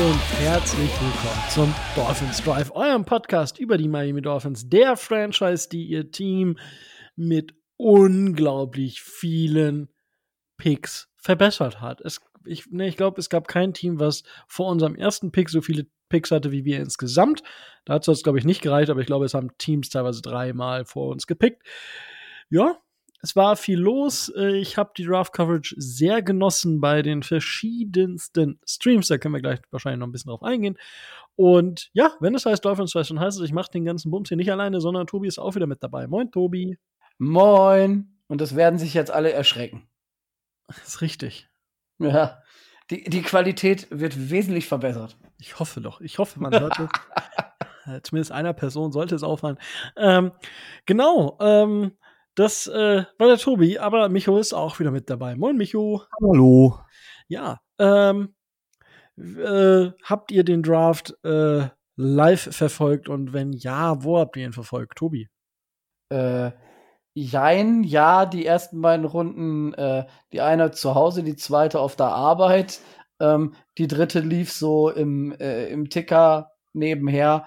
Und 0.00 0.40
herzlich 0.40 0.90
willkommen 0.92 1.50
zum 1.50 1.74
Dolphins 1.94 2.42
Drive, 2.42 2.70
eurem 2.70 3.04
Podcast 3.04 3.58
über 3.58 3.76
die 3.76 3.86
Miami 3.86 4.22
Dolphins, 4.22 4.66
der 4.66 4.96
Franchise, 4.96 5.68
die 5.68 5.84
ihr 5.88 6.10
Team 6.10 6.56
mit 7.16 7.54
unglaublich 7.76 9.02
vielen 9.02 9.90
Picks 10.56 11.12
verbessert 11.16 11.82
hat. 11.82 12.00
Es, 12.00 12.22
ich 12.46 12.70
ne, 12.70 12.88
ich 12.88 12.96
glaube, 12.96 13.20
es 13.20 13.28
gab 13.28 13.46
kein 13.46 13.74
Team, 13.74 14.00
was 14.00 14.22
vor 14.48 14.70
unserem 14.70 14.94
ersten 14.94 15.32
Pick 15.32 15.50
so 15.50 15.60
viele 15.60 15.86
Picks 16.08 16.30
hatte 16.30 16.50
wie 16.50 16.64
wir 16.64 16.78
insgesamt. 16.78 17.42
Dazu 17.84 18.10
hat 18.10 18.16
es, 18.16 18.22
glaube 18.22 18.38
ich, 18.38 18.46
nicht 18.46 18.62
gereicht, 18.62 18.88
aber 18.88 19.00
ich 19.00 19.06
glaube, 19.06 19.26
es 19.26 19.34
haben 19.34 19.50
Teams 19.58 19.90
teilweise 19.90 20.22
dreimal 20.22 20.86
vor 20.86 21.08
uns 21.08 21.26
gepickt. 21.26 21.62
Ja, 22.48 22.78
es 23.22 23.36
war 23.36 23.56
viel 23.56 23.78
los. 23.78 24.32
Äh, 24.36 24.56
ich 24.56 24.76
habe 24.76 24.92
die 24.96 25.04
Draft 25.04 25.32
Coverage 25.32 25.74
sehr 25.78 26.22
genossen 26.22 26.80
bei 26.80 27.02
den 27.02 27.22
verschiedensten 27.22 28.60
Streams. 28.66 29.08
Da 29.08 29.18
können 29.18 29.34
wir 29.34 29.42
gleich 29.42 29.60
wahrscheinlich 29.70 30.00
noch 30.00 30.06
ein 30.06 30.12
bisschen 30.12 30.30
drauf 30.30 30.42
eingehen. 30.42 30.78
Und 31.36 31.90
ja, 31.92 32.12
wenn 32.20 32.34
es 32.34 32.46
heißt 32.46 32.64
Dolphins 32.64 32.92
Fest, 32.92 33.10
dann 33.10 33.20
heißt 33.20 33.38
es, 33.38 33.44
ich 33.44 33.52
mache 33.52 33.70
den 33.70 33.84
ganzen 33.84 34.10
Bums 34.10 34.28
hier 34.28 34.36
nicht 34.36 34.52
alleine, 34.52 34.80
sondern 34.80 35.06
Tobi 35.06 35.28
ist 35.28 35.38
auch 35.38 35.54
wieder 35.54 35.66
mit 35.66 35.82
dabei. 35.82 36.06
Moin, 36.06 36.30
Tobi. 36.30 36.78
Moin. 37.18 38.16
Und 38.28 38.40
das 38.40 38.56
werden 38.56 38.78
sich 38.78 38.94
jetzt 38.94 39.10
alle 39.10 39.32
erschrecken. 39.32 39.88
Das 40.66 40.86
ist 40.86 41.00
richtig. 41.00 41.48
Ja. 41.98 42.42
Die, 42.90 43.04
die 43.04 43.22
Qualität 43.22 43.86
wird 43.90 44.30
wesentlich 44.30 44.66
verbessert. 44.66 45.16
Ich 45.38 45.58
hoffe 45.58 45.80
doch. 45.80 46.00
Ich 46.00 46.18
hoffe, 46.18 46.40
man 46.40 46.58
hört 46.58 46.78
es. 46.78 46.88
Äh, 47.86 48.02
zumindest 48.02 48.30
einer 48.30 48.52
Person 48.52 48.92
sollte 48.92 49.14
es 49.14 49.22
auffallen. 49.22 49.58
Ähm, 49.96 50.32
genau. 50.84 51.38
Ähm, 51.40 51.92
das 52.40 52.66
äh, 52.66 53.04
war 53.18 53.28
der 53.28 53.36
Tobi, 53.36 53.78
aber 53.78 54.08
Micho 54.08 54.38
ist 54.38 54.54
auch 54.54 54.78
wieder 54.80 54.90
mit 54.90 55.10
dabei. 55.10 55.36
Moin, 55.36 55.58
Micho. 55.58 56.04
Hallo. 56.22 56.80
Ja, 57.28 57.60
ähm, 57.78 58.34
äh, 59.18 59.90
habt 60.02 60.32
ihr 60.32 60.42
den 60.42 60.62
Draft 60.62 61.14
äh, 61.22 61.68
live 61.96 62.56
verfolgt 62.56 63.10
und 63.10 63.34
wenn 63.34 63.52
ja, 63.52 64.02
wo 64.02 64.18
habt 64.18 64.38
ihr 64.38 64.46
ihn 64.46 64.54
verfolgt, 64.54 64.96
Tobi? 64.96 65.28
Äh, 66.08 66.52
jein, 67.12 67.84
ja, 67.84 68.24
die 68.24 68.46
ersten 68.46 68.80
beiden 68.80 69.04
Runden, 69.04 69.74
äh, 69.74 70.06
die 70.32 70.40
eine 70.40 70.70
zu 70.70 70.94
Hause, 70.94 71.22
die 71.22 71.36
zweite 71.36 71.78
auf 71.78 71.94
der 71.94 72.06
Arbeit. 72.06 72.80
Ähm, 73.20 73.54
die 73.76 73.86
dritte 73.86 74.20
lief 74.20 74.50
so 74.50 74.88
im, 74.88 75.32
äh, 75.32 75.66
im 75.66 75.90
Ticker 75.90 76.52
nebenher. 76.72 77.46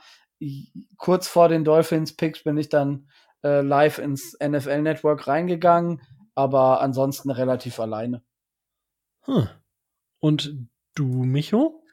Kurz 0.98 1.28
vor 1.28 1.50
den 1.50 1.64
Dolphins-Picks 1.64 2.44
bin 2.44 2.58
ich 2.58 2.70
dann 2.70 3.08
äh, 3.44 3.62
live 3.62 4.00
ins 4.00 4.38
NFL 4.42 4.82
Network 4.82 5.28
reingegangen, 5.28 6.02
aber 6.36 6.82
ansonsten 6.82 7.30
relativ 7.30 7.80
alleine. 7.80 8.24
Hm. 9.22 9.48
Und 10.20 10.56
du, 10.96 11.06
Micho? 11.24 11.84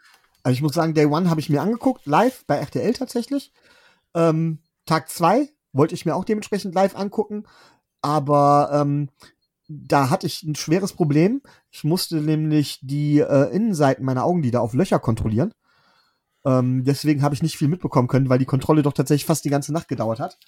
Also 0.42 0.54
ich 0.54 0.62
muss 0.62 0.72
sagen, 0.72 0.94
Day 0.94 1.06
One 1.06 1.28
habe 1.28 1.40
ich 1.40 1.50
mir 1.50 1.60
angeguckt, 1.60 2.06
live 2.06 2.44
bei 2.46 2.56
RTL 2.56 2.92
tatsächlich. 2.94 3.52
Ähm, 4.14 4.60
Tag 4.86 5.08
zwei 5.08 5.50
wollte 5.72 5.94
ich 5.94 6.06
mir 6.06 6.14
auch 6.14 6.24
dementsprechend 6.24 6.74
live 6.74 6.96
angucken, 6.96 7.44
aber 8.02 8.70
ähm, 8.72 9.10
da 9.68 10.10
hatte 10.10 10.26
ich 10.26 10.42
ein 10.42 10.56
schweres 10.56 10.92
Problem. 10.92 11.42
Ich 11.70 11.84
musste 11.84 12.16
nämlich 12.16 12.80
die 12.82 13.20
äh, 13.20 13.54
Innenseiten 13.54 14.04
meiner 14.04 14.24
Augenlider 14.24 14.62
auf 14.62 14.74
Löcher 14.74 14.98
kontrollieren. 14.98 15.52
Ähm, 16.44 16.84
deswegen 16.84 17.22
habe 17.22 17.34
ich 17.34 17.42
nicht 17.42 17.56
viel 17.56 17.68
mitbekommen 17.68 18.08
können, 18.08 18.28
weil 18.28 18.38
die 18.38 18.46
Kontrolle 18.46 18.82
doch 18.82 18.94
tatsächlich 18.94 19.26
fast 19.26 19.44
die 19.44 19.50
ganze 19.50 19.72
Nacht 19.72 19.88
gedauert 19.88 20.18
hat. 20.18 20.38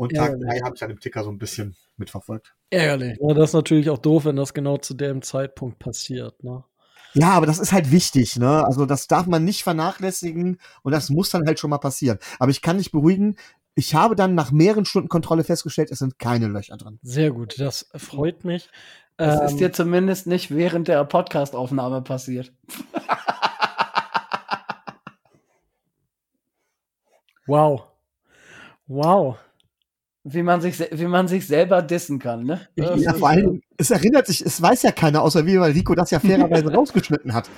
Und 0.00 0.14
Tag 0.14 0.40
3 0.40 0.60
habe 0.60 0.74
ich 0.74 0.80
dann 0.80 0.88
im 0.88 0.98
Ticker 0.98 1.22
so 1.24 1.30
ein 1.30 1.36
bisschen 1.36 1.76
mitverfolgt. 1.98 2.54
Ärgerlich. 2.70 3.18
Ja, 3.20 3.34
das 3.34 3.50
ist 3.50 3.54
natürlich 3.54 3.90
auch 3.90 3.98
doof, 3.98 4.24
wenn 4.24 4.36
das 4.36 4.54
genau 4.54 4.78
zu 4.78 4.94
dem 4.94 5.20
Zeitpunkt 5.20 5.78
passiert, 5.78 6.42
ne? 6.42 6.64
Ja, 7.12 7.32
aber 7.32 7.44
das 7.44 7.58
ist 7.58 7.72
halt 7.72 7.90
wichtig, 7.90 8.36
ne? 8.36 8.64
Also 8.64 8.86
das 8.86 9.08
darf 9.08 9.26
man 9.26 9.44
nicht 9.44 9.62
vernachlässigen 9.62 10.58
und 10.82 10.92
das 10.92 11.10
muss 11.10 11.28
dann 11.28 11.46
halt 11.46 11.60
schon 11.60 11.68
mal 11.68 11.76
passieren. 11.76 12.18
Aber 12.38 12.50
ich 12.50 12.62
kann 12.62 12.78
dich 12.78 12.92
beruhigen, 12.92 13.36
ich 13.74 13.94
habe 13.94 14.16
dann 14.16 14.34
nach 14.34 14.52
mehreren 14.52 14.86
Stunden 14.86 15.10
Kontrolle 15.10 15.44
festgestellt, 15.44 15.90
es 15.90 15.98
sind 15.98 16.18
keine 16.18 16.46
Löcher 16.48 16.78
drin. 16.78 16.98
Sehr 17.02 17.30
gut, 17.30 17.60
das 17.60 17.90
freut 17.94 18.46
mich. 18.46 18.70
Das 19.18 19.38
ähm, 19.38 19.46
ist 19.48 19.56
dir 19.60 19.70
zumindest 19.70 20.26
nicht 20.26 20.50
während 20.50 20.88
der 20.88 21.04
Podcastaufnahme 21.04 22.00
passiert. 22.00 22.54
wow. 27.46 27.82
Wow. 28.86 29.36
Wie 30.22 30.42
man, 30.42 30.60
sich, 30.60 30.78
wie 30.78 31.06
man 31.06 31.28
sich 31.28 31.46
selber 31.46 31.80
dissen 31.80 32.18
kann, 32.18 32.44
ne? 32.44 32.60
Ja, 32.76 33.14
vor 33.14 33.30
allem, 33.30 33.62
es 33.78 33.90
erinnert 33.90 34.26
sich, 34.26 34.44
es 34.44 34.60
weiß 34.60 34.82
ja 34.82 34.92
keiner, 34.92 35.22
außer 35.22 35.46
wir, 35.46 35.60
weil 35.62 35.72
Rico 35.72 35.94
das 35.94 36.10
ja 36.10 36.20
fairerweise 36.20 36.72
rausgeschnitten 36.72 37.32
hat. 37.32 37.48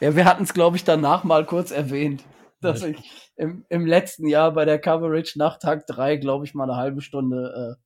Ja, 0.00 0.14
wir 0.14 0.24
hatten 0.24 0.44
es, 0.44 0.54
glaube 0.54 0.76
ich, 0.76 0.84
danach 0.84 1.24
mal 1.24 1.44
kurz 1.44 1.72
erwähnt, 1.72 2.22
dass 2.60 2.84
ich 2.84 3.32
im, 3.36 3.64
im 3.68 3.86
letzten 3.86 4.28
Jahr 4.28 4.52
bei 4.52 4.64
der 4.64 4.78
Coverage 4.78 5.36
nach 5.36 5.58
Tag 5.58 5.86
3, 5.88 6.16
glaube 6.16 6.44
ich, 6.44 6.54
mal 6.54 6.70
eine 6.70 6.76
halbe 6.76 7.00
Stunde 7.00 7.76
äh, 7.76 7.82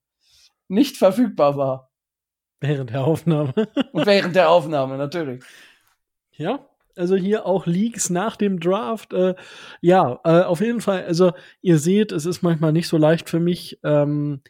nicht 0.69 0.99
verfügbar 0.99 1.57
war. 1.57 1.91
Während 2.61 2.91
der 2.91 3.05
Aufnahme. 3.05 3.55
Und 3.93 4.07
während 4.07 4.37
der 4.37 4.51
Aufnahme, 4.51 4.99
natürlich. 4.99 5.43
Ja, 6.33 6.67
also 6.97 7.17
hier 7.17 7.47
auch 7.47 7.67
Leaks 7.67 8.11
nach 8.11 8.37
dem 8.37 8.61
Draft. 8.61 9.13
Äh, 9.13 9.35
ja, 9.81 10.21
äh, 10.25 10.43
auf 10.43 10.61
jeden 10.61 10.81
Fall. 10.81 11.05
Also 11.05 11.33
ihr 11.61 11.79
seht, 11.79 12.13
es 12.13 12.27
ist 12.27 12.43
manchmal 12.43 12.73
nicht 12.73 12.89
so 12.89 12.97
leicht 12.97 13.29
für 13.29 13.41
mich, 13.41 13.79
ähm, 13.85 14.41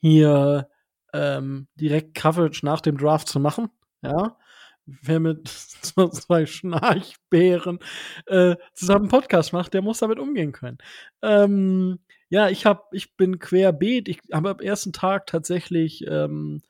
hier 0.00 0.68
ähm, 1.12 1.68
direkt 1.74 2.14
Coverage 2.14 2.64
nach 2.64 2.80
dem 2.80 2.98
Draft 2.98 3.28
zu 3.28 3.40
machen. 3.40 3.70
Ja, 4.02 4.36
wer 4.86 5.20
mit 5.20 5.48
so 5.82 6.08
zwei 6.08 6.46
Schnarchbären 6.46 7.78
äh, 8.26 8.56
zusammen 8.74 9.08
Podcast 9.08 9.52
macht, 9.52 9.74
der 9.74 9.82
muss 9.82 9.98
damit 9.98 10.18
umgehen 10.18 10.52
können. 10.52 10.78
Ähm, 11.22 11.98
ja, 12.28 12.48
ich 12.48 12.66
hab, 12.66 12.92
ich 12.92 13.16
bin 13.16 13.38
querbeet. 13.38 14.08
Ich 14.08 14.20
habe 14.32 14.50
am 14.50 14.60
ersten 14.60 14.92
Tag 14.92 15.26
tatsächlich 15.26 16.04
ähm, 16.06 16.62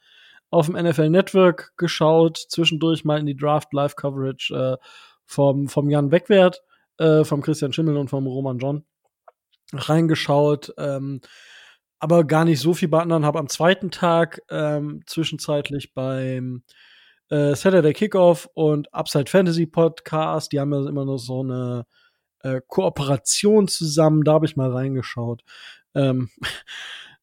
auf 0.50 0.66
dem 0.66 0.76
NFL 0.76 1.10
Network 1.10 1.72
geschaut, 1.76 2.38
zwischendurch 2.48 3.04
mal 3.04 3.18
in 3.18 3.26
die 3.26 3.36
Draft 3.36 3.72
Live 3.72 3.96
Coverage 3.96 4.54
äh, 4.54 4.76
vom, 5.26 5.68
vom 5.68 5.90
Jan 5.90 6.10
Wegwert, 6.10 6.62
äh, 6.98 7.24
vom 7.24 7.42
Christian 7.42 7.72
Schimmel 7.72 7.96
und 7.96 8.08
vom 8.08 8.26
Roman 8.26 8.58
John 8.58 8.84
reingeschaut. 9.72 10.72
Ähm, 10.78 11.20
aber 11.98 12.24
gar 12.24 12.44
nicht 12.44 12.60
so 12.60 12.74
viel 12.74 12.88
bei 12.88 13.00
anderen. 13.00 13.24
Habe 13.24 13.38
am 13.38 13.48
zweiten 13.48 13.90
Tag 13.90 14.42
ähm, 14.50 15.02
zwischenzeitlich 15.06 15.94
beim 15.94 16.62
äh, 17.30 17.54
Saturday 17.54 17.92
Kickoff 17.92 18.48
und 18.54 18.92
Upside 18.94 19.30
Fantasy 19.30 19.66
Podcast, 19.66 20.52
die 20.52 20.60
haben 20.60 20.72
ja 20.72 20.88
immer 20.88 21.04
noch 21.04 21.18
so 21.18 21.42
eine 21.42 21.86
äh, 22.42 22.60
Kooperation 22.66 23.68
zusammen. 23.68 24.22
Da 24.24 24.34
habe 24.34 24.46
ich 24.46 24.56
mal 24.56 24.70
reingeschaut. 24.70 25.42
Ähm, 25.94 26.30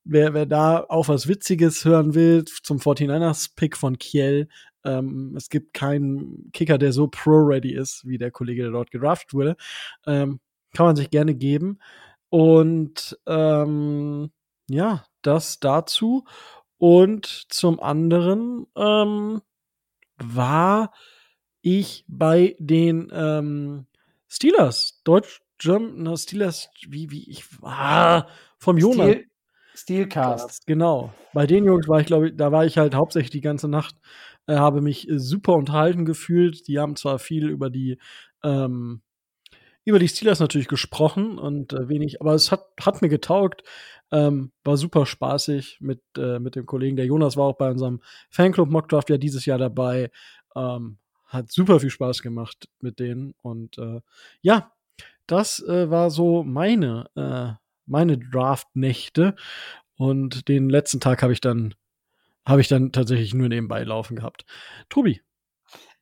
wer, 0.03 0.33
wer 0.33 0.45
da 0.45 0.85
auch 0.87 1.07
was 1.07 1.27
Witziges 1.27 1.85
hören 1.85 2.15
will, 2.15 2.45
zum 2.45 2.79
49ers-Pick 2.79 3.77
von 3.77 3.97
Kiel, 3.97 4.47
ähm, 4.83 5.33
es 5.35 5.49
gibt 5.49 5.73
keinen 5.73 6.51
Kicker, 6.51 6.77
der 6.77 6.91
so 6.91 7.07
pro-ready 7.07 7.73
ist, 7.73 8.05
wie 8.05 8.17
der 8.17 8.31
Kollege, 8.31 8.63
der 8.63 8.71
dort 8.71 8.91
gedraftet 8.91 9.33
wurde. 9.33 9.55
Ähm, 10.05 10.39
kann 10.73 10.87
man 10.87 10.95
sich 10.95 11.09
gerne 11.09 11.35
geben. 11.35 11.79
Und 12.29 13.17
ähm, 13.25 14.31
ja, 14.69 15.05
das 15.21 15.59
dazu. 15.59 16.25
Und 16.77 17.25
zum 17.49 17.79
anderen 17.79 18.67
ähm, 18.75 19.41
war 20.17 20.93
ich 21.61 22.03
bei 22.07 22.55
den 22.59 23.09
ähm, 23.13 23.85
Steelers, 24.27 25.01
Deutsch, 25.03 25.41
German, 25.59 26.17
Steelers, 26.17 26.69
wie, 26.87 27.11
wie 27.11 27.29
ich 27.29 27.61
war, 27.61 28.27
vom 28.57 28.77
Jonas. 28.77 29.11
Steel, 29.11 29.27
Steelcast. 29.75 30.67
Genau. 30.67 31.13
Bei 31.33 31.47
den 31.47 31.65
Jungs 31.65 31.87
war 31.87 31.99
ich, 31.99 32.05
glaube 32.05 32.29
ich, 32.29 32.37
da 32.37 32.51
war 32.51 32.65
ich 32.65 32.77
halt 32.77 32.95
hauptsächlich 32.95 33.31
die 33.31 33.41
ganze 33.41 33.67
Nacht 33.67 33.95
äh, 34.47 34.55
habe 34.55 34.81
mich 34.81 35.09
äh, 35.09 35.19
super 35.19 35.53
unterhalten 35.53 36.05
gefühlt. 36.05 36.67
Die 36.67 36.79
haben 36.79 36.95
zwar 36.95 37.19
viel 37.19 37.49
über 37.49 37.69
die 37.69 37.97
ähm, 38.43 39.01
über 39.85 39.99
die 39.99 40.07
Steelers 40.07 40.39
natürlich 40.39 40.69
gesprochen 40.69 41.37
und 41.37 41.73
äh, 41.73 41.89
wenig, 41.89 42.21
aber 42.21 42.33
es 42.33 42.51
hat, 42.51 42.65
hat 42.81 43.01
mir 43.01 43.09
getaugt. 43.09 43.63
Ähm, 44.11 44.51
war 44.63 44.77
super 44.77 45.05
spaßig 45.05 45.79
mit, 45.81 46.01
äh, 46.17 46.39
mit 46.39 46.55
dem 46.55 46.65
Kollegen. 46.65 46.95
Der 46.95 47.05
Jonas 47.05 47.35
war 47.35 47.45
auch 47.45 47.57
bei 47.57 47.69
unserem 47.69 48.01
Fanclub 48.29 48.69
Mockdraft 48.69 49.09
ja 49.09 49.17
dieses 49.17 49.45
Jahr 49.45 49.57
dabei. 49.57 50.11
Ähm, 50.55 50.99
hat 51.25 51.51
super 51.51 51.79
viel 51.79 51.89
Spaß 51.89 52.21
gemacht 52.21 52.69
mit 52.79 52.99
denen. 52.99 53.33
Und 53.41 53.77
äh, 53.77 54.01
ja, 54.41 54.71
das 55.25 55.59
äh, 55.63 55.89
war 55.89 56.11
so 56.11 56.43
meine, 56.43 57.09
äh, 57.15 57.53
meine 57.85 58.17
Draft-Nächte. 58.17 59.35
Und 59.95 60.47
den 60.47 60.69
letzten 60.69 60.99
Tag 60.99 61.21
habe 61.21 61.33
ich 61.33 61.41
dann 61.41 61.75
habe 62.45 62.61
ich 62.61 62.67
dann 62.67 62.91
tatsächlich 62.91 63.33
nur 63.33 63.49
nebenbei 63.49 63.83
laufen 63.83 64.17
gehabt. 64.17 64.45
Tobi. 64.89 65.21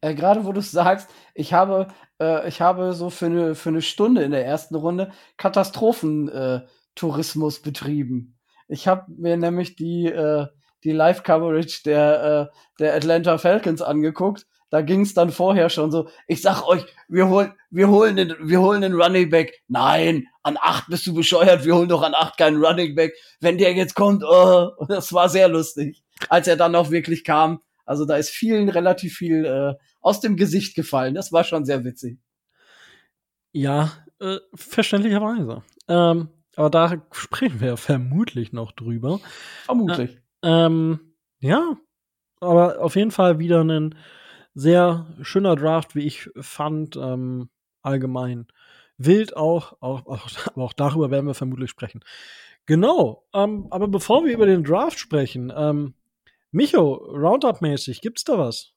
Äh, 0.02 0.16
Gerade 0.16 0.44
wo 0.46 0.52
du 0.52 0.60
sagst, 0.62 1.10
ich 1.36 1.54
habe, 1.54 1.88
äh, 2.20 2.46
ich 2.48 2.60
habe 2.62 2.94
so 2.94 3.10
für 3.10 3.28
eine, 3.28 3.56
für 3.56 3.70
eine 3.70 3.82
Stunde 3.82 4.24
in 4.24 4.32
der 4.32 4.46
ersten 4.46 4.76
Runde 4.76 5.12
Katastrophentourismus 5.38 7.60
äh, 7.60 7.62
betrieben. 7.62 8.38
Ich 8.68 8.88
habe 8.88 9.12
mir 9.12 9.38
nämlich 9.38 9.76
die, 9.76 10.08
äh, 10.08 10.48
die 10.84 10.92
Live-Coverage 10.92 11.84
der, 11.86 12.24
äh, 12.24 12.48
der 12.80 12.96
Atlanta 12.96 13.38
Falcons 13.38 13.84
angeguckt, 13.84 14.48
da 14.72 14.82
ging 14.82 15.02
es 15.02 15.14
dann 15.14 15.32
vorher 15.32 15.70
schon 15.70 15.92
so, 15.92 16.10
ich 16.28 16.42
sag 16.42 16.66
euch, 16.66 16.86
wir 17.10 17.28
holen, 17.28 17.54
wir 17.70 17.90
holen 17.90 18.16
den, 18.16 18.34
wir 18.40 18.62
holen 18.62 18.82
den 18.82 18.94
Running 18.94 19.30
Back. 19.30 19.62
Nein, 19.68 20.28
an 20.44 20.58
acht 20.60 20.88
bist 20.88 21.06
du 21.06 21.14
bescheuert, 21.14 21.66
wir 21.66 21.76
holen 21.76 21.90
doch 21.90 22.02
an 22.02 22.16
acht 22.16 22.38
keinen 22.38 22.64
Running 22.64 22.96
Back. 22.96 23.14
Wenn 23.42 23.58
der 23.58 23.74
jetzt 23.74 23.96
kommt, 23.96 24.24
oh, 24.24 24.72
das 24.88 25.12
war 25.12 25.28
sehr 25.28 25.50
lustig, 25.50 26.02
als 26.30 26.48
er 26.48 26.56
dann 26.56 26.74
auch 26.74 26.90
wirklich 26.90 27.26
kam. 27.26 27.60
Also 27.86 28.06
da 28.06 28.16
ist 28.16 28.30
vielen 28.30 28.70
relativ 28.70 29.18
viel 29.18 29.46
äh, 29.46 29.74
aus 30.00 30.22
dem 30.22 30.38
Gesicht 30.38 30.74
gefallen. 30.74 31.16
Das 31.16 31.34
war 31.34 31.44
schon 31.44 31.66
sehr 31.66 31.84
witzig. 31.84 32.18
Ja, 33.52 33.92
äh, 34.22 34.38
verständlicherweise. 34.56 35.64
Ähm, 35.90 36.30
aber 36.56 36.70
da 36.70 37.04
sprechen 37.12 37.60
wir 37.60 37.76
vermutlich 37.76 38.54
noch 38.54 38.72
drüber. 38.72 39.20
Vermutlich. 39.66 40.16
Äh, 40.42 40.66
ähm, 40.66 41.14
ja, 41.42 41.76
aber 42.40 42.82
auf 42.82 42.96
jeden 42.96 43.12
Fall 43.12 43.40
wieder 43.40 43.62
ein 43.66 43.96
sehr 44.54 45.08
schöner 45.22 45.56
Draft, 45.56 45.96
wie 45.96 46.06
ich 46.06 46.30
fand, 46.40 46.96
ähm, 46.96 47.50
allgemein. 47.82 48.48
Wild 48.98 49.36
auch, 49.36 49.78
auch, 49.82 50.06
auch, 50.08 50.30
aber 50.48 50.64
auch 50.64 50.74
darüber 50.74 51.12
werden 51.12 51.28
wir 51.28 51.34
vermutlich 51.34 51.70
sprechen. 51.70 52.04
Genau, 52.66 53.26
ähm, 53.34 53.68
aber 53.72 53.88
bevor 53.88 54.24
wir 54.24 54.34
über 54.34 54.46
den 54.46 54.64
Draft 54.64 55.00
sprechen, 55.00 55.52
ähm, 55.56 55.96
Micho, 56.52 56.94
Roundup-mäßig, 56.94 58.02
gibt's 58.02 58.24
da 58.24 58.38
was? 58.38 58.74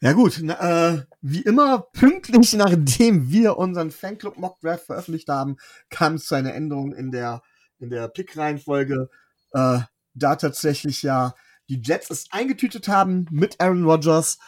Ja 0.00 0.12
gut, 0.12 0.38
na, 0.42 0.94
äh, 0.94 1.02
wie 1.22 1.40
immer 1.40 1.80
pünktlich 1.92 2.52
nachdem 2.52 3.32
wir 3.32 3.56
unseren 3.56 3.90
Fanclub 3.90 4.38
Mock 4.38 4.60
Draft 4.60 4.86
veröffentlicht 4.86 5.28
haben, 5.28 5.56
kam 5.90 6.14
es 6.14 6.26
zu 6.26 6.36
einer 6.36 6.54
Änderung 6.54 6.94
in 6.94 7.10
der 7.10 7.42
in 7.80 7.90
der 7.90 8.08
Pick-Reihenfolge, 8.08 9.08
äh, 9.52 9.80
da 10.14 10.36
tatsächlich 10.36 11.02
ja 11.02 11.34
die 11.68 11.80
Jets 11.82 12.10
es 12.10 12.26
eingetütet 12.30 12.88
haben 12.88 13.26
mit 13.30 13.60
Aaron 13.60 13.84
Rodgers 13.84 14.38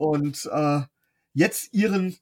und 0.00 0.48
äh, 0.50 0.80
jetzt 1.34 1.74
ihren 1.74 2.16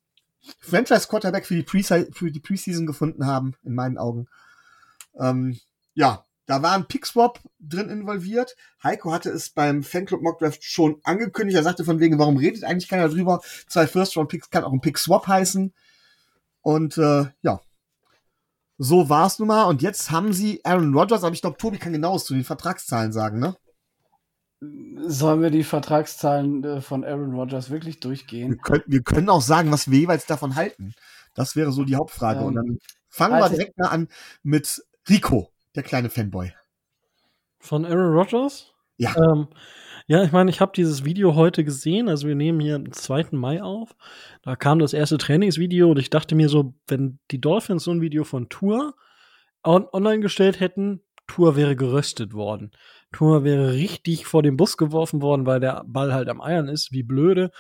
Franchise-Quarterback 0.58 1.46
für 1.46 1.54
die, 1.54 2.40
Preseason 2.40 2.86
gefunden 2.86 3.25
haben, 3.25 3.54
in 3.62 3.75
meinen 3.75 3.98
Augen. 3.98 4.26
Ähm, 5.16 5.60
ja, 5.94 6.25
da 6.46 6.60
war 6.60 6.72
ein 6.72 6.86
Pickswap 6.86 7.38
drin 7.60 7.88
involviert. 7.88 8.56
Heiko 8.82 9.12
hatte 9.12 9.30
es 9.30 9.50
beim 9.50 9.84
Fanclub 9.84 10.22
Mockdraft 10.22 10.64
schon 10.64 11.00
angekündigt. 11.04 11.56
Er 11.56 11.62
sagte 11.62 11.84
von 11.84 12.00
wegen, 12.00 12.19
warum 12.19 12.36
redet 12.36 12.64
eigentlich 12.64 12.88
keiner 12.88 13.08
drüber? 13.08 13.42
Zwei 13.69 13.86
First-Round-Picks 13.86 14.50
kann 14.50 14.64
auch 14.64 14.72
ein 14.72 14.80
Pick-Swap 14.80 15.28
heißen. 15.28 15.72
Und 16.62 16.98
äh, 16.98 17.26
ja, 17.42 17.60
so 18.76 19.08
war's 19.08 19.38
nun 19.38 19.48
mal. 19.48 19.64
Und 19.64 19.82
jetzt 19.82 20.10
haben 20.10 20.32
sie 20.32 20.64
Aaron 20.64 20.94
Rodgers, 20.94 21.22
aber 21.22 21.34
ich 21.34 21.42
glaube, 21.42 21.58
Tobi 21.58 21.78
kann 21.78 21.92
genaues 21.92 22.25
zu 22.25 22.34
den 22.34 22.44
Vertragszahlen 22.44 23.12
sagen, 23.12 23.38
ne? 23.38 23.56
Sollen 24.60 25.40
wir 25.40 25.50
die 25.50 25.62
Vertragszahlen 25.62 26.64
äh, 26.64 26.81
von 26.81 27.05
Aaron 27.05 27.34
Rodgers 27.34 27.70
wirklich 27.70 28.00
durchgehen? 28.00 28.50
Wir 28.50 28.58
können, 28.58 28.84
wir 28.87 29.02
können 29.02 29.28
auch 29.28 29.40
sagen, 29.40 29.70
was 29.70 29.90
wir 29.90 30.00
jeweils 30.00 30.26
davon 30.26 30.56
halten. 30.56 30.94
Das 31.34 31.55
wäre 31.55 31.70
so 31.70 31.84
die 31.84 31.94
Hauptfrage. 31.94 32.40
Ähm, 32.40 32.46
Und 32.46 32.55
dann 32.56 32.78
fangen 33.08 33.38
wir 33.38 33.49
direkt 33.49 33.78
mal 33.78 33.88
an 33.88 34.08
mit 34.43 34.82
Rico, 35.08 35.52
der 35.76 35.84
kleine 35.84 36.10
Fanboy. 36.10 36.52
Von 37.60 37.84
Aaron 37.84 38.12
Rodgers? 38.12 38.72
Ja. 38.96 39.14
Ähm, 39.16 39.46
ja, 40.08 40.25
ich 40.25 40.32
meine, 40.32 40.50
ich 40.50 40.61
habe 40.61 40.72
dieses 40.75 41.04
Video 41.04 41.34
heute 41.34 41.64
gesehen. 41.64 42.08
Also 42.08 42.26
wir 42.26 42.34
nehmen 42.34 42.61
hier 42.61 42.76
am 42.76 42.90
2. 42.90 43.28
Mai 43.32 43.62
auf. 43.62 43.94
Da 44.43 44.56
kam 44.56 44.78
das 44.81 44.93
erste 44.93 45.19
Trainingsvideo 45.19 45.90
und 45.90 45.99
ich 45.99 46.11
dachte 46.11 46.34
mir 46.34 46.49
so, 46.49 46.75
wenn 46.88 47.19
die 47.31 47.40
Dolphins 47.40 47.84
so 47.84 47.93
ein 47.93 48.00
Video 48.00 48.25
von 48.25 48.49
Tour 48.49 48.94
on 49.62 49.87
online 49.93 50.20
gestellt 50.20 50.61
hätten, 50.61 51.02
Tour 51.26 51.56
wäre 51.56 51.76
geröstet 51.76 52.32
worden. 52.32 52.72
Tour 53.12 53.44
wäre 53.44 53.72
richtig 53.72 54.26
vor 54.26 54.43
den 54.43 54.56
Bus 54.56 54.76
geworfen 54.76 55.22
worden, 55.22 55.46
weil 55.46 55.60
der 55.60 55.84
Ball 55.87 56.12
halt 56.12 56.28
am 56.28 56.40
Eiern 56.40 56.69
ist, 56.69 56.93
wie 56.93 57.02
blöde. 57.02 57.50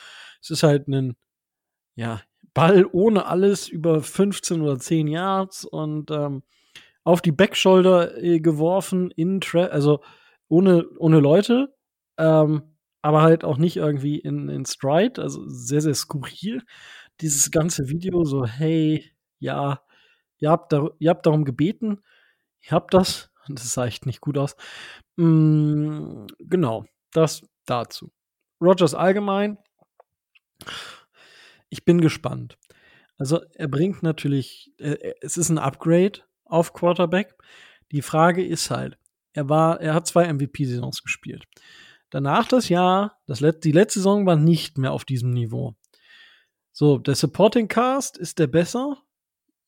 Es 0.42 0.50
ist 0.50 0.62
halt 0.62 0.88
ein, 0.88 1.16
ja, 1.96 2.20
Ball 2.54 2.86
ohne 2.92 3.26
alles 3.26 3.68
über 3.68 4.02
15 4.02 4.62
oder 4.62 4.78
10 4.78 5.08
Yards 5.08 5.64
und 5.64 6.10
ähm, 6.10 6.42
auf 7.04 7.22
die 7.22 7.32
Backshoulder 7.32 8.22
äh, 8.22 8.40
geworfen, 8.40 9.10
in 9.12 9.40
Tra 9.40 9.66
also 9.66 10.00
ohne, 10.48 10.86
ohne 10.98 11.20
Leute, 11.20 11.74
ähm, 12.18 12.62
aber 13.02 13.22
halt 13.22 13.44
auch 13.44 13.58
nicht 13.58 13.76
irgendwie 13.76 14.18
in, 14.18 14.48
in 14.48 14.66
Stride, 14.66 15.22
also 15.22 15.42
sehr, 15.48 15.80
sehr 15.80 15.94
skurril. 15.94 16.62
Dieses 17.20 17.50
ganze 17.50 17.88
Video, 17.88 18.24
so, 18.24 18.44
hey, 18.46 19.04
ja, 19.38 19.82
ihr 20.38 20.50
habt, 20.50 20.72
da, 20.72 20.88
ihr 20.98 21.10
habt 21.10 21.26
darum 21.26 21.44
gebeten, 21.44 22.02
ihr 22.62 22.72
habt 22.72 22.94
das, 22.94 23.27
das 23.54 23.74
sah 23.74 23.86
echt 23.86 24.06
nicht 24.06 24.20
gut 24.20 24.38
aus. 24.38 24.56
Mm, 25.16 26.26
genau, 26.38 26.84
das 27.12 27.42
dazu. 27.66 28.10
Rogers 28.60 28.94
allgemein. 28.94 29.58
Ich 31.68 31.84
bin 31.84 32.00
gespannt. 32.00 32.58
Also 33.18 33.40
er 33.54 33.68
bringt 33.68 34.02
natürlich, 34.02 34.72
äh, 34.78 35.14
es 35.20 35.36
ist 35.36 35.48
ein 35.48 35.58
Upgrade 35.58 36.20
auf 36.44 36.72
Quarterback. 36.72 37.36
Die 37.92 38.02
Frage 38.02 38.44
ist 38.44 38.70
halt, 38.70 38.98
er 39.32 39.48
war, 39.48 39.80
er 39.80 39.94
hat 39.94 40.06
zwei 40.06 40.32
MVP-Saisons 40.32 41.02
gespielt. 41.02 41.44
Danach 42.10 42.48
das 42.48 42.68
Jahr, 42.68 43.20
das 43.26 43.40
Let 43.40 43.64
die 43.64 43.72
letzte 43.72 44.00
Saison 44.00 44.24
war 44.24 44.36
nicht 44.36 44.78
mehr 44.78 44.92
auf 44.92 45.04
diesem 45.04 45.30
Niveau. 45.30 45.74
So, 46.72 46.98
der 46.98 47.14
Supporting 47.14 47.68
Cast 47.68 48.16
ist 48.16 48.38
der 48.38 48.46
besser. 48.46 49.02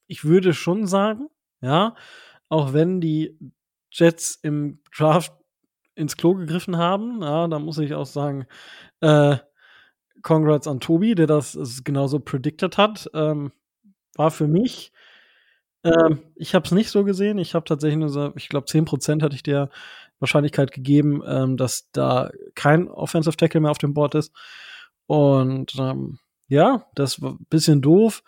Ich 0.06 0.24
würde 0.24 0.54
schon 0.54 0.86
sagen, 0.86 1.28
ja, 1.60 1.94
auch 2.48 2.72
wenn 2.72 3.00
die 3.00 3.36
Jets 3.90 4.38
im 4.42 4.80
Draft 4.96 5.32
ins 5.94 6.16
Klo 6.16 6.34
gegriffen 6.34 6.76
haben. 6.76 7.22
Ja, 7.22 7.48
da 7.48 7.58
muss 7.58 7.78
ich 7.78 7.94
auch 7.94 8.06
sagen, 8.06 8.46
äh, 9.00 9.36
Congrats 10.22 10.66
an 10.66 10.80
Tobi, 10.80 11.14
der 11.14 11.26
das 11.26 11.82
genauso 11.84 12.20
predicted 12.20 12.76
hat. 12.78 13.10
Ähm, 13.14 13.52
war 14.16 14.30
für 14.30 14.48
mich, 14.48 14.92
ähm, 15.84 16.20
ich 16.36 16.54
habe 16.54 16.66
es 16.66 16.72
nicht 16.72 16.90
so 16.90 17.04
gesehen. 17.04 17.38
Ich 17.38 17.54
habe 17.54 17.64
tatsächlich 17.64 17.98
nur 17.98 18.10
so, 18.10 18.32
ich 18.36 18.48
glaube, 18.48 18.66
10% 18.66 19.22
hatte 19.22 19.34
ich 19.34 19.42
der 19.42 19.70
Wahrscheinlichkeit 20.18 20.72
gegeben, 20.72 21.22
ähm, 21.26 21.56
dass 21.56 21.90
da 21.92 22.30
kein 22.54 22.88
Offensive 22.88 23.36
Tackle 23.36 23.60
mehr 23.60 23.70
auf 23.70 23.78
dem 23.78 23.94
Board 23.94 24.14
ist. 24.14 24.32
Und 25.06 25.74
ähm, 25.78 26.18
ja, 26.48 26.86
das 26.94 27.22
war 27.22 27.32
ein 27.32 27.46
bisschen 27.48 27.80
doof. 27.80 28.22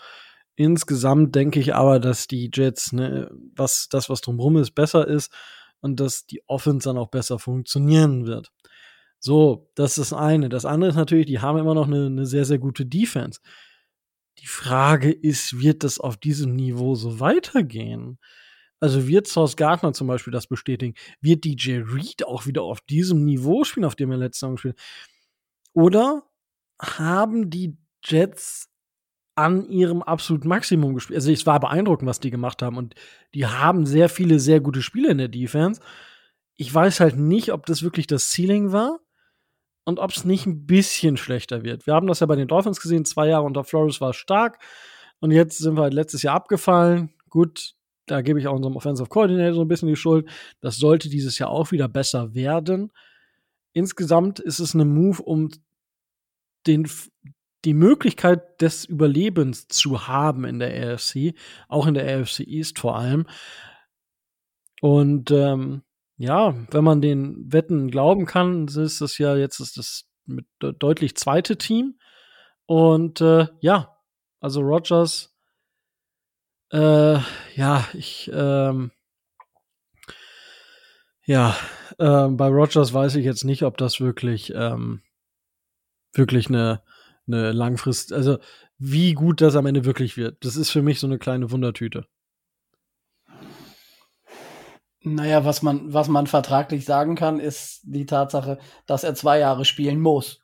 Insgesamt 0.56 1.35
denke 1.35 1.61
ich 1.61 1.75
aber, 1.75 1.99
dass 1.99 2.26
die 2.26 2.50
Jets, 2.52 2.92
ne, 2.92 3.30
was 3.54 3.88
das, 3.88 4.11
was 4.11 4.21
drumherum 4.21 4.59
ist, 4.59 4.73
besser 4.73 5.06
ist 5.09 5.32
und 5.80 5.99
dass 5.99 6.26
die 6.26 6.42
Offense 6.47 6.88
dann 6.88 6.99
auch 6.99 7.09
besser 7.09 7.38
funktionieren 7.38 8.26
wird. 8.26 8.52
So, 9.18 9.71
das 9.76 9.99
ist 9.99 10.12
das 10.12 10.18
eine. 10.18 10.49
Das 10.49 10.64
andere 10.64 10.90
ist 10.90 10.97
natürlich, 10.97 11.26
die 11.26 11.40
haben 11.40 11.59
immer 11.59 11.75
noch 11.75 11.87
eine, 11.87 12.06
eine 12.06 12.26
sehr, 12.26 12.44
sehr 12.44 12.59
gute 12.59 12.85
Defense. 12.85 13.40
Die 14.38 14.47
Frage 14.47 15.12
ist, 15.12 15.61
wird 15.61 15.85
das 15.85 15.99
auf 16.00 16.16
diesem 16.16 16.54
Niveau 16.56 16.94
so 16.97 17.21
weitergehen? 17.21 18.18
Also 18.80 19.06
wird 19.06 19.28
Source 19.28 19.56
Gardner 19.56 19.92
zum 19.92 20.09
Beispiel 20.09 20.32
das 20.32 20.49
bestätigen? 20.49 20.94
Wird 21.21 21.44
DJ 21.44 21.82
Reed 21.82 22.26
auch 22.26 22.47
wieder 22.47 22.62
auf 22.62 22.80
diesem 22.80 23.25
Niveau 23.25 23.62
spielen, 23.62 23.85
auf 23.85 23.94
dem 23.94 24.11
er 24.11 24.18
letztes 24.18 24.40
Jahr 24.40 24.50
gespielt 24.50 24.80
Oder 25.73 26.25
haben 26.80 27.49
die 27.49 27.76
Jets 28.04 28.72
an 29.35 29.69
ihrem 29.69 30.03
absoluten 30.03 30.49
Maximum 30.49 30.95
gespielt. 30.95 31.17
Also 31.17 31.31
es 31.31 31.47
war 31.47 31.59
beeindruckend, 31.59 32.09
was 32.09 32.21
die 32.21 32.31
gemacht 32.31 32.62
haben. 32.62 32.77
Und 32.77 32.95
die 33.35 33.47
haben 33.47 33.87
sehr 33.87 34.09
viele, 34.09 34.39
sehr 34.39 34.61
gute 34.61 34.83
Spiele 34.83 35.11
in 35.11 35.19
der 35.19 35.29
Defense. 35.29 35.81
Ich 36.57 36.73
weiß 36.73 37.01
halt 37.01 37.17
nicht, 37.17 37.53
ob 37.53 37.67
das 37.67 37.83
wirklich 37.83 38.07
das 38.07 38.31
Ceiling 38.31 38.73
war 38.73 39.01
und 39.85 39.99
ob 39.99 40.11
es 40.11 40.25
nicht 40.25 40.47
ein 40.47 40.67
bisschen 40.67 41.17
schlechter 41.17 41.62
wird. 41.62 41.87
Wir 41.87 41.95
haben 41.95 42.07
das 42.07 42.21
ja 42.21 42.27
bei 42.27 42.37
den 42.37 42.49
Dolphins 42.49 42.81
gesehen, 42.81 43.05
zwei 43.05 43.29
Jahre 43.29 43.45
unter 43.45 43.65
Flores 43.65 44.01
war 44.01 44.12
stark. 44.12 44.59
Und 45.21 45.31
jetzt 45.31 45.59
sind 45.59 45.77
wir 45.77 45.83
halt 45.83 45.95
letztes 45.95 46.23
Jahr 46.23 46.35
abgefallen. 46.35 47.15
Gut, 47.31 47.75
da 48.07 48.21
gebe 48.21 48.39
ich 48.39 48.49
auch 48.49 48.57
unserem 48.57 48.77
Offensive 48.77 49.09
Coordinator 49.09 49.55
so 49.55 49.62
ein 49.62 49.69
bisschen 49.69 49.89
die 49.89 49.97
Schuld. 49.97 50.29
Das 50.61 50.77
sollte 50.77 51.09
dieses 51.09 51.39
Jahr 51.39 51.51
auch 51.51 51.73
wieder 51.73 51.89
besser 51.89 52.35
werden. 52.35 52.93
Insgesamt 53.73 54.41
ist 54.41 54.59
es 54.59 54.75
eine 54.75 54.85
Move, 54.85 55.23
um 55.23 55.49
den, 56.67 56.89
die 57.64 57.75
Möglichkeit 57.75 58.61
des 58.61 58.85
Überlebens 58.85 59.69
zu 59.69 60.09
haben 60.09 60.45
in 60.45 60.59
der 60.59 60.95
AFC, 60.95 61.35
auch 61.69 61.87
in 61.87 61.95
der 61.95 62.21
AFC 62.21 62.40
East 62.40 62.78
vor 62.78 62.97
allem. 62.97 63.26
Und 64.81 65.31
ähm, 65.31 65.83
ja, 66.16 66.54
wenn 66.71 66.85
man 66.85 67.00
den 67.00 67.52
Wetten 67.52 67.90
glauben 67.90 68.26
kann, 68.26 68.66
ist 68.66 69.00
das 69.00 69.19
ja 69.19 69.37
jetzt 69.37 69.61
ist 69.61 69.76
das 69.76 70.09
mit 70.26 70.47
deutlich 70.59 71.16
zweite 71.16 71.57
Team. 71.57 71.99
Und 72.66 73.21
äh, 73.21 73.49
ja, 73.61 73.97
also 74.40 74.61
Rogers, 74.61 75.37
äh, 76.71 77.19
ja, 77.54 77.85
ich, 77.92 78.31
ähm, 78.33 78.90
ja, 81.25 81.57
äh, 81.99 82.28
bei 82.28 82.49
Rogers 82.49 82.92
weiß 82.92 83.16
ich 83.16 83.25
jetzt 83.25 83.45
nicht, 83.45 83.62
ob 83.62 83.76
das 83.76 84.00
wirklich, 84.00 84.52
ähm, 84.54 85.02
wirklich 86.12 86.49
eine 86.49 86.83
eine 87.26 87.52
Langfrist, 87.52 88.12
also 88.12 88.38
wie 88.79 89.14
gut 89.14 89.41
das 89.41 89.57
am 89.57 89.67
Ende 89.67 89.85
wirklich 89.85 90.17
wird. 90.17 90.45
Das 90.45 90.57
ist 90.57 90.71
für 90.71 90.83
mich 90.83 90.99
so 91.00 91.07
eine 91.07 91.19
kleine 91.19 91.50
Wundertüte. 91.50 92.07
Naja, 95.05 95.45
was 95.45 95.62
man, 95.62 95.93
was 95.93 96.09
man 96.09 96.26
vertraglich 96.26 96.85
sagen 96.85 97.17
kann, 97.17 97.41
ist 97.41 97.81
die 97.85 98.07
Tatsache, 98.07 98.59
dass 98.87 99.02
er 99.02 99.14
zwei 99.14 99.38
Jahre 99.38 99.64
spielen 99.64 100.00
muss. 100.00 100.41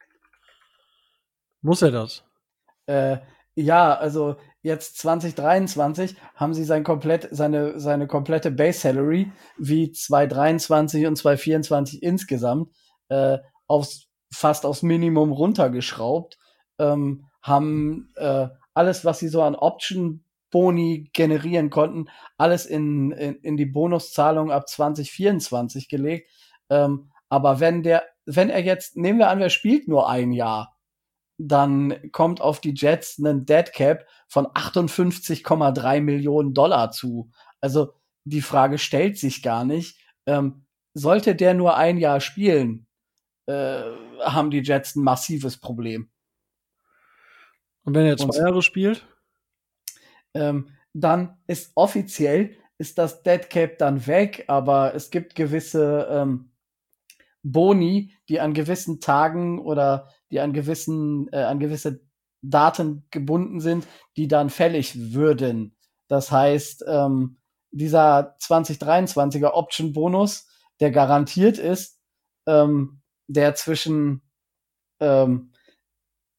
Muss 1.61 1.83
er 1.83 1.93
das? 1.93 2.25
Äh, 2.87 3.19
ja, 3.55 3.95
also 3.95 4.37
jetzt 4.63 4.99
2023 4.99 6.17
haben 6.35 6.55
sie 6.55 6.65
sein 6.65 6.85
komplett, 6.85 7.29
seine, 7.31 7.79
seine 7.79 8.07
komplette 8.07 8.51
Base 8.51 8.81
Salary 8.81 9.33
wie 9.59 9.93
2023 9.93 11.07
und 11.07 11.17
2024 11.17 12.03
insgesamt 12.03 12.73
äh, 13.09 13.39
aufs, 13.67 14.07
fast 14.33 14.67
aufs 14.67 14.83
Minimum 14.83 15.33
runtergeschraubt, 15.33 16.39
ähm, 16.79 17.27
haben 17.43 18.11
äh, 18.17 18.49
alles, 18.75 19.05
was 19.05 19.19
sie 19.19 19.29
so 19.29 19.43
an 19.43 19.55
Option 19.55 20.25
Boni 20.51 21.11
generieren 21.13 21.71
konnten, 21.71 22.09
alles 22.39 22.67
in, 22.67 23.11
in, 23.13 23.35
in 23.37 23.57
die 23.57 23.67
Bonuszahlung 23.67 24.51
ab 24.51 24.69
2024 24.69 25.89
gelegt. 25.89 26.31
Ähm, 26.71 27.11
aber 27.29 27.61
wenn 27.61 27.83
der, 27.83 28.05
wenn 28.25 28.51
er 28.51 28.61
jetzt, 28.61 28.97
nehmen 28.97 29.19
wir 29.19 29.29
an, 29.29 29.41
wer 29.41 29.51
spielt 29.51 29.89
nur 29.89 30.09
ein 30.09 30.33
Jahr, 30.33 30.77
dann 31.39 32.11
kommt 32.13 32.41
auf 32.41 32.61
die 32.61 32.75
Jets 32.75 33.19
ein 33.19 33.47
Dead 33.47 33.73
Cap 33.73 34.07
von 34.27 34.47
58,3 34.47 36.01
Millionen 36.01 36.53
Dollar 36.53 36.91
zu. 36.91 37.31
Also 37.61 37.93
die 38.25 38.43
Frage 38.43 38.79
stellt 38.79 39.19
sich 39.19 39.43
gar 39.43 39.65
nicht. 39.65 40.01
Ähm, 40.27 40.65
sollte 40.95 41.35
der 41.35 41.55
nur 41.55 41.77
ein 41.77 41.99
Jahr 41.99 42.21
spielen, 42.21 42.87
äh, 43.47 43.83
haben 44.21 44.51
die 44.51 44.63
Jets 44.63 44.97
ein 44.97 45.05
massives 45.05 45.59
Problem. 45.59 46.11
Und 47.89 47.95
wenn 47.95 48.05
er 48.05 48.19
zwei 48.19 48.37
Jahre 48.37 48.61
spielt? 48.61 49.07
ähm, 50.35 50.69
dann 50.93 51.39
ist 51.47 51.73
offiziell 51.75 52.55
ist 52.77 52.99
das 52.99 53.23
Dead 53.23 53.49
Cap 53.49 53.79
dann 53.79 54.07
weg, 54.07 54.45
aber 54.47 54.95
es 54.95 55.11
gibt 55.11 55.35
gewisse 55.35 56.07
ähm, 56.11 56.53
Boni, 57.43 58.13
die 58.29 58.41
an 58.41 58.53
gewissen 58.53 59.01
Tagen 59.01 59.59
oder 59.59 60.11
die 60.31 60.41
an 60.41 60.53
gewissen 60.53 61.33
äh, 61.33 61.39
an 61.39 61.61
gewisse 61.61 62.03
Daten 62.43 63.07
gebunden 63.11 63.61
sind, 63.61 63.87
die 64.19 64.29
dann 64.29 64.51
fällig 64.51 65.15
würden. 65.15 65.75
Das 66.09 66.31
heißt, 66.31 66.85
ähm, 66.87 67.39
dieser 67.71 68.37
2023er 68.37 69.53
Option 69.55 69.95
Bonus, 69.95 70.47
der 70.79 70.91
garantiert 70.91 71.57
ist, 71.57 72.03
ähm, 72.47 73.01
der 73.29 73.55
zwischen 73.55 74.21
ähm, 75.01 75.53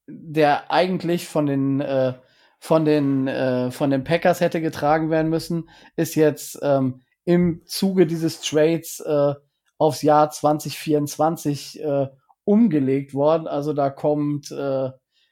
der 0.10 0.72
eigentlich 0.72 1.28
von 1.28 1.46
den 1.46 1.82
äh, 1.82 2.14
von 2.60 2.86
den, 2.86 3.28
äh, 3.28 3.72
von 3.72 3.90
den 3.90 4.04
Packers 4.04 4.42
hätte 4.42 4.62
getragen 4.62 5.10
werden 5.10 5.30
müssen, 5.30 5.70
ist 5.96 6.16
jetzt 6.16 6.60
ähm, 6.62 7.02
im 7.24 7.62
Zuge 7.66 8.06
dieses 8.06 8.42
Trades 8.42 9.00
äh, 9.00 9.34
aufs 9.78 10.02
Jahr 10.02 10.30
2024 10.30 11.82
äh, 11.82 12.08
umgelegt 12.44 13.14
worden. 13.14 13.48
Also 13.48 13.74
da 13.74 13.90
kommt, 13.90 14.52
äh, 14.52 14.90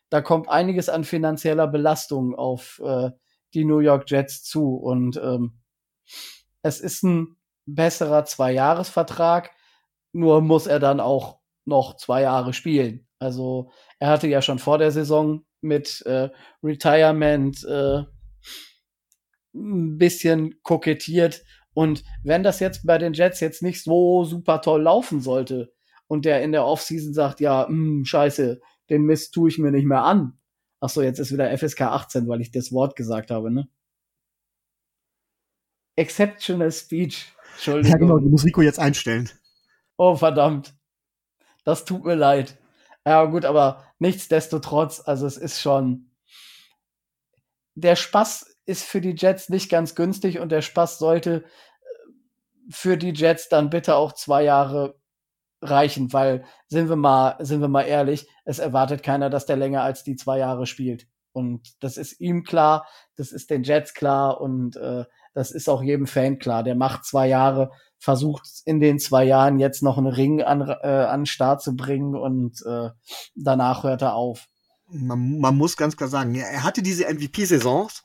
da 0.10 0.22
kommt 0.22 0.48
einiges 0.48 0.88
an 0.88 1.04
finanzieller 1.04 1.68
Belastung 1.68 2.34
auf 2.34 2.82
äh, 2.84 3.12
die 3.54 3.66
New 3.66 3.80
York 3.80 4.10
Jets 4.10 4.44
zu. 4.44 4.76
Und 4.76 5.18
ähm, 5.18 5.60
es 6.62 6.80
ist 6.80 7.04
ein 7.04 7.36
besserer 7.66 8.24
Zwei-Jahres-Vertrag, 8.24 9.52
nur 10.14 10.42
muss 10.42 10.68
er 10.68 10.80
dann 10.80 11.02
auch 11.02 11.40
noch 11.66 11.98
zwei 11.98 12.22
Jahre 12.22 12.54
spielen. 12.54 13.07
Also 13.20 13.72
er 14.00 14.10
hatte 14.10 14.28
ja 14.28 14.42
schon 14.42 14.60
vor 14.60 14.78
der 14.78 14.92
Saison 14.92 15.46
mit 15.62 16.02
äh, 16.06 16.30
Retirement 16.64 17.64
äh, 17.64 18.04
ein 19.56 19.98
bisschen 19.98 20.62
kokettiert. 20.64 21.44
Und 21.74 22.04
wenn 22.24 22.44
das 22.44 22.60
jetzt 22.60 22.86
bei 22.86 22.98
den 22.98 23.14
Jets 23.14 23.40
jetzt 23.40 23.62
nicht 23.62 23.84
so 23.84 24.24
super 24.24 24.62
toll 24.62 24.84
laufen 24.84 25.22
sollte 25.22 25.74
und 26.08 26.26
der 26.26 26.44
in 26.44 26.52
der 26.52 26.66
Offseason 26.66 27.14
sagt, 27.14 27.40
ja, 27.40 27.66
mh, 27.68 27.68
hm, 27.70 28.06
scheiße, 28.06 28.62
den 28.90 29.04
Mist 29.04 29.34
tue 29.34 29.50
ich 29.50 29.58
mir 29.58 29.72
nicht 29.72 29.86
mehr 29.86 30.04
an. 30.04 30.40
Ach 30.80 30.90
so, 30.90 31.02
jetzt 31.02 31.20
ist 31.20 31.32
wieder 31.32 31.56
FSK 31.56 31.82
18, 31.82 32.28
weil 32.28 32.42
ich 32.42 32.52
das 32.52 32.72
Wort 32.72 32.96
gesagt 32.96 33.32
habe, 33.32 33.52
ne? 33.52 33.68
Exceptional 35.96 36.72
Speech. 36.72 37.34
Entschuldigung. 37.54 37.92
Ja, 37.92 37.98
genau, 37.98 38.20
die 38.20 38.30
muss 38.30 38.46
Rico 38.46 38.62
jetzt 38.62 38.80
einstellen. 38.80 39.30
Oh, 39.98 40.16
verdammt. 40.16 40.76
Das 41.64 41.86
tut 41.86 42.06
mir 42.06 42.14
leid. 42.16 42.58
Ja, 43.08 43.24
gut, 43.24 43.46
aber 43.46 43.86
nichtsdestotrotz, 44.00 45.02
also 45.06 45.26
es 45.28 45.38
ist 45.38 45.62
schon. 45.62 46.12
Der 47.74 47.96
Spaß 47.96 48.58
ist 48.66 48.84
für 48.84 49.00
die 49.00 49.16
Jets 49.18 49.48
nicht 49.48 49.70
ganz 49.70 49.96
günstig 49.96 50.40
und 50.40 50.52
der 50.52 50.62
Spaß 50.62 51.00
sollte 51.00 51.46
äh, 51.46 51.48
für 52.70 52.98
die 52.98 53.14
Jets 53.14 53.48
dann 53.48 53.70
bitte 53.70 53.96
auch 53.96 54.12
zwei 54.12 54.44
Jahre 54.44 55.00
reichen, 55.62 56.12
weil 56.12 56.44
sind 56.68 56.90
wir 56.90 56.98
mal, 56.98 57.38
sind 57.40 57.62
wir 57.62 57.70
mal 57.70 57.84
ehrlich, 57.84 58.28
es 58.44 58.60
erwartet 58.60 59.04
keiner, 59.04 59.30
dass 59.30 59.46
der 59.46 59.56
länger 59.56 59.84
als 59.84 60.04
die 60.04 60.18
zwei 60.18 60.40
Jahre 60.40 60.66
spielt. 60.66 61.08
Und 61.32 61.82
das 61.82 61.96
ist 61.96 62.20
ihm 62.20 62.44
klar, 62.44 62.90
das 63.16 63.32
ist 63.32 63.50
den 63.50 63.64
Jets 63.64 63.94
klar 63.94 64.42
und 64.42 64.76
äh, 64.76 65.06
das 65.34 65.52
ist 65.52 65.70
auch 65.70 65.82
jedem 65.82 66.08
Fan 66.08 66.40
klar. 66.40 66.62
Der 66.62 66.76
macht 66.76 67.06
zwei 67.06 67.30
Jahre, 67.30 67.72
versucht 68.00 68.48
in 68.66 68.80
den 68.80 69.00
zwei 69.00 69.24
Jahren 69.24 69.60
jetzt 69.60 69.84
noch 69.84 69.98
einen 69.98 70.08
Ring 70.08 70.42
an, 70.42 70.62
äh, 70.62 70.88
an 70.88 71.26
Start 71.26 71.62
zu 71.62 71.76
bringen 71.76 72.16
und 72.16 72.62
äh, 72.66 72.90
danach 73.36 73.84
hört 73.84 74.02
er 74.02 74.16
auf. 74.16 74.48
Man, 74.90 75.40
man 75.40 75.58
muss 75.58 75.78
ganz 75.78 75.98
klar 75.98 76.10
sagen, 76.10 76.36
er 76.36 76.64
hatte 76.64 76.82
diese 76.82 77.06
MVP-Saisons. 77.06 78.04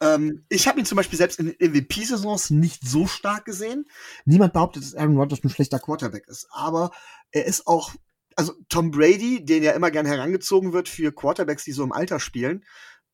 Ähm, 0.00 0.44
ich 0.48 0.68
habe 0.68 0.78
ihn 0.78 0.86
zum 0.86 0.96
Beispiel 0.96 1.18
selbst 1.18 1.40
in 1.40 1.56
MVP-Saisons 1.58 2.50
nicht 2.50 2.86
so 2.86 3.06
stark 3.06 3.44
gesehen. 3.44 3.86
Niemand 4.24 4.52
behauptet, 4.52 4.84
dass 4.84 4.94
Aaron 4.94 5.16
Rodgers 5.16 5.42
ein 5.42 5.50
schlechter 5.50 5.80
Quarterback 5.80 6.28
ist. 6.28 6.46
Aber 6.50 6.90
er 7.32 7.46
ist 7.46 7.66
auch 7.66 7.92
also 8.36 8.54
Tom 8.68 8.90
Brady, 8.90 9.44
den 9.44 9.62
ja 9.62 9.72
immer 9.72 9.90
gern 9.90 10.06
herangezogen 10.06 10.72
wird 10.72 10.88
für 10.88 11.12
Quarterbacks, 11.12 11.64
die 11.64 11.72
so 11.72 11.84
im 11.84 11.92
Alter 11.92 12.20
spielen, 12.20 12.64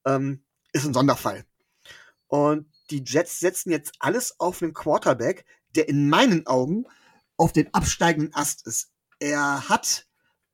ähm, 0.07 0.45
ist 0.73 0.87
ein 0.87 0.95
Sonderfall. 0.95 1.45
Und 2.29 2.71
die 2.91 3.03
Jets 3.05 3.41
setzen 3.41 3.71
jetzt 3.71 3.95
alles 3.99 4.39
auf 4.39 4.63
einen 4.63 4.73
Quarterback, 4.73 5.45
der 5.77 5.89
in 5.89 6.09
meinen 6.09 6.47
Augen 6.47 6.87
auf 7.37 7.53
den 7.53 7.73
absteigenden 7.75 8.35
Ast 8.35 8.67
ist. 8.67 8.91
Er 9.19 9.69
hat 9.69 10.07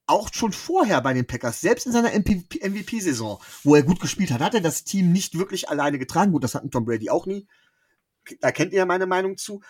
auch 0.07 0.33
schon 0.33 0.53
vorher 0.53 1.01
bei 1.01 1.15
den 1.15 1.27
Packers, 1.27 1.61
selbst 1.61 1.87
in 1.87 1.93
seiner 1.93 2.11
MVP-Saison, 2.11 3.41
wo 3.63 3.75
er 3.75 3.83
gut 3.83 4.01
gespielt 4.01 4.31
hat, 4.31 4.41
hat 4.41 4.55
er 4.55 4.61
das 4.61 4.85
Team 4.85 5.13
nicht 5.13 5.39
wirklich 5.39 5.69
alleine 5.69 5.99
getragen. 5.99 6.33
Gut, 6.33 6.45
das 6.45 6.55
hat 6.55 6.65
ein 6.65 6.71
Tom 6.71 6.85
Brady 6.85 7.09
auch 7.09 7.27
nie. 7.27 7.47
Da 8.41 8.53
kennt 8.53 8.73
ihr 8.73 8.79
ja 8.79 8.87
meine 8.87 9.07
Meinung 9.07 9.37
zu. 9.37 9.63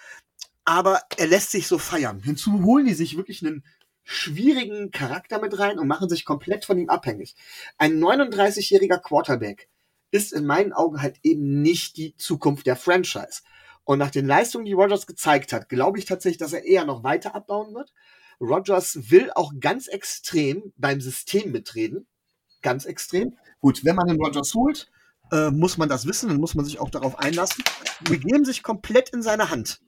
Aber 0.65 1.01
er 1.17 1.27
lässt 1.27 1.51
sich 1.51 1.67
so 1.67 1.79
feiern. 1.79 2.21
Hinzu 2.21 2.63
holen 2.63 2.87
die 2.87 2.95
sich 2.95 3.17
wirklich 3.17 3.45
einen 3.45 3.65
schwierigen 4.05 4.91
Charakter 4.91 5.41
mit 5.41 5.59
rein 5.59 5.79
und 5.79 5.87
machen 5.87 6.09
sich 6.09 6.25
komplett 6.25 6.65
von 6.65 6.79
ihm 6.79 6.89
abhängig. 6.89 7.37
Ein 7.79 7.99
39-jähriger 7.99 8.99
Quarterback 8.99 9.69
ist 10.11 10.33
in 10.33 10.45
meinen 10.45 10.73
Augen 10.73 11.01
halt 11.01 11.19
eben 11.23 11.63
nicht 11.63 11.97
die 11.97 12.17
Zukunft 12.17 12.67
der 12.67 12.77
Franchise. 12.77 13.43
Und 13.85 13.99
nach 13.99 14.11
den 14.11 14.27
Leistungen, 14.27 14.65
die 14.65 14.73
Rogers 14.73 15.07
gezeigt 15.07 15.53
hat, 15.53 15.69
glaube 15.69 15.99
ich 15.99 16.05
tatsächlich, 16.05 16.39
dass 16.39 16.53
er 16.53 16.65
eher 16.65 16.85
noch 16.85 17.03
weiter 17.03 17.35
abbauen 17.35 17.75
wird. 17.75 17.93
Rogers 18.41 19.11
will 19.11 19.31
auch 19.35 19.53
ganz 19.61 19.89
extrem 19.89 20.73
beim 20.77 21.01
System 21.01 21.53
mitreden. 21.53 22.07
Ganz 22.61 22.85
extrem. 22.85 23.37
Gut, 23.61 23.85
wenn 23.85 23.97
man 23.97 24.07
den 24.07 24.23
Rogers 24.23 24.55
holt, 24.55 24.91
äh, 25.33 25.51
muss 25.51 25.79
man 25.79 25.89
das 25.89 26.07
wissen, 26.07 26.29
dann 26.29 26.39
muss 26.39 26.55
man 26.55 26.65
sich 26.65 26.79
auch 26.79 26.91
darauf 26.91 27.19
einlassen. 27.19 27.65
Wir 28.09 28.19
geben 28.19 28.45
sich 28.45 28.63
komplett 28.63 29.11
in 29.11 29.23
seine 29.23 29.51
Hand 29.51 29.81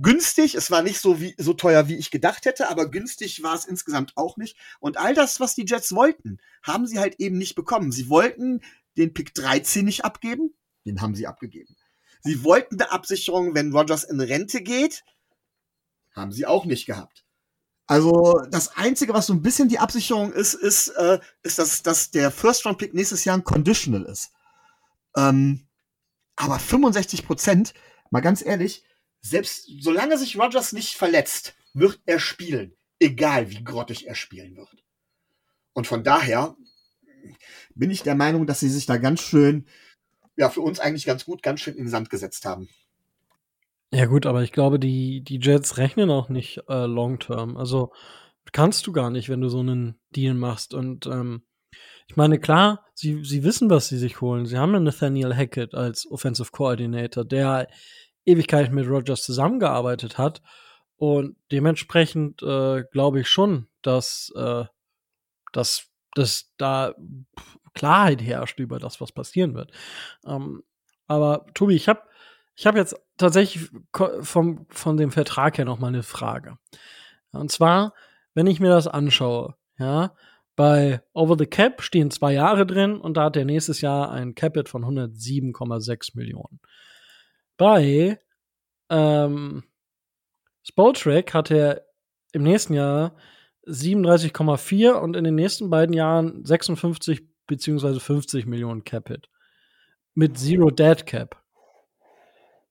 günstig. 0.00 0.54
Es 0.54 0.70
war 0.70 0.82
nicht 0.82 1.00
so, 1.00 1.20
wie, 1.20 1.34
so 1.38 1.52
teuer, 1.52 1.88
wie 1.88 1.96
ich 1.96 2.10
gedacht 2.10 2.46
hätte, 2.46 2.70
aber 2.70 2.90
günstig 2.90 3.42
war 3.42 3.54
es 3.54 3.66
insgesamt 3.66 4.16
auch 4.16 4.36
nicht. 4.36 4.56
Und 4.80 4.96
all 4.96 5.14
das, 5.14 5.40
was 5.40 5.54
die 5.54 5.66
Jets 5.66 5.94
wollten, 5.94 6.38
haben 6.62 6.86
sie 6.86 6.98
halt 6.98 7.16
eben 7.18 7.36
nicht 7.36 7.54
bekommen. 7.54 7.92
Sie 7.92 8.08
wollten 8.08 8.60
den 8.96 9.12
Pick 9.12 9.34
13 9.34 9.84
nicht 9.84 10.04
abgeben, 10.04 10.54
den 10.86 11.00
haben 11.00 11.14
sie 11.14 11.26
abgegeben. 11.26 11.76
Sie 12.22 12.44
wollten 12.44 12.80
eine 12.80 12.90
Absicherung, 12.90 13.54
wenn 13.54 13.72
Rogers 13.72 14.04
in 14.04 14.20
Rente 14.20 14.62
geht, 14.62 15.04
haben 16.12 16.32
sie 16.32 16.46
auch 16.46 16.64
nicht 16.64 16.86
gehabt. 16.86 17.24
Also 17.86 18.42
das 18.50 18.76
Einzige, 18.76 19.14
was 19.14 19.26
so 19.26 19.32
ein 19.32 19.40
bisschen 19.40 19.68
die 19.68 19.78
Absicherung 19.78 20.32
ist, 20.32 20.54
ist, 20.54 20.88
äh, 20.88 21.20
ist 21.42 21.58
dass, 21.58 21.82
dass 21.82 22.10
der 22.10 22.30
First-Round-Pick 22.30 22.92
nächstes 22.92 23.24
Jahr 23.24 23.36
ein 23.36 23.44
Conditional 23.44 24.04
ist. 24.04 24.30
Ähm, 25.16 25.66
aber 26.36 26.58
65 26.58 27.26
Prozent, 27.26 27.72
mal 28.10 28.20
ganz 28.20 28.44
ehrlich, 28.44 28.84
selbst 29.22 29.68
solange 29.80 30.18
sich 30.18 30.38
Rogers 30.38 30.72
nicht 30.72 30.96
verletzt, 30.96 31.54
wird 31.72 32.00
er 32.04 32.20
spielen. 32.20 32.76
Egal 33.00 33.50
wie 33.50 33.64
grottig 33.64 34.06
er 34.06 34.14
spielen 34.14 34.56
wird. 34.56 34.84
Und 35.72 35.86
von 35.86 36.04
daher 36.04 36.56
bin 37.74 37.90
ich 37.90 38.02
der 38.02 38.14
Meinung, 38.14 38.46
dass 38.46 38.60
sie 38.60 38.68
sich 38.68 38.86
da 38.86 38.96
ganz 38.98 39.22
schön, 39.22 39.66
ja, 40.38 40.48
für 40.48 40.60
uns 40.60 40.78
eigentlich 40.78 41.04
ganz 41.04 41.24
gut, 41.24 41.42
ganz 41.42 41.60
schön 41.60 41.74
in 41.74 41.84
den 41.84 41.90
Sand 41.90 42.10
gesetzt 42.10 42.44
haben. 42.44 42.68
Ja, 43.92 44.06
gut, 44.06 44.24
aber 44.24 44.42
ich 44.42 44.52
glaube, 44.52 44.78
die, 44.78 45.22
die 45.22 45.40
Jets 45.40 45.78
rechnen 45.78 46.10
auch 46.10 46.28
nicht 46.28 46.62
äh, 46.68 46.86
long 46.86 47.18
term. 47.18 47.56
Also 47.56 47.92
kannst 48.52 48.86
du 48.86 48.92
gar 48.92 49.10
nicht, 49.10 49.28
wenn 49.28 49.40
du 49.40 49.48
so 49.48 49.60
einen 49.60 49.98
Deal 50.14 50.34
machst. 50.34 50.74
Und 50.74 51.06
ähm, 51.06 51.42
ich 52.06 52.16
meine, 52.16 52.38
klar, 52.38 52.86
sie, 52.94 53.24
sie 53.24 53.42
wissen, 53.42 53.68
was 53.68 53.88
sie 53.88 53.98
sich 53.98 54.20
holen. 54.20 54.46
Sie 54.46 54.56
haben 54.56 54.72
ja 54.72 54.80
Nathaniel 54.80 55.34
Hackett 55.34 55.74
als 55.74 56.08
Offensive 56.08 56.52
Coordinator, 56.52 57.24
der 57.24 57.66
Ewigkeit 58.24 58.72
mit 58.72 58.86
Rogers 58.86 59.24
zusammengearbeitet 59.24 60.18
hat. 60.18 60.40
Und 60.96 61.36
dementsprechend 61.50 62.42
äh, 62.42 62.84
glaube 62.92 63.20
ich 63.20 63.28
schon, 63.28 63.66
dass, 63.82 64.32
äh, 64.36 64.64
dass, 65.52 65.88
dass 66.14 66.52
da 66.58 66.94
Klarheit 67.78 68.22
herrscht 68.22 68.58
über 68.58 68.78
das, 68.78 69.00
was 69.00 69.12
passieren 69.12 69.54
wird. 69.54 69.70
Ähm, 70.26 70.62
aber 71.06 71.46
Tobi, 71.54 71.74
ich 71.74 71.88
habe 71.88 72.02
ich 72.54 72.66
hab 72.66 72.76
jetzt 72.76 72.96
tatsächlich 73.16 73.70
vom, 74.20 74.66
von 74.68 74.96
dem 74.96 75.12
Vertrag 75.12 75.58
her 75.58 75.64
noch 75.64 75.78
mal 75.78 75.88
eine 75.88 76.02
Frage. 76.02 76.58
Und 77.30 77.52
zwar, 77.52 77.94
wenn 78.34 78.48
ich 78.48 78.58
mir 78.58 78.70
das 78.70 78.88
anschaue, 78.88 79.54
ja, 79.78 80.14
bei 80.56 81.00
Over 81.12 81.36
the 81.38 81.46
Cap 81.46 81.82
stehen 81.82 82.10
zwei 82.10 82.32
Jahre 82.32 82.66
drin 82.66 83.00
und 83.00 83.16
da 83.16 83.24
hat 83.24 83.36
er 83.36 83.44
nächstes 83.44 83.80
Jahr 83.80 84.10
ein 84.10 84.34
Capit 84.34 84.68
von 84.68 84.84
107,6 84.84 86.16
Millionen. 86.16 86.58
Bei 87.56 88.20
ähm, 88.90 89.62
Spotrack 90.64 91.32
hat 91.34 91.52
er 91.52 91.86
im 92.32 92.42
nächsten 92.42 92.74
Jahr 92.74 93.14
37,4 93.66 94.92
und 94.92 95.14
in 95.14 95.24
den 95.24 95.36
nächsten 95.36 95.70
beiden 95.70 95.94
Jahren 95.94 96.44
56 96.44 97.22
beziehungsweise 97.48 97.98
50 97.98 98.46
Millionen 98.46 98.84
Capit. 98.84 99.28
Mit 100.14 100.38
Zero 100.38 100.70
Dead 100.70 101.04
Cap. 101.04 101.42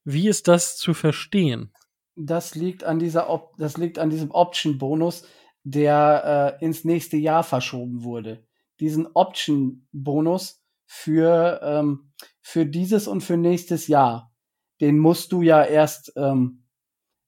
Wie 0.04 0.26
ist 0.28 0.48
das 0.48 0.78
zu 0.78 0.94
verstehen? 0.94 1.74
Das 2.16 2.54
liegt 2.54 2.82
an 2.82 2.98
dieser 2.98 3.28
Op 3.28 3.54
das 3.58 3.76
liegt 3.76 3.98
an 3.98 4.08
diesem 4.08 4.30
Option 4.30 4.78
Bonus, 4.78 5.26
der 5.64 6.58
äh, 6.60 6.64
ins 6.64 6.84
nächste 6.84 7.18
Jahr 7.18 7.44
verschoben 7.44 8.02
wurde. 8.02 8.46
Diesen 8.80 9.06
Option 9.14 9.86
Bonus 9.92 10.62
für 10.86 11.60
ähm, 11.62 12.12
für 12.40 12.64
dieses 12.64 13.06
und 13.06 13.20
für 13.20 13.36
nächstes 13.36 13.86
Jahr, 13.86 14.34
den 14.80 14.98
musst 14.98 15.32
du 15.32 15.42
ja 15.42 15.62
erst 15.62 16.12
ähm, 16.16 16.64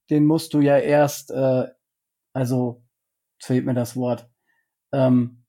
den 0.09 0.25
musst 0.25 0.55
du 0.55 0.61
ja 0.61 0.79
erst 0.79 1.31
äh, 1.31 1.69
also 2.33 2.83
fehlt 3.39 3.67
mir 3.67 3.75
das 3.75 3.95
Wort 3.97 4.31
ähm, 4.93 5.40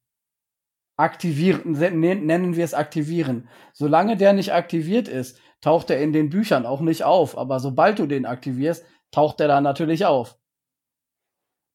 aktivieren, 0.97 1.71
nennen 1.73 2.55
wir 2.55 2.63
es 2.63 2.73
aktivieren. 2.73 3.49
Solange 3.73 4.17
der 4.17 4.33
nicht 4.33 4.53
aktiviert 4.53 5.07
ist, 5.07 5.39
taucht 5.61 5.89
er 5.89 6.01
in 6.01 6.13
den 6.13 6.29
Büchern 6.29 6.65
auch 6.65 6.81
nicht 6.81 7.03
auf. 7.03 7.37
Aber 7.37 7.59
sobald 7.59 7.99
du 7.99 8.05
den 8.05 8.25
aktivierst, 8.25 8.85
taucht 9.11 9.39
er 9.39 9.47
da 9.47 9.61
natürlich 9.61 10.05
auf. 10.05 10.37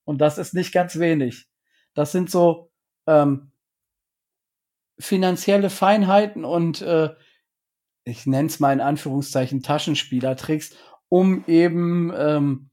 Und 0.05 0.21
das 0.21 0.39
ist 0.39 0.55
nicht 0.55 0.73
ganz 0.73 0.99
wenig. 0.99 1.49
Das 1.95 2.13
sind 2.13 2.31
so 2.31 2.71
ähm, 3.07 3.53
finanzielle 4.99 5.71
Feinheiten 5.71 6.45
und 6.45 6.83
äh, 6.83 7.11
ich 8.05 8.27
nenne 8.27 8.47
es 8.47 8.61
mal 8.61 8.73
in 8.73 8.81
Anführungszeichen 8.81 9.63
Taschenspielertricks, 9.63 10.77
um 11.09 11.45
eben 11.47 12.13
ähm, 12.17 12.71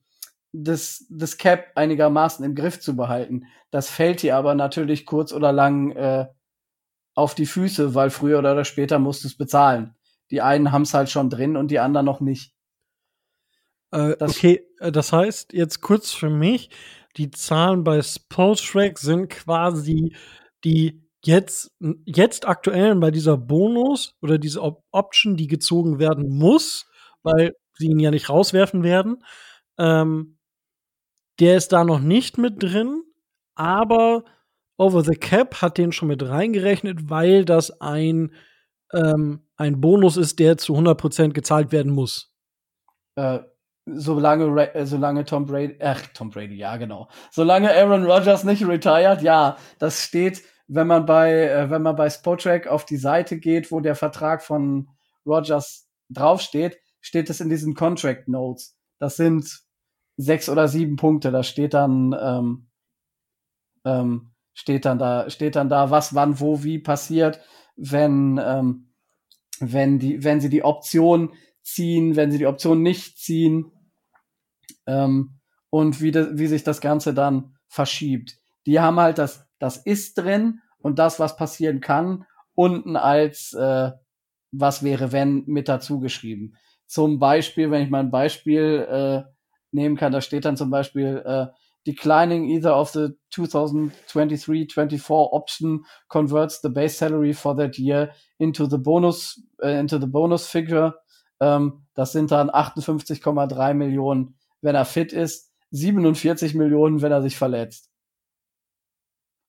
das, 0.53 1.05
das 1.09 1.37
Cap 1.37 1.71
einigermaßen 1.75 2.45
im 2.45 2.55
Griff 2.55 2.79
zu 2.79 2.95
behalten. 2.95 3.47
Das 3.71 3.89
fällt 3.89 4.21
dir 4.21 4.37
aber 4.37 4.55
natürlich 4.55 5.05
kurz 5.05 5.33
oder 5.33 5.51
lang 5.51 5.91
äh, 5.91 6.27
auf 7.15 7.35
die 7.35 7.47
Füße, 7.47 7.95
weil 7.95 8.11
früher 8.11 8.39
oder 8.39 8.63
später 8.63 8.99
musst 8.99 9.23
du 9.23 9.27
es 9.27 9.35
bezahlen. 9.35 9.95
Die 10.31 10.41
einen 10.41 10.71
haben 10.71 10.83
es 10.83 10.93
halt 10.93 11.09
schon 11.09 11.29
drin 11.29 11.57
und 11.57 11.69
die 11.69 11.79
anderen 11.79 12.05
noch 12.05 12.21
nicht. 12.21 12.53
Äh, 13.91 14.15
das 14.17 14.37
okay, 14.37 14.65
äh, 14.79 14.91
das 14.91 15.11
heißt, 15.11 15.53
jetzt 15.53 15.81
kurz 15.81 16.11
für 16.11 16.29
mich, 16.29 16.69
die 17.17 17.31
Zahlen 17.31 17.83
bei 17.83 18.01
Spotrack 18.01 18.97
sind 18.99 19.29
quasi 19.29 20.15
die 20.63 21.03
jetzt, 21.25 21.71
jetzt 22.05 22.47
aktuellen 22.47 22.99
bei 22.99 23.11
dieser 23.11 23.37
Bonus 23.37 24.15
oder 24.21 24.37
diese 24.37 24.61
Op 24.61 24.83
Option, 24.91 25.35
die 25.35 25.47
gezogen 25.47 25.99
werden 25.99 26.29
muss, 26.29 26.85
weil 27.23 27.55
sie 27.77 27.87
ihn 27.87 27.99
ja 27.99 28.11
nicht 28.11 28.29
rauswerfen 28.29 28.83
werden. 28.83 29.23
Ähm, 29.77 30.37
der 31.39 31.57
ist 31.57 31.69
da 31.69 31.83
noch 31.83 31.99
nicht 31.99 32.37
mit 32.37 32.61
drin, 32.61 33.03
aber 33.55 34.23
Over 34.77 35.03
the 35.03 35.15
Cap 35.15 35.61
hat 35.61 35.77
den 35.77 35.91
schon 35.91 36.07
mit 36.07 36.27
reingerechnet, 36.27 37.09
weil 37.09 37.45
das 37.45 37.79
ein, 37.79 38.33
ähm, 38.91 39.47
ein 39.55 39.79
Bonus 39.79 40.17
ist, 40.17 40.39
der 40.39 40.57
zu 40.57 40.75
100% 40.75 41.33
gezahlt 41.33 41.71
werden 41.71 41.91
muss. 41.91 42.33
Äh, 43.15 43.39
solange, 43.85 44.73
äh, 44.73 44.85
solange 44.85 45.25
Tom 45.25 45.45
Brady, 45.45 45.77
ach, 45.79 46.01
Tom 46.13 46.31
Brady, 46.31 46.55
ja, 46.55 46.77
genau. 46.77 47.07
Solange 47.31 47.71
Aaron 47.71 48.05
Rodgers 48.05 48.43
nicht 48.43 48.65
retired, 48.65 49.21
ja, 49.21 49.57
das 49.77 50.03
steht, 50.03 50.41
wenn 50.67 50.87
man 50.87 51.05
bei, 51.05 51.31
äh, 51.31 51.69
wenn 51.69 51.83
man 51.83 51.95
bei 51.95 52.09
Spotrack 52.09 52.67
auf 52.67 52.85
die 52.85 52.97
Seite 52.97 53.37
geht, 53.37 53.71
wo 53.71 53.79
der 53.79 53.95
Vertrag 53.95 54.41
von 54.41 54.89
Rodgers 55.25 55.87
draufsteht, 56.09 56.79
steht 56.99 57.29
es 57.29 57.41
in 57.41 57.49
diesen 57.49 57.75
Contract 57.75 58.27
Notes. 58.27 58.75
Das 58.97 59.17
sind 59.17 59.62
sechs 60.17 60.49
oder 60.49 60.67
sieben 60.67 60.95
Punkte. 60.95 61.31
Da 61.31 61.43
steht 61.43 61.73
dann, 61.73 62.15
ähm, 62.19 62.67
ähm, 63.85 64.31
steht 64.53 64.85
dann 64.85 64.99
da, 64.99 65.29
steht 65.29 65.55
dann 65.55 65.69
da, 65.69 65.89
was, 65.91 66.13
wann, 66.15 66.39
wo, 66.39 66.63
wie 66.63 66.79
passiert, 66.79 67.41
wenn, 67.75 68.39
ähm, 68.43 68.93
wenn 69.59 69.99
die, 69.99 70.23
wenn 70.23 70.41
sie 70.41 70.49
die 70.49 70.63
Option 70.63 71.33
ziehen, 71.61 72.15
wenn 72.15 72.31
sie 72.31 72.37
die 72.37 72.47
Option 72.47 72.81
nicht 72.81 73.17
ziehen, 73.17 73.71
ähm, 74.85 75.39
und 75.69 76.01
wie, 76.01 76.11
de, 76.11 76.37
wie 76.37 76.47
sich 76.47 76.63
das 76.63 76.81
Ganze 76.81 77.13
dann 77.13 77.55
verschiebt. 77.67 78.37
Die 78.65 78.79
haben 78.79 78.99
halt 78.99 79.17
das, 79.17 79.47
das 79.59 79.77
ist 79.77 80.17
drin 80.17 80.61
und 80.77 80.99
das, 80.99 81.19
was 81.19 81.35
passieren 81.35 81.81
kann, 81.81 82.25
unten 82.53 82.95
als 82.95 83.53
äh, 83.53 83.91
was 84.51 84.83
wäre, 84.83 85.11
wenn 85.11 85.43
mit 85.47 85.67
dazu 85.67 85.99
geschrieben. 85.99 86.55
Zum 86.85 87.17
Beispiel, 87.17 87.71
wenn 87.71 87.81
ich 87.81 87.89
mal 87.89 88.01
ein 88.01 88.11
Beispiel 88.11 88.85
äh, 88.87 89.32
nehmen 89.73 89.97
kann, 89.97 90.11
da 90.11 90.21
steht 90.21 90.45
dann 90.45 90.57
zum 90.57 90.69
Beispiel 90.69 91.23
äh, 91.25 91.47
declining 91.85 92.49
either 92.49 92.75
of 92.75 92.89
the 92.89 93.09
2023-24 93.33 95.31
option 95.31 95.85
converts 96.07 96.61
the 96.61 96.69
base 96.69 96.97
salary 96.97 97.33
for 97.33 97.55
that 97.55 97.77
year 97.77 98.13
into 98.37 98.65
the 98.65 98.77
bonus 98.77 99.41
uh, 99.63 99.67
into 99.67 99.99
the 99.99 100.07
bonus 100.07 100.47
figure. 100.47 100.95
Ähm, 101.41 101.85
das 101.93 102.13
sind 102.13 102.31
dann 102.31 102.49
58,3 102.49 103.73
Millionen, 103.73 104.35
wenn 104.61 104.75
er 104.75 104.85
fit 104.85 105.11
ist, 105.11 105.51
47 105.71 106.55
Millionen, 106.55 107.01
wenn 107.01 107.11
er 107.11 107.21
sich 107.21 107.37
verletzt. 107.37 107.89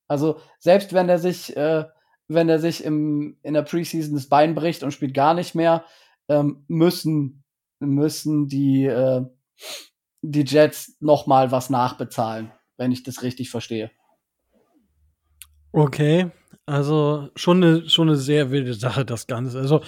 Also 0.08 0.38
selbst 0.58 0.92
wenn 0.92 1.08
er 1.08 1.18
sich 1.18 1.56
äh, 1.56 1.84
wenn 2.26 2.48
er 2.48 2.58
sich 2.58 2.84
im 2.84 3.38
in 3.42 3.54
der 3.54 3.62
Preseason 3.62 4.14
das 4.14 4.28
Bein 4.28 4.54
bricht 4.54 4.82
und 4.82 4.92
spielt 4.92 5.14
gar 5.14 5.34
nicht 5.34 5.54
mehr, 5.54 5.84
ähm, 6.28 6.64
müssen 6.68 7.44
müssen 7.78 8.48
die 8.48 8.86
äh, 8.86 9.24
die 10.24 10.44
Jets 10.44 10.96
noch 11.00 11.26
mal 11.26 11.50
was 11.50 11.68
nachbezahlen, 11.68 12.50
wenn 12.76 12.92
ich 12.92 13.02
das 13.02 13.22
richtig 13.22 13.50
verstehe. 13.50 13.90
Okay, 15.72 16.30
also 16.66 17.28
schon 17.36 17.62
eine 17.62 17.88
schon 17.88 18.08
eine 18.08 18.16
sehr 18.16 18.50
wilde 18.50 18.74
Sache 18.74 19.04
das 19.04 19.26
Ganze. 19.26 19.58
Also 19.58 19.82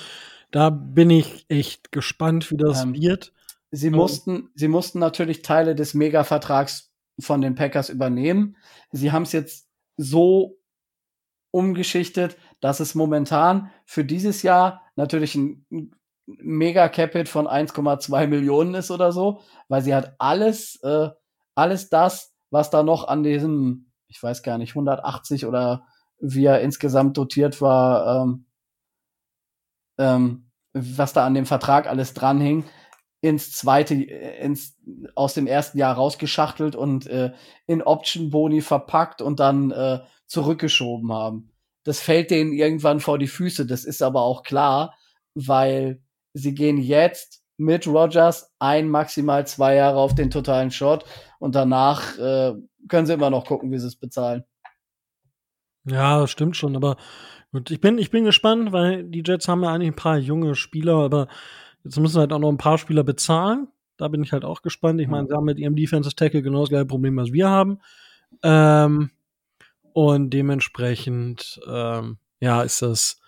da 0.51 0.70
bin 0.70 1.11
ich 1.11 1.46
echt 1.49 1.90
gespannt, 1.90 2.51
wie 2.51 2.57
das 2.57 2.83
ähm, 2.83 2.94
wird. 2.94 3.33
Sie 3.70 3.90
mussten 3.90 4.51
sie 4.55 4.68
mussten 4.68 4.99
natürlich 4.99 5.42
Teile 5.42 5.75
des 5.75 5.94
Mega-Vertrags 5.94 6.92
von 7.18 7.40
den 7.40 7.55
Packers 7.55 7.88
übernehmen. 7.88 8.57
Sie 8.92 9.12
haben 9.12 9.22
es 9.22 9.33
jetzt 9.33 9.68
so 9.96 10.59
umgeschichtet, 11.51 12.37
dass 12.61 12.81
es 12.81 12.94
momentan 12.94 13.70
für 13.87 14.05
dieses 14.05 14.42
Jahr 14.42 14.83
natürlich 14.96 15.35
ein 15.35 15.94
Mega 16.26 16.88
Capit 16.88 17.28
von 17.28 17.46
1,2 17.46 18.26
Millionen 18.26 18.74
ist 18.74 18.90
oder 18.90 19.12
so, 19.12 19.40
weil 19.68 19.82
sie 19.82 19.94
hat 19.94 20.16
alles, 20.18 20.80
äh, 20.82 21.10
alles 21.54 21.88
das, 21.88 22.34
was 22.50 22.70
da 22.70 22.82
noch 22.82 23.06
an 23.06 23.22
diesem, 23.22 23.92
ich 24.08 24.22
weiß 24.22 24.42
gar 24.42 24.58
nicht, 24.58 24.70
180 24.70 25.46
oder 25.46 25.86
wie 26.18 26.44
er 26.44 26.60
insgesamt 26.60 27.16
dotiert 27.16 27.60
war, 27.60 28.24
ähm, 28.24 28.46
ähm, 29.98 30.50
was 30.72 31.12
da 31.12 31.24
an 31.24 31.34
dem 31.34 31.46
Vertrag 31.46 31.86
alles 31.86 32.12
dranhing, 32.14 32.64
ins 33.20 33.52
zweite, 33.52 33.94
ins, 33.94 34.76
aus 35.14 35.34
dem 35.34 35.46
ersten 35.46 35.78
Jahr 35.78 35.94
rausgeschachtelt 35.94 36.76
und 36.76 37.06
äh, 37.06 37.32
in 37.66 37.82
Option 37.82 38.30
Boni 38.30 38.60
verpackt 38.60 39.22
und 39.22 39.40
dann 39.40 39.70
äh, 39.70 40.00
zurückgeschoben 40.26 41.12
haben. 41.12 41.52
Das 41.84 42.00
fällt 42.00 42.30
denen 42.30 42.52
irgendwann 42.52 43.00
vor 43.00 43.18
die 43.18 43.28
Füße. 43.28 43.64
Das 43.64 43.84
ist 43.84 44.02
aber 44.02 44.22
auch 44.22 44.42
klar, 44.42 44.94
weil 45.34 46.02
sie 46.37 46.55
gehen 46.55 46.79
jetzt 46.79 47.42
mit 47.57 47.87
Rogers 47.87 48.53
ein, 48.59 48.88
maximal 48.90 49.46
zwei 49.46 49.77
Jahre 49.77 49.99
auf 49.99 50.14
den 50.14 50.31
totalen 50.31 50.70
Shot 50.70 51.05
und 51.38 51.55
danach 51.55 52.18
äh, 52.18 52.53
können 52.88 53.07
sie 53.07 53.14
immer 53.14 53.31
noch 53.31 53.46
gucken, 53.46 53.70
wie 53.72 53.79
sie 53.79 53.87
es 53.87 53.96
bezahlen. 53.96 54.44
Ja, 55.85 56.20
das 56.20 56.31
stimmt 56.31 56.57
schon, 56.57 56.77
aber 56.77 56.96
gut, 57.53 57.70
ich 57.70 57.81
bin, 57.81 57.96
ich 57.99 58.11
bin 58.11 58.25
gespannt, 58.25 58.72
weil 58.72 59.05
die 59.05 59.22
Jets 59.25 59.49
haben 59.49 59.62
ja 59.62 59.72
eigentlich 59.72 59.92
ein 59.92 59.96
paar 59.96 60.18
junge 60.18 60.55
Spieler, 60.55 60.96
aber 60.96 61.29
jetzt 61.85 61.99
müssen 61.99 62.20
halt 62.20 62.33
auch 62.33 62.38
noch 62.38 62.51
ein 62.51 62.59
paar 62.59 62.79
Spieler 62.79 63.05
bezahlen. 63.05 63.68
Da 63.96 64.09
bin 64.09 64.22
ich 64.22 64.33
halt 64.33 64.44
auch 64.44 64.61
gespannt. 64.61 65.01
Ich 65.01 65.09
meine, 65.09 65.27
sie 65.27 65.35
haben 65.35 65.46
mit 65.46 65.59
ihrem 65.59 65.75
Defensive 65.75 66.14
Tackle 66.14 66.42
genau 66.42 66.61
das 66.61 66.68
gleiche 66.68 66.85
Problem, 66.85 67.16
was 67.16 67.33
wir 67.33 67.49
haben. 67.49 67.79
Ähm, 68.42 69.11
und 69.94 70.31
dementsprechend, 70.31 71.59
ähm, 71.66 72.18
ja, 72.40 72.62
ist 72.62 72.83
das 72.83 73.20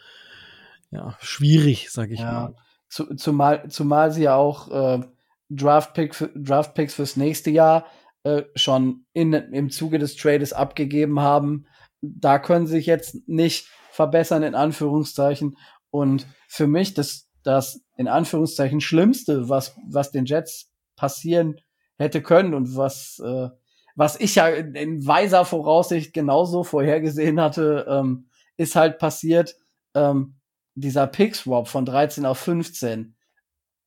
ja 0.91 1.17
schwierig, 1.21 1.91
sag 1.91 2.11
ich 2.11 2.21
ja. 2.21 2.33
mal. 2.33 2.55
Zu, 2.89 3.15
zumal, 3.17 3.69
zumal 3.69 4.13
sie 4.13 4.23
ja 4.25 4.37
auch 4.37 4.71
äh, 4.71 5.05
Draft-Pick, 5.51 6.15
Draft-Picks 6.35 6.95
fürs 6.95 7.17
nächste 7.17 7.51
Jahr 7.51 7.87
äh, 8.25 8.45
schon 8.55 9.07
in, 9.13 9.33
im 9.33 9.71
Zuge 9.71 9.99
des 9.99 10.17
Trades 10.17 10.53
abgegeben 10.53 11.21
haben, 11.21 11.67
da 12.01 12.39
können 12.39 12.67
sie 12.67 12.77
sich 12.77 12.87
jetzt 12.87 13.29
nicht 13.29 13.69
verbessern, 13.91 14.43
in 14.43 14.55
Anführungszeichen. 14.55 15.57
Und 15.91 16.27
für 16.49 16.67
mich 16.67 16.95
das, 16.95 17.29
das 17.43 17.81
in 17.97 18.09
Anführungszeichen 18.09 18.81
Schlimmste, 18.81 19.49
was, 19.49 19.77
was 19.89 20.11
den 20.11 20.25
Jets 20.25 20.73
passieren 20.97 21.61
hätte 21.97 22.23
können 22.23 22.55
und 22.55 22.77
was, 22.77 23.21
äh, 23.25 23.49
was 23.97 24.21
ich 24.21 24.37
ja 24.37 24.49
in, 24.49 24.75
in 24.75 25.07
weiser 25.07 25.45
Voraussicht 25.45 26.13
genauso 26.13 26.63
vorhergesehen 26.63 27.41
hatte, 27.41 27.87
ähm, 27.89 28.29
ist 28.57 28.77
halt 28.77 28.99
passiert, 28.99 29.57
ähm, 29.95 30.38
dieser 30.81 31.07
Pick-Swap 31.07 31.69
von 31.69 31.85
13 31.85 32.27
auf 32.27 32.39
15, 32.39 33.17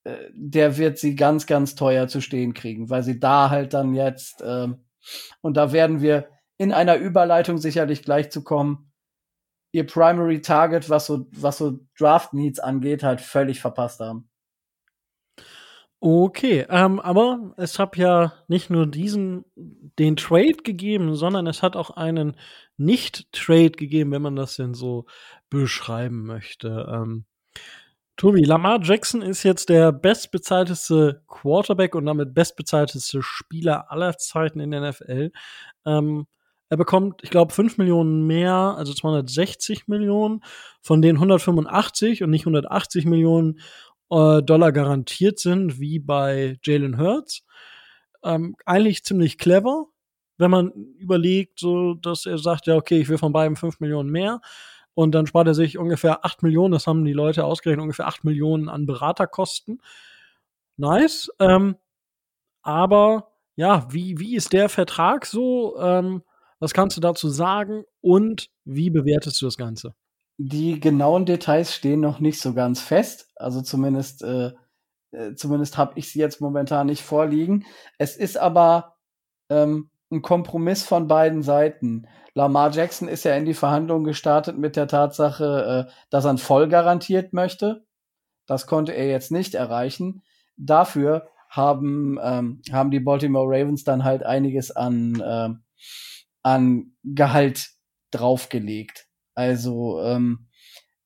äh, 0.04 0.16
der 0.34 0.78
wird 0.78 0.98
sie 0.98 1.16
ganz, 1.16 1.46
ganz 1.46 1.76
teuer 1.76 2.08
zu 2.08 2.22
stehen 2.22 2.54
kriegen, 2.54 2.90
weil 2.90 3.04
sie 3.04 3.20
da 3.20 3.50
halt 3.50 3.74
dann 3.74 3.94
jetzt, 3.94 4.44
ähm, 4.46 4.86
und 5.42 5.58
da 5.58 5.72
werden 5.72 6.02
wir 6.02 6.30
in 6.58 6.72
einer 6.72 6.98
Überleitung 6.98 7.58
sicherlich 7.58 8.04
gleich 8.04 8.30
zu 8.30 8.44
kommen, 8.44 8.92
ihr 9.72 9.86
Primary 9.88 10.42
Target, 10.42 10.90
was 10.90 11.06
so, 11.06 11.28
was 11.32 11.58
so 11.58 11.80
Draft 11.98 12.34
Needs 12.34 12.60
angeht, 12.60 13.04
halt 13.04 13.22
völlig 13.22 13.62
verpasst 13.62 14.00
haben. 14.00 14.30
Okay, 16.04 16.66
ähm, 16.68 17.00
aber 17.00 17.54
es 17.58 17.78
hat 17.78 17.96
ja 17.96 18.34
nicht 18.48 18.72
nur 18.72 18.88
diesen, 18.88 19.46
den 19.56 20.16
Trade 20.16 20.64
gegeben, 20.64 21.16
sondern 21.16 21.46
es 21.46 21.62
hat 21.62 21.76
auch 21.76 21.92
einen 21.92 22.36
Nicht-Trade 22.86 23.72
gegeben, 23.72 24.12
wenn 24.12 24.22
man 24.22 24.36
das 24.36 24.56
denn 24.56 24.74
so 24.74 25.06
beschreiben 25.50 26.26
möchte. 26.26 26.88
Ähm, 26.92 27.26
Tobi, 28.18 28.44
Lamar 28.44 28.80
Jackson 28.84 29.22
ist 29.22 29.44
jetzt 29.44 29.70
der 29.70 29.92
bestbezahlteste 29.92 31.24
Quarterback 31.28 31.96
und 31.96 32.06
damit 32.06 32.34
bestbezahlteste 32.34 33.22
Spieler 33.24 33.92
aller 33.92 34.18
Zeiten 34.18 34.60
in 34.60 34.72
der 34.72 34.90
NFL. 34.90 35.32
Ähm, 35.86 36.28
er 36.70 36.78
bekommt, 36.78 37.22
ich 37.24 37.32
glaube, 37.32 37.54
5 37.54 37.78
Millionen 37.80 38.28
mehr, 38.28 38.54
also 38.54 38.94
260 38.94 39.88
Millionen, 39.88 40.42
von 40.82 41.02
denen 41.02 41.18
185 41.18 42.24
und 42.24 42.30
nicht 42.30 42.44
180 42.44 43.06
Millionen 43.06 43.60
äh, 44.10 44.42
Dollar 44.42 44.72
garantiert 44.72 45.40
sind, 45.40 45.80
wie 45.80 46.00
bei 46.00 46.60
Jalen 46.64 46.98
Hurts. 46.98 47.46
Ähm, 48.24 48.56
eigentlich 48.66 49.04
ziemlich 49.04 49.38
clever, 49.38 49.88
wenn 50.42 50.52
man 50.52 50.72
überlegt, 50.98 51.60
so, 51.60 51.94
dass 51.94 52.26
er 52.26 52.38
sagt, 52.38 52.68
ja, 52.68 52.76
okay, 52.76 53.00
ich 53.00 53.08
will 53.08 53.18
von 53.18 53.32
beiden 53.32 53.56
5 53.56 53.80
Millionen 53.80 54.10
mehr. 54.10 54.42
Und 54.94 55.14
dann 55.14 55.28
spart 55.28 55.48
er 55.48 55.54
sich 55.54 55.78
ungefähr 55.78 56.26
8 56.26 56.44
Millionen, 56.44 56.74
das 56.74 56.88
haben 56.88 57.06
die 57.06 57.14
Leute 57.14 57.46
ausgerechnet, 57.46 57.84
ungefähr 57.84 58.08
8 58.08 58.26
Millionen 58.26 58.68
an 58.68 58.86
Beraterkosten. 58.86 59.82
Nice. 60.76 61.30
Ähm, 61.40 61.78
aber 62.64 63.32
ja, 63.56 63.88
wie, 63.92 64.20
wie 64.20 64.36
ist 64.36 64.52
der 64.52 64.68
Vertrag 64.68 65.26
so? 65.26 65.80
Ähm, 65.80 66.24
was 66.60 66.74
kannst 66.74 66.98
du 66.98 67.02
dazu 67.02 67.30
sagen 67.30 67.84
und 68.02 68.50
wie 68.66 68.90
bewertest 68.90 69.42
du 69.42 69.46
das 69.46 69.58
Ganze? 69.58 69.94
Die 70.38 70.80
genauen 70.80 71.26
Details 71.26 71.74
stehen 71.74 72.00
noch 72.00 72.20
nicht 72.20 72.42
so 72.42 72.54
ganz 72.54 72.82
fest. 72.82 73.32
Also 73.36 73.62
zumindest, 73.62 74.24
äh, 74.24 74.52
äh, 75.12 75.36
zumindest 75.36 75.78
habe 75.78 75.94
ich 75.96 76.12
sie 76.12 76.20
jetzt 76.20 76.42
momentan 76.42 76.88
nicht 76.88 77.04
vorliegen. 77.04 77.66
Es 78.00 78.18
ist 78.18 78.38
aber 78.38 78.96
ähm, 79.50 79.91
ein 80.12 80.22
Kompromiss 80.22 80.84
von 80.84 81.08
beiden 81.08 81.42
Seiten. 81.42 82.08
Lamar 82.34 82.72
Jackson 82.72 83.08
ist 83.08 83.24
ja 83.24 83.36
in 83.36 83.46
die 83.46 83.54
Verhandlungen 83.54 84.04
gestartet 84.04 84.58
mit 84.58 84.76
der 84.76 84.88
Tatsache, 84.88 85.88
äh, 85.88 85.92
dass 86.10 86.26
er 86.26 86.32
ein 86.32 86.38
voll 86.38 86.68
garantiert 86.68 87.34
möchte. 87.34 87.86
Das 88.46 88.68
konnte 88.68 88.92
er 88.92 89.08
jetzt 89.08 89.32
nicht 89.32 89.56
erreichen. 89.56 90.24
Dafür 90.58 91.30
haben, 91.50 92.18
ähm, 92.22 92.62
haben 92.72 92.92
die 92.92 93.00
Baltimore 93.00 93.48
Ravens 93.48 93.84
dann 93.84 94.04
halt 94.04 94.24
einiges 94.24 94.72
an, 94.72 95.20
äh, 95.20 95.50
an 96.44 96.94
Gehalt 97.04 97.72
draufgelegt. 98.12 99.08
Also 99.34 100.02
ähm, 100.02 100.48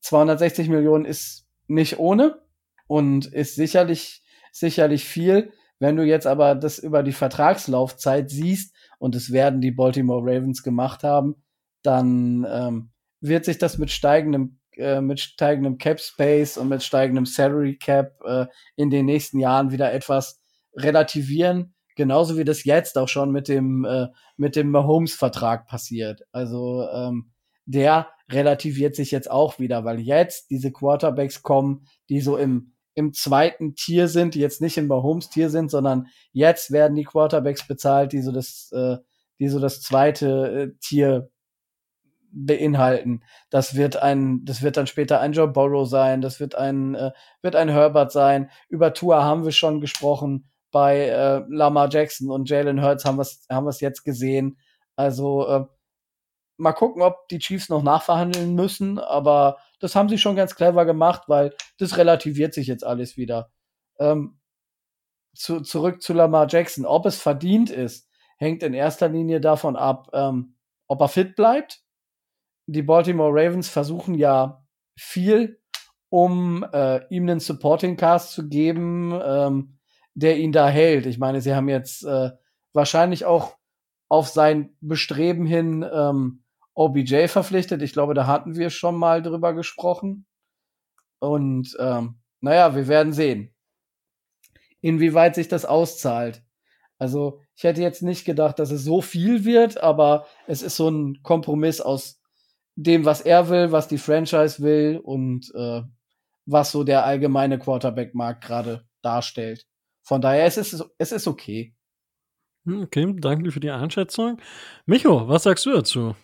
260 0.01 0.69
Millionen 0.69 1.05
ist 1.05 1.47
nicht 1.67 1.99
ohne 1.99 2.41
und 2.87 3.25
ist 3.25 3.55
sicherlich, 3.55 4.23
sicherlich 4.51 5.05
viel. 5.05 5.51
Wenn 5.79 5.97
du 5.97 6.03
jetzt 6.03 6.27
aber 6.27 6.55
das 6.55 6.79
über 6.79 7.03
die 7.03 7.11
Vertragslaufzeit 7.11 8.29
siehst, 8.29 8.75
und 8.97 9.15
es 9.15 9.31
werden 9.31 9.61
die 9.61 9.71
Baltimore 9.71 10.21
Ravens 10.21 10.63
gemacht 10.63 11.03
haben, 11.03 11.35
dann 11.83 12.45
ähm, 12.49 12.89
wird 13.21 13.45
sich 13.45 13.57
das 13.57 13.77
mit 13.77 13.91
steigendem 13.91 14.59
äh, 14.77 15.01
mit 15.01 15.19
steigendem 15.19 15.77
Cap 15.77 15.99
Space 15.99 16.57
und 16.57 16.67
mit 16.69 16.83
steigendem 16.83 17.25
Salary 17.25 17.77
Cap 17.77 18.19
äh, 18.25 18.47
in 18.75 18.89
den 18.89 19.05
nächsten 19.05 19.39
Jahren 19.39 19.71
wieder 19.71 19.93
etwas 19.93 20.41
relativieren, 20.75 21.75
genauso 21.95 22.38
wie 22.38 22.43
das 22.43 22.65
jetzt 22.65 22.97
auch 22.97 23.07
schon 23.07 23.31
mit 23.31 23.47
dem 23.47 23.85
äh, 23.85 24.07
mit 24.38 24.55
dem 24.55 24.71
Mahomes 24.71 25.13
Vertrag 25.13 25.67
passiert. 25.67 26.23
Also 26.31 26.88
ähm, 26.93 27.31
der 27.65 28.07
relativiert 28.29 28.95
sich 28.95 29.11
jetzt 29.11 29.29
auch 29.29 29.59
wieder, 29.59 29.85
weil 29.85 29.99
jetzt 29.99 30.49
diese 30.49 30.71
Quarterbacks 30.71 31.41
kommen, 31.41 31.88
die 32.09 32.21
so 32.21 32.38
im 32.38 32.73
im 32.95 33.13
zweiten 33.13 33.75
Tier 33.75 34.08
sind, 34.08 34.36
die 34.36 34.39
jetzt 34.39 34.62
nicht 34.62 34.77
im 34.77 34.88
Mahomes 34.88 35.29
Tier 35.29 35.49
sind, 35.49 35.69
sondern 35.69 36.08
jetzt 36.31 36.71
werden 36.71 36.95
die 36.95 37.03
Quarterbacks 37.03 37.67
bezahlt, 37.67 38.13
die 38.13 38.21
so 38.21 38.31
das, 38.31 38.71
äh, 38.71 38.97
die 39.39 39.49
so 39.49 39.60
das 39.60 39.81
zweite 39.81 40.71
äh, 40.73 40.77
Tier 40.79 41.29
beinhalten. 42.31 43.23
Das 43.49 43.75
wird 43.75 43.97
ein, 43.97 44.43
das 44.45 44.62
wird 44.62 44.77
dann 44.77 44.88
später 44.88 45.19
ein 45.19 45.34
Joe 45.34 45.47
Burrow 45.47 45.88
sein, 45.88 46.21
das 46.21 46.39
wird 46.39 46.55
ein, 46.55 46.95
äh, 46.95 47.12
wird 47.41 47.55
ein 47.55 47.69
Herbert 47.69 48.12
sein. 48.12 48.49
Über 48.69 48.93
Tour 48.93 49.23
haben 49.23 49.45
wir 49.45 49.51
schon 49.51 49.81
gesprochen. 49.81 50.49
Bei 50.71 51.08
äh, 51.08 51.43
Lamar 51.47 51.89
Jackson 51.89 52.29
und 52.31 52.49
Jalen 52.49 52.84
Hurts 52.84 53.05
haben 53.05 53.17
wir 53.17 53.25
haben 53.49 53.65
wir's 53.65 53.79
jetzt 53.79 54.03
gesehen. 54.03 54.58
Also 54.97 55.47
äh, 55.47 55.65
mal 56.58 56.73
gucken, 56.73 57.01
ob 57.01 57.27
die 57.29 57.39
Chiefs 57.39 57.69
noch 57.69 57.84
nachverhandeln 57.84 58.55
müssen, 58.55 58.99
aber 58.99 59.58
das 59.79 59.95
haben 59.95 60.09
sie 60.09 60.17
schon 60.17 60.35
ganz 60.35 60.55
clever 60.55 60.85
gemacht, 60.85 61.23
weil 61.27 61.53
das 61.77 61.97
relativiert 61.97 62.53
sich 62.53 62.67
jetzt 62.67 62.83
alles 62.83 63.17
wieder. 63.17 63.51
Ähm, 63.99 64.39
zu, 65.33 65.61
zurück 65.61 66.01
zu 66.01 66.13
Lamar 66.13 66.47
Jackson. 66.49 66.85
Ob 66.85 67.05
es 67.05 67.21
verdient 67.21 67.69
ist, 67.69 68.09
hängt 68.38 68.63
in 68.63 68.73
erster 68.73 69.09
Linie 69.09 69.41
davon 69.41 69.75
ab, 69.75 70.09
ähm, 70.13 70.55
ob 70.88 71.01
er 71.01 71.07
fit 71.07 71.35
bleibt. 71.35 71.81
Die 72.67 72.81
Baltimore 72.81 73.31
Ravens 73.31 73.69
versuchen 73.69 74.15
ja 74.15 74.65
viel, 74.97 75.61
um 76.09 76.65
äh, 76.73 77.05
ihm 77.13 77.23
einen 77.23 77.39
Supporting 77.39 77.97
Cast 77.97 78.31
zu 78.31 78.47
geben, 78.47 79.19
ähm, 79.23 79.77
der 80.13 80.38
ihn 80.38 80.51
da 80.51 80.67
hält. 80.67 81.05
Ich 81.05 81.19
meine, 81.19 81.41
sie 81.41 81.53
haben 81.53 81.69
jetzt 81.69 82.03
äh, 82.05 82.31
wahrscheinlich 82.73 83.25
auch 83.25 83.57
auf 84.07 84.29
sein 84.29 84.75
Bestreben 84.81 85.45
hin 85.45 85.85
ähm, 85.91 86.44
OBJ 86.75 87.27
verpflichtet. 87.27 87.81
Ich 87.81 87.93
glaube, 87.93 88.13
da 88.13 88.27
hatten 88.27 88.55
wir 88.55 88.69
schon 88.69 88.95
mal 88.95 89.21
drüber 89.21 89.53
gesprochen. 89.53 90.25
Und 91.19 91.75
ähm, 91.79 92.19
naja, 92.41 92.75
wir 92.75 92.88
werden 92.88 93.13
sehen, 93.13 93.55
inwieweit 94.81 95.35
sich 95.35 95.47
das 95.47 95.65
auszahlt. 95.65 96.43
Also 96.97 97.41
ich 97.55 97.63
hätte 97.63 97.81
jetzt 97.81 98.03
nicht 98.03 98.25
gedacht, 98.25 98.59
dass 98.59 98.71
es 98.71 98.83
so 98.83 99.01
viel 99.01 99.45
wird, 99.45 99.81
aber 99.81 100.27
es 100.47 100.61
ist 100.61 100.75
so 100.75 100.89
ein 100.89 101.21
Kompromiss 101.23 101.81
aus 101.81 102.21
dem, 102.75 103.05
was 103.05 103.21
er 103.21 103.49
will, 103.49 103.71
was 103.71 103.88
die 103.88 103.97
Franchise 103.97 104.61
will 104.61 104.99
und 105.01 105.51
äh, 105.55 105.81
was 106.45 106.71
so 106.71 106.83
der 106.83 107.05
allgemeine 107.05 107.57
Quarterback-Markt 107.57 108.43
gerade 108.43 108.85
darstellt. 109.01 109.65
Von 110.03 110.21
daher 110.21 110.45
es 110.45 110.57
ist 110.57 110.83
es, 110.97 111.11
ist 111.11 111.27
okay. 111.27 111.73
Hm, 112.65 112.83
okay, 112.83 113.15
danke 113.17 113.51
für 113.51 113.59
die 113.59 113.71
Einschätzung. 113.71 114.39
Micho, 114.85 115.27
was 115.27 115.43
sagst 115.43 115.65
du 115.65 115.71
dazu? 115.71 116.15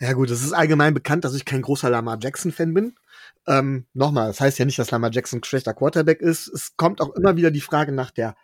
Ja 0.00 0.14
gut, 0.14 0.30
es 0.30 0.42
ist 0.42 0.54
allgemein 0.54 0.94
bekannt, 0.94 1.24
dass 1.24 1.34
ich 1.34 1.44
kein 1.44 1.60
großer 1.60 1.90
Lamar 1.90 2.18
Jackson-Fan 2.20 2.72
bin. 2.72 2.94
Ähm, 3.46 3.86
Nochmal, 3.92 4.28
das 4.28 4.40
heißt 4.40 4.58
ja 4.58 4.64
nicht, 4.64 4.78
dass 4.78 4.90
Lamar 4.90 5.10
Jackson 5.12 5.40
ein 5.40 5.44
schlechter 5.44 5.74
Quarterback 5.74 6.22
ist. 6.22 6.48
Es 6.48 6.74
kommt 6.76 7.02
auch 7.02 7.14
immer 7.14 7.36
wieder 7.36 7.50
die 7.50 7.60
Frage 7.60 7.92
nach 7.92 8.10
der 8.10 8.34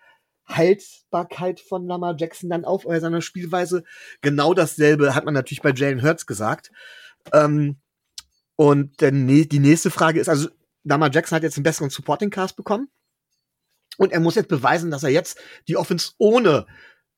Haltbarkeit 0.46 1.60
von 1.60 1.86
Lamar 1.86 2.14
Jackson 2.18 2.50
dann 2.50 2.66
auf 2.66 2.84
oder 2.84 3.00
seiner 3.00 3.22
Spielweise. 3.22 3.84
Genau 4.20 4.52
dasselbe 4.52 5.14
hat 5.14 5.24
man 5.24 5.32
natürlich 5.32 5.62
bei 5.62 5.72
Jalen 5.72 6.02
Hurts 6.02 6.26
gesagt. 6.26 6.70
Ähm, 7.32 7.80
und 8.56 9.00
denn 9.00 9.26
die 9.26 9.58
nächste 9.58 9.90
Frage 9.90 10.20
ist, 10.20 10.28
also 10.28 10.50
Lamar 10.84 11.10
Jackson 11.10 11.36
hat 11.36 11.42
jetzt 11.42 11.56
einen 11.56 11.64
besseren 11.64 11.90
Supporting 11.90 12.30
Cast 12.30 12.56
bekommen. 12.56 12.88
Und 13.96 14.12
er 14.12 14.20
muss 14.20 14.34
jetzt 14.34 14.48
beweisen, 14.48 14.90
dass 14.90 15.04
er 15.04 15.10
jetzt 15.10 15.38
die 15.68 15.78
Offense 15.78 16.12
ohne 16.18 16.66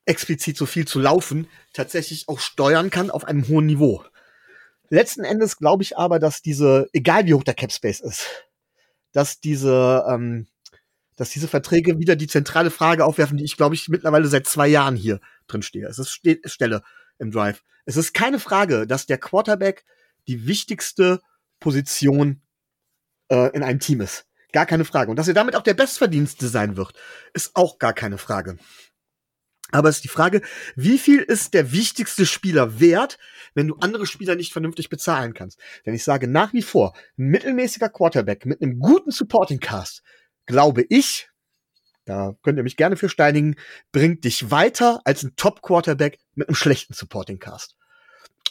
explizit 0.04 0.56
so 0.56 0.64
viel 0.64 0.86
zu 0.86 1.00
laufen 1.00 1.48
tatsächlich 1.72 2.28
auch 2.28 2.38
steuern 2.38 2.90
kann 2.90 3.10
auf 3.10 3.24
einem 3.24 3.48
hohen 3.48 3.66
Niveau. 3.66 4.04
Letzten 4.90 5.24
Endes 5.24 5.56
glaube 5.56 5.82
ich 5.82 5.98
aber, 5.98 6.18
dass 6.18 6.42
diese, 6.42 6.88
egal 6.92 7.26
wie 7.26 7.34
hoch 7.34 7.44
der 7.44 7.54
Cap 7.54 7.72
Space 7.72 8.00
ist, 8.00 8.26
dass 9.12 9.40
diese, 9.40 10.04
ähm, 10.08 10.46
dass 11.16 11.30
diese 11.30 11.48
Verträge 11.48 11.98
wieder 11.98 12.16
die 12.16 12.26
zentrale 12.26 12.70
Frage 12.70 13.04
aufwerfen, 13.04 13.36
die 13.36 13.44
ich 13.44 13.56
glaube 13.56 13.74
ich 13.74 13.88
mittlerweile 13.88 14.28
seit 14.28 14.46
zwei 14.46 14.68
Jahren 14.68 14.96
hier 14.96 15.20
drin 15.46 15.62
stehe. 15.62 15.86
Es 15.86 15.98
ist 15.98 16.10
steht, 16.10 16.48
Stelle 16.50 16.82
im 17.18 17.30
Drive. 17.30 17.62
Es 17.84 17.96
ist 17.96 18.14
keine 18.14 18.38
Frage, 18.38 18.86
dass 18.86 19.06
der 19.06 19.18
Quarterback 19.18 19.84
die 20.26 20.46
wichtigste 20.46 21.20
Position 21.60 22.42
äh, 23.30 23.50
in 23.54 23.62
einem 23.62 23.80
Team 23.80 24.00
ist. 24.00 24.26
Gar 24.52 24.66
keine 24.66 24.84
Frage. 24.84 25.10
Und 25.10 25.16
dass 25.16 25.28
er 25.28 25.34
damit 25.34 25.56
auch 25.56 25.62
der 25.62 25.74
Bestverdienste 25.74 26.48
sein 26.48 26.76
wird, 26.76 26.92
ist 27.34 27.54
auch 27.54 27.78
gar 27.78 27.92
keine 27.92 28.18
Frage. 28.18 28.56
Aber 29.70 29.88
es 29.88 29.96
ist 29.96 30.04
die 30.04 30.08
Frage, 30.08 30.40
wie 30.76 30.98
viel 30.98 31.20
ist 31.20 31.52
der 31.52 31.72
wichtigste 31.72 32.24
Spieler 32.24 32.80
wert, 32.80 33.18
wenn 33.54 33.68
du 33.68 33.76
andere 33.76 34.06
Spieler 34.06 34.34
nicht 34.34 34.52
vernünftig 34.52 34.88
bezahlen 34.88 35.34
kannst? 35.34 35.58
Denn 35.84 35.94
ich 35.94 36.04
sage 36.04 36.26
nach 36.26 36.54
wie 36.54 36.62
vor, 36.62 36.94
mittelmäßiger 37.16 37.90
Quarterback 37.90 38.46
mit 38.46 38.62
einem 38.62 38.78
guten 38.78 39.10
Supporting 39.10 39.60
Cast, 39.60 40.02
glaube 40.46 40.86
ich, 40.88 41.28
da 42.06 42.34
könnt 42.42 42.56
ihr 42.56 42.62
mich 42.62 42.78
gerne 42.78 42.96
für 42.96 43.10
steinigen, 43.10 43.56
bringt 43.92 44.24
dich 44.24 44.50
weiter 44.50 45.02
als 45.04 45.22
ein 45.22 45.36
Top 45.36 45.60
Quarterback 45.60 46.18
mit 46.34 46.48
einem 46.48 46.54
schlechten 46.54 46.94
Supporting 46.94 47.38
Cast. 47.38 47.76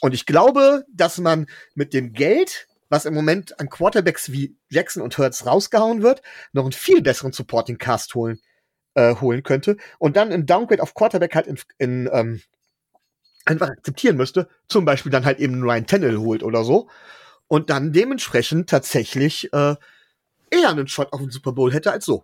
Und 0.02 0.14
ich 0.14 0.28
glaube, 0.28 0.86
dass 0.94 1.18
man 1.18 1.48
mit 1.74 1.96
dem 1.96 2.14
Geld, 2.14 2.68
was 2.90 3.06
im 3.06 3.16
Moment 3.16 3.60
an 3.60 3.70
Quarterbacks 3.70 4.32
wie 4.32 4.56
Jackson 4.70 5.02
und 5.02 5.18
Hurts 5.18 5.48
rausgehauen 5.48 6.04
wird, 6.04 6.22
noch 6.54 6.64
einen 6.64 6.72
viel 6.72 7.02
besseren 7.02 7.34
Supporting 7.34 7.80
Cast 7.80 8.14
holen 8.14 8.40
äh, 8.98 9.16
holen 9.16 9.44
könnte 9.44 9.78
und 10.00 10.18
dann 10.18 10.32
ein 10.32 10.46
Downgrade 10.46 10.82
auf 10.82 10.94
Quarterback 10.94 11.36
halt 11.36 11.48
in, 11.48 11.60
in 11.78 12.10
ähm, 12.12 12.42
einfach 13.46 13.70
akzeptieren 13.70 14.18
müsste, 14.18 14.50
zum 14.68 14.84
Beispiel 14.84 15.12
dann 15.12 15.24
halt 15.24 15.40
eben 15.40 15.62
Ryan 15.62 15.88
Tannehill 15.88 16.18
holt 16.18 16.44
oder 16.44 16.64
so 16.64 16.90
und 17.48 17.70
dann 17.70 17.94
dementsprechend 17.94 18.70
tatsächlich 18.70 19.54
äh, 19.54 19.76
eher 20.50 20.70
einen 20.70 20.88
Shot 20.88 21.14
auf 21.14 21.22
den 21.22 21.30
Super 21.30 21.54
Bowl 21.54 21.72
hätte 21.74 21.92
als 21.92 22.06
so. 22.06 22.24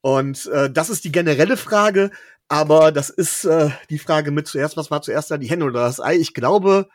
Und 0.00 0.46
äh, 0.46 0.70
das 0.70 0.90
ist 0.90 1.04
die 1.04 1.12
generelle 1.12 1.56
Frage, 1.56 2.10
aber 2.48 2.92
das 2.92 3.10
ist 3.10 3.44
äh, 3.44 3.70
die 3.90 3.98
Frage 3.98 4.30
mit 4.30 4.46
zuerst, 4.46 4.76
was 4.76 4.90
war 4.90 5.02
zuerst 5.02 5.30
da, 5.30 5.36
die 5.36 5.50
Henne 5.50 5.64
oder 5.64 5.80
das 5.80 6.00
Ei? 6.00 6.16
Ich 6.16 6.32
glaube, 6.32 6.88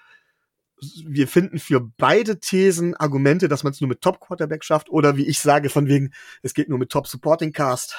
wir 1.05 1.27
finden 1.27 1.59
für 1.59 1.81
beide 1.97 2.39
Thesen 2.39 2.95
Argumente, 2.95 3.47
dass 3.47 3.63
man 3.63 3.73
es 3.73 3.81
nur 3.81 3.89
mit 3.89 4.01
Top 4.01 4.19
Quarterback 4.19 4.63
schafft 4.63 4.89
oder 4.89 5.17
wie 5.17 5.27
ich 5.27 5.39
sage, 5.39 5.69
von 5.69 5.87
wegen, 5.87 6.11
es 6.41 6.53
geht 6.53 6.69
nur 6.69 6.79
mit 6.79 6.89
Top 6.89 7.07
Supporting 7.07 7.51
Cast. 7.51 7.95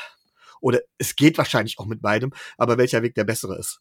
Oder 0.62 0.80
es 0.96 1.16
geht 1.16 1.36
wahrscheinlich 1.36 1.78
auch 1.78 1.86
mit 1.86 2.00
beidem, 2.00 2.32
aber 2.56 2.78
welcher 2.78 3.02
Weg 3.02 3.14
der 3.14 3.24
bessere 3.24 3.58
ist. 3.58 3.80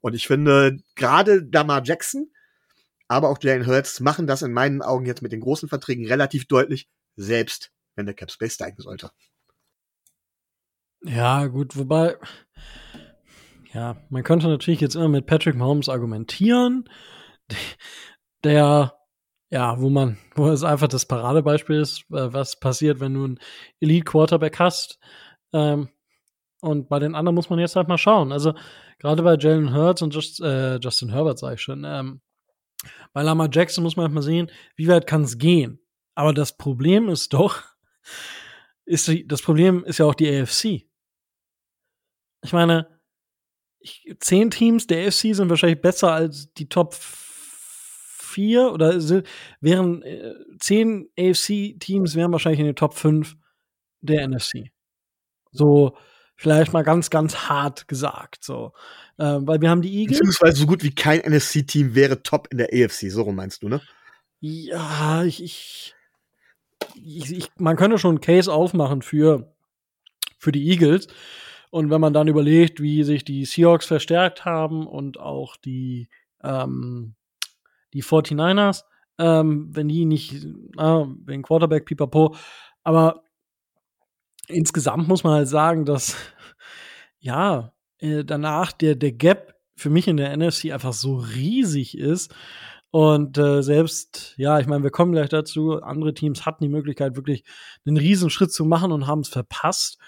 Und 0.00 0.14
ich 0.14 0.26
finde, 0.26 0.78
gerade 0.94 1.44
Damar 1.44 1.82
Jackson, 1.84 2.30
aber 3.08 3.28
auch 3.28 3.38
Jalen 3.42 3.66
Hurts 3.66 4.00
machen 4.00 4.26
das 4.26 4.42
in 4.42 4.52
meinen 4.52 4.80
Augen 4.80 5.04
jetzt 5.04 5.20
mit 5.20 5.32
den 5.32 5.40
großen 5.40 5.68
Verträgen 5.68 6.06
relativ 6.06 6.46
deutlich, 6.46 6.88
selbst 7.16 7.72
wenn 7.96 8.06
der 8.06 8.14
Cap 8.14 8.30
Space 8.30 8.54
steigen 8.54 8.80
sollte. 8.80 9.10
Ja, 11.02 11.46
gut, 11.46 11.76
wobei, 11.76 12.16
ja, 13.72 13.96
man 14.10 14.22
könnte 14.22 14.46
natürlich 14.46 14.80
jetzt 14.80 14.94
immer 14.94 15.08
mit 15.08 15.26
Patrick 15.26 15.56
Mahomes 15.56 15.88
argumentieren, 15.88 16.88
der, 18.44 18.94
ja, 19.50 19.80
wo 19.80 19.90
man, 19.90 20.18
wo 20.36 20.48
es 20.48 20.62
einfach 20.62 20.88
das 20.88 21.06
Paradebeispiel 21.06 21.80
ist, 21.80 22.02
äh, 22.10 22.32
was 22.32 22.60
passiert, 22.60 23.00
wenn 23.00 23.14
du 23.14 23.24
einen 23.24 23.40
Elite 23.80 24.04
Quarterback 24.04 24.60
hast. 24.60 25.00
Ähm, 25.52 25.88
und 26.60 26.88
bei 26.88 26.98
den 26.98 27.14
anderen 27.14 27.34
muss 27.34 27.50
man 27.50 27.58
jetzt 27.58 27.76
halt 27.76 27.88
mal 27.88 27.98
schauen. 27.98 28.32
Also 28.32 28.54
gerade 28.98 29.22
bei 29.22 29.36
Jalen 29.36 29.74
Hurts 29.74 30.02
und 30.02 30.14
Just, 30.14 30.40
äh, 30.40 30.76
Justin 30.76 31.10
Herbert, 31.10 31.38
sage 31.38 31.54
ich 31.54 31.62
schon, 31.62 31.84
ähm, 31.84 32.20
bei 33.12 33.22
Lama 33.22 33.48
Jackson 33.50 33.84
muss 33.84 33.96
man 33.96 34.04
halt 34.04 34.14
mal 34.14 34.22
sehen, 34.22 34.50
wie 34.76 34.88
weit 34.88 35.06
kann 35.06 35.22
es 35.22 35.38
gehen. 35.38 35.80
Aber 36.14 36.32
das 36.32 36.56
Problem 36.56 37.08
ist 37.08 37.32
doch, 37.32 37.62
ist, 38.84 39.10
das 39.26 39.42
Problem 39.42 39.84
ist 39.84 39.98
ja 39.98 40.06
auch 40.06 40.14
die 40.14 40.28
AFC. 40.28 40.86
Ich 42.42 42.52
meine, 42.52 42.88
ich, 43.80 44.14
zehn 44.20 44.50
Teams 44.50 44.86
der 44.86 45.06
AFC 45.06 45.34
sind 45.34 45.48
wahrscheinlich 45.48 45.80
besser 45.80 46.12
als 46.12 46.52
die 46.52 46.68
Top 46.68 46.94
vier 48.30 48.72
oder 48.72 49.00
sind, 49.00 49.26
wären 49.60 50.02
äh, 50.02 50.34
zehn 50.58 51.08
AFC-Teams 51.18 52.14
wären 52.14 52.32
wahrscheinlich 52.32 52.60
in 52.60 52.66
den 52.66 52.76
Top 52.76 52.94
5 52.94 53.36
der 54.00 54.26
NFC. 54.26 54.70
So, 55.50 55.96
Vielleicht 56.40 56.72
mal 56.72 56.84
ganz, 56.84 57.10
ganz 57.10 57.36
hart 57.50 57.86
gesagt, 57.86 58.42
so. 58.42 58.72
Äh, 59.18 59.40
weil 59.40 59.60
wir 59.60 59.68
haben 59.68 59.82
die 59.82 59.94
Eagles. 59.94 60.20
Beziehungsweise 60.20 60.56
so 60.56 60.66
gut 60.66 60.82
wie 60.82 60.94
kein 60.94 61.20
NFC-Team 61.20 61.94
wäre 61.94 62.22
top 62.22 62.48
in 62.50 62.56
der 62.56 62.70
AFC, 62.72 63.10
so 63.10 63.24
rum 63.24 63.36
meinst 63.36 63.62
du, 63.62 63.68
ne? 63.68 63.82
Ja, 64.40 65.22
ich, 65.22 65.42
ich, 65.42 65.94
ich, 66.94 67.30
ich 67.30 67.48
man 67.58 67.76
könnte 67.76 67.98
schon 67.98 68.12
einen 68.12 68.20
Case 68.22 68.50
aufmachen 68.50 69.02
für, 69.02 69.52
für 70.38 70.50
die 70.50 70.66
Eagles. 70.70 71.08
Und 71.68 71.90
wenn 71.90 72.00
man 72.00 72.14
dann 72.14 72.26
überlegt, 72.26 72.80
wie 72.80 73.04
sich 73.04 73.22
die 73.22 73.44
Seahawks 73.44 73.84
verstärkt 73.84 74.46
haben 74.46 74.86
und 74.86 75.20
auch 75.20 75.58
die, 75.58 76.08
ähm, 76.42 77.16
die 77.92 78.02
49ers, 78.02 78.84
ähm, 79.18 79.68
wenn 79.72 79.88
die 79.88 80.06
nicht, 80.06 80.32
äh, 80.32 81.04
wegen 81.26 81.42
Quarterback, 81.42 81.84
pipapo, 81.84 82.34
aber 82.82 83.24
insgesamt 84.50 85.08
muss 85.08 85.24
man 85.24 85.34
halt 85.34 85.48
sagen, 85.48 85.84
dass 85.84 86.16
ja, 87.18 87.72
äh, 87.98 88.24
danach 88.24 88.72
der, 88.72 88.96
der 88.96 89.12
Gap 89.12 89.54
für 89.76 89.90
mich 89.90 90.08
in 90.08 90.16
der 90.16 90.36
NFC 90.36 90.72
einfach 90.72 90.92
so 90.92 91.16
riesig 91.16 91.96
ist. 91.96 92.34
Und 92.90 93.38
äh, 93.38 93.62
selbst, 93.62 94.34
ja, 94.36 94.58
ich 94.58 94.66
meine, 94.66 94.82
wir 94.82 94.90
kommen 94.90 95.12
gleich 95.12 95.28
dazu, 95.28 95.80
andere 95.80 96.12
Teams 96.12 96.44
hatten 96.44 96.64
die 96.64 96.70
Möglichkeit, 96.70 97.16
wirklich 97.16 97.44
einen 97.86 97.96
Riesenschritt 97.96 98.52
zu 98.52 98.64
machen 98.64 98.90
und 98.90 99.06
haben 99.06 99.20
es 99.20 99.28
verpasst. 99.28 99.98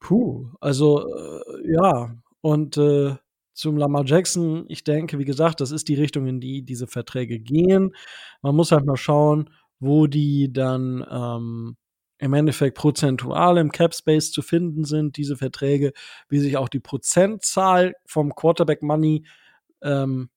Puh, 0.00 0.48
also 0.60 1.06
äh, 1.14 1.72
ja, 1.74 2.16
und 2.40 2.78
äh, 2.78 3.16
zum 3.52 3.76
Lamar 3.76 4.04
Jackson, 4.06 4.64
ich 4.68 4.84
denke, 4.84 5.18
wie 5.18 5.26
gesagt, 5.26 5.60
das 5.60 5.70
ist 5.70 5.88
die 5.88 5.96
Richtung, 5.96 6.26
in 6.26 6.40
die 6.40 6.62
diese 6.62 6.86
Verträge 6.86 7.38
gehen. 7.38 7.94
Man 8.40 8.56
muss 8.56 8.72
halt 8.72 8.86
mal 8.86 8.96
schauen, 8.96 9.50
wo 9.80 10.06
die 10.06 10.50
dann 10.50 11.04
ähm, 11.10 11.76
im 12.20 12.34
Endeffekt 12.34 12.76
prozentual 12.76 13.56
im 13.56 13.72
Cap 13.72 13.94
Space 13.94 14.30
zu 14.30 14.42
finden 14.42 14.84
sind, 14.84 15.16
diese 15.16 15.36
Verträge, 15.36 15.92
wie 16.28 16.38
sich 16.38 16.58
auch 16.58 16.68
die 16.68 16.78
Prozentzahl 16.78 17.94
vom 18.04 18.34
Quarterback 18.34 18.82
Money 18.82 19.24
ähm, 19.82 20.28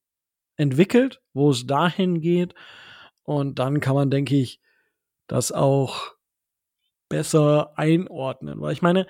entwickelt, 0.56 1.20
wo 1.34 1.50
es 1.50 1.66
dahin 1.66 2.22
geht. 2.22 2.54
Und 3.22 3.58
dann 3.58 3.80
kann 3.80 3.94
man, 3.94 4.10
denke 4.10 4.34
ich, 4.34 4.60
das 5.26 5.52
auch 5.52 6.14
besser 7.10 7.78
einordnen. 7.78 8.60
Weil 8.62 8.72
ich 8.72 8.82
meine, 8.82 9.06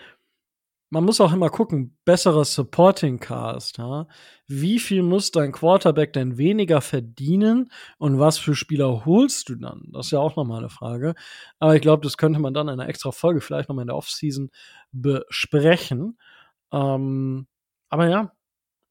man 0.94 1.02
muss 1.02 1.20
auch 1.20 1.32
immer 1.32 1.50
gucken, 1.50 1.98
besserer 2.04 2.44
Supporting 2.44 3.18
Cast. 3.18 3.78
Ja? 3.78 4.06
Wie 4.46 4.78
viel 4.78 5.02
muss 5.02 5.32
dein 5.32 5.50
Quarterback 5.50 6.12
denn 6.12 6.38
weniger 6.38 6.80
verdienen 6.80 7.72
und 7.98 8.20
was 8.20 8.38
für 8.38 8.54
Spieler 8.54 9.04
holst 9.04 9.48
du 9.48 9.56
dann? 9.56 9.88
Das 9.92 10.06
ist 10.06 10.12
ja 10.12 10.20
auch 10.20 10.36
nochmal 10.36 10.58
eine 10.58 10.70
Frage. 10.70 11.16
Aber 11.58 11.74
ich 11.74 11.82
glaube, 11.82 12.04
das 12.04 12.16
könnte 12.16 12.38
man 12.38 12.54
dann 12.54 12.68
in 12.68 12.78
einer 12.78 12.88
extra 12.88 13.10
Folge 13.10 13.40
vielleicht 13.40 13.68
nochmal 13.68 13.82
in 13.82 13.88
der 13.88 13.96
Offseason 13.96 14.52
besprechen. 14.92 16.16
Ähm, 16.72 17.48
aber 17.88 18.08
ja, 18.08 18.32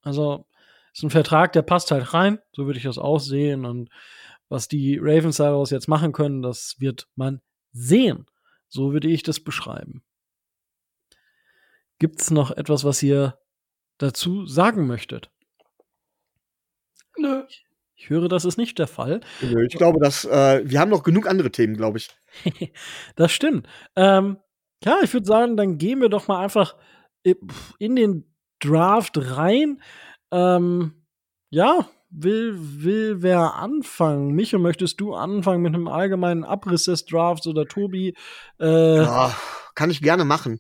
also 0.02 0.46
ist 0.92 1.04
ein 1.04 1.10
Vertrag, 1.10 1.54
der 1.54 1.62
passt 1.62 1.90
halt 1.92 2.14
rein. 2.14 2.40
So 2.52 2.66
würde 2.66 2.80
ich 2.80 2.84
das 2.84 2.98
auch 2.98 3.20
sehen. 3.20 3.66
Und 3.66 3.90
was 4.50 4.68
die 4.68 5.00
Ravens 5.02 5.38
daraus 5.38 5.70
jetzt 5.70 5.88
machen 5.88 6.12
können, 6.12 6.42
das 6.42 6.76
wird 6.80 7.08
man 7.16 7.40
sehen. 7.72 8.26
So 8.68 8.92
würde 8.92 9.08
ich 9.08 9.24
das 9.24 9.40
beschreiben. 9.40 10.04
Gibt 12.04 12.20
es 12.20 12.32
noch 12.32 12.52
etwas, 12.52 12.84
was 12.84 13.02
ihr 13.02 13.40
dazu 13.98 14.46
sagen 14.46 14.88
möchtet? 14.88 15.32
Nö. 17.16 17.44
Ich 17.96 18.10
höre, 18.10 18.28
das 18.28 18.44
ist 18.44 18.58
nicht 18.58 18.78
der 18.78 18.88
Fall. 18.88 19.22
Nö, 19.40 19.66
ich 19.66 19.76
glaube, 19.76 20.02
dass 20.02 20.26
äh, 20.26 20.64
wir 20.66 20.82
haben 20.82 20.92
noch 20.92 21.04
genug 21.04 21.30
andere 21.30 21.50
Themen, 21.50 21.78
glaube 21.78 22.00
ich. 22.00 22.10
das 23.16 23.32
stimmt. 23.32 23.70
Ähm, 23.96 24.36
ja, 24.84 24.98
ich 25.02 25.14
würde 25.14 25.26
sagen, 25.26 25.56
dann 25.56 25.78
gehen 25.78 26.02
wir 26.02 26.10
doch 26.10 26.28
mal 26.28 26.44
einfach 26.44 26.76
in 27.24 27.96
den 27.96 28.36
Draft 28.60 29.14
rein. 29.16 29.82
Ähm, 30.30 31.06
ja, 31.52 31.88
will, 32.10 32.58
will 32.84 33.22
wer 33.22 33.56
anfangen? 33.56 34.34
Micho, 34.34 34.60
möchtest 34.60 35.00
du 35.00 35.14
anfangen 35.14 35.62
mit 35.62 35.74
einem 35.74 35.88
allgemeinen 35.88 36.44
Abriss 36.44 36.84
des 36.84 37.06
Drafts 37.06 37.48
oder 37.48 37.66
Tobi? 37.66 38.14
Äh, 38.60 39.04
ja, 39.04 39.34
kann 39.74 39.90
ich 39.90 40.02
gerne 40.02 40.26
machen. 40.26 40.60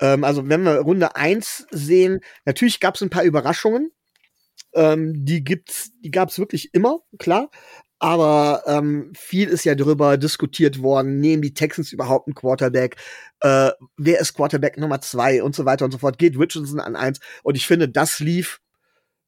Ähm, 0.00 0.24
also 0.24 0.48
wenn 0.48 0.62
wir 0.62 0.78
Runde 0.80 1.16
eins 1.16 1.66
sehen, 1.70 2.20
natürlich 2.44 2.80
gab 2.80 2.94
es 2.96 3.02
ein 3.02 3.10
paar 3.10 3.24
Überraschungen. 3.24 3.92
Ähm, 4.74 5.24
die 5.24 5.42
gibt's, 5.44 5.90
die 6.00 6.10
gab 6.10 6.30
es 6.30 6.38
wirklich 6.38 6.74
immer, 6.74 7.00
klar. 7.18 7.50
Aber 7.98 8.62
ähm, 8.66 9.12
viel 9.14 9.48
ist 9.48 9.64
ja 9.64 9.74
darüber 9.74 10.16
diskutiert 10.16 10.82
worden, 10.82 11.20
nehmen 11.20 11.42
die 11.42 11.52
Texans 11.52 11.92
überhaupt 11.92 12.28
einen 12.28 12.34
Quarterback? 12.34 12.96
Äh, 13.40 13.72
wer 13.98 14.20
ist 14.20 14.32
Quarterback 14.34 14.78
Nummer 14.78 15.02
zwei 15.02 15.42
und 15.42 15.54
so 15.54 15.66
weiter 15.66 15.84
und 15.84 15.90
so 15.90 15.98
fort? 15.98 16.18
Geht 16.18 16.38
Richardson 16.38 16.80
an 16.80 16.96
eins? 16.96 17.20
Und 17.42 17.56
ich 17.56 17.66
finde, 17.66 17.90
das 17.90 18.18
lief 18.18 18.60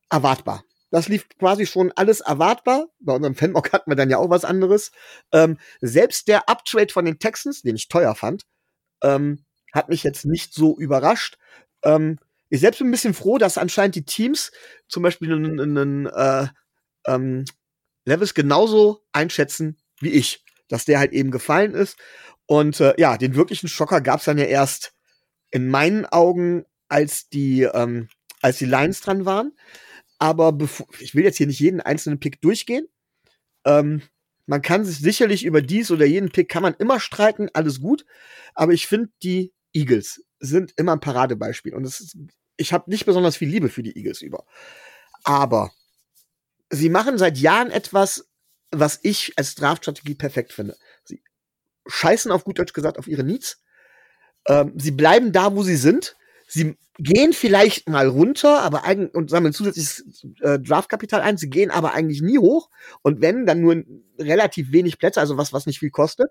erwartbar. 0.08 0.64
Das 0.90 1.08
lief 1.08 1.28
quasi 1.38 1.66
schon 1.66 1.92
alles 1.96 2.20
erwartbar. 2.20 2.86
Bei 3.00 3.14
unserem 3.14 3.34
Fanmock 3.34 3.72
hatten 3.72 3.90
wir 3.90 3.96
dann 3.96 4.10
ja 4.10 4.16
auch 4.16 4.30
was 4.30 4.44
anderes. 4.44 4.90
Ähm, 5.32 5.58
selbst 5.82 6.28
der 6.28 6.48
Uptrade 6.48 6.92
von 6.92 7.04
den 7.04 7.18
Texans, 7.18 7.62
den 7.62 7.76
ich 7.76 7.88
teuer 7.88 8.14
fand, 8.14 8.44
ähm, 9.02 9.44
hat 9.72 9.88
mich 9.88 10.02
jetzt 10.02 10.24
nicht 10.24 10.54
so 10.54 10.78
überrascht. 10.78 11.38
Ähm, 11.82 12.18
ich 12.48 12.60
selbst 12.60 12.78
bin 12.78 12.88
ein 12.88 12.92
bisschen 12.92 13.14
froh, 13.14 13.38
dass 13.38 13.58
anscheinend 13.58 13.94
die 13.94 14.04
Teams 14.04 14.52
zum 14.86 15.02
Beispiel 15.02 15.32
einen, 15.32 15.58
einen 15.58 16.06
äh, 16.06 16.48
ähm, 17.06 17.44
Levis 18.04 18.34
genauso 18.34 19.04
einschätzen 19.12 19.78
wie 20.00 20.10
ich, 20.10 20.44
dass 20.68 20.84
der 20.84 20.98
halt 20.98 21.12
eben 21.12 21.30
gefallen 21.30 21.74
ist. 21.74 21.96
Und 22.46 22.80
äh, 22.80 22.94
ja, 22.98 23.16
den 23.16 23.34
wirklichen 23.34 23.68
Schocker 23.68 24.00
gab 24.00 24.18
es 24.18 24.26
dann 24.26 24.38
ja 24.38 24.44
erst 24.44 24.92
in 25.50 25.68
meinen 25.68 26.04
Augen, 26.06 26.64
als 26.88 27.28
die 27.28 27.62
ähm, 27.62 28.08
als 28.42 28.58
die 28.58 28.66
Lions 28.66 29.00
dran 29.00 29.24
waren. 29.24 29.52
Aber 30.18 30.56
ich 30.98 31.14
will 31.14 31.24
jetzt 31.24 31.38
hier 31.38 31.46
nicht 31.46 31.60
jeden 31.60 31.80
einzelnen 31.80 32.20
Pick 32.20 32.40
durchgehen. 32.40 32.86
Ähm, 33.64 34.02
man 34.46 34.60
kann 34.60 34.84
sich 34.84 34.98
sicherlich 34.98 35.44
über 35.44 35.62
dies 35.62 35.90
oder 35.90 36.04
jeden 36.04 36.30
Pick 36.30 36.48
kann 36.48 36.62
man 36.62 36.74
immer 36.74 37.00
streiten, 37.00 37.48
alles 37.54 37.80
gut. 37.80 38.04
Aber 38.54 38.72
ich 38.72 38.86
finde, 38.86 39.10
die 39.22 39.52
Eagles 39.72 40.24
sind 40.40 40.72
immer 40.76 40.92
ein 40.92 41.00
Paradebeispiel. 41.00 41.74
Und 41.74 41.84
ist, 41.84 42.16
ich 42.56 42.72
habe 42.72 42.90
nicht 42.90 43.06
besonders 43.06 43.36
viel 43.36 43.48
Liebe 43.48 43.68
für 43.68 43.82
die 43.82 43.96
Eagles 43.96 44.22
über. 44.22 44.44
Aber 45.24 45.72
sie 46.70 46.88
machen 46.88 47.18
seit 47.18 47.38
Jahren 47.38 47.70
etwas, 47.70 48.28
was 48.70 49.00
ich 49.02 49.32
als 49.36 49.54
Draftstrategie 49.54 50.14
perfekt 50.14 50.52
finde. 50.52 50.76
Sie 51.04 51.22
scheißen 51.86 52.32
auf 52.32 52.44
gut 52.44 52.58
Deutsch 52.58 52.72
gesagt 52.72 52.98
auf 52.98 53.06
ihre 53.06 53.24
Needs. 53.24 53.62
Ähm, 54.46 54.72
sie 54.76 54.92
bleiben 54.92 55.32
da, 55.32 55.54
wo 55.54 55.62
sie 55.62 55.76
sind 55.76 56.16
sie 56.52 56.76
gehen 56.98 57.32
vielleicht 57.32 57.88
mal 57.88 58.06
runter, 58.06 58.60
aber 58.60 58.84
eigentlich 58.84 59.14
und 59.14 59.30
sammeln 59.30 59.54
zusätzliches 59.54 60.26
äh, 60.40 60.58
Draftkapital 60.58 61.22
ein. 61.22 61.38
Sie 61.38 61.48
gehen 61.48 61.70
aber 61.70 61.94
eigentlich 61.94 62.20
nie 62.20 62.38
hoch 62.38 62.68
und 63.00 63.22
wenn 63.22 63.46
dann 63.46 63.60
nur 63.60 63.82
relativ 64.18 64.70
wenig 64.72 64.98
Plätze, 64.98 65.20
also 65.20 65.38
was 65.38 65.52
was 65.52 65.66
nicht 65.66 65.78
viel 65.78 65.90
kostet 65.90 66.28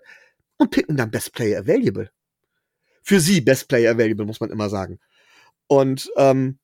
und 0.58 0.70
picken 0.70 0.96
dann 0.96 1.10
Best 1.10 1.32
Player 1.32 1.60
Available. 1.60 2.10
Für 3.02 3.20
sie 3.20 3.40
Best 3.40 3.68
Player 3.68 3.92
Available 3.92 4.26
muss 4.26 4.40
man 4.40 4.50
immer 4.50 4.68
sagen. 4.68 4.98
Und 5.66 6.10
ähm, 6.16 6.58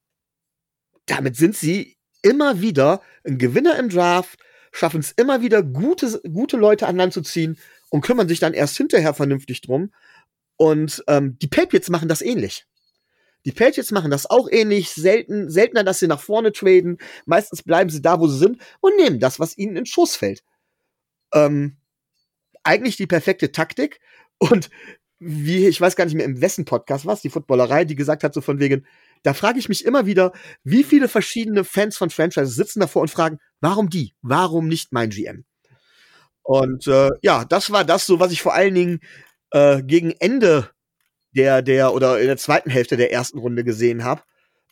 damit 1.05 1.35
sind 1.35 1.55
sie 1.55 1.97
immer 2.21 2.61
wieder 2.61 3.01
ein 3.25 3.37
Gewinner 3.37 3.77
im 3.77 3.89
Draft, 3.89 4.39
schaffen 4.71 4.99
es 4.99 5.11
immer 5.11 5.41
wieder 5.41 5.63
gute 5.63 6.21
gute 6.31 6.57
Leute 6.57 6.87
an 6.87 6.97
Land 6.97 7.13
zu 7.13 7.21
ziehen 7.21 7.57
und 7.89 8.01
kümmern 8.01 8.27
sich 8.27 8.39
dann 8.39 8.53
erst 8.53 8.77
hinterher 8.77 9.13
vernünftig 9.13 9.61
drum. 9.61 9.91
Und 10.57 11.03
ähm, 11.07 11.37
die 11.39 11.47
Patriots 11.47 11.89
machen 11.89 12.09
das 12.09 12.21
ähnlich. 12.21 12.65
Die 13.45 13.51
Patriots 13.51 13.91
machen 13.91 14.11
das 14.11 14.29
auch 14.29 14.49
ähnlich, 14.51 14.91
selten, 14.91 15.49
seltener, 15.49 15.83
dass 15.83 15.99
sie 15.99 16.07
nach 16.07 16.19
vorne 16.19 16.51
traden. 16.51 16.97
Meistens 17.25 17.63
bleiben 17.63 17.89
sie 17.89 18.01
da, 18.01 18.19
wo 18.19 18.27
sie 18.27 18.37
sind 18.37 18.61
und 18.81 18.97
nehmen 18.97 19.19
das, 19.19 19.39
was 19.39 19.57
ihnen 19.57 19.77
in 19.77 19.85
Schuss 19.85 20.15
fällt. 20.15 20.43
Ähm, 21.33 21.77
eigentlich 22.63 22.97
die 22.97 23.07
perfekte 23.07 23.51
Taktik. 23.51 23.99
Und 24.37 24.69
wie, 25.19 25.67
ich 25.67 25.79
weiß 25.79 25.95
gar 25.95 26.05
nicht 26.05 26.15
mehr, 26.15 26.25
im 26.25 26.41
Wessen-Podcast 26.41 27.05
was, 27.05 27.21
die 27.21 27.29
Footballerei, 27.29 27.85
die 27.85 27.95
gesagt 27.95 28.23
hat, 28.23 28.33
so 28.33 28.41
von 28.41 28.59
wegen, 28.59 28.85
da 29.23 29.33
frage 29.33 29.59
ich 29.59 29.69
mich 29.69 29.83
immer 29.83 30.05
wieder, 30.05 30.31
wie 30.63 30.83
viele 30.83 31.07
verschiedene 31.07 31.63
Fans 31.63 31.97
von 31.97 32.09
Franchises 32.09 32.55
sitzen 32.55 32.79
davor 32.79 33.01
und 33.01 33.11
fragen, 33.11 33.39
warum 33.59 33.89
die? 33.89 34.15
Warum 34.21 34.67
nicht 34.67 34.93
mein 34.93 35.09
GM? 35.09 35.45
Und 36.41 36.87
äh, 36.87 37.09
ja, 37.21 37.45
das 37.45 37.71
war 37.71 37.83
das 37.83 38.05
so, 38.05 38.19
was 38.19 38.31
ich 38.31 38.41
vor 38.41 38.53
allen 38.53 38.73
Dingen 38.73 38.99
äh, 39.51 39.83
gegen 39.83 40.11
Ende 40.11 40.69
der, 41.35 41.61
der, 41.61 41.93
oder 41.93 42.19
in 42.19 42.27
der 42.27 42.37
zweiten 42.37 42.69
Hälfte 42.69 42.97
der 42.97 43.11
ersten 43.11 43.37
Runde 43.37 43.63
gesehen 43.63 44.03
habe. 44.03 44.23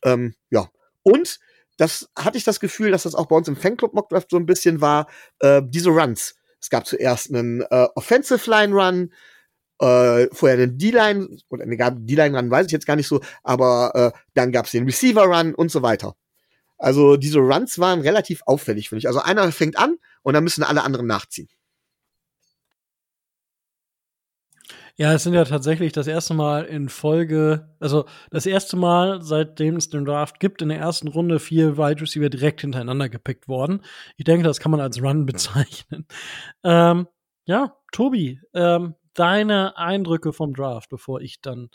Ähm, 0.03 0.33
ja. 0.49 0.69
Und 1.03 1.39
das 1.77 2.09
hatte 2.17 2.37
ich 2.37 2.43
das 2.43 2.59
Gefühl, 2.59 2.91
dass 2.91 3.03
das 3.03 3.15
auch 3.15 3.27
bei 3.27 3.35
uns 3.35 3.47
im 3.47 3.55
Fanclub 3.55 3.93
Mockdraft 3.93 4.31
so 4.31 4.37
ein 4.37 4.45
bisschen 4.45 4.81
war, 4.81 5.07
äh, 5.39 5.61
diese 5.63 5.89
Runs. 5.89 6.35
Es 6.59 6.69
gab 6.69 6.87
zuerst 6.87 7.29
einen 7.29 7.61
äh, 7.61 7.87
Offensive 7.95 8.49
Line 8.49 8.73
Run, 8.73 9.13
äh, 9.79 10.27
vorher 10.31 10.57
einen 10.57 10.77
D-Line, 10.77 11.37
oder 11.49 11.65
ne, 11.65 11.77
D-Line 11.77 12.37
Run 12.37 12.51
weiß 12.51 12.65
ich 12.67 12.71
jetzt 12.71 12.87
gar 12.87 12.95
nicht 12.95 13.07
so, 13.07 13.21
aber 13.43 13.91
äh, 14.13 14.19
dann 14.33 14.51
gab 14.51 14.65
es 14.65 14.71
den 14.71 14.85
Receiver 14.85 15.23
Run 15.23 15.53
und 15.55 15.71
so 15.71 15.81
weiter. 15.81 16.15
Also 16.77 17.17
diese 17.17 17.39
Runs 17.39 17.79
waren 17.79 18.01
relativ 18.01 18.41
auffällig, 18.45 18.89
finde 18.89 18.99
ich. 18.99 19.07
Also 19.07 19.19
einer 19.19 19.51
fängt 19.51 19.77
an 19.79 19.97
und 20.21 20.33
dann 20.33 20.43
müssen 20.43 20.63
alle 20.63 20.83
anderen 20.83 21.07
nachziehen. 21.07 21.49
Ja, 24.99 25.13
es 25.13 25.23
sind 25.23 25.35
ja 25.35 25.45
tatsächlich 25.45 25.91
das 25.91 26.07
erste 26.07 26.33
Mal 26.33 26.65
in 26.65 26.89
Folge, 26.89 27.69
also 27.79 28.05
das 28.31 28.47
erste 28.47 28.77
Mal, 28.77 29.21
seitdem 29.21 29.75
es 29.75 29.89
den 29.89 30.05
Draft 30.05 30.39
gibt, 30.39 30.63
in 30.63 30.69
der 30.69 30.79
ersten 30.79 31.07
Runde 31.07 31.39
vier 31.39 31.77
Wide 31.77 32.01
Receiver 32.01 32.29
direkt 32.29 32.61
hintereinander 32.61 33.07
gepickt 33.07 33.47
worden. 33.47 33.81
Ich 34.15 34.25
denke, 34.25 34.43
das 34.43 34.59
kann 34.59 34.71
man 34.71 34.81
als 34.81 34.99
Run 34.99 35.27
bezeichnen. 35.27 36.07
ähm, 36.63 37.07
ja, 37.45 37.77
Tobi, 37.91 38.41
ähm, 38.55 38.95
deine 39.17 39.77
Eindrücke 39.77 40.31
vom 40.31 40.53
Draft, 40.53 40.89
bevor 40.89 41.21
ich 41.21 41.41
dann 41.41 41.69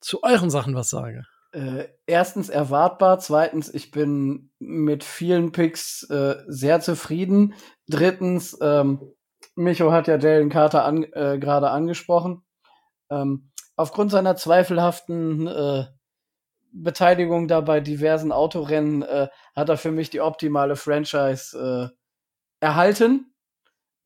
zu 0.00 0.22
euren 0.22 0.50
Sachen 0.50 0.74
was 0.74 0.90
sage. 0.90 1.24
Äh, 1.52 1.88
erstens 2.06 2.50
erwartbar, 2.50 3.18
zweitens, 3.20 3.72
ich 3.72 3.90
bin 3.90 4.50
mit 4.58 5.02
vielen 5.02 5.50
Picks 5.52 6.02
äh, 6.10 6.36
sehr 6.46 6.80
zufrieden. 6.80 7.54
Drittens, 7.88 8.58
ähm, 8.60 9.00
Micho 9.54 9.90
hat 9.92 10.08
ja 10.08 10.18
Jalen 10.18 10.50
Carter 10.50 10.84
an, 10.84 11.04
äh, 11.04 11.38
gerade 11.38 11.70
angesprochen. 11.70 12.44
Ähm, 13.10 13.50
aufgrund 13.76 14.10
seiner 14.10 14.36
zweifelhaften 14.36 15.46
äh, 15.46 15.86
Beteiligung 16.72 17.48
da 17.48 17.60
bei 17.62 17.80
diversen 17.80 18.30
Autorennen 18.30 19.02
äh, 19.02 19.28
hat 19.56 19.68
er 19.68 19.78
für 19.78 19.90
mich 19.90 20.10
die 20.10 20.20
optimale 20.20 20.76
Franchise 20.76 21.90
äh, 21.90 22.64
erhalten. 22.64 23.32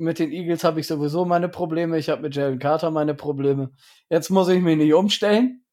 Mit 0.02 0.18
den 0.18 0.32
Eagles 0.32 0.64
habe 0.64 0.80
ich 0.80 0.88
sowieso 0.88 1.24
meine 1.24 1.48
Probleme. 1.48 1.96
Ich 1.96 2.08
habe 2.08 2.22
mit 2.22 2.34
Jalen 2.34 2.58
Carter 2.58 2.90
meine 2.90 3.14
Probleme. 3.14 3.70
Jetzt 4.10 4.30
muss 4.30 4.48
ich 4.48 4.60
mich 4.60 4.76
nicht 4.76 4.92
umstellen. 4.94 5.64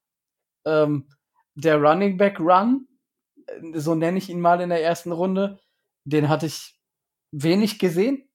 Ähm, 0.67 1.09
der 1.55 1.81
Running 1.81 2.17
Back 2.17 2.39
Run, 2.39 2.87
äh, 3.47 3.79
so 3.79 3.95
nenne 3.95 4.19
ich 4.19 4.29
ihn 4.29 4.39
mal 4.39 4.61
in 4.61 4.69
der 4.69 4.83
ersten 4.83 5.11
Runde, 5.11 5.59
den 6.03 6.29
hatte 6.29 6.45
ich 6.45 6.79
wenig 7.31 7.79
gesehen 7.79 8.29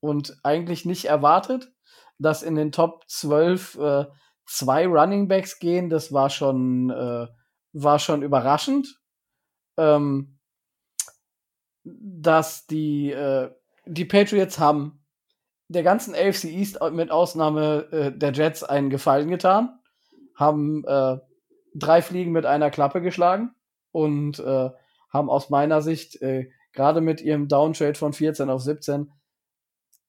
und 0.00 0.38
eigentlich 0.44 0.84
nicht 0.84 1.06
erwartet, 1.06 1.72
dass 2.18 2.44
in 2.44 2.54
den 2.54 2.70
Top 2.70 3.02
12 3.08 3.74
äh, 3.78 4.04
zwei 4.46 4.86
Running 4.86 5.26
Backs 5.26 5.58
gehen, 5.58 5.90
das 5.90 6.12
war 6.12 6.30
schon, 6.30 6.90
äh, 6.90 7.26
war 7.72 7.98
schon 7.98 8.22
überraschend. 8.22 8.96
Ähm, 9.76 10.38
dass 11.82 12.64
die, 12.68 13.10
äh, 13.10 13.50
die 13.86 14.04
Patriots 14.04 14.60
haben 14.60 15.01
der 15.72 15.82
ganzen 15.82 16.14
AFC 16.14 16.44
East 16.44 16.78
mit 16.92 17.10
Ausnahme 17.10 17.88
äh, 17.90 18.12
der 18.12 18.32
Jets 18.32 18.62
einen 18.62 18.90
Gefallen 18.90 19.28
getan, 19.28 19.78
haben 20.34 20.84
äh, 20.86 21.18
drei 21.74 22.02
Fliegen 22.02 22.32
mit 22.32 22.46
einer 22.46 22.70
Klappe 22.70 23.00
geschlagen 23.00 23.54
und 23.90 24.38
äh, 24.38 24.70
haben 25.10 25.30
aus 25.30 25.50
meiner 25.50 25.82
Sicht 25.82 26.20
äh, 26.22 26.50
gerade 26.72 27.00
mit 27.00 27.20
ihrem 27.20 27.48
Downtrade 27.48 27.94
von 27.94 28.12
14 28.12 28.50
auf 28.50 28.62
17 28.62 29.12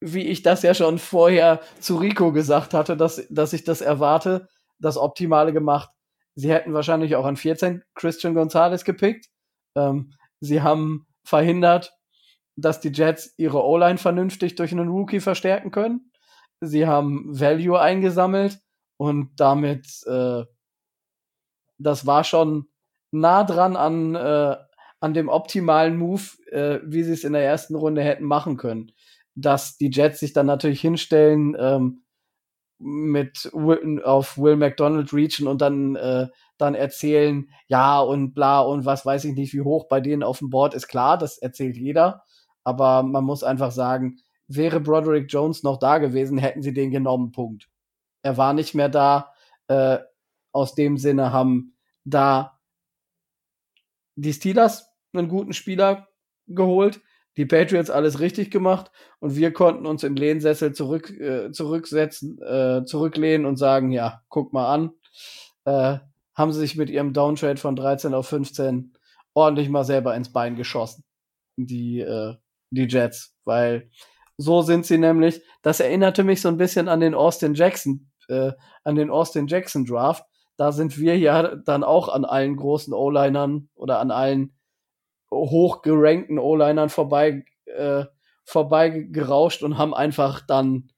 wie 0.04 0.28
ich 0.28 0.41
das 0.43 0.63
ja 0.63 0.73
schon 0.73 0.99
vorher 0.99 1.62
zu 1.80 1.95
Rico 1.95 2.34
gesagt 2.34 2.73
hatte, 2.73 2.97
dass, 2.97 3.26
dass 3.30 3.54
ich 3.54 3.63
das 3.63 3.80
erwarte, 3.82 4.49
das 4.80 4.97
Optimale 4.97 5.54
gemacht. 5.54 5.89
Sie 6.36 6.52
hätten 6.52 6.73
wahrscheinlich 6.73 7.15
auch 7.15 7.26
an 7.26 7.38
14 7.38 7.84
Christian 7.95 8.34
Gonzalez 8.34 8.84
gepickt. 8.84 9.28
Ähm, 9.76 10.13
sie 10.41 10.62
haben 10.62 11.08
verhindert, 11.23 11.93
dass 12.55 12.79
die 12.79 12.91
Jets 12.91 13.33
ihre 13.37 13.63
O-Line 13.63 13.97
vernünftig 13.97 14.55
durch 14.55 14.71
einen 14.71 14.89
Rookie 14.89 15.19
verstärken 15.19 15.71
können. 15.71 16.11
Sie 16.61 16.87
haben 16.87 17.27
Value 17.27 17.79
eingesammelt 17.79 18.59
und 18.97 19.31
damit, 19.37 19.87
äh, 20.05 20.43
das 21.77 22.05
war 22.05 22.23
schon 22.23 22.67
nah 23.11 23.43
dran 23.43 23.75
an, 23.75 24.15
äh, 24.15 24.55
an 24.99 25.13
dem 25.13 25.29
optimalen 25.29 25.97
Move, 25.97 26.23
äh, 26.51 26.79
wie 26.85 27.03
sie 27.03 27.13
es 27.13 27.23
in 27.23 27.33
der 27.33 27.43
ersten 27.43 27.75
Runde 27.75 28.01
hätten 28.03 28.25
machen 28.25 28.57
können. 28.57 28.91
Dass 29.35 29.77
die 29.77 29.89
Jets 29.91 30.19
sich 30.19 30.33
dann 30.33 30.45
natürlich 30.45 30.81
hinstellen, 30.81 31.55
ähm, 31.59 32.03
mit 32.79 33.51
auf 34.03 34.37
Will 34.37 34.57
McDonald 34.57 35.13
reachen 35.13 35.47
und 35.47 35.61
dann 35.61 35.95
äh, 35.95 36.27
dann 36.57 36.75
erzählen, 36.75 37.49
ja 37.67 37.99
und 37.99 38.33
bla 38.33 38.61
und 38.61 38.85
was 38.85 39.05
weiß 39.05 39.25
ich 39.25 39.35
nicht, 39.35 39.53
wie 39.53 39.61
hoch 39.61 39.87
bei 39.87 40.01
denen 40.01 40.23
auf 40.23 40.39
dem 40.39 40.49
Board 40.49 40.73
ist. 40.73 40.88
Klar, 40.88 41.17
das 41.17 41.38
erzählt 41.38 41.78
jeder, 41.78 42.23
aber 42.64 43.03
man 43.03 43.24
muss 43.24 43.43
einfach 43.43 43.72
sagen, 43.72 44.20
wäre 44.47 44.80
Broderick 44.80 45.32
Jones 45.32 45.64
noch 45.64 45.78
da 45.78 45.97
gewesen, 45.97 46.38
hätten 46.38 46.61
sie 46.61 46.74
den 46.74 46.91
genommen, 46.91 47.32
Punkt. 47.32 47.70
Er 48.22 48.38
war 48.38 48.53
nicht 48.53 48.74
mehr 48.74 48.89
da, 48.89 49.34
äh, 49.68 49.99
aus 50.51 50.76
dem 50.76 50.97
Sinne 50.97 51.34
haben 51.34 51.76
da 52.05 52.59
die 54.16 54.34
Steelers 54.34 54.89
einen 55.14 55.30
guten 55.30 55.53
Spieler 55.53 56.07
geholt, 56.47 57.01
die 57.38 57.45
Patriots 57.45 57.89
alles 57.89 58.20
richtig 58.20 58.51
gemacht 58.51 58.91
und 59.20 59.36
wir 59.36 59.51
konnten 59.53 59.86
uns 59.86 60.03
im 60.03 60.16
Lehnsessel 60.16 60.74
zurück, 60.74 61.09
äh, 61.09 61.51
zurücksetzen, 61.51 62.39
äh, 62.41 62.86
zurücklehnen 62.86 63.47
und 63.47 63.57
sagen, 63.57 63.91
ja, 63.91 64.22
guck 64.30 64.53
mal 64.53 64.72
an, 64.72 64.91
äh, 65.66 65.97
haben 66.36 66.51
sie 66.51 66.59
sich 66.59 66.76
mit 66.76 66.89
ihrem 66.89 67.14
Downtrade 67.14 67.57
von 67.57 67.76
13 67.76 68.14
auf 68.14 68.28
15 68.28 68.93
ordentlich 69.34 69.70
mal 69.70 69.84
selber 69.84 70.16
ins 70.16 70.32
Bein 70.32 70.55
geschossen. 70.55 71.03
Die, 71.57 71.99
äh, 71.99 72.36
die 72.74 72.88
Jets, 72.88 73.36
weil 73.45 73.89
so 74.38 74.61
sind 74.61 74.86
sie 74.86 74.97
nämlich. 74.97 75.41
Das 75.61 75.80
erinnerte 75.80 76.24
mich 76.24 76.41
so 76.41 76.49
ein 76.49 76.57
bisschen 76.57 76.88
an 76.88 76.99
den 76.99 77.13
Austin 77.13 77.53
Jackson, 77.53 78.11
äh, 78.28 78.51
an 78.84 78.95
den 78.95 79.09
Austin 79.09 79.47
Jackson 79.47 79.86
Draft. 79.86 80.24
Da 80.57 80.71
sind 80.71 80.97
wir 80.97 81.17
ja 81.17 81.55
dann 81.55 81.84
auch 81.84 82.09
an 82.09 82.26
allen 82.26 82.55
großen 82.55 82.93
O-Linern 82.93 83.69
oder 83.76 83.99
an 83.99 84.11
allen 84.11 84.55
hochgerankten 85.32 86.39
O-Linern 86.39 86.89
vorbei, 86.89 87.45
äh, 87.65 88.05
vorbei 88.45 89.07
gerauscht 89.11 89.63
und 89.63 89.78
haben 89.78 89.93
einfach 89.93 90.41
dann 90.45 90.89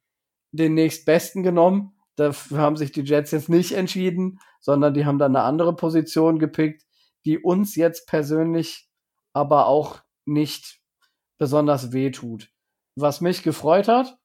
den 0.51 0.73
nächstbesten 0.73 1.43
genommen. 1.43 1.93
Dafür 2.15 2.59
haben 2.59 2.77
sich 2.77 2.91
die 2.91 3.01
Jets 3.01 3.31
jetzt 3.31 3.49
nicht 3.49 3.73
entschieden, 3.73 4.39
sondern 4.59 4.93
die 4.93 5.05
haben 5.05 5.19
dann 5.19 5.35
eine 5.35 5.45
andere 5.45 5.75
Position 5.75 6.39
gepickt, 6.39 6.83
die 7.25 7.39
uns 7.39 7.75
jetzt 7.75 8.07
persönlich 8.07 8.89
aber 9.33 9.67
auch 9.67 9.99
nicht 10.25 10.79
besonders 11.37 11.91
wehtut. 11.91 12.49
Was 12.95 13.21
mich 13.21 13.43
gefreut 13.43 13.87
hat, 13.87 14.17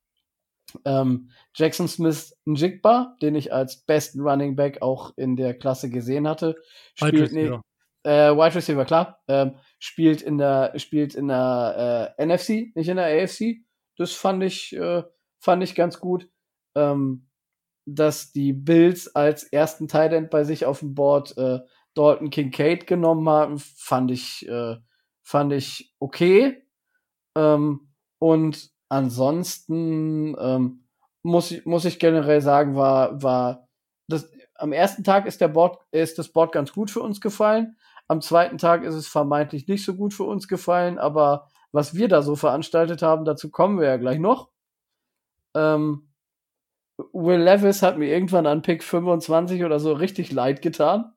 ähm, 0.84 1.30
Jackson 1.54 1.88
Smith 1.88 2.36
Njigba, 2.44 3.16
den 3.20 3.34
ich 3.34 3.52
als 3.52 3.78
besten 3.82 4.20
Running 4.20 4.54
Back 4.56 4.82
auch 4.82 5.12
in 5.16 5.36
der 5.36 5.54
Klasse 5.54 5.90
gesehen 5.90 6.28
hatte, 6.28 6.56
spielt 6.94 7.32
Wide 7.32 7.61
äh, 8.04 8.30
Wide 8.34 8.54
Receiver, 8.54 8.84
klar, 8.84 9.20
ähm, 9.28 9.56
spielt 9.78 10.22
in 10.22 10.38
der 10.38 10.72
spielt 10.76 11.14
in 11.14 11.28
der 11.28 12.14
äh, 12.18 12.26
NFC, 12.26 12.74
nicht 12.74 12.88
in 12.88 12.96
der 12.96 13.22
AFC. 13.22 13.62
Das 13.96 14.12
fand 14.12 14.42
ich 14.42 14.74
äh, 14.74 15.02
fand 15.38 15.62
ich 15.62 15.74
ganz 15.74 16.00
gut. 16.00 16.28
Ähm, 16.76 17.26
dass 17.86 18.30
die 18.32 18.52
Bills 18.52 19.14
als 19.14 19.42
ersten 19.44 19.88
Tight 19.88 20.30
bei 20.30 20.44
sich 20.44 20.66
auf 20.66 20.80
dem 20.80 20.94
Board 20.94 21.36
äh, 21.36 21.61
Dalton 21.94 22.30
Kincaid 22.30 22.86
genommen 22.86 23.28
haben, 23.28 23.58
fand 23.58 24.11
ich 24.11 24.48
äh, 24.48 24.76
fand 25.22 25.52
ich 25.52 25.92
okay. 25.98 26.62
Ähm, 27.37 27.93
und 28.18 28.70
ansonsten 28.89 30.37
ähm, 30.39 30.85
muss, 31.22 31.51
ich, 31.51 31.64
muss 31.66 31.85
ich 31.85 31.99
generell 31.99 32.41
sagen, 32.41 32.76
war, 32.76 33.22
war 33.22 33.68
das, 34.09 34.31
am 34.55 34.72
ersten 34.72 35.05
Tag 35.05 35.26
ist 35.26 35.41
der 35.41 35.49
Board, 35.49 35.78
ist 35.91 36.18
das 36.18 36.28
Board 36.28 36.53
ganz 36.53 36.72
gut 36.72 36.91
für 36.91 37.01
uns 37.01 37.20
gefallen. 37.20 37.76
Am 38.09 38.20
zweiten 38.20 38.59
Tag 38.59 38.83
ist 38.83 38.95
es 38.95 39.07
vermeintlich 39.07 39.68
nicht 39.68 39.85
so 39.85 39.95
gut 39.95 40.12
für 40.12 40.24
uns 40.24 40.49
gefallen, 40.49 40.99
aber 40.99 41.49
was 41.72 41.95
wir 41.95 42.09
da 42.09 42.22
so 42.22 42.35
veranstaltet 42.35 43.03
haben, 43.03 43.24
dazu 43.24 43.51
kommen 43.51 43.78
wir 43.78 43.87
ja 43.87 43.97
gleich 43.97 44.18
noch. 44.18 44.51
Ähm, 45.55 46.11
Will 47.12 47.41
Levis 47.41 47.83
hat 47.83 47.99
mir 47.99 48.09
irgendwann 48.09 48.47
an 48.47 48.62
Pick 48.62 48.83
25 48.83 49.64
oder 49.64 49.81
so 49.81 49.93
richtig 49.93 50.33
leid 50.33 50.61
getan, 50.61 51.12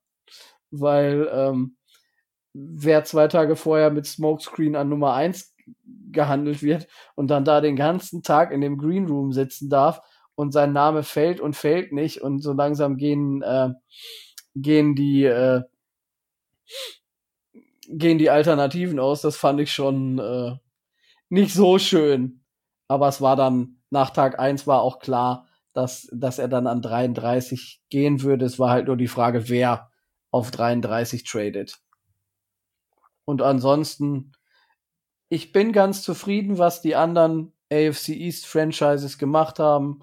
weil 0.71 1.29
ähm, 1.33 1.77
wer 2.53 3.03
zwei 3.03 3.27
Tage 3.27 3.55
vorher 3.55 3.89
mit 3.89 4.05
Smokescreen 4.05 4.75
an 4.75 4.89
Nummer 4.89 5.13
1 5.13 5.52
gehandelt 6.11 6.61
wird 6.61 6.87
und 7.15 7.27
dann 7.27 7.45
da 7.45 7.61
den 7.61 7.75
ganzen 7.75 8.23
Tag 8.23 8.51
in 8.51 8.61
dem 8.61 8.77
Green 8.77 9.07
Room 9.07 9.31
sitzen 9.31 9.69
darf 9.69 10.01
und 10.35 10.51
sein 10.51 10.73
Name 10.73 11.03
fällt 11.03 11.39
und 11.39 11.55
fällt 11.55 11.91
nicht 11.91 12.21
und 12.21 12.39
so 12.39 12.53
langsam 12.53 12.97
gehen 12.97 13.41
äh, 13.41 13.69
gehen 14.55 14.95
die 14.95 15.25
äh, 15.25 15.61
gehen 17.87 18.17
die 18.17 18.29
Alternativen 18.29 18.99
aus. 18.99 19.21
Das 19.21 19.37
fand 19.37 19.59
ich 19.59 19.71
schon 19.71 20.19
äh, 20.19 20.55
nicht 21.29 21.53
so 21.53 21.77
schön. 21.79 22.41
Aber 22.87 23.07
es 23.07 23.21
war 23.21 23.35
dann 23.35 23.77
nach 23.89 24.11
Tag 24.11 24.39
1 24.39 24.67
war 24.67 24.81
auch 24.81 24.99
klar, 24.99 25.47
dass, 25.73 26.07
dass 26.11 26.39
er 26.39 26.47
dann 26.47 26.67
an 26.67 26.81
33 26.81 27.81
gehen 27.89 28.21
würde. 28.21 28.45
Es 28.45 28.59
war 28.59 28.69
halt 28.69 28.87
nur 28.87 28.97
die 28.97 29.07
Frage, 29.07 29.49
wer 29.49 29.89
auf 30.31 30.51
33 30.51 31.23
tradet. 31.23 31.79
Und 33.25 33.41
ansonsten 33.41 34.33
ich 35.33 35.51
bin 35.51 35.71
ganz 35.71 36.03
zufrieden, 36.03 36.59
was 36.59 36.83
die 36.83 36.95
anderen 36.95 37.53
AFC 37.71 38.09
East 38.09 38.45
Franchises 38.45 39.17
gemacht 39.17 39.57
haben. 39.57 40.01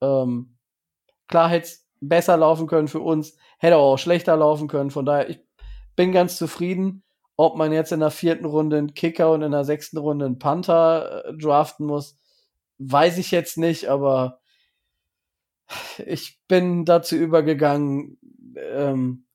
Ähm, 0.00 0.56
klar 1.26 1.48
hätte 1.48 1.66
es 1.66 1.88
besser 2.00 2.36
laufen 2.36 2.68
können 2.68 2.86
für 2.86 3.00
uns, 3.00 3.36
hätte 3.58 3.78
auch 3.78 3.98
schlechter 3.98 4.36
laufen 4.36 4.68
können. 4.68 4.92
Von 4.92 5.04
daher, 5.04 5.28
ich 5.28 5.40
bin 5.96 6.12
ganz 6.12 6.36
zufrieden. 6.36 7.02
Ob 7.36 7.56
man 7.56 7.72
jetzt 7.72 7.90
in 7.90 7.98
der 7.98 8.12
vierten 8.12 8.44
Runde 8.44 8.78
einen 8.78 8.94
Kicker 8.94 9.32
und 9.32 9.42
in 9.42 9.50
der 9.50 9.64
sechsten 9.64 9.98
Runde 9.98 10.26
einen 10.26 10.38
Panther 10.38 11.24
äh, 11.24 11.36
draften 11.36 11.86
muss, 11.86 12.20
weiß 12.78 13.18
ich 13.18 13.32
jetzt 13.32 13.58
nicht, 13.58 13.88
aber 13.88 14.40
ich 16.06 16.38
bin 16.46 16.84
dazu 16.84 17.16
übergegangen, 17.16 18.18
ähm, 18.56 19.26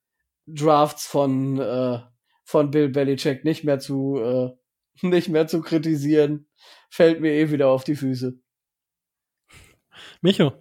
Drafts 0.47 1.07
von, 1.07 1.59
äh, 1.59 1.99
von 2.45 2.71
Bill 2.71 2.87
Belichick 2.87 3.43
nicht 3.43 3.65
mehr 3.65 3.79
zu 3.79 4.17
äh, 4.19 4.64
nicht 5.01 5.29
mehr 5.29 5.47
zu 5.47 5.61
kritisieren, 5.61 6.47
fällt 6.89 7.21
mir 7.21 7.33
eh 7.33 7.51
wieder 7.51 7.67
auf 7.67 7.83
die 7.83 7.95
Füße. 7.95 8.37
Micho. 10.21 10.53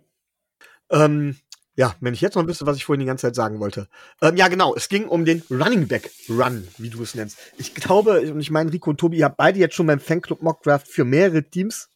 Ähm, 0.91 1.37
ja, 1.77 1.97
wenn 2.01 2.15
ich 2.15 2.21
jetzt 2.21 2.37
noch 2.37 2.47
wüsste, 2.47 2.67
was 2.67 2.77
ich 2.77 2.85
vorhin 2.85 3.01
die 3.01 3.07
ganze 3.07 3.27
Zeit 3.27 3.35
sagen 3.35 3.59
wollte. 3.59 3.89
Ähm, 4.23 4.37
ja, 4.37 4.49
genau, 4.49 4.75
es 4.77 4.89
ging 4.89 5.09
um 5.09 5.25
den 5.25 5.43
Running 5.51 5.89
Back 5.89 6.11
Run, 6.29 6.69
wie 6.79 6.91
du 6.91 7.03
es 7.03 7.15
nennst. 7.15 7.39
Ich 7.59 7.75
glaube, 7.75 8.21
und 8.33 8.41
ich 8.41 8.51
meine, 8.51 8.73
Rico 8.73 8.91
und 8.91 8.99
Tobi, 8.99 9.19
ihr 9.19 9.25
habt 9.25 9.37
beide 9.37 9.59
jetzt 9.59 9.75
schon 9.75 9.87
beim 9.87 9.99
Fanclub 9.99 10.43
Mock 10.43 10.63
Draft 10.63 10.87
für 10.87 11.05
mehrere 11.05 11.43
Teams 11.43 11.89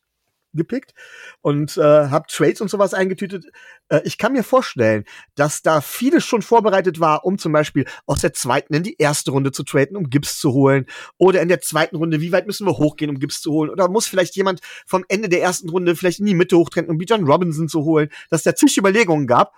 gepickt 0.58 0.92
und 1.40 1.78
äh, 1.78 1.82
habe 1.82 2.26
Trades 2.28 2.60
und 2.60 2.68
sowas 2.68 2.92
eingetütet. 2.92 3.46
Äh, 3.88 4.02
ich 4.04 4.18
kann 4.18 4.34
mir 4.34 4.44
vorstellen, 4.44 5.04
dass 5.34 5.62
da 5.62 5.80
vieles 5.80 6.24
schon 6.24 6.42
vorbereitet 6.42 7.00
war, 7.00 7.24
um 7.24 7.38
zum 7.38 7.52
Beispiel 7.52 7.86
aus 8.04 8.20
der 8.20 8.34
zweiten 8.34 8.74
in 8.74 8.82
die 8.82 8.96
erste 8.98 9.30
Runde 9.30 9.52
zu 9.52 9.62
traden, 9.62 9.96
um 9.96 10.10
Gibbs 10.10 10.38
zu 10.38 10.52
holen. 10.52 10.84
Oder 11.16 11.40
in 11.40 11.48
der 11.48 11.62
zweiten 11.62 11.96
Runde, 11.96 12.20
wie 12.20 12.32
weit 12.32 12.46
müssen 12.46 12.66
wir 12.66 12.76
hochgehen, 12.76 13.10
um 13.10 13.18
Gibbs 13.18 13.40
zu 13.40 13.50
holen? 13.52 13.70
Oder 13.70 13.88
muss 13.88 14.06
vielleicht 14.06 14.36
jemand 14.36 14.60
vom 14.86 15.04
Ende 15.08 15.30
der 15.30 15.40
ersten 15.40 15.70
Runde 15.70 15.96
vielleicht 15.96 16.20
in 16.20 16.26
die 16.26 16.34
Mitte 16.34 16.58
hochtreten, 16.58 16.90
um 16.90 16.98
Bijan 16.98 17.24
Robinson 17.24 17.68
zu 17.68 17.84
holen? 17.84 18.10
Dass 18.28 18.42
da 18.42 18.54
zig 18.54 18.76
Überlegungen 18.76 19.26
gab 19.26 19.54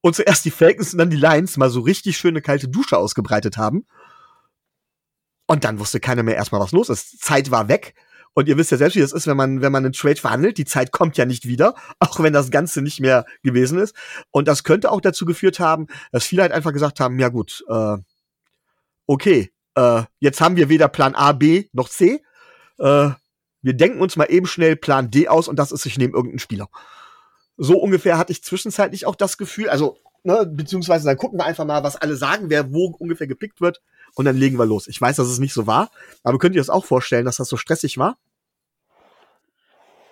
und 0.00 0.16
zuerst 0.16 0.44
die 0.44 0.50
Falcons 0.50 0.92
und 0.92 0.98
dann 0.98 1.10
die 1.10 1.16
Lions 1.16 1.56
mal 1.56 1.70
so 1.70 1.80
richtig 1.80 2.16
schöne 2.16 2.40
kalte 2.40 2.68
Dusche 2.68 2.96
ausgebreitet 2.98 3.56
haben. 3.56 3.86
Und 5.46 5.64
dann 5.64 5.80
wusste 5.80 5.98
keiner 6.00 6.22
mehr 6.22 6.36
erstmal, 6.36 6.60
was 6.60 6.72
los 6.72 6.88
ist. 6.88 7.20
Zeit 7.20 7.50
war 7.50 7.68
weg. 7.68 7.94
Und 8.34 8.48
ihr 8.48 8.56
wisst 8.56 8.70
ja 8.70 8.76
selbst, 8.76 8.96
wie 8.96 9.00
das 9.00 9.12
ist, 9.12 9.26
wenn 9.26 9.36
man, 9.36 9.60
wenn 9.60 9.72
man 9.72 9.84
einen 9.84 9.92
Trade 9.92 10.20
verhandelt. 10.20 10.56
Die 10.58 10.64
Zeit 10.64 10.92
kommt 10.92 11.16
ja 11.16 11.24
nicht 11.24 11.46
wieder, 11.46 11.74
auch 11.98 12.20
wenn 12.20 12.32
das 12.32 12.50
Ganze 12.50 12.82
nicht 12.82 13.00
mehr 13.00 13.24
gewesen 13.42 13.78
ist. 13.78 13.94
Und 14.30 14.48
das 14.48 14.64
könnte 14.64 14.90
auch 14.90 15.00
dazu 15.00 15.24
geführt 15.24 15.60
haben, 15.60 15.86
dass 16.12 16.24
viele 16.24 16.42
halt 16.42 16.52
einfach 16.52 16.72
gesagt 16.72 17.00
haben, 17.00 17.18
ja 17.18 17.28
gut, 17.28 17.64
äh, 17.68 17.96
okay, 19.06 19.52
äh, 19.74 20.02
jetzt 20.20 20.40
haben 20.40 20.56
wir 20.56 20.68
weder 20.68 20.88
Plan 20.88 21.14
A, 21.14 21.32
B 21.32 21.66
noch 21.72 21.88
C. 21.88 22.22
Äh, 22.78 23.10
wir 23.62 23.74
denken 23.74 24.00
uns 24.00 24.16
mal 24.16 24.26
eben 24.26 24.46
schnell 24.46 24.76
Plan 24.76 25.10
D 25.10 25.28
aus 25.28 25.48
und 25.48 25.58
das 25.58 25.72
ist, 25.72 25.84
ich 25.86 25.98
nehme 25.98 26.14
irgendeinen 26.14 26.38
Spieler. 26.38 26.68
So 27.56 27.78
ungefähr 27.78 28.16
hatte 28.16 28.32
ich 28.32 28.42
zwischenzeitlich 28.42 29.04
auch 29.06 29.16
das 29.16 29.36
Gefühl, 29.36 29.68
also, 29.68 29.98
ne, 30.22 30.46
beziehungsweise 30.46 31.04
dann 31.04 31.18
gucken 31.18 31.38
wir 31.38 31.44
einfach 31.44 31.66
mal, 31.66 31.82
was 31.82 31.96
alle 31.96 32.16
sagen, 32.16 32.48
wer 32.48 32.72
wo 32.72 32.86
ungefähr 32.98 33.26
gepickt 33.26 33.60
wird 33.60 33.82
und 34.14 34.24
dann 34.24 34.36
legen 34.36 34.58
wir 34.58 34.66
los. 34.66 34.88
Ich 34.88 35.00
weiß, 35.00 35.16
dass 35.16 35.28
es 35.28 35.38
nicht 35.38 35.52
so 35.52 35.66
war, 35.66 35.90
aber 36.22 36.38
könnt 36.38 36.54
ihr 36.54 36.60
das 36.60 36.70
auch 36.70 36.84
vorstellen, 36.84 37.24
dass 37.24 37.36
das 37.36 37.48
so 37.48 37.56
stressig 37.56 37.98
war? 37.98 38.18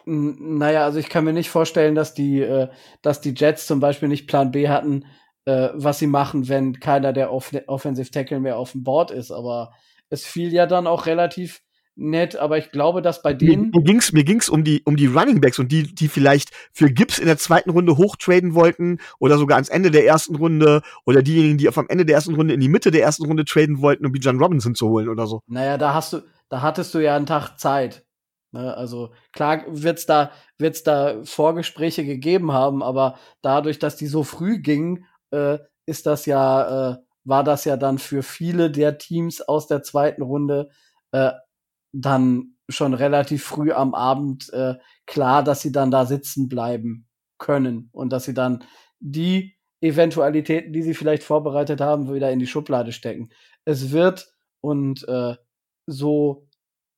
Naja, 0.04 0.84
also 0.84 0.98
ich 0.98 1.10
kann 1.10 1.24
mir 1.24 1.34
nicht 1.34 1.50
vorstellen, 1.50 1.94
dass 1.94 2.14
die, 2.14 2.40
äh, 2.40 2.68
dass 3.02 3.20
die 3.20 3.34
Jets 3.36 3.66
zum 3.66 3.78
Beispiel 3.78 4.08
nicht 4.08 4.26
Plan 4.26 4.50
B 4.50 4.68
hatten, 4.68 5.04
äh, 5.44 5.68
was 5.74 5.98
sie 5.98 6.06
machen, 6.06 6.48
wenn 6.48 6.80
keiner 6.80 7.12
der 7.12 7.30
Off 7.30 7.52
Offensive 7.66 8.10
Tackle 8.10 8.40
mehr 8.40 8.56
auf 8.56 8.72
dem 8.72 8.84
Board 8.84 9.10
ist. 9.10 9.30
Aber 9.30 9.72
es 10.08 10.24
fiel 10.24 10.52
ja 10.52 10.66
dann 10.66 10.86
auch 10.86 11.04
relativ 11.04 11.60
nett, 11.98 12.36
aber 12.36 12.58
ich 12.58 12.70
glaube, 12.70 13.02
dass 13.02 13.22
bei 13.22 13.34
denen. 13.34 13.70
Mir, 13.70 13.80
mir 13.80 13.84
ging's, 13.84 14.12
mir 14.12 14.24
ging's 14.24 14.48
um 14.48 14.64
die, 14.64 14.82
um 14.84 14.96
die 14.96 15.06
Running 15.06 15.40
Backs 15.40 15.58
und 15.58 15.70
die, 15.72 15.94
die 15.94 16.08
vielleicht 16.08 16.50
für 16.72 16.90
Gibbs 16.90 17.18
in 17.18 17.26
der 17.26 17.36
zweiten 17.36 17.70
Runde 17.70 17.96
hochtraden 17.96 18.54
wollten 18.54 18.98
oder 19.18 19.36
sogar 19.36 19.56
ans 19.56 19.68
Ende 19.68 19.90
der 19.90 20.06
ersten 20.06 20.36
Runde 20.36 20.82
oder 21.04 21.22
diejenigen, 21.22 21.58
die 21.58 21.68
auf 21.68 21.76
am 21.76 21.88
Ende 21.88 22.06
der 22.06 22.14
ersten 22.14 22.34
Runde 22.34 22.54
in 22.54 22.60
die 22.60 22.68
Mitte 22.68 22.90
der 22.90 23.02
ersten 23.02 23.26
Runde 23.26 23.44
traden 23.44 23.82
wollten, 23.82 24.06
um 24.06 24.12
Bijan 24.12 24.38
Robinson 24.38 24.74
zu 24.74 24.88
holen 24.88 25.08
oder 25.08 25.26
so. 25.26 25.40
Naja, 25.46 25.76
da 25.76 25.92
hast 25.92 26.12
du, 26.12 26.22
da 26.48 26.62
hattest 26.62 26.94
du 26.94 27.00
ja 27.00 27.16
einen 27.16 27.26
Tag 27.26 27.58
Zeit. 27.58 28.06
Ne? 28.52 28.74
Also 28.76 29.12
klar 29.32 29.64
wird's 29.66 30.06
da, 30.06 30.30
wird's 30.56 30.84
da 30.84 31.22
Vorgespräche 31.24 32.04
gegeben 32.04 32.52
haben, 32.52 32.82
aber 32.82 33.18
dadurch, 33.42 33.78
dass 33.78 33.96
die 33.96 34.06
so 34.06 34.22
früh 34.22 34.58
gingen, 34.58 35.04
äh, 35.32 35.58
ist 35.84 36.06
das 36.06 36.26
ja, 36.26 36.92
äh, 36.92 36.96
war 37.24 37.44
das 37.44 37.64
ja 37.64 37.76
dann 37.76 37.98
für 37.98 38.22
viele 38.22 38.70
der 38.70 38.98
Teams 38.98 39.40
aus 39.40 39.66
der 39.66 39.82
zweiten 39.82 40.22
Runde 40.22 40.70
äh, 41.12 41.32
dann 41.92 42.54
schon 42.68 42.94
relativ 42.94 43.44
früh 43.44 43.72
am 43.72 43.94
Abend 43.94 44.52
äh, 44.52 44.74
klar, 45.06 45.42
dass 45.42 45.62
sie 45.62 45.72
dann 45.72 45.90
da 45.90 46.06
sitzen 46.06 46.48
bleiben 46.48 47.06
können 47.38 47.88
und 47.92 48.12
dass 48.12 48.24
sie 48.24 48.34
dann 48.34 48.64
die 49.00 49.56
Eventualitäten, 49.80 50.72
die 50.72 50.82
sie 50.82 50.94
vielleicht 50.94 51.22
vorbereitet 51.22 51.80
haben, 51.80 52.12
wieder 52.12 52.30
in 52.30 52.40
die 52.40 52.46
Schublade 52.46 52.92
stecken. 52.92 53.30
Es 53.64 53.92
wird 53.92 54.32
und 54.60 55.06
äh, 55.08 55.36
so 55.86 56.48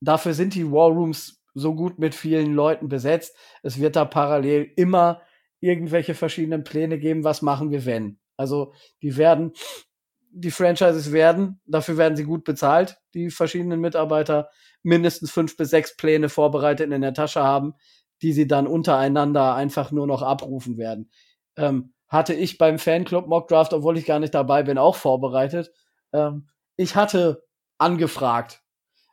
dafür 0.00 0.34
sind 0.34 0.54
die 0.54 0.70
War 0.70 0.88
Rooms 0.88 1.42
so 1.54 1.74
gut 1.74 1.98
mit 1.98 2.14
vielen 2.14 2.54
Leuten 2.54 2.88
besetzt. 2.88 3.36
Es 3.62 3.78
wird 3.78 3.96
da 3.96 4.04
parallel 4.04 4.72
immer 4.76 5.20
irgendwelche 5.60 6.14
verschiedenen 6.14 6.64
Pläne 6.64 6.98
geben, 6.98 7.22
was 7.22 7.42
machen 7.42 7.70
wir 7.70 7.84
wenn. 7.84 8.18
Also 8.36 8.72
die 9.02 9.16
werden 9.16 9.52
die 10.32 10.50
Franchises 10.50 11.12
werden, 11.12 11.60
dafür 11.66 11.96
werden 11.96 12.16
sie 12.16 12.24
gut 12.24 12.44
bezahlt, 12.44 12.98
die 13.14 13.30
verschiedenen 13.30 13.80
Mitarbeiter 13.80 14.48
mindestens 14.82 15.30
fünf 15.30 15.56
bis 15.56 15.70
sechs 15.70 15.96
Pläne 15.96 16.28
vorbereitet 16.28 16.90
in 16.92 17.02
der 17.02 17.14
Tasche 17.14 17.42
haben, 17.42 17.74
die 18.22 18.32
sie 18.32 18.46
dann 18.46 18.66
untereinander 18.66 19.54
einfach 19.54 19.90
nur 19.90 20.06
noch 20.06 20.22
abrufen 20.22 20.78
werden. 20.78 21.10
Ähm, 21.56 21.92
hatte 22.08 22.34
ich 22.34 22.58
beim 22.58 22.78
Fanclub 22.78 23.28
Mock 23.28 23.48
Draft, 23.48 23.72
obwohl 23.72 23.96
ich 23.96 24.06
gar 24.06 24.18
nicht 24.18 24.34
dabei 24.34 24.62
bin, 24.62 24.78
auch 24.78 24.96
vorbereitet. 24.96 25.72
Ähm, 26.12 26.48
ich 26.76 26.96
hatte 26.96 27.44
angefragt, 27.78 28.62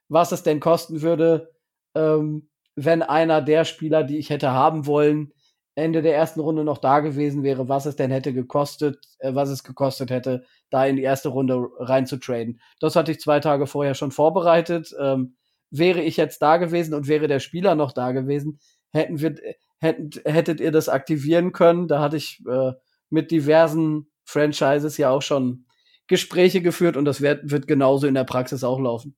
was 0.09 0.31
es 0.31 0.43
denn 0.43 0.59
kosten 0.59 1.01
würde, 1.01 1.53
ähm, 1.95 2.49
wenn 2.75 3.01
einer 3.01 3.41
der 3.41 3.65
Spieler, 3.65 4.03
die 4.03 4.17
ich 4.17 4.29
hätte 4.29 4.51
haben 4.51 4.85
wollen, 4.85 5.33
Ende 5.77 6.01
der 6.01 6.15
ersten 6.15 6.39
Runde 6.39 6.63
noch 6.63 6.79
da 6.79 7.01
gewesen 7.01 7.43
wäre, 7.43 7.69
was 7.69 7.85
es 7.85 7.95
denn 7.95 8.09
hätte 8.09 8.33
gekostet, 8.33 8.97
äh, 9.19 9.35
was 9.35 9.49
es 9.49 9.63
gekostet 9.63 10.09
hätte, 10.09 10.43
da 10.71 10.85
in 10.87 10.95
die 10.95 11.03
erste 11.03 11.29
Runde 11.29 11.67
reinzutraden. 11.77 12.59
Das 12.79 12.95
hatte 12.95 13.11
ich 13.11 13.19
zwei 13.19 13.39
Tage 13.39 13.67
vorher 13.67 13.93
schon 13.93 14.11
vorbereitet. 14.11 14.91
Ähm, 14.99 15.37
wäre 15.69 16.01
ich 16.01 16.17
jetzt 16.17 16.41
da 16.41 16.57
gewesen 16.57 16.95
und 16.95 17.07
wäre 17.07 17.27
der 17.27 17.39
Spieler 17.39 17.75
noch 17.75 17.91
da 17.91 18.11
gewesen, 18.11 18.59
hätten 18.91 19.21
wir, 19.21 19.35
hätten, 19.79 20.09
hättet 20.25 20.59
ihr 20.61 20.71
das 20.71 20.89
aktivieren 20.89 21.51
können. 21.51 21.87
Da 21.87 22.01
hatte 22.01 22.17
ich 22.17 22.41
äh, 22.49 22.71
mit 23.11 23.29
diversen 23.29 24.09
Franchises 24.23 24.97
ja 24.97 25.11
auch 25.11 25.21
schon 25.21 25.67
Gespräche 26.07 26.61
geführt 26.61 26.97
und 26.97 27.05
das 27.05 27.21
wird, 27.21 27.51
wird 27.51 27.67
genauso 27.67 28.07
in 28.07 28.15
der 28.15 28.23
Praxis 28.23 28.63
auch 28.63 28.79
laufen. 28.79 29.15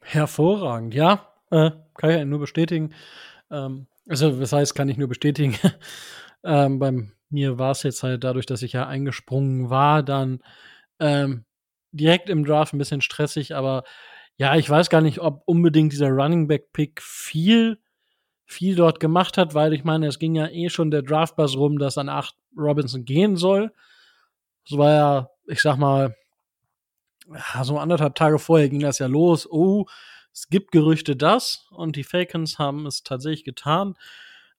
Hervorragend, 0.00 0.94
ja. 0.94 1.34
Äh, 1.50 1.83
kann 1.94 2.10
ich 2.10 2.24
nur 2.24 2.40
bestätigen. 2.40 2.94
Ähm, 3.50 3.86
also, 4.08 4.38
das 4.38 4.52
heißt, 4.52 4.74
kann 4.74 4.88
ich 4.88 4.96
nur 4.96 5.08
bestätigen. 5.08 5.56
ähm, 6.44 6.78
bei 6.78 6.92
mir 7.30 7.58
war 7.58 7.72
es 7.72 7.82
jetzt 7.82 8.02
halt 8.02 8.24
dadurch, 8.24 8.46
dass 8.46 8.62
ich 8.62 8.72
ja 8.72 8.86
eingesprungen 8.86 9.70
war, 9.70 10.02
dann 10.02 10.40
ähm, 11.00 11.44
direkt 11.92 12.28
im 12.28 12.44
Draft 12.44 12.74
ein 12.74 12.78
bisschen 12.78 13.00
stressig, 13.00 13.54
aber 13.54 13.84
ja, 14.36 14.56
ich 14.56 14.68
weiß 14.68 14.90
gar 14.90 15.00
nicht, 15.00 15.20
ob 15.20 15.42
unbedingt 15.46 15.92
dieser 15.92 16.08
Running 16.08 16.48
Back 16.48 16.72
Pick 16.72 17.00
viel, 17.00 17.78
viel 18.46 18.74
dort 18.74 18.98
gemacht 18.98 19.38
hat, 19.38 19.54
weil 19.54 19.72
ich 19.72 19.84
meine, 19.84 20.08
es 20.08 20.18
ging 20.18 20.34
ja 20.34 20.48
eh 20.48 20.68
schon 20.70 20.90
der 20.90 21.02
Draftbus 21.02 21.56
rum, 21.56 21.78
dass 21.78 21.98
an 21.98 22.08
8 22.08 22.34
Robinson 22.56 23.04
gehen 23.04 23.36
soll. 23.36 23.72
Das 24.68 24.78
war 24.78 24.92
ja, 24.92 25.30
ich 25.46 25.62
sag 25.62 25.76
mal, 25.76 26.16
so 27.62 27.78
anderthalb 27.78 28.14
Tage 28.16 28.38
vorher 28.38 28.68
ging 28.68 28.80
das 28.80 28.98
ja 28.98 29.06
los. 29.06 29.48
Oh, 29.50 29.86
es 30.34 30.48
gibt 30.48 30.72
Gerüchte 30.72 31.14
das 31.14 31.66
und 31.70 31.94
die 31.94 32.02
Falcons 32.02 32.58
haben 32.58 32.86
es 32.86 33.04
tatsächlich 33.04 33.44
getan. 33.44 33.94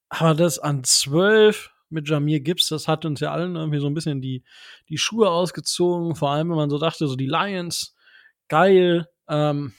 Aber 0.08 0.34
das 0.34 0.58
an 0.58 0.82
12 0.84 1.70
mit 1.90 2.08
Jamir 2.08 2.40
Gibbs, 2.40 2.68
das 2.68 2.88
hat 2.88 3.04
uns 3.04 3.20
ja 3.20 3.30
allen 3.30 3.56
irgendwie 3.56 3.78
so 3.78 3.86
ein 3.86 3.94
bisschen 3.94 4.22
die, 4.22 4.42
die 4.88 4.96
Schuhe 4.96 5.30
ausgezogen. 5.30 6.16
Vor 6.16 6.30
allem, 6.30 6.48
wenn 6.48 6.56
man 6.56 6.70
so 6.70 6.78
dachte, 6.78 7.06
so 7.06 7.14
die 7.14 7.26
Lions, 7.26 7.94
geil, 8.48 9.06
ähm, 9.28 9.74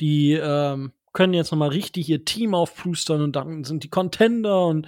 die 0.00 0.34
ähm, 0.34 0.92
können 1.14 1.32
jetzt 1.32 1.50
nochmal 1.50 1.70
richtig 1.70 2.08
ihr 2.10 2.26
Team 2.26 2.54
aufpustern 2.54 3.22
und 3.22 3.36
dann 3.36 3.64
sind 3.64 3.84
die 3.84 3.90
Contender 3.90 4.66
und 4.66 4.86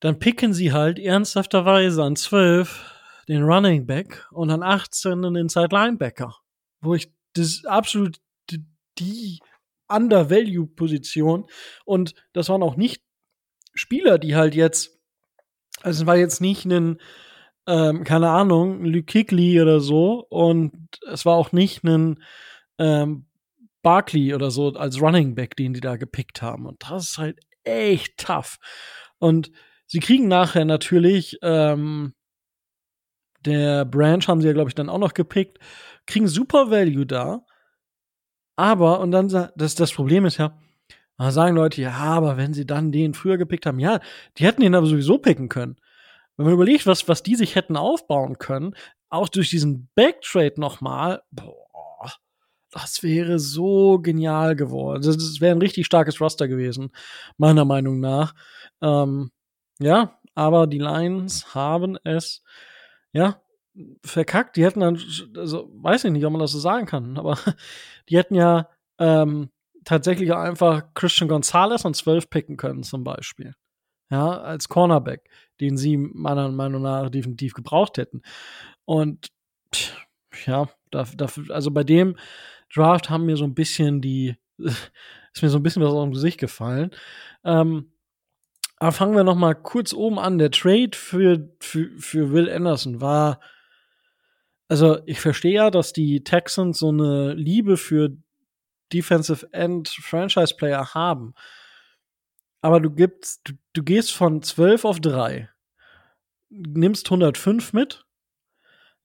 dann 0.00 0.18
picken 0.18 0.52
sie 0.52 0.72
halt 0.72 0.98
ernsthafterweise 0.98 2.02
an 2.02 2.16
12 2.16 2.94
den 3.28 3.44
Running 3.44 3.86
Back 3.86 4.26
und 4.32 4.50
an 4.50 4.64
18 4.64 5.22
den 5.22 5.36
Inside 5.36 5.68
Linebacker, 5.70 6.34
wo 6.80 6.94
ich 6.94 7.12
das 7.38 7.64
absolut 7.64 8.20
die 8.98 9.40
Undervalue-Position. 9.88 11.46
Und 11.84 12.14
das 12.32 12.48
waren 12.48 12.62
auch 12.62 12.76
nicht 12.76 13.02
Spieler, 13.74 14.18
die 14.18 14.36
halt 14.36 14.54
jetzt, 14.54 14.98
also 15.82 16.02
es 16.02 16.06
war 16.06 16.16
jetzt 16.16 16.40
nicht 16.40 16.64
ein, 16.64 17.00
ähm, 17.66 18.04
keine 18.04 18.30
Ahnung, 18.30 18.84
Luke 18.84 19.04
Kikli 19.04 19.60
oder 19.60 19.80
so. 19.80 20.26
Und 20.28 20.98
es 21.10 21.24
war 21.24 21.36
auch 21.36 21.52
nicht 21.52 21.84
ein 21.84 22.22
ähm, 22.78 23.26
Barkley 23.82 24.34
oder 24.34 24.50
so 24.50 24.72
als 24.74 25.00
Running 25.00 25.34
Back, 25.34 25.56
den 25.56 25.74
die 25.74 25.80
da 25.80 25.96
gepickt 25.96 26.42
haben. 26.42 26.66
Und 26.66 26.82
das 26.88 27.10
ist 27.10 27.18
halt 27.18 27.40
echt 27.64 28.18
tough. 28.18 28.58
Und 29.18 29.50
sie 29.86 30.00
kriegen 30.00 30.28
nachher 30.28 30.64
natürlich 30.64 31.38
ähm, 31.42 32.14
der 33.44 33.84
Branch 33.84 34.26
haben 34.26 34.40
sie 34.40 34.48
ja, 34.48 34.52
glaube 34.52 34.70
ich, 34.70 34.74
dann 34.74 34.88
auch 34.88 34.98
noch 34.98 35.14
gepickt, 35.14 35.58
kriegen 36.08 36.26
super 36.26 36.70
Value 36.70 37.06
da. 37.06 37.44
Aber, 38.56 38.98
und 39.00 39.12
dann, 39.12 39.28
das, 39.28 39.74
das 39.76 39.92
Problem 39.92 40.24
ist 40.26 40.38
ja, 40.38 40.58
sagen 41.18 41.54
Leute, 41.54 41.80
ja, 41.80 41.92
aber 41.92 42.36
wenn 42.36 42.52
sie 42.54 42.66
dann 42.66 42.90
den 42.90 43.14
früher 43.14 43.38
gepickt 43.38 43.66
haben, 43.66 43.78
ja, 43.78 44.00
die 44.36 44.44
hätten 44.44 44.62
ihn 44.62 44.74
aber 44.74 44.86
sowieso 44.86 45.18
picken 45.18 45.48
können. 45.48 45.76
Wenn 46.36 46.46
man 46.46 46.54
überlegt, 46.54 46.86
was, 46.86 47.06
was 47.06 47.22
die 47.22 47.36
sich 47.36 47.54
hätten 47.54 47.76
aufbauen 47.76 48.38
können, 48.38 48.74
auch 49.10 49.28
durch 49.28 49.50
diesen 49.50 49.88
Backtrade 49.94 50.60
nochmal, 50.60 51.22
boah, 51.30 52.12
das 52.70 53.02
wäre 53.02 53.38
so 53.38 53.98
genial 53.98 54.56
geworden. 54.56 55.02
Das, 55.02 55.16
das 55.16 55.40
wäre 55.40 55.54
ein 55.54 55.62
richtig 55.62 55.86
starkes 55.86 56.20
Roster 56.20 56.48
gewesen, 56.48 56.90
meiner 57.36 57.64
Meinung 57.64 58.00
nach. 58.00 58.34
Ähm, 58.82 59.30
ja, 59.78 60.18
aber 60.34 60.66
die 60.66 60.78
Lions 60.78 61.54
haben 61.54 61.96
es 62.04 62.42
ja, 63.12 63.40
verkackt. 64.04 64.56
Die 64.56 64.64
hätten 64.64 64.80
dann, 64.80 65.00
also 65.36 65.70
weiß 65.74 66.04
ich 66.04 66.12
nicht, 66.12 66.24
ob 66.24 66.32
man 66.32 66.40
das 66.40 66.52
so 66.52 66.58
sagen 66.58 66.86
kann, 66.86 67.18
aber 67.18 67.38
die 68.08 68.16
hätten 68.16 68.34
ja 68.34 68.68
ähm, 68.98 69.50
tatsächlich 69.84 70.32
einfach 70.34 70.94
Christian 70.94 71.28
Gonzalez 71.28 71.84
und 71.84 71.94
12 71.94 72.30
picken 72.30 72.56
können, 72.56 72.82
zum 72.82 73.04
Beispiel. 73.04 73.54
Ja, 74.10 74.40
als 74.40 74.68
Cornerback, 74.68 75.28
den 75.60 75.76
sie 75.76 75.96
meiner 75.96 76.48
Meinung 76.50 76.82
nach 76.82 77.10
definitiv 77.10 77.52
gebraucht 77.52 77.98
hätten. 77.98 78.22
Und 78.84 79.28
ja, 80.46 80.68
dafür, 80.90 81.54
also 81.54 81.70
bei 81.70 81.84
dem 81.84 82.16
Draft 82.74 83.10
haben 83.10 83.26
mir 83.26 83.36
so 83.36 83.44
ein 83.44 83.54
bisschen 83.54 84.00
die, 84.00 84.36
ist 84.58 85.42
mir 85.42 85.50
so 85.50 85.58
ein 85.58 85.62
bisschen 85.62 85.82
was 85.82 85.92
aus 85.92 86.04
dem 86.04 86.12
Gesicht 86.12 86.38
gefallen. 86.38 86.90
Ähm, 87.44 87.92
aber 88.78 88.92
fangen 88.92 89.16
wir 89.16 89.24
noch 89.24 89.34
mal 89.34 89.54
kurz 89.54 89.92
oben 89.92 90.18
an. 90.18 90.38
Der 90.38 90.50
Trade 90.50 90.90
für, 90.94 91.50
für, 91.60 91.90
für 91.98 92.32
Will 92.32 92.50
Anderson 92.50 93.00
war, 93.00 93.40
also 94.68 95.00
ich 95.06 95.20
verstehe 95.20 95.54
ja, 95.54 95.70
dass 95.70 95.92
die 95.92 96.22
Texans 96.22 96.78
so 96.78 96.88
eine 96.88 97.34
Liebe 97.34 97.76
für 97.76 98.16
Defensive 98.92 99.48
End 99.52 99.88
Franchise 99.88 100.54
Player 100.56 100.94
haben. 100.94 101.34
Aber 102.60 102.80
du 102.80 102.90
gibst, 102.90 103.40
du, 103.44 103.54
du 103.72 103.82
gehst 103.82 104.12
von 104.12 104.42
12 104.42 104.84
auf 104.84 105.00
3, 105.00 105.48
nimmst 106.50 107.06
105 107.06 107.72
mit, 107.72 108.04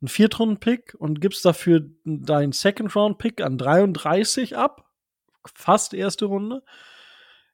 einen 0.01 0.09
Viertrunden-Pick 0.09 0.95
und 0.97 1.21
gibst 1.21 1.45
dafür 1.45 1.89
deinen 2.03 2.51
Second-Round-Pick 2.51 3.41
an 3.41 3.57
33 3.57 4.57
ab, 4.57 4.91
fast 5.55 5.93
erste 5.93 6.25
Runde 6.25 6.63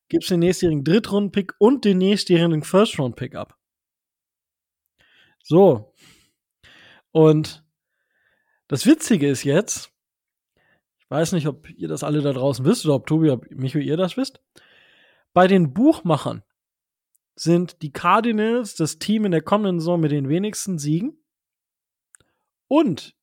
gibst 0.10 0.32
den 0.32 0.40
nächstjährigen 0.40 0.84
Drittrunden-Pick 0.84 1.54
und 1.60 1.86
den 1.86 2.00
nächstjährigen 2.00 2.64
First-Round-Pick 2.64 3.36
ab. 3.36 3.56
So. 5.44 5.94
Und 7.12 7.64
das 8.70 8.86
Witzige 8.86 9.28
ist 9.28 9.44
jetzt, 9.44 9.92
ich 11.00 11.10
weiß 11.10 11.34
nicht, 11.34 11.48
ob 11.48 11.70
ihr 11.72 11.88
das 11.88 12.04
alle 12.04 12.22
da 12.22 12.32
draußen 12.32 12.64
wisst 12.64 12.86
oder 12.86 12.96
ob 12.96 13.08
Tobi, 13.08 13.32
ob 13.32 13.50
Micho, 13.52 13.80
ihr 13.80 13.98
das 13.98 14.16
wisst. 14.16 14.40
Bei 15.34 15.48
den 15.48 15.74
Buchmachern 15.74 16.44
sind 17.36 17.82
die 17.82 17.92
Cardinals 17.92 18.76
das 18.76 19.00
Team 19.00 19.26
in 19.26 19.32
der 19.32 19.42
kommenden 19.42 19.80
Saison 19.80 20.00
mit 20.00 20.12
den 20.12 20.30
wenigsten 20.30 20.78
Siegen 20.78 21.18
und 22.68 23.16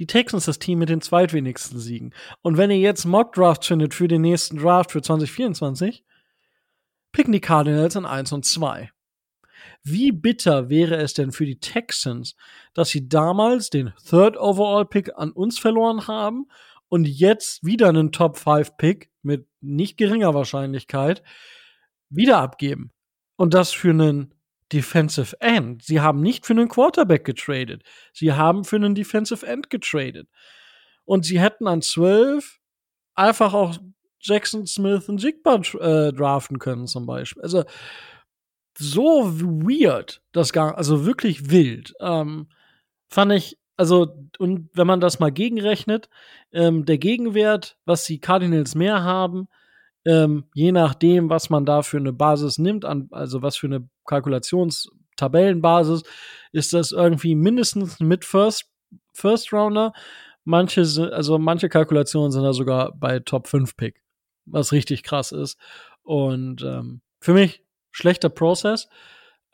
die 0.00 0.06
Texans 0.06 0.46
das 0.46 0.58
Team 0.58 0.80
mit 0.80 0.88
den 0.88 1.00
zweitwenigsten 1.00 1.78
Siegen. 1.78 2.12
Und 2.42 2.56
wenn 2.56 2.70
ihr 2.70 2.78
jetzt 2.78 3.04
Mock 3.04 3.34
Draft 3.34 3.64
findet 3.64 3.94
für 3.94 4.08
den 4.08 4.22
nächsten 4.22 4.58
Draft 4.58 4.90
für 4.90 5.00
2024, 5.00 6.04
picken 7.12 7.32
die 7.32 7.40
Cardinals 7.40 7.94
in 7.94 8.04
1 8.04 8.32
und 8.32 8.44
2. 8.44 8.90
Wie 9.82 10.12
bitter 10.12 10.68
wäre 10.68 10.96
es 10.96 11.14
denn 11.14 11.32
für 11.32 11.46
die 11.46 11.60
Texans, 11.60 12.36
dass 12.74 12.90
sie 12.90 13.08
damals 13.08 13.70
den 13.70 13.92
Third 14.08 14.36
Overall 14.36 14.86
Pick 14.86 15.10
an 15.16 15.32
uns 15.32 15.58
verloren 15.58 16.06
haben 16.06 16.46
und 16.88 17.06
jetzt 17.06 17.64
wieder 17.64 17.88
einen 17.88 18.12
Top 18.12 18.36
5 18.36 18.76
Pick 18.76 19.10
mit 19.22 19.46
nicht 19.60 19.96
geringer 19.96 20.34
Wahrscheinlichkeit 20.34 21.22
wieder 22.08 22.38
abgeben. 22.38 22.92
Und 23.36 23.54
das 23.54 23.72
für 23.72 23.90
einen 23.90 24.34
Defensive 24.72 25.36
End. 25.40 25.82
Sie 25.82 26.00
haben 26.00 26.20
nicht 26.20 26.46
für 26.46 26.52
einen 26.52 26.68
Quarterback 26.68 27.24
getradet. 27.24 27.82
Sie 28.12 28.32
haben 28.32 28.64
für 28.64 28.76
einen 28.76 28.94
Defensive 28.94 29.46
End 29.46 29.70
getradet. 29.70 30.28
Und 31.04 31.24
sie 31.24 31.40
hätten 31.40 31.66
an 31.68 31.82
12 31.82 32.58
einfach 33.14 33.54
auch 33.54 33.76
Jackson 34.20 34.66
Smith 34.66 35.08
und 35.08 35.22
Jigba 35.22 35.56
äh, 35.56 36.12
draften 36.12 36.58
können, 36.58 36.86
zum 36.86 37.06
Beispiel. 37.06 37.42
Also, 37.42 37.64
so 38.78 39.40
weird, 39.40 40.22
das 40.32 40.52
gar, 40.52 40.76
also 40.76 41.06
wirklich 41.06 41.50
wild. 41.50 41.94
Ähm, 42.00 42.48
fand 43.08 43.32
ich, 43.32 43.58
also, 43.76 44.14
und 44.38 44.70
wenn 44.74 44.86
man 44.86 45.00
das 45.00 45.18
mal 45.18 45.30
gegenrechnet, 45.32 46.08
ähm, 46.52 46.84
der 46.84 46.98
Gegenwert, 46.98 47.76
was 47.84 48.04
die 48.04 48.20
Cardinals 48.20 48.74
mehr 48.74 49.02
haben, 49.02 49.48
ähm, 50.06 50.44
je 50.54 50.72
nachdem, 50.72 51.28
was 51.30 51.50
man 51.50 51.66
da 51.66 51.82
für 51.82 51.96
eine 51.98 52.12
Basis 52.12 52.58
nimmt, 52.58 52.84
an, 52.84 53.08
also 53.10 53.42
was 53.42 53.56
für 53.56 53.66
eine 53.66 53.88
Kalkulationstabellenbasis, 54.06 56.04
ist 56.52 56.72
das 56.72 56.92
irgendwie 56.92 57.34
mindestens 57.34 57.98
mit 58.00 58.24
First, 58.24 58.70
First 59.12 59.52
Rounder. 59.52 59.92
Manche, 60.44 60.82
also 61.12 61.38
manche 61.38 61.68
Kalkulationen 61.68 62.30
sind 62.30 62.44
da 62.44 62.52
sogar 62.52 62.92
bei 62.94 63.18
Top 63.18 63.48
5 63.48 63.76
Pick, 63.76 64.00
was 64.44 64.70
richtig 64.72 65.02
krass 65.02 65.32
ist. 65.32 65.58
Und 66.02 66.62
ähm, 66.62 67.00
für 67.20 67.32
mich 67.34 67.65
schlechter 67.96 68.28
Prozess. 68.28 68.88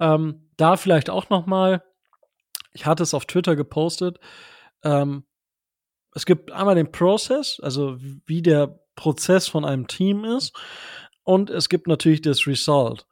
Ähm, 0.01 0.49
da 0.57 0.77
vielleicht 0.77 1.11
auch 1.11 1.31
noch 1.31 1.47
mal, 1.47 1.85
ich 2.73 2.87
hatte 2.87 3.05
es 3.05 3.15
auf 3.15 3.25
Twitter 3.25 3.55
gepostet. 3.55 4.19
Ähm, 4.83 5.25
es 6.15 6.27
gibt 6.27 6.51
einmal 6.51 6.75
den 6.75 6.91
Prozess, 6.91 7.61
also 7.63 7.97
wie 8.01 8.43
der 8.43 8.81
Prozess 8.97 9.47
von 9.47 9.65
einem 9.65 9.87
Team 9.87 10.25
ist 10.25 10.59
und 11.23 11.51
es 11.51 11.69
gibt 11.69 11.87
natürlich 11.87 12.21
das 12.21 12.47
Result. 12.49 13.07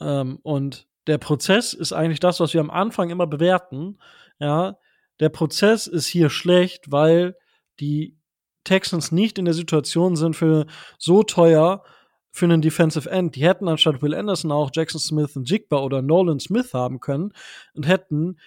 Ähm, 0.00 0.38
und 0.42 0.86
der 1.08 1.18
Prozess 1.18 1.74
ist 1.74 1.92
eigentlich 1.92 2.20
das, 2.20 2.38
was 2.38 2.54
wir 2.54 2.60
am 2.60 2.70
Anfang 2.70 3.10
immer 3.10 3.26
bewerten. 3.26 3.98
Ja, 4.38 4.76
der 5.18 5.28
Prozess 5.28 5.88
ist 5.88 6.06
hier 6.06 6.30
schlecht, 6.30 6.92
weil 6.92 7.34
die 7.80 8.16
Texans 8.62 9.10
nicht 9.10 9.38
in 9.38 9.44
der 9.44 9.54
Situation 9.54 10.14
sind 10.14 10.36
für 10.36 10.66
so 10.98 11.24
teuer 11.24 11.82
für 12.32 12.46
einen 12.46 12.62
Defensive 12.62 13.08
End. 13.08 13.36
Die 13.36 13.44
hätten 13.44 13.68
anstatt 13.68 14.02
Will 14.02 14.14
Anderson 14.14 14.50
auch 14.50 14.70
Jackson 14.72 15.00
Smith 15.00 15.36
und 15.36 15.48
Jigba 15.48 15.78
oder 15.78 16.02
Nolan 16.02 16.40
Smith 16.40 16.74
haben 16.74 16.98
können 16.98 17.32
und 17.74 17.86
hätten 17.86 18.38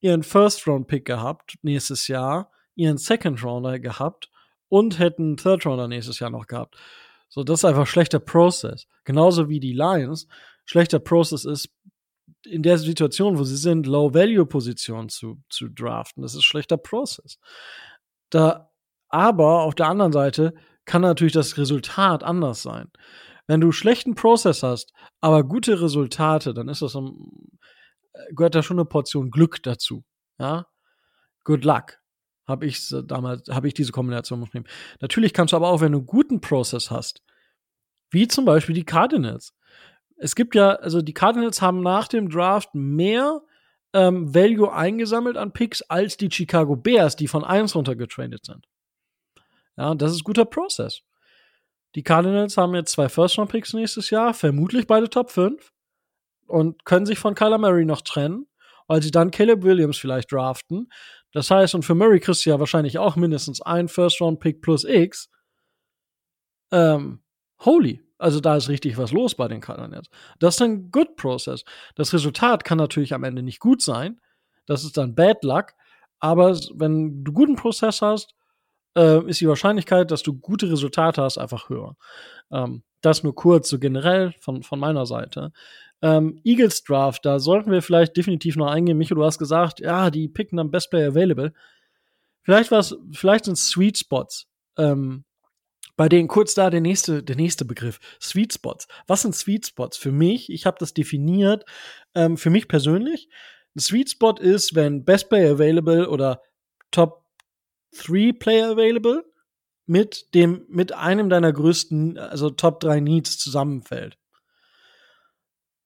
ihren 0.00 0.22
First-Round-Pick 0.22 1.04
gehabt 1.04 1.58
nächstes 1.62 2.08
Jahr, 2.08 2.50
ihren 2.74 2.98
Second-Rounder 2.98 3.78
gehabt 3.78 4.30
und 4.68 4.98
hätten 4.98 5.22
einen 5.22 5.36
Third-Rounder 5.36 5.86
nächstes 5.86 6.18
Jahr 6.18 6.30
noch 6.30 6.46
gehabt. 6.46 6.76
So, 7.28 7.44
das 7.44 7.60
ist 7.60 7.64
einfach 7.66 7.86
schlechter 7.86 8.18
Prozess. 8.18 8.88
Genauso 9.04 9.48
wie 9.48 9.60
die 9.60 9.74
Lions 9.74 10.26
schlechter 10.64 10.98
Prozess 10.98 11.44
ist, 11.44 11.70
in 12.44 12.62
der 12.62 12.78
Situation, 12.78 13.38
wo 13.38 13.44
sie 13.44 13.56
sind, 13.56 13.86
Low-Value-Positionen 13.86 15.08
zu, 15.10 15.40
zu 15.48 15.68
draften. 15.68 16.22
Das 16.22 16.34
ist 16.34 16.44
schlechter 16.44 16.76
Prozess. 16.76 17.38
Da, 18.30 18.70
aber 19.08 19.62
auf 19.62 19.74
der 19.74 19.86
anderen 19.88 20.12
Seite 20.12 20.54
kann 20.84 21.02
natürlich 21.02 21.32
das 21.32 21.56
Resultat 21.58 22.24
anders 22.24 22.62
sein. 22.62 22.90
Wenn 23.46 23.60
du 23.60 23.72
schlechten 23.72 24.14
Prozess 24.14 24.62
hast, 24.62 24.92
aber 25.20 25.44
gute 25.44 25.80
Resultate, 25.80 26.54
dann 26.54 26.68
ist 26.68 26.82
das 26.82 26.96
ein, 26.96 27.12
gehört 28.30 28.54
da 28.54 28.62
schon 28.62 28.78
eine 28.78 28.84
Portion 28.84 29.30
Glück 29.30 29.62
dazu. 29.62 30.04
Ja, 30.38 30.66
good 31.44 31.64
luck. 31.64 31.98
Habe 32.46 32.66
ich 32.66 32.92
damals, 33.06 33.48
habe 33.48 33.68
ich 33.68 33.74
diese 33.74 33.92
Kombination 33.92 34.40
mitnehmen. 34.40 34.66
Natürlich 35.00 35.32
kannst 35.32 35.52
du 35.52 35.56
aber 35.56 35.68
auch, 35.68 35.80
wenn 35.80 35.92
du 35.92 35.98
einen 35.98 36.06
guten 36.06 36.40
Prozess 36.40 36.90
hast, 36.90 37.22
wie 38.10 38.28
zum 38.28 38.44
Beispiel 38.44 38.74
die 38.74 38.84
Cardinals. 38.84 39.54
Es 40.16 40.34
gibt 40.34 40.54
ja, 40.54 40.74
also 40.76 41.02
die 41.02 41.14
Cardinals 41.14 41.62
haben 41.62 41.82
nach 41.82 42.08
dem 42.08 42.28
Draft 42.28 42.74
mehr 42.74 43.42
ähm, 43.92 44.34
Value 44.34 44.72
eingesammelt 44.72 45.36
an 45.36 45.52
Picks 45.52 45.82
als 45.82 46.16
die 46.16 46.30
Chicago 46.30 46.76
Bears, 46.76 47.16
die 47.16 47.28
von 47.28 47.44
1 47.44 47.74
runtergetradet 47.74 48.44
sind. 48.44 48.66
Ja, 49.76 49.94
das 49.94 50.12
ist 50.12 50.24
guter 50.24 50.44
Prozess. 50.44 51.02
Die 51.94 52.02
Cardinals 52.02 52.56
haben 52.56 52.74
jetzt 52.74 52.92
zwei 52.92 53.08
First-Round-Picks 53.08 53.74
nächstes 53.74 54.10
Jahr, 54.10 54.34
vermutlich 54.34 54.86
beide 54.86 55.10
Top 55.10 55.30
5 55.30 55.72
und 56.46 56.84
können 56.84 57.06
sich 57.06 57.18
von 57.18 57.34
Kyler 57.34 57.58
Murray 57.58 57.84
noch 57.84 58.00
trennen, 58.00 58.46
weil 58.86 59.02
sie 59.02 59.10
dann 59.10 59.30
Caleb 59.30 59.62
Williams 59.62 59.98
vielleicht 59.98 60.32
draften. 60.32 60.90
Das 61.32 61.50
heißt, 61.50 61.74
und 61.74 61.84
für 61.84 61.94
Murray 61.94 62.20
kriegst 62.20 62.44
du 62.44 62.50
ja 62.50 62.60
wahrscheinlich 62.60 62.98
auch 62.98 63.16
mindestens 63.16 63.60
ein 63.60 63.88
First-Round-Pick 63.88 64.62
plus 64.62 64.84
X. 64.84 65.30
Ähm, 66.70 67.22
holy. 67.60 68.02
Also 68.18 68.38
da 68.40 68.56
ist 68.56 68.68
richtig 68.68 68.96
was 68.98 69.10
los 69.10 69.34
bei 69.34 69.48
den 69.48 69.60
Cardinals. 69.60 70.08
Das 70.38 70.54
ist 70.54 70.62
ein 70.62 70.90
Good 70.90 71.16
Process. 71.16 71.64
Das 71.96 72.12
Resultat 72.12 72.64
kann 72.64 72.78
natürlich 72.78 73.14
am 73.14 73.24
Ende 73.24 73.42
nicht 73.42 73.58
gut 73.58 73.82
sein. 73.82 74.20
Das 74.66 74.84
ist 74.84 74.96
dann 74.96 75.14
Bad 75.14 75.42
Luck. 75.42 75.72
Aber 76.20 76.56
wenn 76.74 77.24
du 77.24 77.32
guten 77.32 77.56
Prozess 77.56 78.00
hast, 78.00 78.34
äh, 78.96 79.24
ist 79.28 79.40
die 79.40 79.48
Wahrscheinlichkeit, 79.48 80.10
dass 80.10 80.22
du 80.22 80.34
gute 80.34 80.70
Resultate 80.70 81.22
hast, 81.22 81.38
einfach 81.38 81.68
höher. 81.68 81.96
Ähm, 82.50 82.82
das 83.00 83.22
nur 83.22 83.34
kurz, 83.34 83.68
so 83.68 83.78
generell 83.78 84.32
von, 84.40 84.62
von 84.62 84.78
meiner 84.78 85.06
Seite. 85.06 85.52
Ähm, 86.02 86.40
Eagles 86.44 86.82
Draft, 86.84 87.24
da 87.24 87.38
sollten 87.38 87.70
wir 87.70 87.82
vielleicht 87.82 88.16
definitiv 88.16 88.56
noch 88.56 88.70
eingehen. 88.70 88.98
Micho, 88.98 89.14
du 89.14 89.24
hast 89.24 89.38
gesagt, 89.38 89.80
ja, 89.80 90.10
die 90.10 90.28
picken 90.28 90.56
dann 90.56 90.70
Best 90.70 90.90
Player 90.90 91.08
Available. 91.08 91.52
Vielleicht 92.42 92.70
was, 92.70 92.96
vielleicht 93.12 93.44
sind 93.44 93.56
Sweet 93.56 93.98
Spots. 93.98 94.48
Ähm, 94.76 95.24
bei 95.96 96.08
denen 96.08 96.26
kurz 96.26 96.54
da 96.54 96.70
der 96.70 96.80
nächste, 96.80 97.22
der 97.22 97.36
nächste 97.36 97.64
Begriff. 97.64 98.00
Sweet 98.20 98.54
Spots. 98.54 98.88
Was 99.06 99.22
sind 99.22 99.36
Sweet 99.36 99.66
Spots? 99.66 99.96
Für 99.96 100.10
mich, 100.10 100.50
ich 100.50 100.66
habe 100.66 100.78
das 100.80 100.94
definiert, 100.94 101.64
ähm, 102.14 102.36
für 102.36 102.50
mich 102.50 102.66
persönlich. 102.66 103.28
Ein 103.76 103.80
Sweet 103.80 104.10
Spot 104.10 104.34
ist, 104.38 104.74
wenn 104.74 105.04
Best 105.04 105.28
Player 105.28 105.52
Available 105.52 106.08
oder 106.08 106.42
Top 106.90 107.21
Three 107.92 108.32
Player 108.32 108.70
Available 108.70 109.24
mit 109.86 110.34
dem, 110.34 110.64
mit 110.68 110.92
einem 110.92 111.28
deiner 111.28 111.52
größten, 111.52 112.18
also 112.18 112.50
Top 112.50 112.80
3 112.80 113.00
Needs 113.00 113.38
zusammenfällt. 113.38 114.18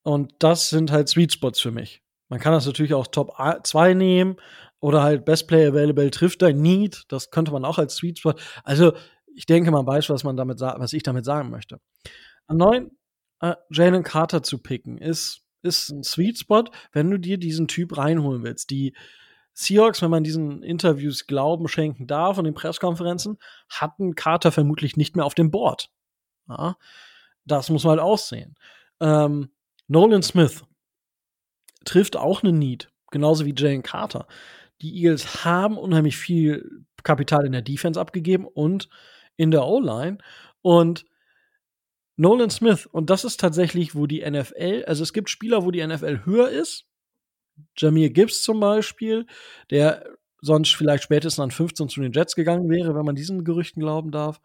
Und 0.02 0.34
das 0.38 0.70
sind 0.70 0.92
halt 0.92 1.08
Sweet 1.08 1.32
Spots 1.32 1.60
für 1.60 1.72
mich. 1.72 2.02
Man 2.28 2.40
kann 2.40 2.52
das 2.52 2.66
natürlich 2.66 2.94
auch 2.94 3.06
Top 3.06 3.32
2 3.62 3.94
nehmen 3.94 4.36
oder 4.80 5.02
halt 5.02 5.24
Best 5.24 5.48
Player 5.48 5.70
Available 5.70 6.10
trifft 6.10 6.42
dein 6.42 6.60
Need. 6.60 7.04
Das 7.08 7.30
könnte 7.30 7.52
man 7.52 7.64
auch 7.64 7.78
als 7.78 7.96
Sweet 7.96 8.18
Spot. 8.18 8.34
Also, 8.62 8.92
ich 9.34 9.46
denke 9.46 9.70
mal 9.70 9.86
weiß, 9.86 10.08
was 10.10 10.24
man 10.24 10.36
damit 10.36 10.60
was 10.60 10.92
ich 10.92 11.02
damit 11.02 11.24
sagen 11.24 11.50
möchte. 11.50 11.80
An 12.46 12.56
neun 12.56 12.90
äh, 13.40 13.54
Jalen 13.70 14.02
Carter 14.02 14.42
zu 14.42 14.58
picken 14.58 14.98
ist, 14.98 15.42
ist 15.62 15.90
ein 15.90 16.04
Sweet 16.04 16.38
Spot, 16.38 16.64
wenn 16.92 17.10
du 17.10 17.18
dir 17.18 17.38
diesen 17.38 17.68
Typ 17.68 17.96
reinholen 17.96 18.42
willst. 18.44 18.70
Die 18.70 18.94
Seahawks, 19.58 20.02
wenn 20.02 20.10
man 20.10 20.22
diesen 20.22 20.62
Interviews 20.62 21.26
Glauben 21.26 21.66
schenken 21.66 22.06
darf 22.06 22.36
und 22.36 22.44
den 22.44 22.52
Pressekonferenzen, 22.52 23.38
hatten 23.70 24.14
Carter 24.14 24.52
vermutlich 24.52 24.98
nicht 24.98 25.16
mehr 25.16 25.24
auf 25.24 25.34
dem 25.34 25.50
Board. 25.50 25.90
Ja, 26.46 26.76
das 27.46 27.70
muss 27.70 27.84
man 27.84 27.92
halt 27.92 28.00
aussehen. 28.00 28.54
Ähm, 29.00 29.50
Nolan 29.88 30.22
Smith 30.22 30.62
trifft 31.86 32.16
auch 32.16 32.42
einen 32.42 32.58
Need, 32.58 32.92
genauso 33.10 33.46
wie 33.46 33.54
Jane 33.56 33.82
Carter. 33.82 34.26
Die 34.82 34.94
Eagles 34.94 35.46
haben 35.46 35.78
unheimlich 35.78 36.18
viel 36.18 36.84
Kapital 37.02 37.46
in 37.46 37.52
der 37.52 37.62
Defense 37.62 37.98
abgegeben 37.98 38.46
und 38.46 38.90
in 39.36 39.50
der 39.50 39.64
O-Line. 39.64 40.18
Und 40.60 41.06
Nolan 42.16 42.50
Smith, 42.50 42.84
und 42.84 43.08
das 43.08 43.24
ist 43.24 43.40
tatsächlich, 43.40 43.94
wo 43.94 44.06
die 44.06 44.28
NFL, 44.28 44.84
also 44.86 45.02
es 45.02 45.14
gibt 45.14 45.30
Spieler, 45.30 45.64
wo 45.64 45.70
die 45.70 45.86
NFL 45.86 46.26
höher 46.26 46.50
ist, 46.50 46.86
Jamir 47.76 48.10
Gibbs 48.10 48.42
zum 48.42 48.60
Beispiel, 48.60 49.26
der 49.70 50.04
sonst 50.40 50.74
vielleicht 50.74 51.04
spätestens 51.04 51.42
an 51.42 51.50
15 51.50 51.88
zu 51.88 52.00
den 52.00 52.12
Jets 52.12 52.34
gegangen 52.34 52.68
wäre, 52.68 52.94
wenn 52.94 53.04
man 53.04 53.16
diesen 53.16 53.44
Gerüchten 53.44 53.80
glauben 53.80 54.10
darf. 54.10 54.40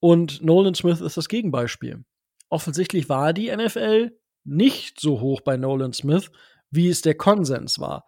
Und 0.00 0.42
Nolan 0.42 0.74
Smith 0.74 1.00
ist 1.00 1.16
das 1.16 1.28
Gegenbeispiel. 1.28 2.04
Offensichtlich 2.48 3.08
war 3.08 3.32
die 3.32 3.54
NFL 3.54 4.16
nicht 4.44 5.00
so 5.00 5.20
hoch 5.20 5.40
bei 5.42 5.56
Nolan 5.56 5.92
Smith, 5.92 6.30
wie 6.70 6.88
es 6.88 7.02
der 7.02 7.14
Konsens 7.14 7.78
war. 7.78 8.06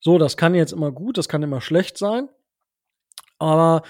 So, 0.00 0.18
das 0.18 0.36
kann 0.36 0.54
jetzt 0.54 0.72
immer 0.72 0.90
gut, 0.90 1.16
das 1.16 1.28
kann 1.28 1.42
immer 1.42 1.60
schlecht 1.60 1.96
sein. 1.96 2.28
Aber 3.38 3.82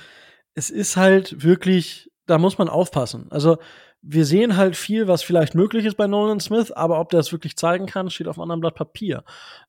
es 0.55 0.71
ist 0.71 0.97
halt 0.97 1.43
wirklich, 1.43 2.11
da 2.27 2.39
muss 2.39 2.59
man 2.59 2.69
aufpassen. 2.69 3.27
Also, 3.31 3.59
wir 4.03 4.27
sehen 4.27 4.57
halt 4.57 4.77
viel, 4.77 5.07
was 5.07 5.23
vielleicht 5.23 5.55
möglich 5.55 5.87
ist 5.87 5.97
bei 5.97 6.09
Nolan 6.09 6.41
Smith, 6.41 6.73
aber 6.73 7.01
ob 7.01 7.11
der 7.11 7.21
es 7.21 7.33
wirklich 7.33 7.57
zeigen 7.57 7.87
kann, 7.87 8.11
steht 8.11 8.29
auf 8.29 8.37
einem 8.37 8.43
anderen 8.43 8.61
Blatt 8.61 8.75
Papier. 8.75 9.25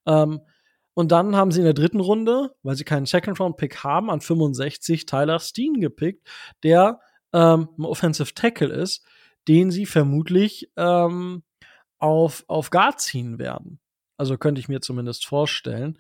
Ähm, 0.06 0.42
und 0.96 1.12
dann 1.12 1.36
haben 1.36 1.52
sie 1.52 1.60
in 1.60 1.66
der 1.66 1.74
dritten 1.74 2.00
Runde, 2.00 2.56
weil 2.64 2.76
sie 2.76 2.84
keinen 2.84 3.06
Second-Round-Pick 3.06 3.84
haben, 3.84 4.10
an 4.10 4.22
65 4.22 5.06
Tyler 5.06 5.40
Steen 5.40 5.80
gepickt, 5.80 6.28
der 6.64 7.00
ähm, 7.32 7.70
ein 7.78 7.86
Offensive 7.86 8.34
Tackle 8.34 8.74
ist, 8.74 9.06
den 9.48 9.72
sie 9.72 9.86
vermutlich 9.86 10.72
ähm, 10.78 11.44
auf, 12.00 12.44
auf 12.48 12.70
Guard 12.70 13.02
ziehen 13.02 13.40
werden. 13.40 13.80
Also 14.18 14.38
könnte 14.38 14.60
ich 14.60 14.70
mir 14.70 14.82
zumindest 14.82 15.26
vorstellen. 15.26 15.98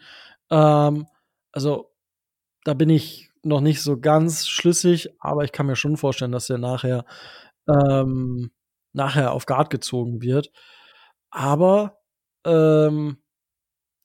Ähm, 0.50 1.08
also 1.52 1.92
da 2.64 2.74
bin 2.74 2.90
ich 2.90 3.30
noch 3.42 3.62
nicht 3.62 3.82
so 3.82 4.00
ganz 4.00 4.48
schlüssig, 4.48 5.10
aber 5.20 5.44
ich 5.44 5.52
kann 5.52 5.66
mir 5.66 5.76
schon 5.76 5.98
vorstellen, 5.98 6.32
dass 6.32 6.50
er 6.50 6.60
nachher 6.60 7.06
ähm, 7.68 8.52
nachher 8.92 9.32
auf 9.32 9.46
Guard 9.46 9.70
gezogen 9.70 10.22
wird. 10.22 10.52
Aber 11.30 12.00
ähm, 12.46 13.18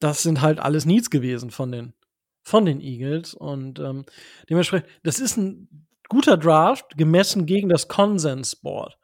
das 0.00 0.22
sind 0.22 0.40
halt 0.40 0.60
alles 0.60 0.86
Needs 0.86 1.10
gewesen 1.10 1.50
von 1.50 1.72
den, 1.72 1.94
von 2.42 2.64
den 2.64 2.80
Eagles. 2.80 3.34
Und 3.34 3.78
ähm, 3.78 4.04
dementsprechend, 4.48 4.88
das 5.02 5.20
ist 5.20 5.36
ein 5.36 5.86
guter 6.08 6.36
Draft 6.36 6.96
gemessen 6.96 7.46
gegen 7.46 7.68
das 7.68 7.88
Konsens-Board. 7.88 8.98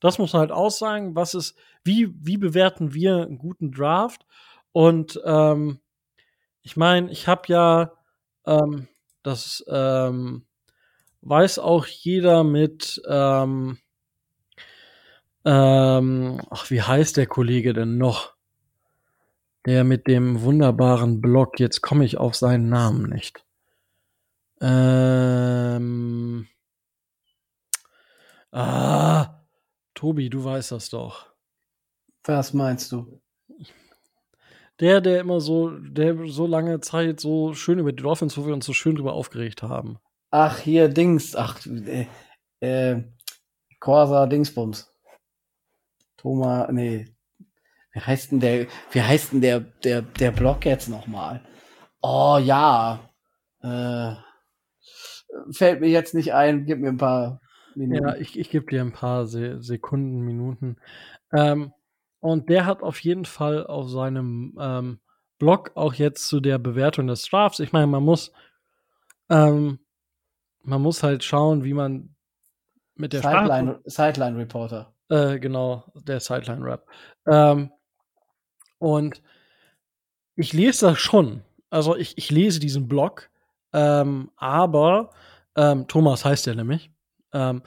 Das 0.00 0.18
muss 0.18 0.32
man 0.32 0.40
halt 0.40 0.52
aussagen, 0.52 1.14
was 1.14 1.34
ist, 1.34 1.56
wie, 1.84 2.12
wie 2.24 2.36
bewerten 2.36 2.94
wir 2.94 3.22
einen 3.22 3.38
guten 3.38 3.70
Draft? 3.70 4.26
Und 4.72 5.20
ähm, 5.24 5.80
ich 6.62 6.76
meine, 6.76 7.10
ich 7.10 7.28
habe 7.28 7.42
ja 7.48 7.92
ähm, 8.46 8.88
das 9.22 9.64
ähm, 9.68 10.46
weiß 11.22 11.58
auch 11.58 11.86
jeder 11.86 12.44
mit 12.44 13.00
ähm, 13.06 13.78
ähm, 15.44 16.40
ach, 16.50 16.70
wie 16.70 16.82
heißt 16.82 17.16
der 17.16 17.26
Kollege 17.26 17.72
denn 17.72 17.98
noch? 17.98 18.34
Der 19.66 19.84
mit 19.84 20.06
dem 20.06 20.42
wunderbaren 20.42 21.20
Blog. 21.20 21.60
Jetzt 21.60 21.82
komme 21.82 22.04
ich 22.04 22.18
auf 22.18 22.34
seinen 22.34 22.68
Namen 22.68 23.08
nicht. 23.10 23.44
Ähm. 24.60 26.46
Ah, 28.52 29.42
Tobi, 29.94 30.28
du 30.30 30.44
weißt 30.44 30.72
das 30.72 30.90
doch. 30.90 31.26
Was 32.24 32.52
meinst 32.52 32.92
du? 32.92 33.20
Der, 34.80 35.00
der 35.00 35.20
immer 35.20 35.40
so, 35.40 35.70
der 35.70 36.26
so 36.28 36.46
lange 36.46 36.80
Zeit 36.80 37.20
so 37.20 37.52
schön 37.54 37.78
über 37.78 37.92
die 37.92 38.02
Dolphins, 38.02 38.36
wo 38.38 38.46
wir 38.46 38.54
uns 38.54 38.64
so 38.64 38.72
schön 38.72 38.96
drüber 38.96 39.12
aufgeregt 39.12 39.62
haben. 39.62 39.98
ach, 40.30 40.58
hier 40.58 40.88
Dings, 40.88 41.36
ach, 41.36 41.60
äh, 41.66 42.06
äh, 42.60 43.02
Corsa 43.78 44.26
Dingsbums. 44.26 44.89
Thomas, 46.20 46.70
nee. 46.70 47.06
Wie 47.92 48.00
heißt 48.00 48.32
denn 48.32 48.40
der, 48.40 48.66
wie 48.92 49.02
heißt 49.02 49.32
denn 49.32 49.40
der, 49.40 49.60
der, 49.60 50.02
der 50.02 50.30
Blog 50.30 50.64
jetzt 50.64 50.88
nochmal? 50.88 51.40
Oh, 52.02 52.38
ja. 52.40 53.00
Äh, 53.62 54.14
fällt 55.50 55.80
mir 55.80 55.88
jetzt 55.88 56.14
nicht 56.14 56.32
ein, 56.34 56.66
gib 56.66 56.78
mir 56.78 56.88
ein 56.88 56.98
paar 56.98 57.40
Minuten. 57.74 58.06
Ja, 58.06 58.16
ich, 58.16 58.38
ich 58.38 58.50
gebe 58.50 58.66
dir 58.66 58.80
ein 58.80 58.92
paar 58.92 59.26
Se 59.26 59.62
Sekunden, 59.62 60.20
Minuten. 60.20 60.76
Ähm, 61.32 61.72
und 62.20 62.48
der 62.48 62.66
hat 62.66 62.82
auf 62.82 63.00
jeden 63.00 63.24
Fall 63.24 63.66
auf 63.66 63.88
seinem 63.88 64.56
ähm, 64.60 65.00
Blog 65.38 65.72
auch 65.74 65.94
jetzt 65.94 66.28
zu 66.28 66.40
der 66.40 66.58
Bewertung 66.58 67.06
des 67.06 67.22
Drafts. 67.22 67.60
Ich 67.60 67.72
meine, 67.72 67.86
man 67.86 68.04
muss, 68.04 68.32
ähm, 69.30 69.80
man 70.62 70.82
muss 70.82 71.02
halt 71.02 71.24
schauen, 71.24 71.64
wie 71.64 71.74
man 71.74 72.14
mit 72.94 73.14
der 73.14 73.22
Sideline, 73.22 73.80
Sideline 73.84 74.36
Reporter. 74.36 74.92
Äh, 75.10 75.40
genau, 75.40 75.84
der 75.94 76.20
Sideline 76.20 76.64
Rap. 76.64 76.86
Ähm, 77.26 77.70
und 78.78 79.22
ich 80.36 80.52
lese 80.52 80.86
das 80.86 80.98
schon. 80.98 81.42
Also 81.68 81.96
ich, 81.96 82.16
ich 82.16 82.30
lese 82.30 82.60
diesen 82.60 82.88
Blog, 82.88 83.28
ähm, 83.72 84.30
aber 84.36 85.10
ähm, 85.56 85.86
Thomas 85.88 86.24
heißt 86.24 86.46
der 86.46 86.54
nämlich. 86.54 86.90
Ähm, 87.32 87.62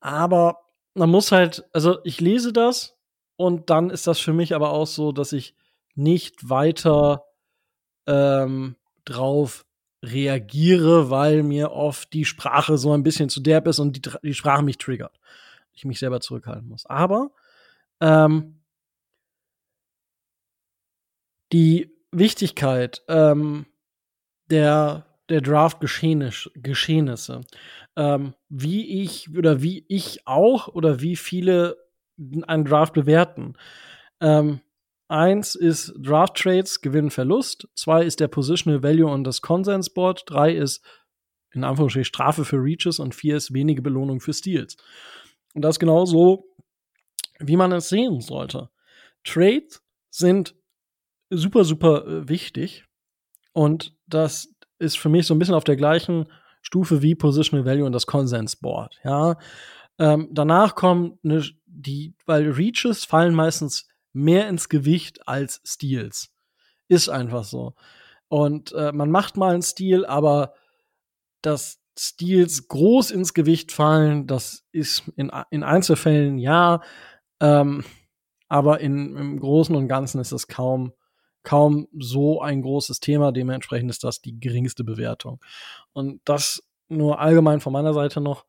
aber 0.00 0.58
man 0.94 1.10
muss 1.10 1.30
halt, 1.30 1.64
also 1.72 1.98
ich 2.04 2.20
lese 2.20 2.52
das 2.52 2.96
und 3.36 3.70
dann 3.70 3.90
ist 3.90 4.06
das 4.06 4.18
für 4.18 4.32
mich 4.32 4.54
aber 4.54 4.70
auch 4.70 4.86
so, 4.86 5.12
dass 5.12 5.32
ich 5.32 5.54
nicht 5.94 6.48
weiter 6.48 7.24
ähm, 8.06 8.76
drauf 9.04 9.64
reagiere, 10.04 11.10
weil 11.10 11.42
mir 11.42 11.70
oft 11.72 12.12
die 12.12 12.24
Sprache 12.24 12.76
so 12.76 12.92
ein 12.92 13.02
bisschen 13.02 13.28
zu 13.28 13.40
derb 13.40 13.68
ist 13.68 13.78
und 13.78 13.96
die, 13.96 14.10
die 14.22 14.34
Sprache 14.34 14.62
mich 14.62 14.78
triggert. 14.78 15.18
Ich 15.72 15.84
mich 15.84 15.98
selber 15.98 16.20
zurückhalten 16.20 16.68
muss. 16.68 16.86
Aber 16.86 17.30
ähm, 18.00 18.60
die 21.52 21.90
Wichtigkeit 22.10 23.02
ähm, 23.08 23.66
der, 24.50 25.06
der 25.28 25.40
Draft-Geschehnisse, 25.40 27.40
ähm, 27.96 28.34
wie 28.48 29.02
ich 29.02 29.36
oder 29.36 29.62
wie 29.62 29.84
ich 29.88 30.26
auch 30.26 30.68
oder 30.68 31.00
wie 31.00 31.16
viele 31.16 31.76
einen 32.46 32.64
Draft 32.64 32.92
bewerten. 32.92 33.54
Ähm, 34.20 34.60
Eins 35.12 35.56
ist 35.56 35.92
Draft 35.98 36.38
Trades, 36.38 36.80
Gewinn, 36.80 37.10
Verlust. 37.10 37.68
Zwei 37.74 38.02
ist 38.02 38.18
der 38.18 38.28
Positional 38.28 38.82
Value 38.82 39.12
und 39.12 39.24
das 39.24 39.42
Consens 39.42 39.90
Board. 39.90 40.22
Drei 40.24 40.54
ist 40.54 40.82
in 41.52 41.64
Anführungsstrichen 41.64 42.06
Strafe 42.06 42.46
für 42.46 42.56
Reaches 42.56 42.98
und 42.98 43.14
vier 43.14 43.36
ist 43.36 43.52
wenige 43.52 43.82
Belohnung 43.82 44.20
für 44.20 44.32
Steals. 44.32 44.78
Und 45.54 45.62
das 45.62 45.78
genau 45.78 46.04
so, 46.04 46.46
wie 47.38 47.56
man 47.56 47.72
es 47.72 47.88
sehen 47.88 48.20
sollte. 48.20 48.70
Trades 49.24 49.82
sind 50.10 50.54
super, 51.30 51.64
super 51.64 52.06
äh, 52.06 52.28
wichtig. 52.28 52.84
Und 53.52 53.94
das 54.06 54.54
ist 54.78 54.98
für 54.98 55.08
mich 55.08 55.26
so 55.26 55.34
ein 55.34 55.38
bisschen 55.38 55.54
auf 55.54 55.64
der 55.64 55.76
gleichen 55.76 56.26
Stufe 56.62 57.02
wie 57.02 57.14
Positional 57.14 57.66
Value 57.66 57.84
und 57.84 57.92
das 57.92 58.06
Consens 58.06 58.56
Board. 58.56 58.98
Ja. 59.04 59.36
Ähm, 59.98 60.28
danach 60.32 60.74
kommen 60.74 61.18
ne, 61.22 61.44
die, 61.66 62.14
weil 62.26 62.50
Reaches 62.50 63.04
fallen 63.04 63.34
meistens 63.34 63.88
mehr 64.12 64.48
ins 64.48 64.68
Gewicht 64.68 65.26
als 65.26 65.60
Steals. 65.64 66.32
Ist 66.88 67.08
einfach 67.08 67.44
so. 67.44 67.74
Und 68.28 68.72
äh, 68.72 68.92
man 68.92 69.10
macht 69.10 69.36
mal 69.36 69.52
einen 69.52 69.62
Stil, 69.62 70.06
aber 70.06 70.54
dass 71.42 71.81
Steals 71.98 72.68
groß 72.68 73.10
ins 73.10 73.34
Gewicht 73.34 73.72
fallen, 73.72 74.26
das 74.26 74.64
ist 74.72 75.04
in, 75.16 75.30
in 75.50 75.62
Einzelfällen 75.62 76.38
ja, 76.38 76.80
ähm, 77.40 77.84
aber 78.48 78.80
in, 78.80 79.16
im 79.16 79.40
Großen 79.40 79.74
und 79.74 79.88
Ganzen 79.88 80.20
ist 80.20 80.32
das 80.32 80.46
kaum, 80.46 80.92
kaum 81.42 81.88
so 81.98 82.40
ein 82.42 82.62
großes 82.62 83.00
Thema. 83.00 83.32
Dementsprechend 83.32 83.90
ist 83.90 84.04
das 84.04 84.20
die 84.20 84.38
geringste 84.38 84.84
Bewertung. 84.84 85.40
Und 85.92 86.20
das 86.26 86.62
nur 86.88 87.18
allgemein 87.18 87.60
von 87.60 87.72
meiner 87.72 87.94
Seite 87.94 88.20
noch 88.20 88.44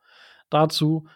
dazu. 0.49 1.07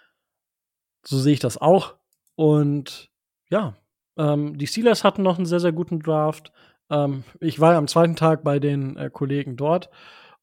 So 1.05 1.19
sehe 1.19 1.33
ich 1.33 1.39
das 1.39 1.57
auch. 1.57 1.95
Und 2.35 3.09
ja, 3.49 3.75
ähm, 4.17 4.57
die 4.57 4.67
Steelers 4.67 5.03
hatten 5.03 5.21
noch 5.21 5.37
einen 5.37 5.45
sehr, 5.45 5.59
sehr 5.59 5.73
guten 5.73 5.99
Draft. 5.99 6.51
Ähm, 6.89 7.23
ich 7.39 7.59
war 7.59 7.75
am 7.75 7.87
zweiten 7.87 8.15
Tag 8.15 8.43
bei 8.43 8.59
den 8.59 8.97
äh, 8.97 9.09
Kollegen 9.11 9.57
dort 9.57 9.89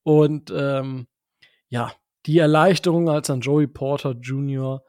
und 0.03 0.53
ähm, 0.55 1.07
ja, 1.69 1.93
die 2.27 2.39
Erleichterung, 2.39 3.09
als 3.09 3.27
dann 3.27 3.41
Joey 3.41 3.67
Porter 3.67 4.13
Jr. 4.13 4.83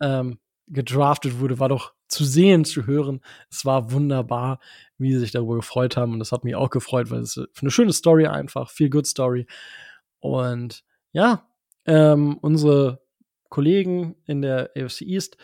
Ähm, 0.00 0.38
gedraftet 0.68 1.38
wurde, 1.40 1.58
war 1.58 1.68
doch 1.68 1.94
zu 2.08 2.24
sehen, 2.24 2.64
zu 2.64 2.86
hören. 2.86 3.20
Es 3.50 3.64
war 3.64 3.92
wunderbar, 3.92 4.60
wie 4.98 5.12
sie 5.12 5.20
sich 5.20 5.32
darüber 5.32 5.56
gefreut 5.56 5.96
haben. 5.96 6.12
Und 6.12 6.18
das 6.18 6.32
hat 6.32 6.44
mich 6.44 6.54
auch 6.54 6.70
gefreut, 6.70 7.10
weil 7.10 7.20
es 7.20 7.40
eine 7.60 7.70
schöne 7.70 7.92
Story 7.92 8.26
einfach, 8.26 8.70
viel 8.70 8.90
Good 8.90 9.06
Story. 9.06 9.46
Und 10.20 10.84
ja, 11.12 11.48
ähm, 11.86 12.38
unsere 12.38 13.00
Kollegen 13.48 14.16
in 14.26 14.42
der 14.42 14.70
AFC 14.76 15.02
East, 15.02 15.36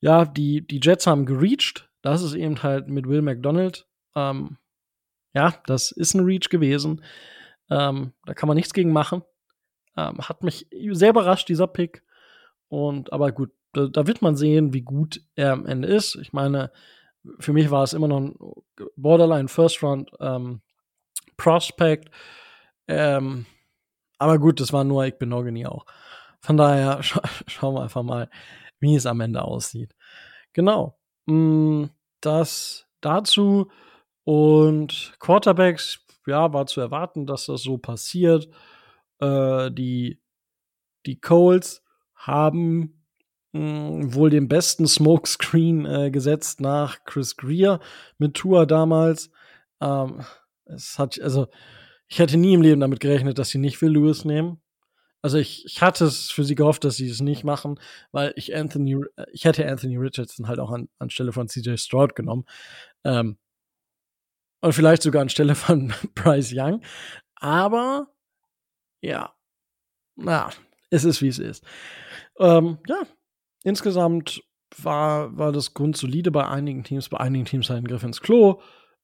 ja, 0.00 0.24
die, 0.24 0.66
die 0.66 0.80
Jets 0.82 1.06
haben 1.06 1.26
gereached 1.26 1.88
das 2.02 2.22
ist 2.22 2.34
eben 2.34 2.62
halt 2.62 2.88
mit 2.88 3.08
Will 3.08 3.22
McDonald. 3.22 3.86
Ähm, 4.14 4.58
ja, 5.34 5.54
das 5.66 5.92
ist 5.92 6.14
ein 6.14 6.24
Reach 6.24 6.50
gewesen. 6.50 7.02
Ähm, 7.70 8.12
da 8.26 8.34
kann 8.34 8.48
man 8.48 8.56
nichts 8.56 8.74
gegen 8.74 8.92
machen. 8.92 9.22
Ähm, 9.96 10.18
hat 10.18 10.42
mich 10.42 10.66
sehr 10.92 11.10
überrascht, 11.10 11.48
dieser 11.48 11.66
Pick. 11.66 12.02
Und 12.68 13.12
aber 13.12 13.32
gut, 13.32 13.50
da, 13.72 13.86
da, 13.86 14.06
wird 14.06 14.22
man 14.22 14.36
sehen, 14.36 14.72
wie 14.72 14.82
gut 14.82 15.20
er 15.34 15.52
am 15.52 15.66
Ende 15.66 15.88
ist. 15.88 16.16
Ich 16.16 16.32
meine, 16.32 16.70
für 17.38 17.52
mich 17.52 17.70
war 17.70 17.82
es 17.82 17.92
immer 17.92 18.08
noch 18.08 18.20
ein 18.20 18.36
Borderline 18.96 19.48
First 19.48 19.82
Round 19.82 20.10
ähm, 20.20 20.62
Prospect. 21.36 22.10
Ähm, 22.88 23.46
aber 24.18 24.38
gut, 24.38 24.60
das 24.60 24.72
war 24.72 24.84
nur 24.84 25.04
Igbenogany 25.04 25.66
auch. 25.66 25.86
Von 26.40 26.56
daher 26.56 27.02
scha 27.02 27.22
schauen 27.46 27.74
wir 27.74 27.82
einfach 27.82 28.02
mal, 28.02 28.28
wie 28.80 28.96
es 28.96 29.06
am 29.06 29.20
Ende 29.20 29.42
aussieht. 29.42 29.94
Genau. 30.52 30.98
Mm, 31.26 31.86
das 32.20 32.86
dazu. 33.00 33.70
Und 34.24 35.14
Quarterbacks, 35.18 36.00
ja, 36.26 36.52
war 36.52 36.66
zu 36.66 36.80
erwarten, 36.80 37.26
dass 37.26 37.46
das 37.46 37.62
so 37.62 37.78
passiert. 37.78 38.48
Äh, 39.22 39.70
die, 39.70 40.20
die 41.06 41.20
Coles 41.20 41.82
haben 42.14 43.04
mh, 43.52 43.60
mm, 43.60 44.14
wohl 44.14 44.30
den 44.30 44.48
besten 44.48 44.86
Smokescreen 44.86 45.86
äh, 45.86 46.10
gesetzt 46.10 46.60
nach 46.60 47.04
Chris 47.04 47.36
Greer 47.36 47.80
mit 48.18 48.34
Tour 48.34 48.66
damals. 48.66 49.30
Ähm, 49.80 50.24
es 50.64 50.98
hat, 50.98 51.20
also, 51.20 51.46
ich 52.08 52.18
hätte 52.18 52.36
nie 52.36 52.54
im 52.54 52.62
Leben 52.62 52.80
damit 52.80 53.00
gerechnet, 53.00 53.38
dass 53.38 53.50
sie 53.50 53.58
nicht 53.58 53.80
Will 53.80 53.92
Lewis 53.92 54.24
nehmen. 54.24 54.60
Also 55.22 55.38
ich, 55.38 55.64
ich 55.66 55.80
hatte 55.80 56.04
es 56.04 56.32
für 56.32 56.44
sie 56.44 56.56
gehofft, 56.56 56.82
dass 56.84 56.96
sie 56.96 57.08
es 57.08 57.20
nicht 57.20 57.44
machen, 57.44 57.78
weil 58.10 58.32
ich 58.36 58.56
Anthony, 58.56 58.96
äh, 59.16 59.26
ich 59.32 59.44
hätte 59.44 59.66
Anthony 59.68 59.96
Richardson 59.96 60.48
halt 60.48 60.58
auch 60.58 60.72
an, 60.72 60.88
anstelle 60.98 61.32
von 61.32 61.48
CJ 61.48 61.76
Stroud 61.76 62.16
genommen. 62.16 62.44
Ähm, 63.04 63.38
und 64.60 64.72
vielleicht 64.72 65.02
sogar 65.02 65.22
anstelle 65.22 65.54
von 65.54 65.92
Bryce 66.14 66.52
Young. 66.54 66.82
Aber 67.36 68.08
ja, 69.02 69.34
na, 70.16 70.50
es 70.88 71.04
ist 71.04 71.20
wie 71.20 71.28
es 71.28 71.38
ist. 71.38 71.64
Ähm, 72.38 72.78
ja, 72.86 73.02
insgesamt 73.62 74.42
war, 74.78 75.36
war 75.36 75.52
das 75.52 75.74
grundsolide 75.74 76.30
bei 76.30 76.48
einigen 76.48 76.84
Teams, 76.84 77.10
bei 77.10 77.18
einigen 77.18 77.44
Teams 77.44 77.70
ein 77.70 77.84
Griff 77.84 78.02
ins 78.02 78.22
Klo. 78.22 78.62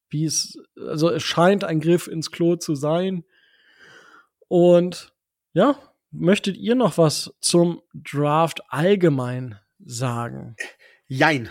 Wie 0.09 0.24
es, 0.24 0.59
also 0.76 1.11
es 1.11 1.22
scheint 1.22 1.64
ein 1.64 1.80
Griff 1.80 2.07
ins 2.07 2.30
Klo 2.30 2.57
zu 2.57 2.74
sein. 2.74 3.24
Und 4.49 5.12
ja, 5.53 5.78
Möchtet 6.11 6.57
ihr 6.57 6.74
noch 6.74 6.96
was 6.96 7.34
zum 7.40 7.82
Draft 7.92 8.62
allgemein 8.68 9.59
sagen? 9.84 10.57
Jein. 11.07 11.51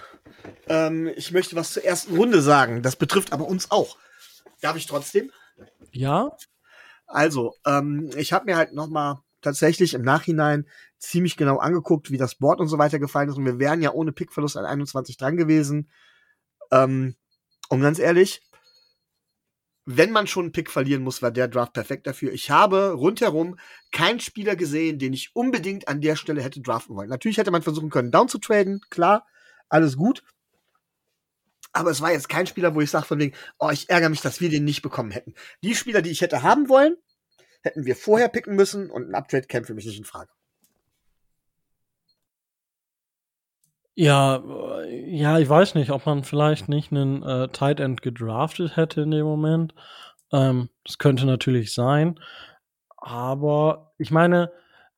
Ähm, 0.67 1.11
ich 1.15 1.31
möchte 1.31 1.55
was 1.55 1.73
zur 1.73 1.83
ersten 1.83 2.15
Runde 2.17 2.41
sagen. 2.41 2.81
Das 2.81 2.95
betrifft 2.95 3.33
aber 3.33 3.45
uns 3.45 3.69
auch. 3.69 3.97
Darf 4.61 4.75
ich 4.75 4.87
trotzdem? 4.87 5.31
Ja. 5.91 6.35
Also, 7.07 7.55
ähm, 7.65 8.09
ich 8.15 8.33
habe 8.33 8.45
mir 8.45 8.57
halt 8.57 8.73
noch 8.73 8.87
mal 8.87 9.23
tatsächlich 9.41 9.93
im 9.93 10.01
Nachhinein 10.01 10.67
ziemlich 10.99 11.37
genau 11.37 11.57
angeguckt, 11.57 12.11
wie 12.11 12.17
das 12.17 12.35
Board 12.35 12.59
und 12.59 12.67
so 12.67 12.77
weiter 12.77 12.99
gefallen 12.99 13.29
ist. 13.29 13.37
Und 13.37 13.45
wir 13.45 13.59
wären 13.59 13.81
ja 13.81 13.91
ohne 13.91 14.11
Pickverlust 14.11 14.57
an 14.57 14.65
21 14.65 15.17
dran 15.17 15.37
gewesen. 15.37 15.89
Ähm, 16.71 17.15
und 17.69 17.81
ganz 17.81 17.99
ehrlich, 17.99 18.41
wenn 19.85 20.11
man 20.11 20.27
schon 20.27 20.45
einen 20.45 20.51
Pick 20.51 20.69
verlieren 20.69 21.01
muss, 21.01 21.21
war 21.21 21.31
der 21.31 21.47
Draft 21.47 21.71
perfekt 21.71 22.07
dafür. 22.07 22.33
Ich 22.33 22.51
habe 22.51 22.91
rundherum 22.91 23.57
keinen 23.93 24.19
Spieler 24.19 24.57
gesehen, 24.57 24.99
den 24.99 25.13
ich 25.13 25.33
unbedingt 25.33 25.87
an 25.87 26.01
der 26.01 26.17
Stelle 26.17 26.41
hätte 26.41 26.59
draften 26.59 26.95
wollen. 26.97 27.09
Natürlich 27.09 27.37
hätte 27.37 27.51
man 27.51 27.61
versuchen 27.61 27.89
können, 27.89 28.11
down 28.11 28.27
zu 28.27 28.37
traden, 28.37 28.81
klar, 28.89 29.25
alles 29.69 29.95
gut. 29.95 30.23
Aber 31.77 31.91
es 31.91 32.01
war 32.01 32.11
jetzt 32.11 32.27
kein 32.27 32.47
Spieler, 32.47 32.73
wo 32.73 32.81
ich 32.81 32.89
sage 32.89 33.05
von 33.05 33.19
wegen, 33.19 33.35
oh, 33.59 33.69
ich 33.69 33.87
ärgere 33.87 34.09
mich, 34.09 34.21
dass 34.21 34.41
wir 34.41 34.49
den 34.49 34.65
nicht 34.65 34.81
bekommen 34.81 35.11
hätten. 35.11 35.35
Die 35.61 35.75
Spieler, 35.75 36.01
die 36.01 36.09
ich 36.09 36.21
hätte 36.21 36.41
haben 36.41 36.69
wollen, 36.69 36.95
hätten 37.61 37.85
wir 37.85 37.95
vorher 37.95 38.29
picken 38.29 38.55
müssen 38.55 38.89
und 38.89 39.09
ein 39.09 39.15
Uptrade 39.15 39.45
käme 39.45 39.65
für 39.65 39.75
mich 39.75 39.85
nicht 39.85 39.99
in 39.99 40.03
Frage. 40.03 40.31
Ja, 43.93 44.43
ja, 44.89 45.37
ich 45.37 45.47
weiß 45.47 45.75
nicht, 45.75 45.91
ob 45.91 46.05
man 46.07 46.23
vielleicht 46.23 46.67
nicht 46.67 46.91
einen 46.91 47.21
äh, 47.21 47.47
Tight 47.49 47.79
End 47.79 48.01
gedraftet 48.01 48.75
hätte 48.75 49.01
in 49.01 49.11
dem 49.11 49.25
Moment. 49.25 49.75
Ähm, 50.31 50.69
das 50.83 50.97
könnte 50.97 51.27
natürlich 51.27 51.73
sein. 51.73 52.19
Aber 52.95 53.93
ich 53.99 54.09
meine, 54.09 54.51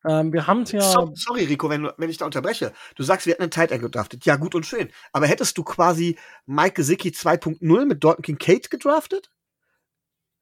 ähm, 0.07 0.31
wir 0.31 0.47
haben 0.47 0.63
ja. 0.65 0.81
So, 0.81 1.11
sorry, 1.15 1.45
Rico, 1.45 1.69
wenn, 1.69 1.89
wenn 1.97 2.09
ich 2.09 2.17
da 2.17 2.25
unterbreche. 2.25 2.73
Du 2.95 3.03
sagst, 3.03 3.25
wir 3.25 3.33
hätten 3.33 3.43
einen 3.43 3.51
Tight 3.51 3.71
End 3.71 3.81
gedraftet. 3.81 4.25
Ja, 4.25 4.37
gut 4.37 4.55
und 4.55 4.65
schön. 4.65 4.89
Aber 5.11 5.27
hättest 5.27 5.57
du 5.57 5.63
quasi 5.63 6.17
Mike 6.45 6.73
Gesicki 6.73 7.09
2.0 7.09 7.85
mit 7.85 8.03
Dalton 8.03 8.23
Kincaid 8.23 8.69
gedraftet? 8.69 9.29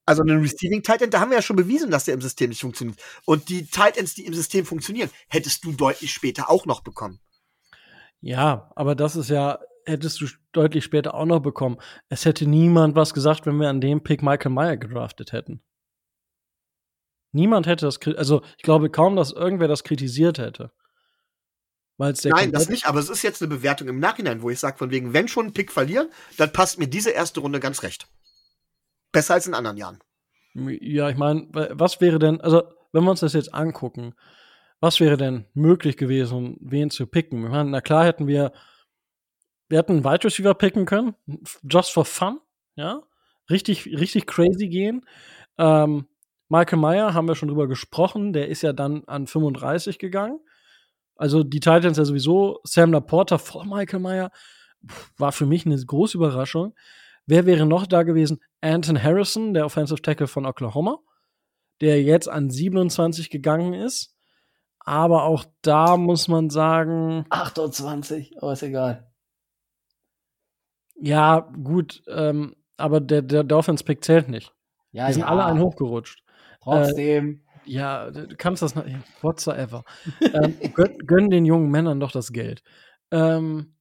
Also 0.05 0.21
einen 0.21 0.39
Receiving 0.41 0.83
Tight 0.83 1.01
End, 1.01 1.13
da 1.13 1.19
haben 1.19 1.31
wir 1.31 1.37
ja 1.37 1.41
schon 1.41 1.57
bewiesen, 1.57 1.91
dass 1.91 2.05
der 2.05 2.13
im 2.13 2.21
System 2.21 2.49
nicht 2.49 2.61
funktioniert. 2.61 2.97
Und 3.25 3.49
die 3.49 3.65
Tight 3.65 3.97
Ends, 3.97 4.13
die 4.13 4.25
im 4.25 4.33
System 4.33 4.65
funktionieren, 4.65 5.09
hättest 5.27 5.65
du 5.65 5.73
deutlich 5.73 6.13
später 6.13 6.49
auch 6.49 6.65
noch 6.65 6.81
bekommen. 6.81 7.19
Ja, 8.21 8.71
aber 8.75 8.95
das 8.95 9.17
ist 9.17 9.29
ja, 9.29 9.59
hättest 9.85 10.21
du 10.21 10.27
deutlich 10.53 10.85
später 10.85 11.13
auch 11.13 11.25
noch 11.25 11.41
bekommen. 11.41 11.77
Es 12.07 12.23
hätte 12.23 12.47
niemand 12.47 12.95
was 12.95 13.13
gesagt, 13.13 13.45
wenn 13.45 13.57
wir 13.57 13.69
an 13.69 13.81
dem 13.81 14.01
Pick 14.01 14.21
Michael 14.21 14.51
Meyer 14.51 14.77
gedraftet 14.77 15.33
hätten. 15.33 15.61
Niemand 17.31 17.67
hätte 17.67 17.85
das, 17.85 17.99
also 18.17 18.41
ich 18.57 18.63
glaube 18.63 18.89
kaum, 18.89 19.15
dass 19.15 19.31
irgendwer 19.31 19.67
das 19.67 19.83
kritisiert 19.83 20.37
hätte. 20.37 20.71
Der 21.99 22.13
Nein, 22.25 22.51
das 22.51 22.69
nicht, 22.69 22.85
aber 22.85 22.99
es 22.99 23.09
ist 23.09 23.23
jetzt 23.23 23.41
eine 23.41 23.49
Bewertung 23.49 23.87
im 23.87 23.99
Nachhinein, 23.99 24.43
wo 24.43 24.51
ich 24.51 24.59
sage, 24.59 24.77
von 24.77 24.91
wegen, 24.91 25.13
wenn 25.13 25.27
schon 25.27 25.45
einen 25.45 25.53
Pick 25.53 25.71
verlieren, 25.71 26.09
dann 26.37 26.53
passt 26.53 26.77
mir 26.77 26.87
diese 26.87 27.09
erste 27.09 27.39
Runde 27.39 27.59
ganz 27.59 27.81
recht. 27.81 28.07
Besser 29.11 29.33
als 29.33 29.47
in 29.47 29.55
anderen 29.55 29.77
Jahren. 29.77 29.99
Ja, 30.53 31.09
ich 31.09 31.17
meine, 31.17 31.47
was 31.51 31.99
wäre 31.99 32.19
denn, 32.19 32.39
also 32.39 32.63
wenn 32.91 33.03
wir 33.03 33.11
uns 33.11 33.21
das 33.21 33.33
jetzt 33.33 33.53
angucken, 33.53 34.13
was 34.79 34.99
wäre 34.99 35.17
denn 35.17 35.45
möglich 35.53 35.97
gewesen, 35.97 36.57
wen 36.61 36.91
zu 36.91 37.07
picken? 37.07 37.43
Ich 37.43 37.49
meine, 37.49 37.69
na 37.71 37.81
klar 37.81 38.05
hätten 38.05 38.27
wir, 38.27 38.53
wir 39.67 39.79
hätten 39.79 39.93
einen 39.93 40.03
Wide 40.03 40.23
Receiver 40.23 40.53
picken 40.53 40.85
können, 40.85 41.15
just 41.63 41.91
for 41.91 42.05
fun, 42.05 42.39
ja, 42.75 43.01
richtig, 43.49 43.87
richtig 43.87 44.27
crazy 44.27 44.67
gehen. 44.67 45.03
Ähm, 45.57 46.07
Michael 46.49 46.79
Meyer 46.79 47.13
haben 47.13 47.27
wir 47.27 47.35
schon 47.35 47.49
drüber 47.49 47.67
gesprochen, 47.67 48.33
der 48.33 48.47
ist 48.47 48.61
ja 48.61 48.73
dann 48.73 49.03
an 49.05 49.27
35 49.27 49.99
gegangen. 49.99 50.39
Also 51.15 51.43
die 51.43 51.59
Titans 51.59 51.97
ja 51.97 52.05
sowieso, 52.05 52.59
Sam 52.63 52.93
Laporta 52.93 53.37
vor 53.37 53.65
Michael 53.65 53.99
Meyer, 53.99 54.31
war 55.17 55.31
für 55.31 55.45
mich 55.45 55.65
eine 55.65 55.77
große 55.77 56.17
Überraschung. 56.17 56.73
Wer 57.25 57.45
wäre 57.45 57.65
noch 57.65 57.87
da 57.87 58.03
gewesen? 58.03 58.39
Anton 58.61 59.01
Harrison, 59.01 59.53
der 59.53 59.65
Offensive 59.65 60.01
Tackle 60.01 60.27
von 60.27 60.45
Oklahoma, 60.45 60.99
der 61.81 62.01
jetzt 62.01 62.29
an 62.29 62.49
27 62.49 63.29
gegangen 63.29 63.73
ist. 63.73 64.15
Aber 64.79 65.23
auch 65.23 65.43
da 65.61 65.97
muss 65.97 66.29
man 66.29 66.49
sagen. 66.49 67.25
28, 67.29 68.41
aber 68.41 68.53
ist 68.53 68.63
egal. 68.63 69.11
Ja, 70.95 71.39
gut, 71.61 72.01
ähm, 72.07 72.55
aber 72.77 73.01
der, 73.01 73.21
der 73.21 73.43
Dolphins-Pick 73.43 74.03
zählt 74.03 74.29
nicht. 74.29 74.53
Ja, 74.91 75.07
Die 75.07 75.13
sind 75.13 75.23
ja. 75.23 75.27
alle 75.27 75.45
einen 75.45 75.59
hochgerutscht. 75.59 76.23
Trotzdem. 76.67 77.41
Äh, 77.65 77.71
ja, 77.71 78.11
du 78.11 78.35
kannst 78.35 78.61
das 78.61 78.75
noch. 78.75 78.85
Whatsoever. 79.21 79.83
ähm, 80.21 80.57
gönn, 80.73 80.97
gönn, 81.05 81.29
den 81.29 81.45
jungen 81.45 81.69
Männern 81.69 81.99
doch 81.99 82.11
das 82.11 82.31
Geld. 82.31 82.63
Ähm, 83.11 83.75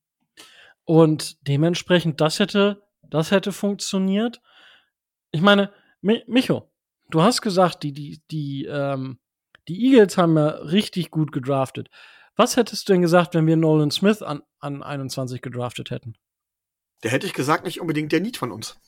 und 0.83 1.47
dementsprechend, 1.47 2.21
das 2.21 2.39
hätte, 2.39 2.83
das 3.09 3.31
hätte 3.31 3.51
funktioniert. 3.51 4.41
Ich 5.31 5.41
meine, 5.41 5.71
Micho, 6.01 6.71
du 7.09 7.21
hast 7.21 7.41
gesagt, 7.41 7.83
die, 7.83 7.91
die, 7.91 8.21
die, 8.31 8.65
ähm, 8.65 9.19
die 9.67 9.85
Eagles 9.85 10.17
haben 10.17 10.37
ja 10.37 10.47
richtig 10.47 11.11
gut 11.11 11.31
gedraftet. 11.31 11.89
Was 12.35 12.55
hättest 12.55 12.87
du 12.87 12.93
denn 12.93 13.01
gesagt, 13.01 13.33
wenn 13.33 13.47
wir 13.47 13.57
Nolan 13.57 13.91
Smith 13.91 14.21
an, 14.21 14.43
an 14.59 14.83
21 14.83 15.41
gedraftet 15.41 15.91
hätten? 15.91 16.15
Der 17.03 17.11
hätte 17.11 17.27
ich 17.27 17.33
gesagt, 17.33 17.65
nicht 17.65 17.81
unbedingt 17.81 18.11
der 18.11 18.21
Need 18.21 18.37
von 18.37 18.51
uns. 18.51 18.79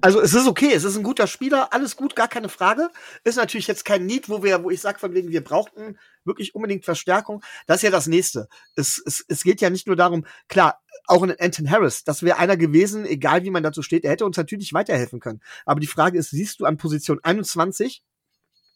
Also 0.00 0.20
es 0.20 0.34
ist 0.34 0.46
okay, 0.46 0.72
es 0.72 0.84
ist 0.84 0.96
ein 0.96 1.02
guter 1.02 1.26
Spieler, 1.26 1.72
alles 1.72 1.96
gut, 1.96 2.16
gar 2.16 2.28
keine 2.28 2.48
Frage. 2.48 2.88
Ist 3.24 3.36
natürlich 3.36 3.66
jetzt 3.66 3.84
kein 3.84 4.06
Need, 4.06 4.28
wo 4.28 4.42
wir, 4.42 4.64
wo 4.64 4.70
ich 4.70 4.80
sage 4.80 4.98
von 4.98 5.14
wegen, 5.14 5.30
wir 5.30 5.44
brauchten 5.44 5.98
wirklich 6.24 6.54
unbedingt 6.54 6.84
Verstärkung. 6.84 7.42
Das 7.66 7.78
ist 7.78 7.82
ja 7.82 7.90
das 7.90 8.06
nächste. 8.06 8.48
Es, 8.74 9.02
es, 9.04 9.24
es 9.28 9.42
geht 9.42 9.60
ja 9.60 9.70
nicht 9.70 9.86
nur 9.86 9.96
darum, 9.96 10.26
klar, 10.48 10.80
auch 11.06 11.22
ein 11.22 11.38
Anton 11.38 11.70
Harris, 11.70 12.04
das 12.04 12.22
wäre 12.22 12.38
einer 12.38 12.56
gewesen, 12.56 13.04
egal 13.06 13.44
wie 13.44 13.50
man 13.50 13.62
dazu 13.62 13.82
steht, 13.82 14.04
er 14.04 14.10
hätte 14.10 14.26
uns 14.26 14.36
natürlich 14.36 14.72
weiterhelfen 14.72 15.20
können. 15.20 15.40
Aber 15.64 15.78
die 15.78 15.86
Frage 15.86 16.18
ist, 16.18 16.30
siehst 16.30 16.60
du 16.60 16.64
an 16.64 16.78
Position 16.78 17.20
21 17.22 18.02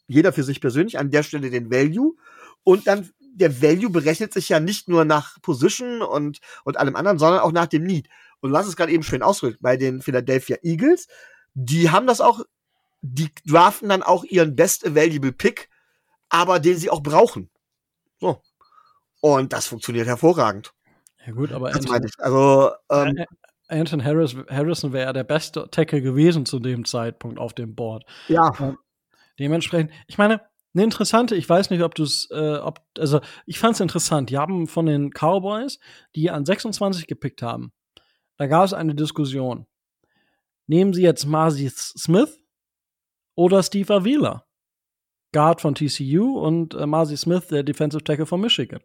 jeder 0.07 0.33
für 0.33 0.43
sich 0.43 0.61
persönlich 0.61 0.99
an 0.99 1.11
der 1.11 1.23
Stelle 1.23 1.51
den 1.51 1.71
Value 1.71 2.17
und 2.65 2.89
dann 2.89 3.11
der 3.33 3.63
Value 3.63 3.91
berechnet 3.91 4.33
sich 4.33 4.49
ja 4.49 4.59
nicht 4.59 4.89
nur 4.89 5.05
nach 5.05 5.41
Position 5.41 6.03
und, 6.03 6.41
und 6.65 6.77
allem 6.77 6.97
anderen, 6.97 7.19
sondern 7.19 7.41
auch 7.41 7.53
nach 7.53 7.67
dem 7.67 7.85
Need. 7.85 8.09
Und 8.41 8.51
du 8.51 8.57
hast 8.57 8.67
es 8.67 8.77
gerade 8.77 8.93
eben 8.93 9.03
schön 9.03 9.23
ausgedrückt, 9.23 9.61
bei 9.61 9.77
den 9.77 10.03
Philadelphia 10.03 10.57
Eagles, 10.63 11.09
die 11.55 11.91
haben 11.91 12.07
das 12.07 12.21
auch, 12.21 12.45
die 13.03 13.31
draften 13.47 13.89
dann 13.89 14.03
auch 14.03 14.25
ihren 14.25 14.57
Best 14.57 14.87
Available 14.87 15.33
Pick, 15.33 15.69
aber 16.29 16.61
den 16.61 16.77
sie 16.77 16.91
auch 16.91 17.03
brauchen. 17.03 17.51
So. 18.21 18.43
Und 19.21 19.53
das 19.53 19.67
funktioniert 19.67 20.07
hervorragend. 20.07 20.73
Ja 21.27 21.33
gut, 21.33 21.53
aber 21.53 21.71
das 21.71 21.87
Anton, 21.87 22.05
ich. 22.05 22.13
Also, 22.19 22.71
ähm, 22.91 23.25
Anton 23.69 24.03
Harris, 24.03 24.35
Harrison 24.49 24.93
wäre 24.93 25.07
ja 25.07 25.13
der 25.13 25.25
beste 25.25 25.69
Tackle 25.71 26.01
gewesen 26.01 26.47
zu 26.47 26.59
dem 26.59 26.85
Zeitpunkt 26.85 27.39
auf 27.39 27.53
dem 27.53 27.75
Board. 27.75 28.05
Ja. 28.29 28.53
Ähm, 28.59 28.79
Dementsprechend, 29.41 29.91
ich 30.07 30.19
meine, 30.19 30.43
eine 30.75 30.85
interessante, 30.85 31.35
ich 31.35 31.49
weiß 31.49 31.71
nicht, 31.71 31.83
ob 31.83 31.95
du 31.95 32.03
es, 32.03 32.29
äh, 32.31 32.57
ob, 32.57 32.81
also 32.99 33.21
ich 33.47 33.59
fand 33.59 33.75
es 33.75 33.81
interessant. 33.81 34.29
Die 34.29 34.37
haben 34.37 34.67
von 34.67 34.85
den 34.85 35.11
Cowboys, 35.11 35.79
die 36.15 36.31
an 36.31 36.45
26 36.45 37.07
gepickt 37.07 37.43
haben, 37.43 37.73
da 38.41 38.47
gab 38.47 38.65
es 38.65 38.73
eine 38.73 38.95
Diskussion. 38.95 39.67
Nehmen 40.67 40.95
sie 40.95 41.03
jetzt 41.03 41.27
Marcy 41.27 41.69
Smith 41.69 42.43
oder 43.35 43.63
Steve 43.63 43.93
Avila? 43.93 44.47
Guard 45.35 45.61
von 45.61 45.75
TCU 45.75 46.39
und 46.39 46.73
äh, 46.73 46.87
Marcy 46.87 47.19
Smith, 47.19 47.49
der 47.49 47.65
Defensive 47.65 48.03
Tackle 48.03 48.25
von 48.25 48.41
Michigan. 48.41 48.81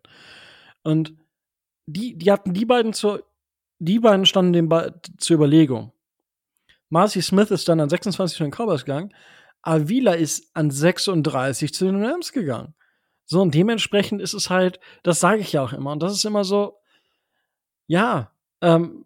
Und 0.83 1.13
die, 1.85 2.17
die 2.17 2.29
hatten 2.33 2.53
die 2.53 2.65
beiden 2.65 2.91
zur, 2.91 3.23
die 3.79 3.99
beiden 3.99 4.25
standen 4.25 4.51
dem 4.51 4.67
ba 4.67 4.91
zur 5.19 5.35
Überlegung. 5.37 5.93
Marcy 6.89 7.21
Smith 7.21 7.49
ist 7.49 7.69
dann 7.69 7.79
an 7.79 7.87
26 7.87 8.37
von 8.37 8.47
den 8.47 8.51
Cowboys 8.51 8.83
gegangen, 8.83 9.13
Avila 9.61 10.15
ist 10.15 10.53
an 10.53 10.69
36 10.69 11.73
zu 11.73 11.85
den 11.85 12.03
Rams 12.03 12.33
gegangen. 12.33 12.75
So, 13.23 13.41
und 13.41 13.55
dementsprechend 13.55 14.21
ist 14.21 14.33
es 14.33 14.49
halt, 14.49 14.81
das 15.01 15.21
sage 15.21 15.39
ich 15.39 15.53
ja 15.53 15.63
auch 15.63 15.71
immer, 15.71 15.93
und 15.93 16.03
das 16.03 16.11
ist 16.11 16.25
immer 16.25 16.43
so, 16.43 16.77
ja, 17.87 18.33
ähm, 18.59 19.05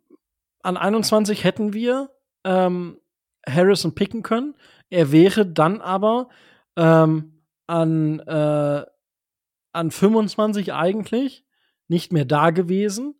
an 0.61 0.77
21 0.77 1.43
hätten 1.43 1.73
wir 1.73 2.09
ähm, 2.43 2.99
Harrison 3.47 3.95
picken 3.95 4.23
können. 4.23 4.55
Er 4.89 5.11
wäre 5.11 5.45
dann 5.45 5.81
aber 5.81 6.29
ähm, 6.75 7.43
an, 7.67 8.19
äh, 8.19 8.85
an 9.73 9.91
25 9.91 10.73
eigentlich 10.73 11.45
nicht 11.87 12.11
mehr 12.11 12.25
da 12.25 12.51
gewesen, 12.51 13.15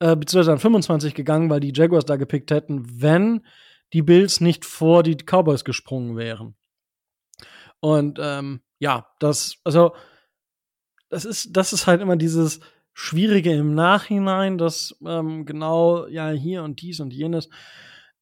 äh, 0.00 0.16
beziehungsweise 0.16 0.52
an 0.52 0.58
25 0.58 1.14
gegangen, 1.14 1.50
weil 1.50 1.60
die 1.60 1.72
Jaguars 1.74 2.04
da 2.04 2.16
gepickt 2.16 2.50
hätten, 2.50 3.00
wenn 3.00 3.46
die 3.92 4.02
Bills 4.02 4.40
nicht 4.40 4.64
vor 4.64 5.02
die 5.02 5.16
Cowboys 5.16 5.64
gesprungen 5.64 6.16
wären. 6.16 6.56
Und 7.80 8.18
ähm, 8.20 8.62
ja, 8.78 9.06
das, 9.18 9.56
also, 9.64 9.94
das 11.08 11.24
ist, 11.24 11.56
das 11.56 11.72
ist 11.72 11.86
halt 11.86 12.00
immer 12.00 12.16
dieses 12.16 12.60
Schwierige 12.94 13.52
im 13.52 13.74
Nachhinein, 13.74 14.58
dass 14.58 14.96
ähm, 15.06 15.44
genau, 15.46 16.06
ja, 16.06 16.30
hier 16.30 16.62
und 16.62 16.80
dies 16.82 17.00
und 17.00 17.12
jenes. 17.12 17.48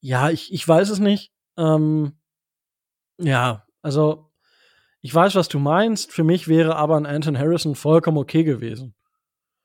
Ja, 0.01 0.31
ich, 0.31 0.53
ich 0.53 0.67
weiß 0.67 0.91
es 0.91 0.99
nicht. 0.99 1.33
Ähm, 1.57 2.13
ja, 3.19 3.67
also, 3.83 4.31
ich 5.03 5.15
weiß, 5.15 5.35
was 5.35 5.49
du 5.49 5.59
meinst. 5.59 6.13
Für 6.13 6.25
mich 6.25 6.49
wäre 6.49 6.77
aber 6.77 6.97
ein 6.97 7.07
Anton 7.07 7.39
Harrison 7.39 7.75
vollkommen 7.75 8.19
okay 8.19 8.45
gewesen. 8.45 8.95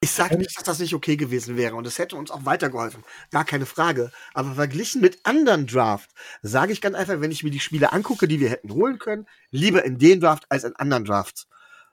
Ich 0.02 0.12
sage 0.12 0.38
nicht, 0.38 0.56
dass 0.56 0.64
das 0.64 0.80
nicht 0.80 0.94
okay 0.94 1.16
gewesen 1.18 1.58
wäre 1.58 1.76
und 1.76 1.88
es 1.88 1.98
hätte 1.98 2.16
uns 2.16 2.30
auch 2.30 2.46
weitergeholfen. 2.46 3.04
Gar 3.32 3.44
keine 3.44 3.66
Frage. 3.66 4.12
Aber 4.34 4.54
verglichen 4.54 5.02
mit 5.02 5.26
anderen 5.26 5.66
Draft 5.66 6.12
sage 6.44 6.74
ich 6.74 6.82
ganz 6.82 6.96
einfach, 6.96 7.22
wenn 7.22 7.32
ich 7.32 7.44
mir 7.44 7.50
die 7.50 7.60
Spiele 7.60 7.92
angucke, 7.92 8.28
die 8.28 8.40
wir 8.40 8.50
hätten 8.50 8.72
holen 8.72 9.00
können, 9.00 9.26
lieber 9.50 9.84
in 9.84 9.98
den 9.98 10.20
Draft 10.22 10.46
als 10.50 10.64
in 10.64 10.76
anderen 10.76 11.06
Drafts. 11.06 11.48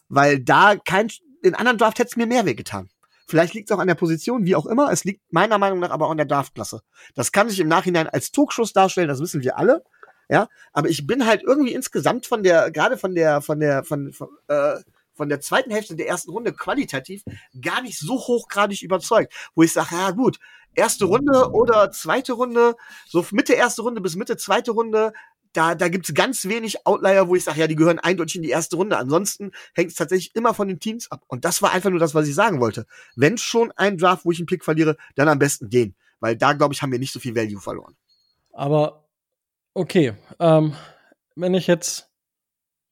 Weil 0.09 0.41
da 0.41 0.77
kein, 0.77 1.09
in 1.43 1.55
anderen 1.55 1.79
Draft 1.79 1.99
hätte 2.01 2.11
es 2.11 2.17
mir 2.17 2.27
mehr 2.27 2.45
wehgetan. 2.45 2.91
Vielleicht 3.27 3.55
liegt 3.55 3.71
es 3.71 3.77
auch 3.77 3.81
an 3.81 3.89
der 3.89 3.95
Position, 3.95 4.45
wie 4.45 4.57
auch 4.57 4.67
immer. 4.67 4.91
Es 4.91 5.05
liegt 5.05 5.33
meiner 5.33 5.59
Meinung 5.59 5.81
nach 5.81 5.91
aber 5.91 6.07
auch 6.07 6.11
an 6.11 6.17
der 6.17 6.27
Draftklasse. 6.27 6.83
Das 7.15 7.33
kann 7.33 7.49
sich 7.49 7.61
im 7.61 7.69
Nachhinein 7.69 8.09
als 8.09 8.33
Togschuss 8.33 8.73
darstellen, 8.73 9.09
das 9.09 9.21
wissen 9.21 9.43
wir 9.43 9.59
alle. 9.59 9.85
Ja, 10.29 10.49
aber 10.73 10.89
ich 10.89 11.07
bin 11.07 11.27
halt 11.27 11.43
irgendwie 11.43 11.75
insgesamt 11.75 12.27
von 12.27 12.43
der, 12.43 12.71
gerade 12.71 12.97
von 12.97 13.15
der, 13.15 13.43
von 13.43 13.61
der, 13.61 13.85
von, 13.85 14.13
von 14.13 14.29
äh, 14.49 14.77
von 15.15 15.29
der 15.29 15.41
zweiten 15.41 15.71
Hälfte 15.71 15.95
der 15.95 16.09
ersten 16.09 16.31
Runde 16.31 16.53
qualitativ 16.53 17.23
gar 17.61 17.83
nicht 17.83 17.99
so 17.99 18.15
hochgradig 18.15 18.83
überzeugt, 18.83 19.33
wo 19.55 19.63
ich 19.63 19.73
sage, 19.73 19.95
ja 19.95 20.11
gut, 20.11 20.39
erste 20.75 21.05
Runde 21.05 21.51
oder 21.53 21.91
zweite 21.91 22.33
Runde, 22.33 22.77
so 23.07 23.25
Mitte 23.31 23.53
erste 23.53 23.83
Runde 23.83 24.01
bis 24.01 24.17
Mitte 24.17 24.37
zweite 24.37 24.71
Runde, 24.73 25.13
da, 25.53 25.75
da 25.75 25.89
gibt's 25.89 26.15
ganz 26.15 26.47
wenig 26.47 26.87
Outlier, 26.87 27.29
wo 27.29 27.37
ich 27.37 27.45
sage, 27.45 27.61
ja, 27.61 27.67
die 27.67 27.77
gehören 27.77 27.99
eindeutig 27.99 28.37
in 28.37 28.43
die 28.43 28.51
erste 28.51 28.77
Runde. 28.77 28.97
Ansonsten 28.97 29.53
hängt 29.75 29.91
es 29.91 29.97
tatsächlich 29.97 30.35
immer 30.35 30.55
von 30.55 30.69
den 30.69 30.81
Teams 30.81 31.11
ab. 31.11 31.23
Und 31.27 31.45
das 31.45 31.63
war 31.63 31.73
einfach 31.73 31.91
nur 31.91 31.99
das, 31.99 32.15
was 32.15 32.27
ich 32.27 32.35
sagen 32.35 32.61
wollte. 32.61 32.87
Wenn 33.17 33.39
schon 33.39 33.73
ein 33.73 33.99
Draft, 33.99 34.25
wo 34.25 34.33
ich 34.33 34.39
einen 34.39 34.47
Pick 34.47 34.65
verliere, 34.65 34.97
dann 35.15 35.29
am 35.29 35.39
besten 35.39 35.69
den. 35.71 35.95
Weil 36.21 36.37
da, 36.37 36.53
glaube 36.53 36.73
ich, 36.73 36.83
haben 36.83 36.93
wir 36.93 36.99
nicht 36.99 37.13
so 37.13 37.21
viel 37.21 37.35
Value 37.35 37.61
verloren. 37.61 37.97
Aber 38.53 39.09
okay, 39.75 40.15
ähm, 40.39 40.75
wenn 41.35 41.55
ich 41.55 41.67
jetzt 41.67 42.11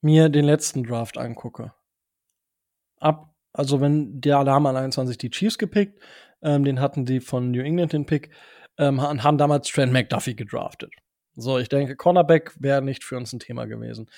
mir 0.01 0.29
den 0.29 0.45
letzten 0.45 0.83
Draft 0.83 1.17
angucke, 1.17 1.73
ab, 2.99 3.33
also 3.53 3.81
wenn 3.81 4.21
der 4.21 4.37
Alarm 4.37 4.65
an 4.65 4.77
21 4.77 5.17
die 5.17 5.29
Chiefs 5.29 5.57
gepickt, 5.57 5.99
ähm, 6.41 6.63
den 6.63 6.79
hatten 6.79 7.05
die 7.05 7.19
von 7.19 7.51
New 7.51 7.61
England 7.61 7.93
den 7.93 8.05
Pick, 8.05 8.31
ähm, 8.77 9.01
haben 9.01 9.37
damals 9.37 9.69
Trent 9.69 9.93
McDuffie 9.93 10.35
gedraftet. 10.35 10.93
So, 11.35 11.57
ich 11.57 11.69
denke, 11.69 11.95
Cornerback 11.95 12.53
wäre 12.59 12.81
nicht 12.81 13.03
für 13.03 13.17
uns 13.17 13.31
ein 13.33 13.39
Thema 13.39 13.65
gewesen. 13.65 14.09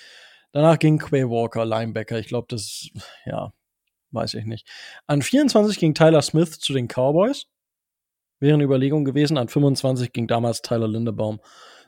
Danach 0.51 0.79
ging 0.79 0.99
Quay 0.99 1.29
Walker, 1.29 1.65
Linebacker. 1.65 2.19
Ich 2.19 2.27
glaube, 2.27 2.47
das, 2.49 2.89
ja, 3.25 3.53
weiß 4.11 4.35
ich 4.35 4.45
nicht. 4.45 4.67
An 5.07 5.21
24 5.21 5.79
ging 5.79 5.93
Tyler 5.93 6.21
Smith 6.21 6.59
zu 6.59 6.73
den 6.73 6.87
Cowboys. 6.87 7.47
Wäre 8.39 8.55
eine 8.55 8.63
Überlegung 8.63 9.05
gewesen. 9.05 9.37
An 9.37 9.47
25 9.47 10.11
ging 10.13 10.27
damals 10.27 10.61
Tyler 10.61 10.87
Lindebaum 10.87 11.39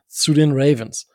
zu 0.08 0.34
den 0.34 0.52
Ravens. 0.54 1.08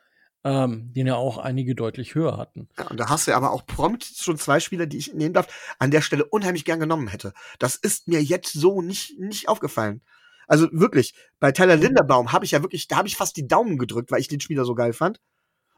Ähm, 0.43 0.95
den 0.95 1.07
ja 1.07 1.17
auch 1.17 1.37
einige 1.37 1.75
deutlich 1.75 2.15
höher 2.15 2.39
hatten. 2.39 2.69
Ja, 2.79 2.89
und 2.89 2.99
da 2.99 3.11
hast 3.11 3.29
du 3.29 3.37
aber 3.37 3.51
auch 3.51 3.67
prompt 3.67 4.05
schon 4.05 4.39
zwei 4.39 4.59
Spieler, 4.59 4.87
die 4.87 4.97
ich 4.97 5.13
nehmen 5.13 5.35
darf, 5.35 5.75
an 5.79 5.91
der 5.91 6.01
Stelle 6.01 6.25
unheimlich 6.25 6.65
gern 6.65 6.81
genommen 6.81 7.09
hätte. 7.09 7.35
Das 7.59 7.77
ist 7.77 8.09
mir 8.09 8.23
jetzt 8.23 8.55
so 8.55 8.81
nicht, 8.81 9.19
nicht 9.19 9.51
aufgefallen. 9.51 10.01
Also 10.47 10.69
wirklich, 10.73 11.15
bei 11.39 11.53
Tyler. 11.53 11.77
Linderbaum 11.77 12.33
habe 12.33 12.45
ich 12.45 12.51
ja 12.53 12.63
wirklich, 12.63 12.89
da 12.89 12.97
habe 12.97 13.09
ich 13.09 13.17
fast 13.17 13.37
die 13.37 13.47
Daumen 13.47 13.79
gedrückt, 13.79 14.11
weil 14.11 14.21
ich 14.21 14.29
den 14.29 14.41
Spieler 14.41 14.65
so 14.65 14.75
geil 14.75 14.93
fand. 14.93 15.21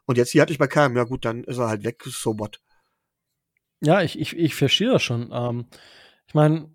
Und 0.07 0.19
jetzt 0.19 0.31
hier 0.31 0.43
hatte 0.43 0.53
ich 0.53 0.59
bei 0.59 0.67
keinem, 0.67 0.97
ja 0.97 1.05
gut, 1.05 1.25
dann 1.25 1.45
ist 1.45 1.59
er 1.59 1.69
halt 1.69 1.85
weg, 1.85 2.03
so 2.05 2.39
what. 2.39 2.61
Ja, 3.81 4.03
ich, 4.03 4.19
ich, 4.19 4.37
ich 4.37 4.55
verstehe 4.55 4.91
das 4.91 5.03
schon. 5.03 5.31
Ähm, 5.33 5.67
ich 6.27 6.35
meine, 6.35 6.71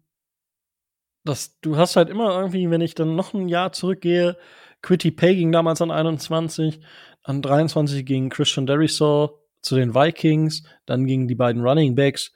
das, 1.24 1.60
du 1.62 1.78
hast 1.78 1.96
halt 1.96 2.10
immer 2.10 2.38
irgendwie, 2.40 2.70
wenn 2.70 2.82
ich 2.82 2.96
dann 2.96 3.16
noch 3.16 3.34
ein 3.34 3.50
Jahr 3.50 3.72
zurückgehe, 3.72 4.38
Quitty 4.82 5.12
Pay 5.12 5.36
ging 5.36 5.52
damals 5.52 5.82
an 5.82 5.92
21, 5.92 6.80
an 7.24 7.42
23 7.42 8.06
ging 8.06 8.30
Christian 8.30 8.66
Derisaw 8.66 9.32
zu 9.62 9.76
den 9.76 9.94
Vikings, 9.94 10.64
dann 10.86 11.06
gingen 11.06 11.28
die 11.28 11.36
beiden 11.36 11.62
Running 11.62 11.96
Backs 11.96 12.32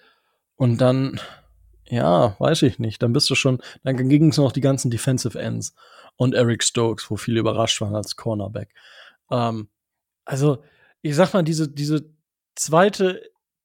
und 0.56 0.82
dann 0.82 1.20
ja, 1.92 2.38
weiß 2.40 2.62
ich 2.62 2.80
nicht. 2.80 3.04
Dann 3.04 3.12
bist 3.12 3.30
du 3.30 3.36
schon, 3.36 3.62
dann 3.84 3.98
ging 4.08 4.30
es 4.30 4.38
noch 4.38 4.54
die 4.54 4.62
ganzen 4.62 4.90
Defensive 4.90 5.38
Ends 5.38 5.76
und 6.16 6.34
Eric 6.34 6.64
Stokes, 6.64 7.12
wo 7.12 7.18
viele 7.18 7.42
überrascht 7.42 7.82
waren 7.82 7.96
als 7.96 8.16
Cornerback. 8.16 8.74
Ähm, 9.30 9.68
also, 10.24 10.64
ich 11.02 11.16
sag 11.16 11.34
mal, 11.34 11.44
diese, 11.44 11.68
diese 11.70 12.10
zweite, 12.56 13.22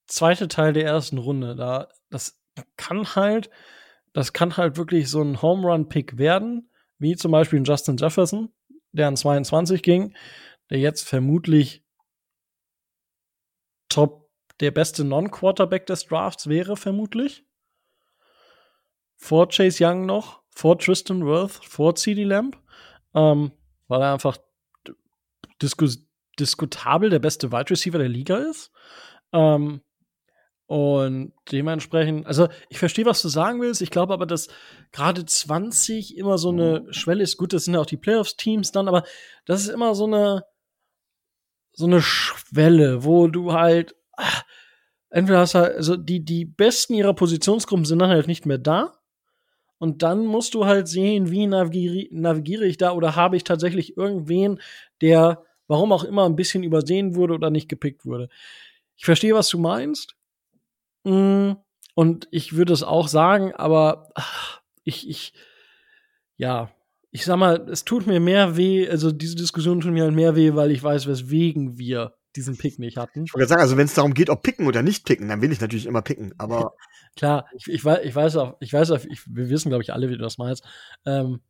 zweite 0.08 0.48
Teil 0.48 0.72
der 0.72 0.86
ersten 0.86 1.18
Runde, 1.18 1.54
da, 1.54 1.88
das 2.10 2.42
kann 2.76 3.14
halt, 3.14 3.48
das 4.12 4.32
kann 4.32 4.56
halt 4.56 4.76
wirklich 4.76 5.08
so 5.08 5.22
ein 5.22 5.40
Home 5.40 5.64
Run 5.68 5.88
Pick 5.88 6.18
werden, 6.18 6.68
wie 6.98 7.14
zum 7.14 7.30
Beispiel 7.30 7.62
Justin 7.64 7.96
Jefferson, 7.96 8.52
der 8.90 9.06
an 9.06 9.16
22 9.16 9.84
ging, 9.84 10.16
der 10.70 10.80
jetzt 10.80 11.08
vermutlich 11.08 11.84
top 13.88 14.28
der 14.58 14.72
beste 14.72 15.04
Non-Quarterback 15.04 15.86
des 15.86 16.06
Drafts 16.06 16.48
wäre, 16.48 16.76
vermutlich 16.76 17.45
vor 19.16 19.48
Chase 19.48 19.84
Young 19.84 20.06
noch, 20.06 20.42
vor 20.50 20.78
Tristan 20.78 21.24
Worth, 21.24 21.64
vor 21.64 21.94
CD 21.94 22.24
Lamb, 22.24 22.56
ähm, 23.14 23.52
weil 23.88 24.02
er 24.02 24.12
einfach 24.12 24.38
diskus 25.62 26.06
diskutabel 26.38 27.08
der 27.10 27.18
beste 27.18 27.50
Wide 27.50 27.70
Receiver 27.70 27.98
der 27.98 28.08
Liga 28.08 28.36
ist. 28.36 28.70
Ähm, 29.32 29.80
und 30.66 31.32
dementsprechend, 31.52 32.26
also 32.26 32.48
ich 32.68 32.78
verstehe, 32.78 33.06
was 33.06 33.22
du 33.22 33.28
sagen 33.28 33.60
willst. 33.60 33.82
Ich 33.82 33.90
glaube 33.90 34.12
aber, 34.12 34.26
dass 34.26 34.48
gerade 34.90 35.24
20 35.24 36.16
immer 36.16 36.38
so 36.38 36.50
eine 36.50 36.86
Schwelle 36.92 37.22
ist. 37.22 37.36
Gut, 37.36 37.52
das 37.52 37.64
sind 37.64 37.74
ja 37.74 37.80
auch 37.80 37.86
die 37.86 37.96
Playoffs-Teams 37.96 38.72
dann, 38.72 38.88
aber 38.88 39.04
das 39.44 39.62
ist 39.62 39.68
immer 39.68 39.94
so 39.94 40.06
eine, 40.06 40.44
so 41.72 41.86
eine 41.86 42.02
Schwelle, 42.02 43.04
wo 43.04 43.28
du 43.28 43.52
halt, 43.52 43.94
ach, 44.16 44.44
entweder 45.10 45.38
hast 45.38 45.54
du 45.54 45.60
halt, 45.60 45.76
also 45.76 45.96
die, 45.96 46.24
die 46.24 46.44
Besten 46.44 46.94
ihrer 46.94 47.14
Positionsgruppen 47.14 47.84
sind 47.84 48.00
dann 48.00 48.10
halt 48.10 48.26
nicht 48.26 48.44
mehr 48.44 48.58
da. 48.58 48.95
Und 49.78 50.02
dann 50.02 50.24
musst 50.24 50.54
du 50.54 50.64
halt 50.64 50.88
sehen, 50.88 51.30
wie 51.30 51.46
navigiere, 51.46 52.08
navigiere 52.10 52.66
ich 52.66 52.78
da 52.78 52.92
oder 52.92 53.14
habe 53.14 53.36
ich 53.36 53.44
tatsächlich 53.44 53.96
irgendwen, 53.96 54.60
der, 55.00 55.44
warum 55.68 55.92
auch 55.92 56.04
immer, 56.04 56.24
ein 56.24 56.36
bisschen 56.36 56.62
übersehen 56.62 57.14
wurde 57.14 57.34
oder 57.34 57.50
nicht 57.50 57.68
gepickt 57.68 58.06
wurde. 58.06 58.28
Ich 58.96 59.04
verstehe, 59.04 59.34
was 59.34 59.48
du 59.48 59.58
meinst. 59.58 60.16
Mm, 61.04 61.52
und 61.94 62.28
ich 62.30 62.56
würde 62.56 62.72
es 62.72 62.82
auch 62.82 63.08
sagen, 63.08 63.54
aber 63.54 64.10
ach, 64.14 64.60
ich, 64.84 65.08
ich, 65.08 65.34
ja, 66.36 66.70
ich 67.10 67.24
sag 67.24 67.36
mal, 67.36 67.68
es 67.70 67.84
tut 67.84 68.06
mir 68.06 68.20
mehr 68.20 68.56
weh, 68.56 68.88
also 68.88 69.10
diese 69.10 69.36
Diskussion 69.36 69.80
tut 69.80 69.92
mir 69.92 70.04
halt 70.04 70.14
mehr 70.14 70.36
weh, 70.36 70.54
weil 70.54 70.70
ich 70.70 70.82
weiß, 70.82 71.06
weswegen 71.06 71.78
wir 71.78 72.14
diesen 72.36 72.56
Pick 72.56 72.78
nicht 72.78 72.96
hatten. 72.98 73.24
Ich 73.24 73.34
wollte 73.34 73.48
sagen, 73.48 73.62
also 73.62 73.76
wenn 73.76 73.86
es 73.86 73.94
darum 73.94 74.14
geht, 74.14 74.28
ob 74.30 74.42
picken 74.42 74.66
oder 74.66 74.82
nicht 74.82 75.06
picken, 75.06 75.28
dann 75.28 75.40
will 75.40 75.52
ich 75.52 75.60
natürlich 75.60 75.86
immer 75.86 76.02
picken, 76.02 76.34
aber. 76.38 76.74
Klar, 77.16 77.48
ich, 77.56 77.66
ich, 77.66 77.84
weiß, 77.84 78.00
ich 78.04 78.14
weiß 78.14 78.36
auch, 78.36 78.56
ich 78.60 78.72
weiß 78.72 78.90
auch, 78.90 79.00
ich, 79.08 79.22
wir 79.26 79.48
wissen, 79.48 79.70
glaube 79.70 79.82
ich, 79.82 79.92
alle, 79.92 80.08
wie 80.08 80.16
du 80.16 80.22
das 80.22 80.38
meinst. 80.38 80.64
Ähm, 81.06 81.40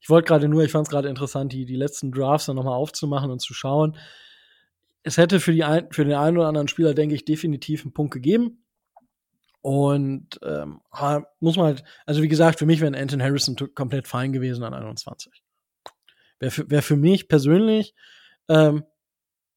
ich 0.00 0.08
wollte 0.08 0.26
gerade 0.26 0.48
nur, 0.48 0.64
ich 0.64 0.72
fand 0.72 0.86
es 0.86 0.90
gerade 0.90 1.08
interessant, 1.08 1.52
die, 1.52 1.66
die 1.66 1.76
letzten 1.76 2.10
Drafts 2.10 2.46
dann 2.46 2.56
nochmal 2.56 2.74
aufzumachen 2.74 3.30
und 3.30 3.40
zu 3.40 3.52
schauen. 3.52 3.96
Es 5.02 5.18
hätte 5.18 5.38
für, 5.38 5.52
die 5.52 5.62
ein, 5.62 5.92
für 5.92 6.04
den 6.04 6.14
einen 6.14 6.38
oder 6.38 6.48
anderen 6.48 6.68
Spieler, 6.68 6.94
denke 6.94 7.14
ich, 7.14 7.24
definitiv 7.24 7.82
einen 7.82 7.92
Punkt 7.92 8.14
gegeben. 8.14 8.64
Und 9.62 10.40
ähm, 10.42 10.80
muss 11.40 11.56
man 11.56 11.66
halt, 11.66 11.84
also 12.06 12.22
wie 12.22 12.28
gesagt, 12.28 12.58
für 12.58 12.66
mich 12.66 12.80
wäre 12.80 12.96
Anton 12.96 13.22
Harrison 13.22 13.56
komplett 13.74 14.08
fein 14.08 14.32
gewesen 14.32 14.64
an 14.64 14.72
21. 14.72 15.42
Wäre 16.38 16.50
für, 16.50 16.70
wär 16.70 16.82
für 16.82 16.96
mich 16.96 17.28
persönlich 17.28 17.94
ähm, 18.48 18.84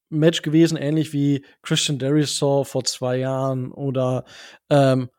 Match 0.09 0.41
gewesen, 0.41 0.77
ähnlich 0.77 1.13
wie 1.13 1.45
Christian 1.61 1.99
Derisaw 1.99 2.65
vor 2.65 2.83
zwei 2.83 3.17
Jahren 3.17 3.71
oder 3.71 4.25
ähm, 4.69 5.09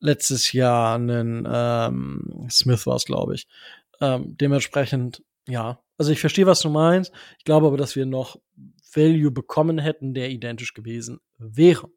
letztes 0.00 0.52
Jahr 0.52 0.96
einen 0.96 1.46
ähm, 1.50 2.48
Smith 2.50 2.86
war 2.86 2.96
es, 2.96 3.04
glaube 3.04 3.34
ich. 3.34 3.46
Ähm, 4.00 4.36
dementsprechend, 4.36 5.22
ja. 5.46 5.82
Also 5.98 6.12
ich 6.12 6.20
verstehe, 6.20 6.46
was 6.46 6.60
du 6.60 6.70
meinst. 6.70 7.12
Ich 7.38 7.44
glaube 7.44 7.66
aber, 7.66 7.76
dass 7.76 7.94
wir 7.94 8.06
noch 8.06 8.36
Value 8.94 9.30
bekommen 9.30 9.78
hätten, 9.78 10.14
der 10.14 10.30
identisch 10.30 10.74
gewesen 10.74 11.20
wäre. 11.38 11.88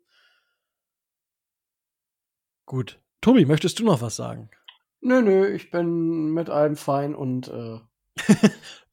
Gut. 2.65 2.99
Tobi, 3.21 3.45
möchtest 3.45 3.79
du 3.79 3.85
noch 3.85 4.01
was 4.01 4.17
sagen? 4.17 4.49
Nö, 5.01 5.21
nö, 5.21 5.47
ich 5.47 5.71
bin 5.71 6.31
mit 6.33 6.49
allem 6.49 6.75
fein 6.75 7.15
und 7.15 7.47
äh, 7.47 7.79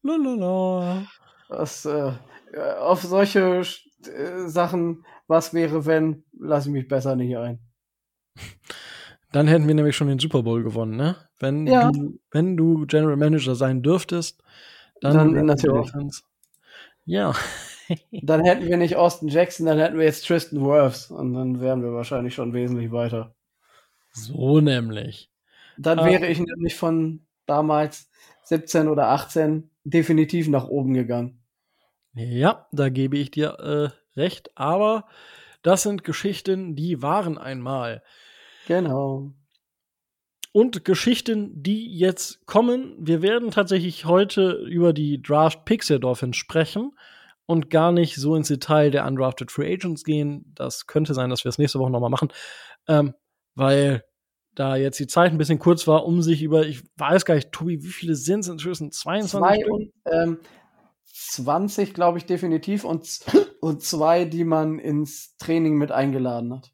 Lalala. 0.01 1.07
das, 1.49 1.85
äh, 1.85 2.13
äh, 2.53 2.73
auf 2.75 3.01
solche 3.01 3.61
äh, 4.05 4.47
Sachen, 4.47 5.05
was 5.27 5.53
wäre, 5.53 5.85
wenn, 5.85 6.23
lasse 6.37 6.69
ich 6.69 6.73
mich 6.73 6.87
besser 6.87 7.15
nicht 7.15 7.37
ein. 7.37 7.59
Dann 9.31 9.47
hätten 9.47 9.67
wir 9.67 9.75
nämlich 9.75 9.95
schon 9.95 10.07
den 10.07 10.19
Super 10.19 10.43
Bowl 10.43 10.63
gewonnen, 10.63 10.95
ne? 10.97 11.15
Wenn, 11.39 11.65
Ja. 11.67 11.91
du, 11.91 12.19
wenn 12.31 12.57
du 12.57 12.85
General 12.85 13.15
Manager 13.17 13.55
sein 13.55 13.81
dürftest, 13.81 14.43
dann, 14.99 15.33
Dann 15.33 15.45
natürlich. 15.45 15.91
Ja. 17.05 17.33
Dann 18.11 18.43
hätten 18.45 18.65
wir 18.67 18.77
nicht 18.77 18.95
Austin 18.95 19.27
Jackson, 19.27 19.65
dann 19.65 19.77
hätten 19.77 19.97
wir 19.97 20.05
jetzt 20.05 20.25
Tristan 20.25 20.61
Wirfs 20.61 21.11
und 21.11 21.33
dann 21.33 21.59
wären 21.59 21.81
wir 21.83 21.91
wahrscheinlich 21.91 22.33
schon 22.33 22.53
wesentlich 22.53 22.91
weiter. 22.91 23.35
So 24.13 24.61
nämlich. 24.61 25.29
Dann 25.77 25.99
Ah. 25.99 26.05
wäre 26.05 26.27
ich 26.27 26.39
nämlich 26.39 26.75
von 26.75 27.25
damals 27.47 28.09
17 28.43 28.87
oder 28.87 29.09
18 29.09 29.71
definitiv 29.83 30.47
nach 30.47 30.67
oben 30.67 30.93
gegangen. 30.93 31.43
Ja, 32.13 32.67
da 32.71 32.87
gebe 32.89 33.17
ich 33.17 33.31
dir 33.31 33.57
äh, 34.15 34.19
recht, 34.19 34.51
aber 34.55 35.05
das 35.63 35.83
sind 35.83 36.03
Geschichten, 36.05 36.75
die 36.75 37.01
waren 37.01 37.37
einmal. 37.37 38.03
Genau. 38.67 39.31
Und 40.53 40.83
Geschichten, 40.83 41.63
die 41.63 41.97
jetzt 41.97 42.45
kommen. 42.45 42.95
Wir 42.99 43.21
werden 43.21 43.51
tatsächlich 43.51 44.05
heute 44.05 44.51
über 44.51 44.91
die 44.91 45.21
Draft 45.21 45.63
Picks 45.63 45.87
der 45.87 45.99
Dolphins 45.99 46.35
sprechen 46.35 46.91
und 47.45 47.69
gar 47.69 47.91
nicht 47.91 48.15
so 48.15 48.35
ins 48.35 48.49
Detail 48.49 48.91
der 48.91 49.05
Undrafted 49.05 49.51
Free 49.51 49.73
Agents 49.73 50.03
gehen. 50.03 50.51
Das 50.55 50.87
könnte 50.87 51.13
sein, 51.13 51.29
dass 51.29 51.45
wir 51.45 51.49
es 51.49 51.57
nächste 51.57 51.79
Woche 51.79 51.91
nochmal 51.91 52.09
machen, 52.09 52.29
ähm, 52.87 53.13
weil 53.55 54.03
da 54.55 54.75
jetzt 54.75 54.99
die 54.99 55.07
Zeit 55.07 55.31
ein 55.31 55.37
bisschen 55.37 55.59
kurz 55.59 55.87
war, 55.87 56.05
um 56.05 56.21
sich 56.21 56.43
über, 56.43 56.65
ich 56.65 56.83
weiß 56.97 57.23
gar 57.25 57.35
nicht, 57.35 57.51
Tobi, 57.51 57.83
wie 57.83 57.87
viele 57.87 58.15
sind 58.15 58.41
es 58.41 58.49
inzwischen? 58.49 58.91
22 58.91 59.63
Zwei 59.63 59.71
und 59.71 59.91
ähm, 60.05 60.39
20, 61.05 61.93
glaube 61.93 62.17
ich, 62.17 62.25
definitiv 62.25 62.83
und, 62.83 63.19
und 63.61 63.81
zwei, 63.81 64.25
die 64.25 64.43
man 64.43 64.79
ins 64.79 65.37
Training 65.37 65.77
mit 65.77 65.91
eingeladen 65.91 66.53
hat. 66.53 66.71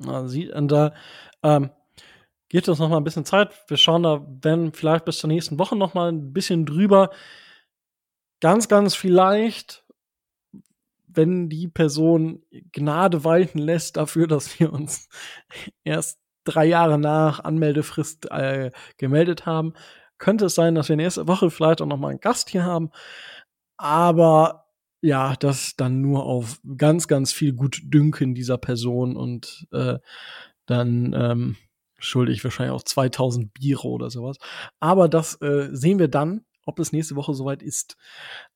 Na, 0.00 0.26
sieht, 0.26 0.50
und 0.52 0.68
da 0.68 0.94
ähm, 1.42 1.70
geht 2.48 2.68
uns 2.68 2.78
noch 2.78 2.88
mal 2.88 2.96
ein 2.96 3.04
bisschen 3.04 3.24
Zeit. 3.24 3.52
Wir 3.68 3.76
schauen 3.76 4.02
da, 4.02 4.26
wenn 4.42 4.72
vielleicht 4.72 5.04
bis 5.04 5.18
zur 5.18 5.28
nächsten 5.28 5.58
Woche 5.58 5.76
noch 5.76 5.94
mal 5.94 6.10
ein 6.10 6.32
bisschen 6.32 6.66
drüber. 6.66 7.10
Ganz, 8.40 8.68
ganz 8.68 8.94
vielleicht 8.94 9.84
wenn 11.14 11.48
die 11.48 11.68
Person 11.68 12.42
Gnade 12.72 13.24
walten 13.24 13.58
lässt 13.58 13.96
dafür, 13.96 14.26
dass 14.26 14.58
wir 14.58 14.72
uns 14.72 15.08
erst 15.84 16.20
drei 16.44 16.66
Jahre 16.66 16.98
nach 16.98 17.40
Anmeldefrist 17.40 18.30
äh, 18.30 18.70
gemeldet 18.96 19.46
haben, 19.46 19.74
könnte 20.18 20.46
es 20.46 20.54
sein, 20.54 20.74
dass 20.74 20.88
wir 20.88 20.96
nächste 20.96 21.28
Woche 21.28 21.50
vielleicht 21.50 21.80
auch 21.82 21.86
noch 21.86 21.98
mal 21.98 22.08
einen 22.08 22.20
Gast 22.20 22.50
hier 22.50 22.64
haben. 22.64 22.90
Aber 23.76 24.59
ja, 25.02 25.34
das 25.36 25.76
dann 25.76 26.00
nur 26.00 26.24
auf 26.26 26.60
ganz, 26.76 27.08
ganz 27.08 27.32
viel 27.32 27.52
Gutdünken 27.52 28.34
dieser 28.34 28.58
Person 28.58 29.16
und 29.16 29.66
äh, 29.72 29.98
dann 30.66 31.14
ähm, 31.14 31.56
schulde 31.98 32.32
ich 32.32 32.44
wahrscheinlich 32.44 32.74
auch 32.74 32.82
2000 32.82 33.52
Biere 33.54 33.88
oder 33.88 34.10
sowas. 34.10 34.38
Aber 34.78 35.08
das 35.08 35.40
äh, 35.40 35.68
sehen 35.72 35.98
wir 35.98 36.08
dann, 36.08 36.44
ob 36.66 36.78
es 36.78 36.92
nächste 36.92 37.16
Woche 37.16 37.34
soweit 37.34 37.62
ist. 37.62 37.96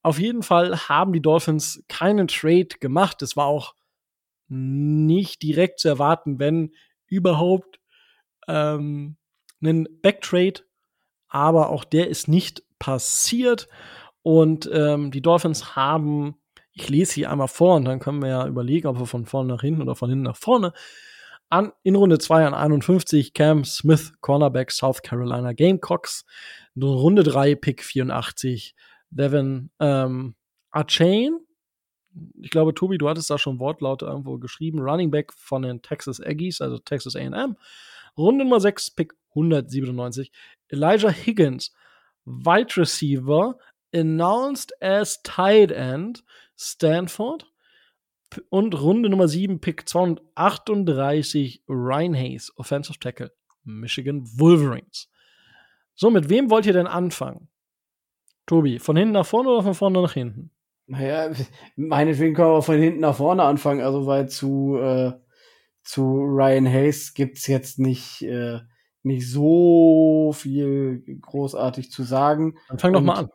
Auf 0.02 0.18
jeden 0.18 0.42
Fall 0.42 0.88
haben 0.88 1.12
die 1.12 1.22
Dolphins 1.22 1.82
keinen 1.88 2.28
Trade 2.28 2.68
gemacht. 2.80 3.22
Es 3.22 3.36
war 3.36 3.46
auch 3.46 3.74
nicht 4.48 5.42
direkt 5.42 5.80
zu 5.80 5.88
erwarten, 5.88 6.38
wenn 6.38 6.72
überhaupt 7.06 7.80
ähm, 8.48 9.16
einen 9.60 9.88
Backtrade. 10.02 10.62
Aber 11.28 11.70
auch 11.70 11.84
der 11.84 12.08
ist 12.08 12.28
nicht 12.28 12.62
passiert. 12.78 13.68
Und 14.24 14.70
ähm, 14.72 15.10
die 15.10 15.20
Dolphins 15.20 15.76
haben, 15.76 16.36
ich 16.72 16.88
lese 16.88 17.12
hier 17.12 17.30
einmal 17.30 17.46
vor 17.46 17.76
und 17.76 17.84
dann 17.84 18.00
können 18.00 18.22
wir 18.22 18.30
ja 18.30 18.46
überlegen, 18.46 18.88
ob 18.88 18.98
wir 18.98 19.04
von 19.04 19.26
vorne 19.26 19.52
nach 19.52 19.60
hinten 19.60 19.82
oder 19.82 19.94
von 19.94 20.08
hinten 20.08 20.24
nach 20.24 20.36
vorne. 20.36 20.72
An, 21.50 21.72
in 21.82 21.94
Runde 21.94 22.18
2 22.18 22.46
an 22.46 22.54
51 22.54 23.34
Cam 23.34 23.66
Smith, 23.66 24.14
Cornerback 24.22 24.70
South 24.70 25.02
Carolina 25.02 25.52
Gamecocks. 25.52 26.24
In 26.74 26.84
Runde 26.84 27.22
3 27.22 27.54
Pick 27.54 27.84
84 27.84 28.74
Devin 29.10 29.70
ähm, 29.78 30.36
Archain. 30.70 31.38
Ich 32.40 32.48
glaube, 32.48 32.72
Tobi, 32.72 32.96
du 32.96 33.10
hattest 33.10 33.28
da 33.28 33.36
schon 33.36 33.58
Wortlaut 33.58 34.00
irgendwo 34.00 34.38
geschrieben. 34.38 34.80
Running 34.80 35.10
Back 35.10 35.34
von 35.34 35.60
den 35.60 35.82
Texas 35.82 36.18
Aggies, 36.18 36.62
also 36.62 36.78
Texas 36.78 37.14
A&M. 37.14 37.58
Runde 38.16 38.42
Nummer 38.42 38.58
6, 38.58 38.92
Pick 38.92 39.12
197. 39.32 40.32
Elijah 40.68 41.10
Higgins, 41.10 41.74
Wide 42.24 42.74
Receiver, 42.78 43.58
announced 43.94 44.72
as 44.82 45.22
tight 45.22 45.70
end 45.70 46.24
Stanford. 46.56 47.46
Und 48.50 48.80
Runde 48.80 49.08
Nummer 49.08 49.28
7, 49.28 49.60
Pick 49.60 49.88
238, 49.88 51.62
Ryan 51.68 52.14
Hayes, 52.14 52.52
Offensive 52.56 52.98
Tackle, 52.98 53.30
Michigan 53.62 54.24
Wolverines. 54.36 55.08
So, 55.94 56.10
mit 56.10 56.28
wem 56.28 56.50
wollt 56.50 56.66
ihr 56.66 56.72
denn 56.72 56.88
anfangen? 56.88 57.48
Tobi, 58.46 58.80
von 58.80 58.96
hinten 58.96 59.12
nach 59.12 59.26
vorne 59.26 59.50
oder 59.50 59.62
von 59.62 59.74
vorne 59.74 60.02
nach 60.02 60.14
hinten? 60.14 60.50
Naja, 60.86 61.30
meinetwegen 61.76 62.34
können 62.34 62.50
wir 62.50 62.62
von 62.62 62.76
hinten 62.76 63.00
nach 63.00 63.14
vorne 63.14 63.44
anfangen, 63.44 63.82
also 63.82 64.04
weil 64.06 64.28
zu, 64.28 64.78
äh, 64.78 65.12
zu 65.84 66.02
Ryan 66.02 66.66
Hayes 66.66 67.14
gibt's 67.14 67.46
jetzt 67.46 67.78
nicht, 67.78 68.22
äh, 68.22 68.58
nicht 69.04 69.30
so 69.30 70.32
viel 70.34 71.04
großartig 71.20 71.92
zu 71.92 72.02
sagen. 72.02 72.58
Dann 72.68 72.78
fang 72.80 72.92
doch 72.94 73.00
mal 73.00 73.14
an 73.14 73.30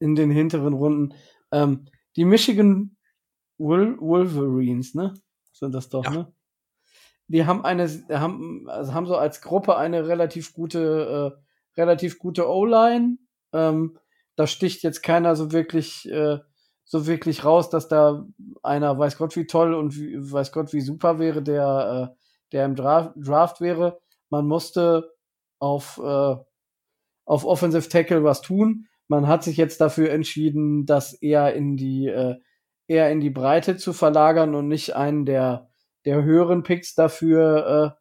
in 0.00 0.14
den 0.14 0.30
hinteren 0.30 0.74
Runden. 0.74 1.14
Ähm, 1.52 1.86
die 2.16 2.24
Michigan 2.24 2.96
Wol 3.58 3.98
Wolverines, 4.00 4.94
ne? 4.94 5.14
Sind 5.52 5.74
das 5.74 5.88
doch, 5.88 6.04
ja. 6.04 6.10
ne? 6.10 6.32
Die 7.26 7.44
haben 7.44 7.64
eine, 7.64 7.88
haben, 8.10 8.68
also 8.68 8.94
haben 8.94 9.06
so 9.06 9.16
als 9.16 9.42
Gruppe 9.42 9.76
eine 9.76 10.08
relativ 10.08 10.54
gute, 10.54 11.34
äh, 11.76 11.80
relativ 11.80 12.18
gute 12.18 12.48
O-Line. 12.48 13.18
Ähm, 13.52 13.98
da 14.36 14.46
sticht 14.46 14.82
jetzt 14.82 15.02
keiner 15.02 15.36
so 15.36 15.52
wirklich, 15.52 16.08
äh, 16.10 16.38
so 16.84 17.06
wirklich 17.06 17.44
raus, 17.44 17.68
dass 17.68 17.88
da 17.88 18.26
einer 18.62 18.98
weiß 18.98 19.18
Gott 19.18 19.36
wie 19.36 19.46
toll 19.46 19.74
und 19.74 19.96
wie, 19.98 20.16
weiß 20.18 20.52
Gott 20.52 20.72
wie 20.72 20.80
super 20.80 21.18
wäre, 21.18 21.42
der, 21.42 22.14
äh, 22.14 22.16
der 22.52 22.64
im 22.64 22.76
Draft, 22.76 23.12
Draft 23.16 23.60
wäre. 23.60 24.00
Man 24.30 24.46
musste 24.46 25.12
auf, 25.58 25.98
äh, 25.98 26.36
auf 27.26 27.44
Offensive 27.44 27.88
Tackle 27.90 28.24
was 28.24 28.40
tun 28.40 28.87
man 29.08 29.26
hat 29.26 29.42
sich 29.42 29.56
jetzt 29.56 29.80
dafür 29.80 30.10
entschieden, 30.10 30.86
das 30.86 31.14
eher 31.14 31.54
in 31.54 31.76
die 31.76 32.06
äh, 32.06 32.36
eher 32.86 33.10
in 33.10 33.20
die 33.20 33.30
Breite 33.30 33.76
zu 33.76 33.92
verlagern 33.92 34.54
und 34.54 34.68
nicht 34.68 34.94
einen 34.96 35.26
der 35.26 35.70
der 36.04 36.22
höheren 36.22 36.62
Picks 36.62 36.94
dafür 36.94 37.96
äh, 37.96 38.00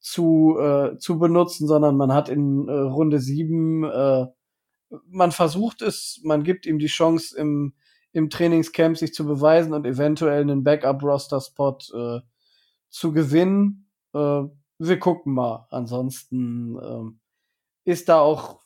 zu 0.00 0.58
äh, 0.58 0.98
zu 0.98 1.18
benutzen, 1.18 1.66
sondern 1.66 1.96
man 1.96 2.12
hat 2.12 2.28
in 2.28 2.68
äh, 2.68 2.72
Runde 2.72 3.20
sieben 3.20 3.84
äh, 3.84 4.26
man 5.08 5.32
versucht 5.32 5.82
es, 5.82 6.20
man 6.24 6.44
gibt 6.44 6.66
ihm 6.66 6.78
die 6.78 6.86
Chance 6.86 7.36
im 7.38 7.74
im 8.12 8.30
Trainingscamp 8.30 8.96
sich 8.96 9.12
zu 9.12 9.26
beweisen 9.26 9.74
und 9.74 9.84
eventuell 9.84 10.40
einen 10.40 10.64
Backup-Roster-Spot 10.64 11.78
äh, 11.92 12.20
zu 12.88 13.12
gewinnen. 13.12 13.90
Äh, 14.14 14.44
wir 14.78 14.98
gucken 14.98 15.34
mal. 15.34 15.66
Ansonsten 15.70 16.78
äh, 16.78 17.90
ist 17.92 18.08
da 18.08 18.20
auch 18.20 18.62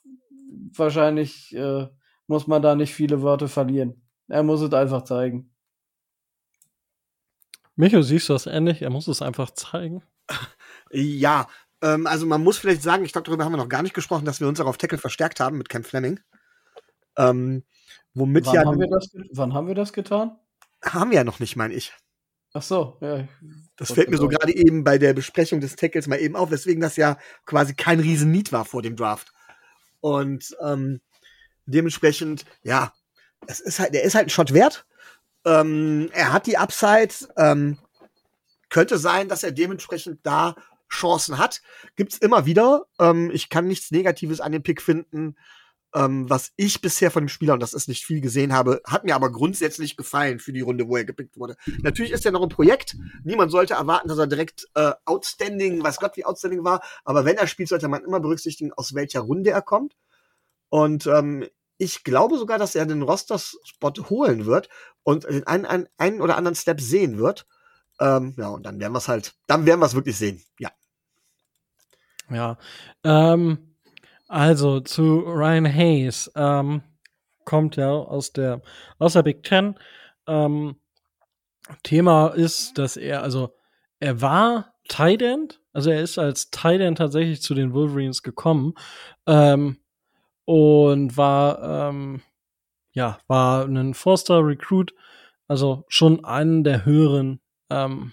wahrscheinlich 0.73 1.55
äh, 1.55 1.89
muss 2.27 2.47
man 2.47 2.63
da 2.63 2.75
nicht 2.75 2.95
viele 2.95 3.23
Wörter 3.23 3.49
verlieren. 3.49 4.03
Er 4.29 4.43
muss 4.43 4.61
es 4.61 4.73
einfach 4.73 5.03
zeigen. 5.03 5.53
Micho, 7.77 8.03
siehst 8.03 8.29
du 8.29 8.35
das 8.35 8.47
ähnlich? 8.47 8.83
Er 8.83 8.91
muss 8.91 9.09
es 9.09 9.23
einfach 9.23 9.51
zeigen. 9.51 10.03
Ja, 10.93 11.49
ähm, 11.83 12.07
also 12.07 12.27
man 12.27 12.43
muss 12.43 12.59
vielleicht 12.59 12.83
sagen, 12.83 13.05
ich 13.05 13.13
glaube, 13.13 13.27
darüber 13.27 13.45
haben 13.45 13.53
wir 13.53 13.57
noch 13.57 13.69
gar 13.69 13.83
nicht 13.83 13.95
gesprochen, 13.95 14.25
dass 14.25 14.41
wir 14.41 14.49
uns 14.49 14.61
auch 14.61 14.67
auf 14.67 14.77
Tackle 14.77 14.99
verstärkt 14.99 15.41
haben 15.41 15.59
mit 15.59 15.69
Camp 15.69 15.87
Fleming. 15.87 16.21
Ähm, 17.17 17.65
womit 18.15 18.47
wann 18.47 18.55
ja. 18.55 18.65
Haben 18.65 18.81
wir 18.81 18.89
das, 18.89 19.13
wann 19.33 19.55
haben 19.55 19.67
wir 19.67 19.75
das 19.75 19.93
getan? 19.93 20.37
Haben 20.85 21.11
wir 21.11 21.19
ja 21.19 21.25
noch 21.25 21.41
nicht, 21.41 21.57
meine 21.57 21.75
ich. 21.75 21.93
Ach 22.53 22.63
so, 22.63 22.99
ja. 23.01 23.29
Das 23.77 23.93
fällt 23.93 24.11
mir 24.11 24.17
so 24.17 24.27
gerade 24.27 24.55
eben 24.55 24.83
bei 24.83 24.99
der 24.99 25.15
Besprechung 25.15 25.61
des 25.61 25.77
Tackles 25.77 26.09
mal 26.09 26.17
eben 26.17 26.35
auf, 26.35 26.51
weswegen 26.51 26.81
das 26.81 26.97
ja 26.97 27.17
quasi 27.47 27.75
kein 27.75 28.01
Riesen-Need 28.01 28.53
war 28.53 28.65
vor 28.65 28.83
dem 28.83 28.97
Draft. 28.97 29.33
Und 30.01 30.57
ähm, 30.63 31.01
dementsprechend, 31.67 32.45
ja, 32.63 32.93
es 33.47 33.61
ist 33.61 33.79
halt, 33.79 33.95
der 33.95 34.03
ist 34.03 34.15
halt 34.15 34.27
ein 34.27 34.31
Shot 34.31 34.53
wert. 34.53 34.87
Ähm, 35.45 36.11
er 36.13 36.33
hat 36.33 36.47
die 36.47 36.59
Upside. 36.59 37.15
Ähm, 37.37 37.79
könnte 38.69 38.99
sein, 38.99 39.29
dass 39.29 39.43
er 39.43 39.53
dementsprechend 39.53 40.21
da 40.23 40.55
Chancen 40.89 41.39
hat. 41.39 41.61
Gibt's 41.97 42.19
immer 42.19 42.47
wieder. 42.47 42.87
Ähm, 42.99 43.31
ich 43.33 43.49
kann 43.49 43.67
nichts 43.67 43.91
Negatives 43.91 44.41
an 44.41 44.53
dem 44.53 44.63
Pick 44.63 44.83
finden. 44.83 45.37
Ähm, 45.93 46.31
was 46.31 46.53
ich 46.57 46.81
bisher 46.81 47.11
von 47.11 47.25
dem 47.25 47.29
Spieler, 47.29 47.55
und 47.55 47.61
das 47.61 47.75
ist 47.75 47.89
nicht 47.89 48.05
viel 48.05 48.21
gesehen 48.21 48.53
habe, 48.53 48.81
hat 48.87 49.05
mir 49.05 49.17
aber 49.17 49.33
grundsätzlich 49.33 49.97
gefallen 49.97 50.39
für 50.39 50.53
die 50.53 50.61
Runde, 50.61 50.87
wo 50.87 50.97
er 50.97 51.05
gepickt 51.05 51.37
wurde. 51.37 51.57
Natürlich 51.83 52.13
ist 52.13 52.25
er 52.25 52.33
noch 52.33 52.43
ein 52.43 52.49
Projekt. 52.49 52.97
Niemand 53.25 53.51
sollte 53.51 53.75
erwarten, 53.75 54.09
dass 54.09 54.19
er 54.19 54.29
direkt 54.29 54.69
äh, 54.75 54.93
outstanding, 55.05 55.83
was 55.83 55.99
Gott 55.99 56.17
wie 56.17 56.25
outstanding 56.25 56.63
war. 56.63 56.83
Aber 57.05 57.25
wenn 57.25 57.37
er 57.37 57.49
spielt, 57.49 57.69
sollte 57.69 57.89
man 57.89 58.05
immer 58.05 58.21
berücksichtigen, 58.21 58.73
aus 58.73 58.95
welcher 58.95 59.21
Runde 59.21 59.51
er 59.51 59.63
kommt. 59.63 59.97
Und 60.69 61.07
ähm, 61.07 61.47
ich 61.77 62.05
glaube 62.05 62.39
sogar, 62.39 62.59
dass 62.59 62.75
er 62.75 62.87
den 62.87 63.03
Roster-Spot 63.03 63.93
holen 64.11 64.47
wird 64.47 64.69
und 65.03 65.25
den 65.25 65.47
einen, 65.47 65.65
einen, 65.65 65.89
einen 65.97 66.21
oder 66.21 66.37
anderen 66.37 66.55
Step 66.55 66.81
sehen 66.81 67.19
wird. 67.19 67.47
Ähm, 67.99 68.35
ja, 68.37 68.49
und 68.49 68.65
dann 68.65 68.79
werden 68.79 68.93
wir 68.93 68.99
es 68.99 69.09
halt, 69.09 69.35
dann 69.47 69.67
werden 69.67 69.81
wir 69.81 69.87
es 69.87 69.95
wirklich 69.95 70.17
sehen. 70.17 70.43
Ja. 70.59 70.71
Ja. 72.31 72.59
Ähm, 73.03 73.70
also 74.31 74.79
zu 74.79 75.25
Ryan 75.27 75.67
Hayes 75.67 76.31
ähm, 76.37 76.83
kommt 77.45 77.75
ja 77.75 77.91
aus 77.91 78.33
der 78.33 78.63
aus 79.01 79.15
der 79.15 79.25
Big 79.25 79.43
Ten. 79.43 79.75
Ähm, 80.29 80.77
Thema 81.83 82.29
ist, 82.29 82.79
dass 82.79 82.97
er 82.97 83.25
also 83.25 83.57
er 83.99 84.23
war 84.23 84.75
Tight 84.89 85.23
End, 85.23 85.61
also 85.73 85.91
er 85.91 86.01
ist 86.01 86.17
als 86.17 86.51
Tight 86.51 86.81
End 86.81 86.99
tatsächlich 86.99 87.43
zu 87.43 87.55
den 87.55 87.75
Wolverines 87.75 88.23
gekommen 88.23 88.75
ähm, 89.27 89.79
und 90.45 91.17
war 91.17 91.89
ähm, 91.89 92.23
ja 92.93 93.19
war 93.27 93.65
ein 93.65 93.95
Forster 93.95 94.47
Recruit, 94.47 94.95
also 95.49 95.85
schon 95.89 96.25
einen 96.25 96.63
der 96.63 96.85
höheren 96.85 97.41
ähm, 97.69 98.13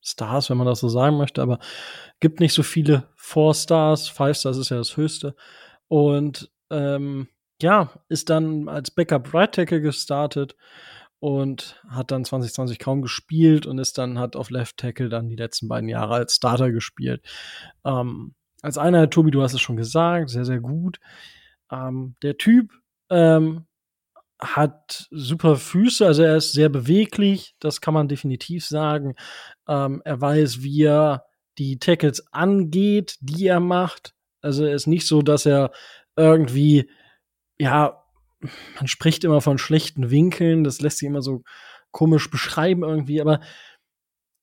Stars, 0.00 0.48
wenn 0.48 0.56
man 0.56 0.66
das 0.66 0.80
so 0.80 0.88
sagen 0.88 1.18
möchte, 1.18 1.42
aber 1.42 1.58
gibt 2.20 2.40
nicht 2.40 2.54
so 2.54 2.62
viele 2.62 3.11
Four 3.32 3.54
Stars. 3.54 4.08
Five 4.08 4.36
Stars 4.36 4.58
ist 4.58 4.68
ja 4.68 4.76
das 4.76 4.96
höchste. 4.96 5.34
Und 5.88 6.50
ähm, 6.70 7.28
ja, 7.62 7.90
ist 8.08 8.28
dann 8.28 8.68
als 8.68 8.90
Backup 8.90 9.32
Right 9.32 9.54
Tackle 9.54 9.80
gestartet 9.80 10.54
und 11.18 11.80
hat 11.88 12.10
dann 12.10 12.26
2020 12.26 12.78
kaum 12.78 13.00
gespielt 13.00 13.64
und 13.64 13.78
ist 13.78 13.96
dann 13.96 14.18
hat 14.18 14.36
auf 14.36 14.50
Left 14.50 14.76
Tackle 14.76 15.08
dann 15.08 15.30
die 15.30 15.36
letzten 15.36 15.68
beiden 15.68 15.88
Jahre 15.88 16.16
als 16.16 16.34
Starter 16.34 16.72
gespielt. 16.72 17.24
Ähm, 17.84 18.34
als 18.60 18.76
einer, 18.76 19.08
Tobi, 19.08 19.30
du 19.30 19.42
hast 19.42 19.54
es 19.54 19.62
schon 19.62 19.76
gesagt, 19.76 20.28
sehr, 20.28 20.44
sehr 20.44 20.60
gut. 20.60 21.00
Ähm, 21.70 22.16
der 22.22 22.36
Typ 22.36 22.70
ähm, 23.08 23.64
hat 24.40 25.06
super 25.10 25.56
Füße, 25.56 26.04
also 26.06 26.22
er 26.22 26.36
ist 26.36 26.52
sehr 26.52 26.68
beweglich, 26.68 27.54
das 27.60 27.80
kann 27.80 27.94
man 27.94 28.08
definitiv 28.08 28.66
sagen. 28.66 29.14
Ähm, 29.68 30.02
er 30.04 30.20
weiß, 30.20 30.62
wie 30.62 30.82
er 30.82 31.24
die 31.58 31.78
Tackles 31.78 32.32
angeht, 32.32 33.16
die 33.20 33.46
er 33.46 33.60
macht. 33.60 34.14
Also 34.40 34.64
er 34.64 34.74
ist 34.74 34.86
nicht 34.86 35.06
so, 35.06 35.22
dass 35.22 35.46
er 35.46 35.72
irgendwie, 36.16 36.90
ja, 37.58 38.02
man 38.40 38.86
spricht 38.86 39.24
immer 39.24 39.40
von 39.40 39.58
schlechten 39.58 40.10
Winkeln, 40.10 40.64
das 40.64 40.80
lässt 40.80 40.98
sich 40.98 41.08
immer 41.08 41.22
so 41.22 41.42
komisch 41.90 42.30
beschreiben 42.30 42.82
irgendwie, 42.82 43.20
aber 43.20 43.40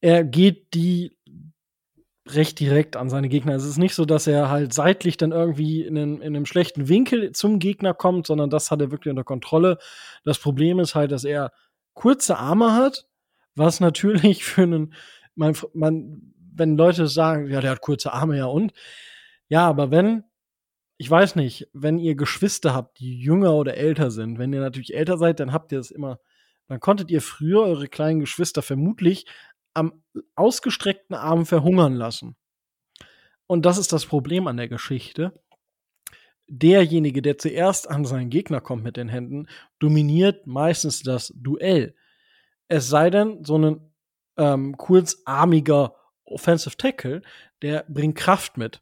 er 0.01 0.23
geht 0.23 0.73
die 0.73 1.17
recht 2.27 2.59
direkt 2.59 2.95
an 2.95 3.09
seine 3.09 3.27
Gegner. 3.27 3.55
Es 3.55 3.65
ist 3.65 3.77
nicht 3.77 3.95
so, 3.95 4.05
dass 4.05 4.27
er 4.27 4.49
halt 4.49 4.73
seitlich 4.73 5.17
dann 5.17 5.31
irgendwie 5.31 5.83
in 5.83 5.97
einem, 5.97 6.21
in 6.21 6.35
einem 6.35 6.45
schlechten 6.45 6.87
Winkel 6.87 7.31
zum 7.31 7.59
Gegner 7.59 7.93
kommt, 7.93 8.27
sondern 8.27 8.49
das 8.49 8.71
hat 8.71 8.81
er 8.81 8.91
wirklich 8.91 9.09
unter 9.09 9.23
Kontrolle. 9.23 9.77
Das 10.23 10.39
Problem 10.39 10.79
ist 10.79 10.95
halt, 10.95 11.11
dass 11.11 11.23
er 11.23 11.51
kurze 11.93 12.37
Arme 12.37 12.73
hat, 12.73 13.07
was 13.55 13.79
natürlich 13.79 14.43
für 14.45 14.63
einen, 14.63 14.93
man, 15.35 15.55
man, 15.73 16.33
wenn 16.59 16.77
Leute 16.77 17.07
sagen, 17.07 17.47
ja, 17.47 17.61
der 17.61 17.71
hat 17.71 17.81
kurze 17.81 18.13
Arme, 18.13 18.37
ja 18.37 18.45
und? 18.45 18.73
Ja, 19.47 19.67
aber 19.67 19.91
wenn, 19.91 20.23
ich 20.97 21.09
weiß 21.09 21.35
nicht, 21.35 21.67
wenn 21.73 21.97
ihr 21.97 22.15
Geschwister 22.15 22.73
habt, 22.73 22.99
die 22.99 23.19
jünger 23.19 23.55
oder 23.55 23.75
älter 23.75 24.11
sind, 24.11 24.37
wenn 24.37 24.53
ihr 24.53 24.61
natürlich 24.61 24.93
älter 24.93 25.17
seid, 25.17 25.39
dann 25.39 25.53
habt 25.53 25.71
ihr 25.71 25.79
es 25.79 25.91
immer, 25.91 26.19
dann 26.67 26.79
konntet 26.79 27.09
ihr 27.09 27.21
früher 27.21 27.61
eure 27.61 27.87
kleinen 27.87 28.19
Geschwister 28.19 28.61
vermutlich 28.61 29.25
am 29.73 30.03
ausgestreckten 30.35 31.15
Arm 31.15 31.45
verhungern 31.45 31.95
lassen. 31.95 32.35
Und 33.47 33.65
das 33.65 33.77
ist 33.77 33.91
das 33.93 34.05
Problem 34.05 34.47
an 34.47 34.57
der 34.57 34.67
Geschichte. 34.67 35.33
Derjenige, 36.47 37.21
der 37.21 37.37
zuerst 37.37 37.89
an 37.89 38.05
seinen 38.05 38.29
Gegner 38.29 38.61
kommt 38.61 38.83
mit 38.83 38.97
den 38.97 39.09
Händen, 39.09 39.47
dominiert 39.79 40.45
meistens 40.47 41.01
das 41.01 41.33
Duell. 41.35 41.95
Es 42.67 42.89
sei 42.89 43.09
denn, 43.09 43.43
so 43.43 43.57
ein 43.57 43.93
ähm, 44.37 44.77
kurzarmiger 44.77 45.95
Offensive 46.31 46.77
Tackle, 46.77 47.21
der 47.61 47.85
bringt 47.87 48.15
Kraft 48.15 48.57
mit. 48.57 48.81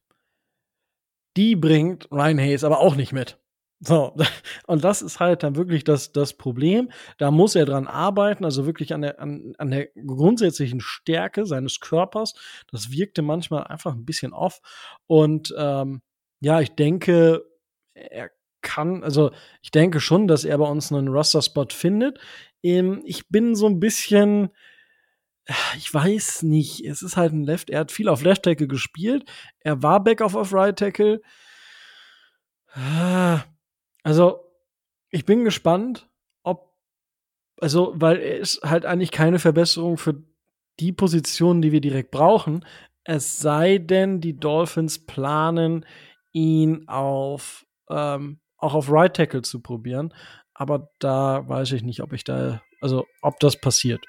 Die 1.35 1.55
bringt 1.55 2.11
Ryan 2.11 2.39
Hayes 2.39 2.63
aber 2.63 2.79
auch 2.79 2.95
nicht 2.95 3.13
mit. 3.13 3.39
So, 3.79 4.15
und 4.67 4.83
das 4.83 5.01
ist 5.01 5.19
halt 5.19 5.43
dann 5.43 5.55
wirklich 5.55 5.83
das, 5.83 6.11
das 6.11 6.33
Problem. 6.33 6.91
Da 7.17 7.31
muss 7.31 7.55
er 7.55 7.65
dran 7.65 7.87
arbeiten, 7.87 8.43
also 8.43 8.65
wirklich 8.65 8.93
an 8.93 9.01
der, 9.01 9.19
an, 9.19 9.53
an 9.57 9.69
der 9.69 9.87
grundsätzlichen 10.05 10.81
Stärke 10.81 11.45
seines 11.45 11.79
Körpers. 11.79 12.33
Das 12.71 12.91
wirkte 12.91 13.21
manchmal 13.21 13.65
einfach 13.65 13.93
ein 13.93 14.05
bisschen 14.05 14.33
off. 14.33 14.61
Und 15.05 15.53
ähm, 15.57 16.01
ja, 16.39 16.59
ich 16.61 16.71
denke, 16.71 17.45
er 17.93 18.31
kann, 18.61 19.03
also 19.03 19.31
ich 19.61 19.71
denke 19.71 19.99
schon, 19.99 20.27
dass 20.27 20.43
er 20.43 20.57
bei 20.57 20.67
uns 20.67 20.91
einen 20.91 21.07
Roster-Spot 21.07 21.67
findet. 21.69 22.19
Ähm, 22.63 23.01
ich 23.05 23.29
bin 23.29 23.55
so 23.55 23.67
ein 23.67 23.79
bisschen, 23.79 24.49
ich 25.77 25.93
weiß 25.93 26.43
nicht, 26.43 26.85
es 26.85 27.01
ist 27.01 27.15
halt 27.15 27.33
ein 27.33 27.43
Left, 27.43 27.69
er 27.69 27.79
hat 27.81 27.91
viel 27.91 28.09
auf 28.09 28.21
Left 28.21 28.43
Tackle 28.43 28.67
gespielt. 28.67 29.29
Er 29.59 29.81
war 29.81 30.03
Back 30.03 30.21
auf 30.21 30.53
Right 30.53 30.77
Tackle. 30.77 31.21
Also, 34.03 34.39
ich 35.09 35.25
bin 35.25 35.45
gespannt, 35.45 36.09
ob, 36.43 36.73
also, 37.61 37.93
weil 37.95 38.17
er 38.17 38.37
ist 38.37 38.61
halt 38.63 38.85
eigentlich 38.85 39.11
keine 39.11 39.39
Verbesserung 39.39 39.97
für 39.97 40.21
die 40.79 40.91
Positionen, 40.91 41.61
die 41.61 41.71
wir 41.71 41.81
direkt 41.81 42.11
brauchen. 42.11 42.65
Es 43.03 43.39
sei 43.39 43.77
denn, 43.77 44.19
die 44.19 44.37
Dolphins 44.37 45.05
planen, 45.05 45.85
ihn 46.33 46.87
auf, 46.89 47.65
ähm, 47.89 48.41
auch 48.57 48.73
auf 48.73 48.91
Right 48.91 49.15
Tackle 49.15 49.43
zu 49.43 49.61
probieren. 49.61 50.13
Aber 50.53 50.91
da 50.99 51.47
weiß 51.47 51.71
ich 51.71 51.83
nicht, 51.83 52.01
ob 52.01 52.11
ich 52.11 52.25
da, 52.25 52.61
also, 52.81 53.05
ob 53.21 53.39
das 53.39 53.59
passiert. 53.59 54.03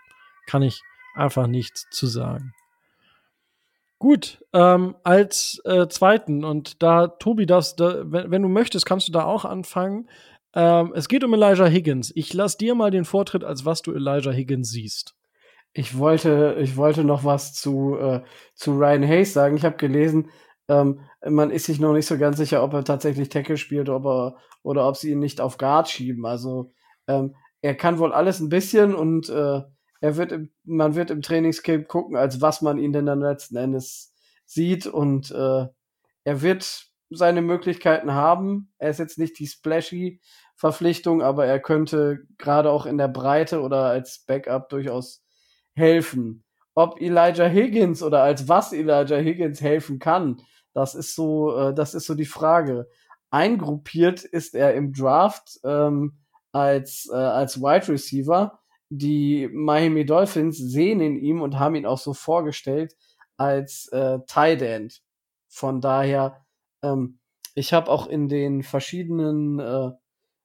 Kann 0.47 0.62
ich 0.62 0.82
einfach 1.19 1.47
nichts 1.47 1.86
zu 1.90 2.07
sagen. 2.07 2.55
Gut, 3.99 4.45
ähm, 4.53 4.95
als 5.03 5.61
äh, 5.65 5.89
zweiten, 5.89 6.45
und 6.45 6.82
da, 6.82 7.09
Tobi, 7.09 7.47
das, 7.47 7.74
da, 7.74 8.03
wenn, 8.05 8.31
wenn, 8.31 8.43
du 8.43 8.49
möchtest, 8.49 8.86
kannst 8.86 9.09
du 9.09 9.12
da 9.12 9.24
auch 9.24 9.45
anfangen. 9.45 10.09
Ähm, 10.55 10.93
es 10.95 11.09
geht 11.09 11.24
um 11.24 11.35
Elijah 11.35 11.66
Higgins. 11.66 12.12
Ich 12.15 12.32
lass 12.32 12.57
dir 12.57 12.77
mal 12.77 12.93
den 12.93 13.05
Vortritt, 13.05 13.43
als 13.43 13.65
was 13.65 13.82
du 13.82 13.93
Elijah 13.93 14.31
Higgins 14.31 14.70
siehst. 14.70 15.16
Ich 15.73 15.99
wollte, 15.99 16.57
ich 16.61 16.77
wollte 16.77 17.03
noch 17.03 17.24
was 17.24 17.55
zu, 17.55 17.97
äh, 17.99 18.23
zu 18.55 18.73
Ryan 18.73 19.07
Hayes 19.07 19.32
sagen. 19.32 19.57
Ich 19.57 19.65
habe 19.65 19.77
gelesen, 19.77 20.31
ähm, 20.69 21.01
man 21.27 21.51
ist 21.51 21.66
sich 21.66 21.81
noch 21.81 21.93
nicht 21.93 22.07
so 22.07 22.19
ganz 22.19 22.36
sicher, 22.36 22.62
ob 22.62 22.74
er 22.74 22.85
tatsächlich 22.85 23.31
Tackle 23.31 23.57
spielt 23.57 23.89
ob 23.89 24.05
er, 24.07 24.36
oder 24.62 24.86
ob 24.86 24.97
sie 24.97 25.11
ihn 25.11 25.19
nicht 25.19 25.40
auf 25.40 25.59
Guard 25.59 25.89
schieben. 25.89 26.24
Also 26.24 26.73
ähm, 27.09 27.35
er 27.62 27.74
kann 27.74 27.99
wohl 27.99 28.12
alles 28.12 28.39
ein 28.39 28.49
bisschen 28.49 28.95
und 28.95 29.28
äh, 29.28 29.62
er 30.00 30.16
wird 30.16 30.32
im, 30.32 30.50
man 30.64 30.94
wird 30.94 31.10
im 31.10 31.22
Trainingscamp 31.22 31.88
gucken, 31.88 32.16
als 32.16 32.40
was 32.40 32.62
man 32.62 32.78
ihn 32.78 32.92
denn 32.92 33.06
dann 33.06 33.20
letzten 33.20 33.56
Endes 33.56 34.14
sieht 34.46 34.86
und 34.86 35.30
äh, 35.30 35.66
er 36.24 36.42
wird 36.42 36.86
seine 37.10 37.42
Möglichkeiten 37.42 38.12
haben. 38.12 38.72
Er 38.78 38.90
ist 38.90 38.98
jetzt 38.98 39.18
nicht 39.18 39.38
die 39.38 39.46
splashy 39.46 40.20
Verpflichtung, 40.56 41.22
aber 41.22 41.46
er 41.46 41.60
könnte 41.60 42.26
gerade 42.36 42.70
auch 42.70 42.84
in 42.84 42.98
der 42.98 43.08
Breite 43.08 43.60
oder 43.62 43.84
als 43.84 44.24
Backup 44.26 44.68
durchaus 44.68 45.24
helfen. 45.74 46.44
Ob 46.74 47.00
Elijah 47.00 47.48
Higgins 47.48 48.02
oder 48.02 48.22
als 48.22 48.48
was 48.48 48.72
Elijah 48.72 49.16
Higgins 49.16 49.60
helfen 49.60 49.98
kann, 49.98 50.42
das 50.74 50.94
ist 50.94 51.14
so, 51.14 51.56
äh, 51.56 51.74
das 51.74 51.94
ist 51.94 52.06
so 52.06 52.14
die 52.14 52.24
Frage. 52.24 52.88
Eingruppiert 53.30 54.22
ist 54.24 54.54
er 54.54 54.74
im 54.74 54.92
Draft 54.92 55.58
ähm, 55.64 56.18
als 56.52 57.08
äh, 57.12 57.16
als 57.16 57.60
Wide 57.60 57.88
Receiver 57.88 58.58
die 58.90 59.48
Miami 59.52 60.06
Dolphins 60.06 60.59
sehen 60.59 61.01
in 61.01 61.16
ihm 61.16 61.43
und 61.43 61.59
haben 61.59 61.74
ihn 61.74 61.86
auch 61.86 61.98
so 61.98 62.15
vorgestellt 62.15 62.94
als 63.36 63.89
äh, 63.93 64.19
Tight 64.27 64.62
End. 64.62 65.02
Von 65.48 65.81
daher, 65.81 66.44
ähm, 66.82 67.19
ich 67.55 67.73
habe 67.73 67.90
auch 67.90 68.06
in 68.06 68.28
den 68.28 68.62
verschiedenen 68.62 69.59
äh, 69.59 69.90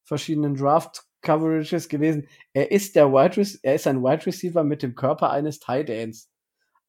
verschiedenen 0.03 0.55
Draft 0.55 1.05
Coverages 1.21 1.87
gelesen, 1.87 2.27
er 2.53 2.71
ist 2.71 2.95
der 2.95 3.11
Wide 3.11 3.41
er 3.63 3.75
ist 3.75 3.87
ein 3.87 4.03
Wide 4.03 4.25
Receiver 4.25 4.63
mit 4.63 4.83
dem 4.83 4.93
Körper 4.93 5.31
eines 5.31 5.59
Tight 5.59 5.89
Ends. 5.89 6.29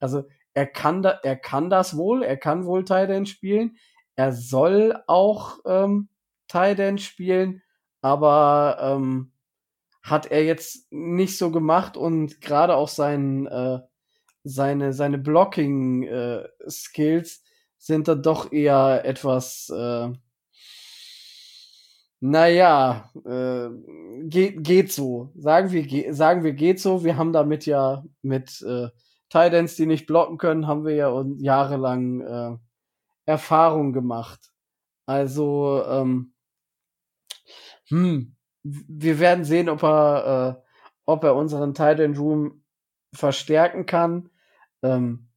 Also 0.00 0.24
er 0.54 0.66
kann 0.66 1.02
da, 1.02 1.20
er 1.22 1.36
kann 1.36 1.70
das 1.70 1.96
wohl, 1.96 2.22
er 2.22 2.36
kann 2.36 2.66
wohl 2.66 2.84
Tight 2.84 3.10
End 3.10 3.28
spielen. 3.28 3.76
Er 4.16 4.32
soll 4.32 5.00
auch 5.06 5.58
ähm, 5.66 6.08
Tight 6.48 6.78
End 6.80 7.00
spielen, 7.00 7.62
aber 8.02 8.78
ähm, 8.80 9.32
hat 10.04 10.26
er 10.26 10.44
jetzt 10.44 10.92
nicht 10.92 11.36
so 11.38 11.50
gemacht 11.50 11.96
und 11.96 12.42
gerade 12.42 12.76
auch 12.76 12.88
sein, 12.88 13.46
äh, 13.46 13.80
seine, 14.44 14.92
seine 14.92 15.16
Blocking-Skills 15.16 17.36
äh, 17.36 17.40
sind 17.78 18.06
da 18.06 18.14
doch 18.14 18.52
eher 18.52 19.06
etwas, 19.06 19.70
äh, 19.74 20.12
naja, 22.20 23.10
äh, 23.24 23.70
geht, 24.28 24.62
geht 24.62 24.92
so. 24.92 25.32
Sagen 25.36 25.72
wir, 25.72 25.86
ge 25.86 26.12
sagen 26.12 26.44
wir, 26.44 26.52
geht 26.52 26.80
so. 26.80 27.02
Wir 27.04 27.16
haben 27.16 27.32
damit 27.32 27.64
ja 27.66 28.04
mit 28.22 28.62
äh, 28.62 28.88
Titans, 29.30 29.76
die 29.76 29.86
nicht 29.86 30.06
blocken 30.06 30.38
können, 30.38 30.66
haben 30.66 30.84
wir 30.84 30.94
ja 30.94 31.24
jahrelang 31.38 32.20
äh, 32.20 32.56
Erfahrung 33.26 33.92
gemacht. 33.92 34.52
Also, 35.06 35.82
ähm, 35.86 36.34
hm, 37.88 38.34
wir 38.64 39.18
werden 39.20 39.44
sehen, 39.44 39.68
ob 39.68 39.82
er, 39.82 40.58
äh, 40.58 40.62
ob 41.04 41.22
er 41.24 41.36
unseren 41.36 41.74
Titan 41.74 42.16
Room 42.16 42.64
verstärken 43.12 43.86
kann. 43.86 44.30
Ähm, 44.82 45.28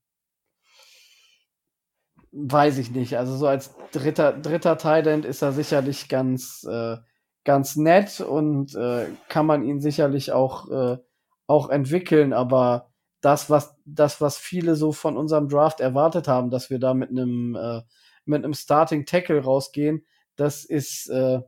weiß 2.31 2.77
ich 2.77 2.91
nicht. 2.91 3.17
Also 3.17 3.35
so 3.35 3.47
als 3.47 3.75
dritter, 3.91 4.33
dritter 4.33 4.77
Titan 4.77 5.23
ist 5.23 5.41
er 5.41 5.51
sicherlich 5.51 6.07
ganz, 6.07 6.63
äh, 6.63 6.97
ganz 7.43 7.75
nett 7.75 8.21
und 8.21 8.75
äh, 8.75 9.07
kann 9.29 9.45
man 9.45 9.63
ihn 9.63 9.81
sicherlich 9.81 10.31
auch, 10.31 10.69
äh, 10.69 10.97
auch 11.47 11.69
entwickeln, 11.69 12.33
aber 12.33 12.91
das, 13.21 13.49
was, 13.49 13.75
das, 13.85 14.21
was 14.21 14.37
viele 14.37 14.75
so 14.75 14.91
von 14.91 15.17
unserem 15.17 15.47
Draft 15.47 15.79
erwartet 15.79 16.27
haben, 16.27 16.49
dass 16.49 16.69
wir 16.69 16.79
da 16.79 16.93
mit 16.93 17.09
einem, 17.09 17.55
äh, 17.55 17.81
mit 18.25 18.43
einem 18.43 18.53
Starting 18.53 19.05
Tackle 19.05 19.41
rausgehen, 19.41 20.05
das 20.35 20.65
ist, 20.65 21.09
äh, 21.09 21.41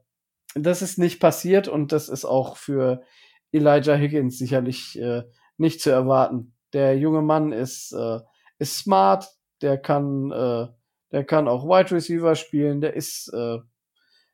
das 0.55 0.81
ist 0.81 0.97
nicht 0.97 1.19
passiert 1.19 1.67
und 1.67 1.91
das 1.91 2.09
ist 2.09 2.25
auch 2.25 2.57
für 2.57 3.03
Elijah 3.51 3.95
Higgins 3.95 4.37
sicherlich 4.37 4.99
äh, 4.99 5.23
nicht 5.57 5.81
zu 5.81 5.89
erwarten. 5.89 6.55
Der 6.73 6.97
junge 6.97 7.21
Mann 7.21 7.51
ist, 7.51 7.93
äh, 7.93 8.19
ist 8.57 8.77
smart, 8.77 9.27
der 9.61 9.77
kann, 9.77 10.31
äh, 10.31 10.67
der 11.11 11.23
kann 11.25 11.47
auch 11.47 11.65
Wide 11.65 11.91
Receiver 11.91 12.35
spielen, 12.35 12.81
der 12.81 12.95
ist 12.95 13.31
äh, 13.33 13.57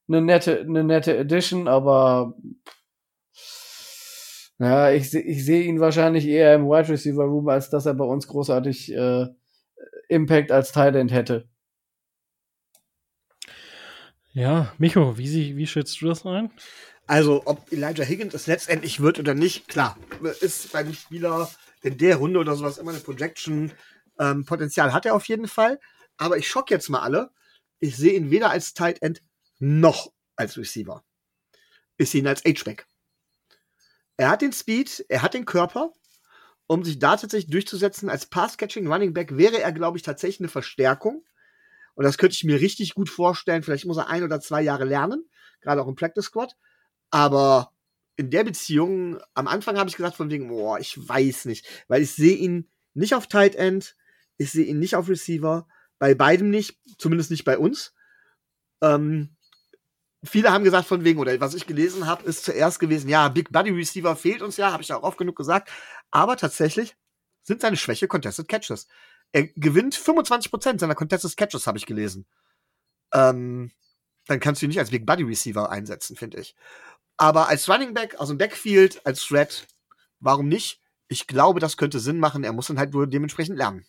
eine 0.07 0.21
nette, 0.21 0.59
eine 0.59 0.83
nette 0.83 1.17
Edition, 1.17 1.67
aber 1.67 2.35
ja, 4.59 4.91
ich, 4.91 5.13
ich 5.13 5.45
sehe 5.45 5.63
ihn 5.63 5.79
wahrscheinlich 5.79 6.27
eher 6.27 6.55
im 6.55 6.67
Wide 6.67 6.89
Receiver 6.89 7.23
Room, 7.23 7.49
als 7.49 7.69
dass 7.69 7.85
er 7.85 7.93
bei 7.93 8.05
uns 8.05 8.27
großartig 8.27 8.93
äh, 8.93 9.27
Impact 10.07 10.51
als 10.51 10.75
End 10.75 11.11
hätte. 11.11 11.49
Ja, 14.35 14.73
Micho, 14.77 15.17
wie, 15.17 15.55
wie 15.55 15.65
schätzt 15.65 16.01
du 16.01 16.07
das 16.07 16.25
ein? 16.25 16.51
Also, 17.07 17.43
ob 17.45 17.71
Elijah 17.71 18.03
Higgins 18.03 18.33
es 18.33 18.47
letztendlich 18.47 18.99
wird 18.99 19.17
oder 19.17 19.33
nicht, 19.33 19.69
klar, 19.69 19.97
ist 20.41 20.73
beim 20.73 20.93
Spieler 20.93 21.49
in 21.81 21.97
der 21.97 22.17
Runde 22.17 22.39
oder 22.41 22.57
sowas 22.57 22.77
immer 22.77 22.91
eine 22.91 22.99
Projection. 22.99 23.71
Ähm, 24.19 24.43
Potenzial 24.43 24.91
hat 24.91 25.05
er 25.05 25.15
auf 25.15 25.25
jeden 25.29 25.47
Fall. 25.47 25.79
Aber 26.17 26.37
ich 26.37 26.49
schock 26.49 26.69
jetzt 26.69 26.89
mal 26.89 26.99
alle. 26.99 27.31
Ich 27.79 27.95
sehe 27.95 28.11
ihn 28.11 28.29
weder 28.29 28.49
als 28.49 28.73
Tight 28.73 29.01
End 29.01 29.21
noch 29.59 30.11
als 30.35 30.57
Receiver. 30.57 31.05
Ich 31.95 32.09
sehe 32.09 32.19
ihn 32.19 32.27
als 32.27 32.43
H-Back. 32.43 32.87
Er 34.17 34.29
hat 34.29 34.41
den 34.41 34.51
Speed, 34.51 35.05
er 35.07 35.21
hat 35.21 35.33
den 35.33 35.45
Körper, 35.45 35.93
um 36.67 36.83
sich 36.83 36.99
da 36.99 37.15
tatsächlich 37.15 37.51
durchzusetzen. 37.51 38.09
Als 38.09 38.25
Pass-Catching 38.25 38.91
Running 38.91 39.13
Back 39.13 39.37
wäre 39.37 39.61
er, 39.61 39.71
glaube 39.71 39.97
ich, 39.97 40.03
tatsächlich 40.03 40.41
eine 40.41 40.49
Verstärkung. 40.49 41.23
Und 41.95 42.03
das 42.03 42.17
könnte 42.17 42.35
ich 42.35 42.43
mir 42.43 42.61
richtig 42.61 42.93
gut 42.93 43.09
vorstellen. 43.09 43.63
Vielleicht 43.63 43.85
muss 43.85 43.97
er 43.97 44.09
ein 44.09 44.23
oder 44.23 44.39
zwei 44.39 44.61
Jahre 44.61 44.85
lernen, 44.85 45.27
gerade 45.61 45.81
auch 45.81 45.87
im 45.87 45.95
Practice 45.95 46.25
Squad. 46.25 46.55
Aber 47.09 47.71
in 48.17 48.29
der 48.29 48.43
Beziehung, 48.43 49.19
am 49.33 49.47
Anfang 49.47 49.77
habe 49.77 49.89
ich 49.89 49.95
gesagt 49.95 50.15
von 50.15 50.29
wegen, 50.29 50.47
boah, 50.47 50.79
ich 50.79 50.97
weiß 51.07 51.45
nicht, 51.45 51.65
weil 51.87 52.01
ich 52.01 52.11
sehe 52.11 52.35
ihn 52.35 52.69
nicht 52.93 53.13
auf 53.13 53.27
Tight 53.27 53.55
End, 53.55 53.95
ich 54.37 54.51
sehe 54.51 54.65
ihn 54.65 54.79
nicht 54.79 54.95
auf 54.95 55.09
Receiver, 55.09 55.67
bei 55.99 56.13
beidem 56.13 56.49
nicht, 56.49 56.77
zumindest 56.97 57.31
nicht 57.31 57.45
bei 57.45 57.57
uns. 57.57 57.93
Ähm, 58.81 59.35
viele 60.23 60.51
haben 60.51 60.63
gesagt 60.63 60.87
von 60.87 61.03
wegen, 61.03 61.19
oder 61.19 61.39
was 61.39 61.53
ich 61.53 61.67
gelesen 61.67 62.05
habe, 62.07 62.23
ist 62.23 62.45
zuerst 62.45 62.79
gewesen, 62.79 63.09
ja, 63.09 63.29
Big 63.29 63.51
Buddy 63.51 63.71
Receiver 63.71 64.15
fehlt 64.15 64.41
uns 64.41 64.57
ja, 64.57 64.71
habe 64.71 64.83
ich 64.83 64.91
auch 64.93 65.03
oft 65.03 65.17
genug 65.17 65.35
gesagt. 65.35 65.69
Aber 66.11 66.37
tatsächlich 66.37 66.95
sind 67.43 67.61
seine 67.61 67.77
Schwäche 67.77 68.07
Contested 68.07 68.47
Catches. 68.47 68.87
Er 69.35 69.47
gewinnt 69.47 69.97
25% 69.97 70.79
seiner 70.79 70.95
Contested 70.95 71.35
Catches, 71.35 71.67
habe 71.67 71.77
ich 71.77 71.85
gelesen. 71.85 72.25
Ähm, 73.13 73.73
dann 74.27 74.39
kannst 74.39 74.61
du 74.61 74.65
ihn 74.65 74.69
nicht 74.69 74.79
als 74.79 74.91
Big 74.91 75.05
Buddy 75.05 75.23
Receiver 75.23 75.69
einsetzen, 75.69 76.15
finde 76.15 76.39
ich. 76.39 76.55
Aber 77.17 77.49
als 77.49 77.67
Running 77.67 77.93
Back, 77.93 78.15
aus 78.15 78.29
dem 78.29 78.37
Backfield, 78.37 79.05
als 79.05 79.25
Threat, 79.25 79.67
warum 80.21 80.47
nicht? 80.47 80.81
Ich 81.09 81.27
glaube, 81.27 81.59
das 81.59 81.75
könnte 81.75 81.99
Sinn 81.99 82.17
machen. 82.17 82.45
Er 82.45 82.53
muss 82.53 82.67
dann 82.67 82.79
halt 82.79 82.93
nur 82.93 83.07
dementsprechend 83.07 83.57
lernen. 83.57 83.85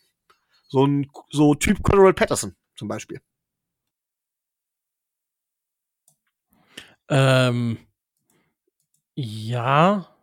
So 0.67 0.85
ein 0.85 1.13
so 1.31 1.55
Typ 1.55 1.81
Colorado 1.81 2.17
Patterson 2.17 2.57
zum 2.75 2.89
Beispiel. 2.89 3.21
Ähm, 7.09 7.79
ja. 9.15 10.16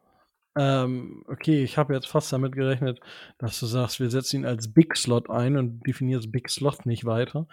Ähm, 0.56 1.24
okay, 1.28 1.64
ich 1.64 1.78
habe 1.78 1.94
jetzt 1.94 2.08
fast 2.08 2.32
damit 2.32 2.54
gerechnet, 2.54 3.00
dass 3.40 3.60
du 3.60 3.66
sagst, 3.66 4.00
wir 4.00 4.10
setzen 4.10 4.42
ihn 4.42 4.46
als 4.46 4.72
Big 4.72 4.96
Slot 4.96 5.30
ein 5.30 5.58
und 5.58 5.82
definierst 5.88 6.32
Big 6.32 6.50
Slot 6.50 6.86
nicht 6.86 7.06
weiter. 7.06 7.48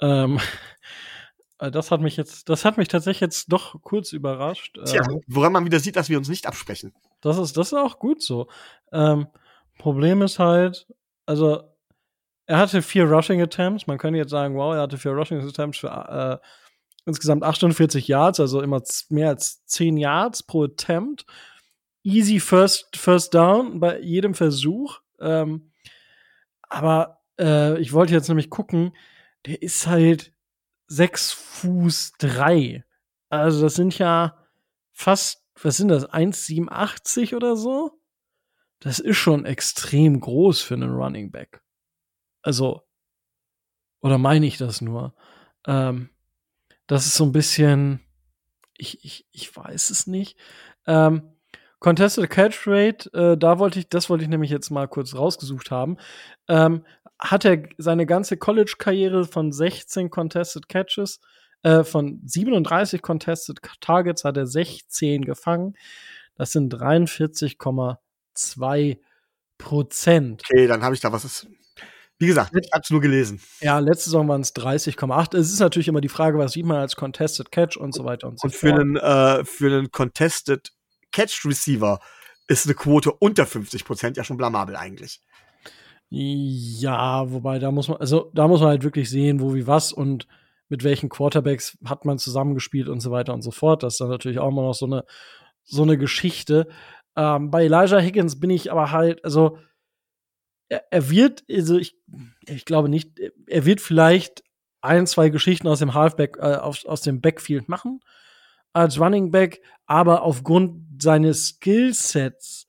Ähm, 0.00 0.38
äh, 1.58 1.70
das 1.70 1.90
hat 1.90 2.00
mich 2.00 2.16
jetzt, 2.16 2.48
das 2.48 2.64
hat 2.64 2.78
mich 2.78 2.88
tatsächlich 2.88 3.20
jetzt 3.20 3.52
doch 3.52 3.80
kurz 3.82 4.12
überrascht. 4.12 4.78
Tja, 4.84 5.02
ähm, 5.10 5.20
woran 5.26 5.52
man 5.52 5.64
wieder 5.64 5.80
sieht, 5.80 5.96
dass 5.96 6.08
wir 6.08 6.18
uns 6.18 6.28
nicht 6.28 6.46
absprechen. 6.46 6.94
Das 7.20 7.38
ist, 7.38 7.56
das 7.56 7.68
ist 7.68 7.78
auch 7.78 7.98
gut 7.98 8.22
so. 8.22 8.48
Ähm, 8.92 9.26
Problem 9.78 10.22
ist 10.22 10.38
halt, 10.38 10.86
also 11.26 11.62
er 12.46 12.58
hatte 12.58 12.80
vier 12.80 13.04
Rushing 13.04 13.42
Attempts. 13.42 13.86
Man 13.86 13.98
könnte 13.98 14.18
jetzt 14.18 14.30
sagen, 14.30 14.54
wow, 14.54 14.74
er 14.74 14.82
hatte 14.82 14.98
vier 14.98 15.12
Rushing 15.12 15.40
Attempts 15.46 15.78
für 15.78 15.88
äh, 15.88 16.46
insgesamt 17.06 17.42
48 17.42 18.06
Yards, 18.08 18.40
also 18.40 18.60
immer 18.60 18.82
mehr 19.08 19.28
als 19.28 19.64
10 19.66 19.96
Yards 19.96 20.44
pro 20.44 20.64
Attempt. 20.64 21.26
Easy 22.06 22.38
First, 22.38 22.96
first 22.96 23.34
Down 23.34 23.80
bei 23.80 23.98
jedem 24.00 24.34
Versuch. 24.34 25.00
Ähm, 25.18 25.72
aber 26.62 27.20
äh, 27.38 27.80
ich 27.80 27.92
wollte 27.92 28.12
jetzt 28.12 28.28
nämlich 28.28 28.48
gucken, 28.48 28.96
der 29.44 29.60
ist 29.60 29.88
halt 29.88 30.32
6 30.86 31.32
Fuß 31.32 32.12
3. 32.18 32.84
Also 33.28 33.60
das 33.60 33.74
sind 33.74 33.98
ja 33.98 34.38
fast, 34.92 35.44
was 35.60 35.78
sind 35.78 35.88
das, 35.88 36.08
1,87 36.08 37.34
oder 37.34 37.56
so? 37.56 38.00
Das 38.78 39.00
ist 39.00 39.16
schon 39.16 39.44
extrem 39.44 40.20
groß 40.20 40.60
für 40.60 40.74
einen 40.74 40.92
Running 40.92 41.32
Back. 41.32 41.60
Also, 42.40 42.82
oder 44.00 44.18
meine 44.18 44.46
ich 44.46 44.58
das 44.58 44.80
nur? 44.80 45.12
Ähm, 45.66 46.10
das 46.86 47.06
ist 47.06 47.16
so 47.16 47.24
ein 47.24 47.32
bisschen, 47.32 48.00
ich, 48.76 49.04
ich, 49.04 49.26
ich 49.32 49.56
weiß 49.56 49.90
es 49.90 50.06
nicht. 50.06 50.38
Ähm, 50.86 51.35
Contested 51.86 52.28
Catch 52.28 52.66
Rate, 52.66 53.08
äh, 53.14 53.38
da 53.38 53.60
wollte 53.60 53.78
ich, 53.78 53.88
das 53.88 54.10
wollte 54.10 54.24
ich 54.24 54.28
nämlich 54.28 54.50
jetzt 54.50 54.70
mal 54.70 54.88
kurz 54.88 55.14
rausgesucht 55.14 55.70
haben. 55.70 55.98
Ähm, 56.48 56.84
hat 57.16 57.44
er 57.44 57.62
seine 57.78 58.06
ganze 58.06 58.36
College-Karriere 58.36 59.24
von 59.24 59.52
16 59.52 60.10
Contested 60.10 60.68
Catches, 60.68 61.20
äh, 61.62 61.84
von 61.84 62.20
37 62.24 63.02
Contested 63.02 63.60
Targets 63.80 64.24
hat 64.24 64.36
er 64.36 64.48
16 64.48 65.24
gefangen. 65.24 65.74
Das 66.34 66.50
sind 66.50 66.74
43,2 66.74 68.98
Prozent. 69.56 70.42
Okay, 70.50 70.66
dann 70.66 70.82
habe 70.82 70.96
ich 70.96 71.00
da 71.00 71.12
was. 71.12 71.46
Wie 72.18 72.26
gesagt, 72.26 72.50
ich 72.60 72.72
habe 72.72 72.82
es 72.82 72.90
nur 72.90 73.00
gelesen. 73.00 73.40
Ja, 73.60 73.78
letzte 73.78 74.06
Saison 74.06 74.26
waren 74.26 74.40
es 74.40 74.56
30,8. 74.56 75.36
Es 75.36 75.52
ist 75.52 75.60
natürlich 75.60 75.86
immer 75.86 76.00
die 76.00 76.08
Frage, 76.08 76.36
was 76.36 76.54
sieht 76.54 76.66
man 76.66 76.78
als 76.78 76.96
Contested 76.96 77.52
Catch 77.52 77.76
und 77.76 77.94
so 77.94 78.04
weiter 78.04 78.26
und 78.26 78.40
so 78.40 78.46
und 78.46 78.56
für 78.56 78.70
fort. 78.70 78.80
Einen, 78.80 78.96
äh, 78.96 79.44
für 79.44 79.66
einen 79.66 79.92
Contested 79.92 80.72
Catch 81.16 81.46
Receiver 81.46 81.98
ist 82.46 82.66
eine 82.66 82.74
Quote 82.74 83.10
unter 83.10 83.46
50 83.46 83.86
Prozent 83.86 84.18
ja 84.18 84.24
schon 84.24 84.36
blamabel 84.36 84.76
eigentlich. 84.76 85.22
Ja, 86.10 87.32
wobei 87.32 87.58
da 87.58 87.70
muss 87.70 87.88
man, 87.88 87.96
also 87.96 88.30
da 88.34 88.46
muss 88.46 88.60
man 88.60 88.68
halt 88.68 88.84
wirklich 88.84 89.08
sehen, 89.08 89.40
wo 89.40 89.54
wie 89.54 89.66
was 89.66 89.94
und 89.94 90.28
mit 90.68 90.84
welchen 90.84 91.08
Quarterbacks 91.08 91.78
hat 91.86 92.04
man 92.04 92.18
zusammengespielt 92.18 92.88
und 92.88 93.00
so 93.00 93.12
weiter 93.12 93.32
und 93.32 93.40
so 93.40 93.50
fort. 93.50 93.82
Das 93.82 93.94
ist 93.94 94.00
dann 94.00 94.10
natürlich 94.10 94.38
auch 94.38 94.50
immer 94.50 94.60
noch 94.60 94.74
so 94.74 94.84
eine, 94.84 95.04
so 95.64 95.84
eine 95.84 95.96
Geschichte. 95.96 96.68
Ähm, 97.16 97.50
bei 97.50 97.64
Elijah 97.64 97.98
Higgins 97.98 98.38
bin 98.38 98.50
ich 98.50 98.70
aber 98.70 98.90
halt, 98.90 99.24
also 99.24 99.56
er, 100.68 100.84
er 100.90 101.08
wird, 101.08 101.44
also 101.50 101.78
ich, 101.78 101.96
ich 102.46 102.66
glaube 102.66 102.90
nicht, 102.90 103.18
er 103.46 103.64
wird 103.64 103.80
vielleicht 103.80 104.44
ein, 104.82 105.06
zwei 105.06 105.30
Geschichten 105.30 105.66
aus 105.66 105.78
dem 105.78 105.94
Halfback, 105.94 106.36
äh, 106.36 106.56
aus, 106.56 106.84
aus 106.84 107.00
dem 107.00 107.22
Backfield 107.22 107.70
machen 107.70 108.00
als 108.76 109.00
Running 109.00 109.30
Back, 109.30 109.62
aber 109.86 110.22
aufgrund 110.22 111.02
seines 111.02 111.48
Skillsets 111.48 112.68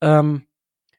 ähm, 0.00 0.46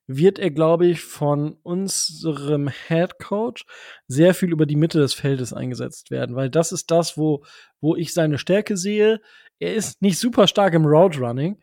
wird 0.06 0.38
er, 0.38 0.52
glaube 0.52 0.86
ich, 0.86 1.02
von 1.02 1.58
unserem 1.64 2.70
Head 2.70 3.18
Coach 3.18 3.66
sehr 4.08 4.36
viel 4.36 4.52
über 4.52 4.68
die 4.68 4.76
Mitte 4.76 5.00
des 5.00 5.16
Feldes 5.16 5.54
eingesetzt 5.54 6.12
werden, 6.12 6.36
weil 6.36 6.52
das 6.52 6.72
ist 6.72 6.92
das, 6.92 7.18
wo, 7.18 7.44
wo 7.82 7.96
ich 7.96 8.14
seine 8.14 8.38
Stärke 8.38 8.78
sehe. 8.78 9.22
Er 9.58 9.74
ist 9.74 10.04
nicht 10.04 10.20
super 10.20 10.48
stark 10.48 10.76
im 10.76 10.86
Route 10.86 11.20
Running, 11.20 11.60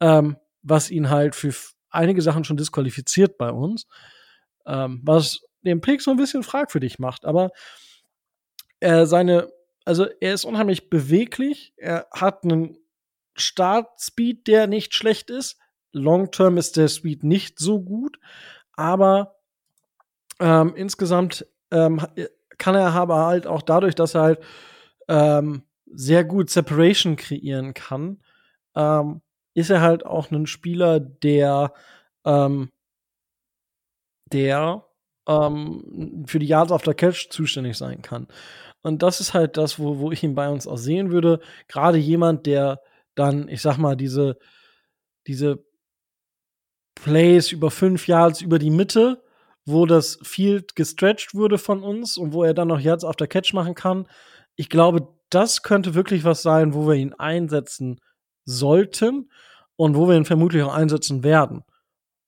ähm, 0.00 0.36
was 0.62 0.90
ihn 0.90 1.10
halt 1.10 1.34
für 1.34 1.52
einige 1.90 2.22
Sachen 2.22 2.44
schon 2.44 2.56
disqualifiziert 2.56 3.38
bei 3.38 3.50
uns, 3.50 3.88
ähm, 4.66 5.00
was 5.02 5.40
den 5.62 5.80
Pick 5.80 6.00
so 6.00 6.12
ein 6.12 6.16
bisschen 6.16 6.44
fragwürdig 6.44 7.00
macht. 7.00 7.24
Aber 7.24 7.50
äh, 8.78 9.04
seine, 9.06 9.50
also 9.84 10.06
er 10.20 10.34
ist 10.34 10.44
unheimlich 10.44 10.90
beweglich, 10.90 11.72
er 11.76 12.06
hat 12.12 12.44
einen 12.44 12.76
Startspeed, 13.34 14.46
der 14.46 14.66
nicht 14.66 14.94
schlecht 14.94 15.30
ist. 15.30 15.58
Long 15.92 16.30
Term 16.30 16.58
ist 16.58 16.76
der 16.76 16.88
Speed 16.88 17.24
nicht 17.24 17.58
so 17.58 17.80
gut, 17.80 18.18
aber 18.72 19.36
ähm, 20.38 20.74
insgesamt 20.76 21.46
ähm, 21.70 22.00
kann 22.58 22.74
er 22.74 22.92
aber 22.92 23.26
halt 23.26 23.46
auch 23.46 23.62
dadurch, 23.62 23.94
dass 23.94 24.14
er 24.14 24.22
halt 24.22 24.40
ähm, 25.08 25.62
sehr 25.92 26.24
gut 26.24 26.50
Separation 26.50 27.16
kreieren 27.16 27.74
kann, 27.74 28.22
ähm, 28.76 29.22
ist 29.54 29.70
er 29.70 29.80
halt 29.80 30.06
auch 30.06 30.30
ein 30.30 30.46
Spieler, 30.46 31.00
der, 31.00 31.72
ähm, 32.24 32.70
der 34.26 34.84
ähm, 35.26 36.24
für 36.26 36.38
die 36.38 36.46
Yards 36.46 36.72
auf 36.72 36.82
der 36.82 36.94
Catch 36.94 37.30
zuständig 37.30 37.76
sein 37.76 38.02
kann. 38.02 38.28
Und 38.82 39.02
das 39.02 39.20
ist 39.20 39.34
halt 39.34 39.56
das, 39.56 39.78
wo, 39.78 39.98
wo 39.98 40.10
ich 40.10 40.22
ihn 40.22 40.34
bei 40.34 40.48
uns 40.48 40.66
auch 40.66 40.78
sehen 40.78 41.10
würde. 41.10 41.40
Gerade 41.68 41.98
jemand, 41.98 42.46
der 42.46 42.80
dann, 43.14 43.48
ich 43.48 43.60
sag 43.60 43.76
mal, 43.76 43.96
diese, 43.96 44.38
diese 45.26 45.64
Plays 46.94 47.52
über 47.52 47.70
fünf 47.70 48.06
Yards 48.08 48.40
über 48.40 48.58
die 48.58 48.70
Mitte, 48.70 49.22
wo 49.66 49.86
das 49.86 50.18
Field 50.22 50.74
gestretched 50.76 51.34
wurde 51.34 51.58
von 51.58 51.82
uns 51.82 52.16
und 52.16 52.32
wo 52.32 52.44
er 52.44 52.54
dann 52.54 52.68
noch 52.68 52.80
Yards 52.80 53.04
auf 53.04 53.16
der 53.16 53.28
Catch 53.28 53.52
machen 53.52 53.74
kann. 53.74 54.06
Ich 54.56 54.68
glaube, 54.68 55.08
das 55.30 55.62
könnte 55.62 55.94
wirklich 55.94 56.24
was 56.24 56.42
sein, 56.42 56.74
wo 56.74 56.86
wir 56.88 56.94
ihn 56.94 57.14
einsetzen 57.14 58.00
sollten 58.44 59.30
und 59.76 59.96
wo 59.96 60.08
wir 60.08 60.16
ihn 60.16 60.24
vermutlich 60.24 60.62
auch 60.62 60.74
einsetzen 60.74 61.22
werden. 61.22 61.62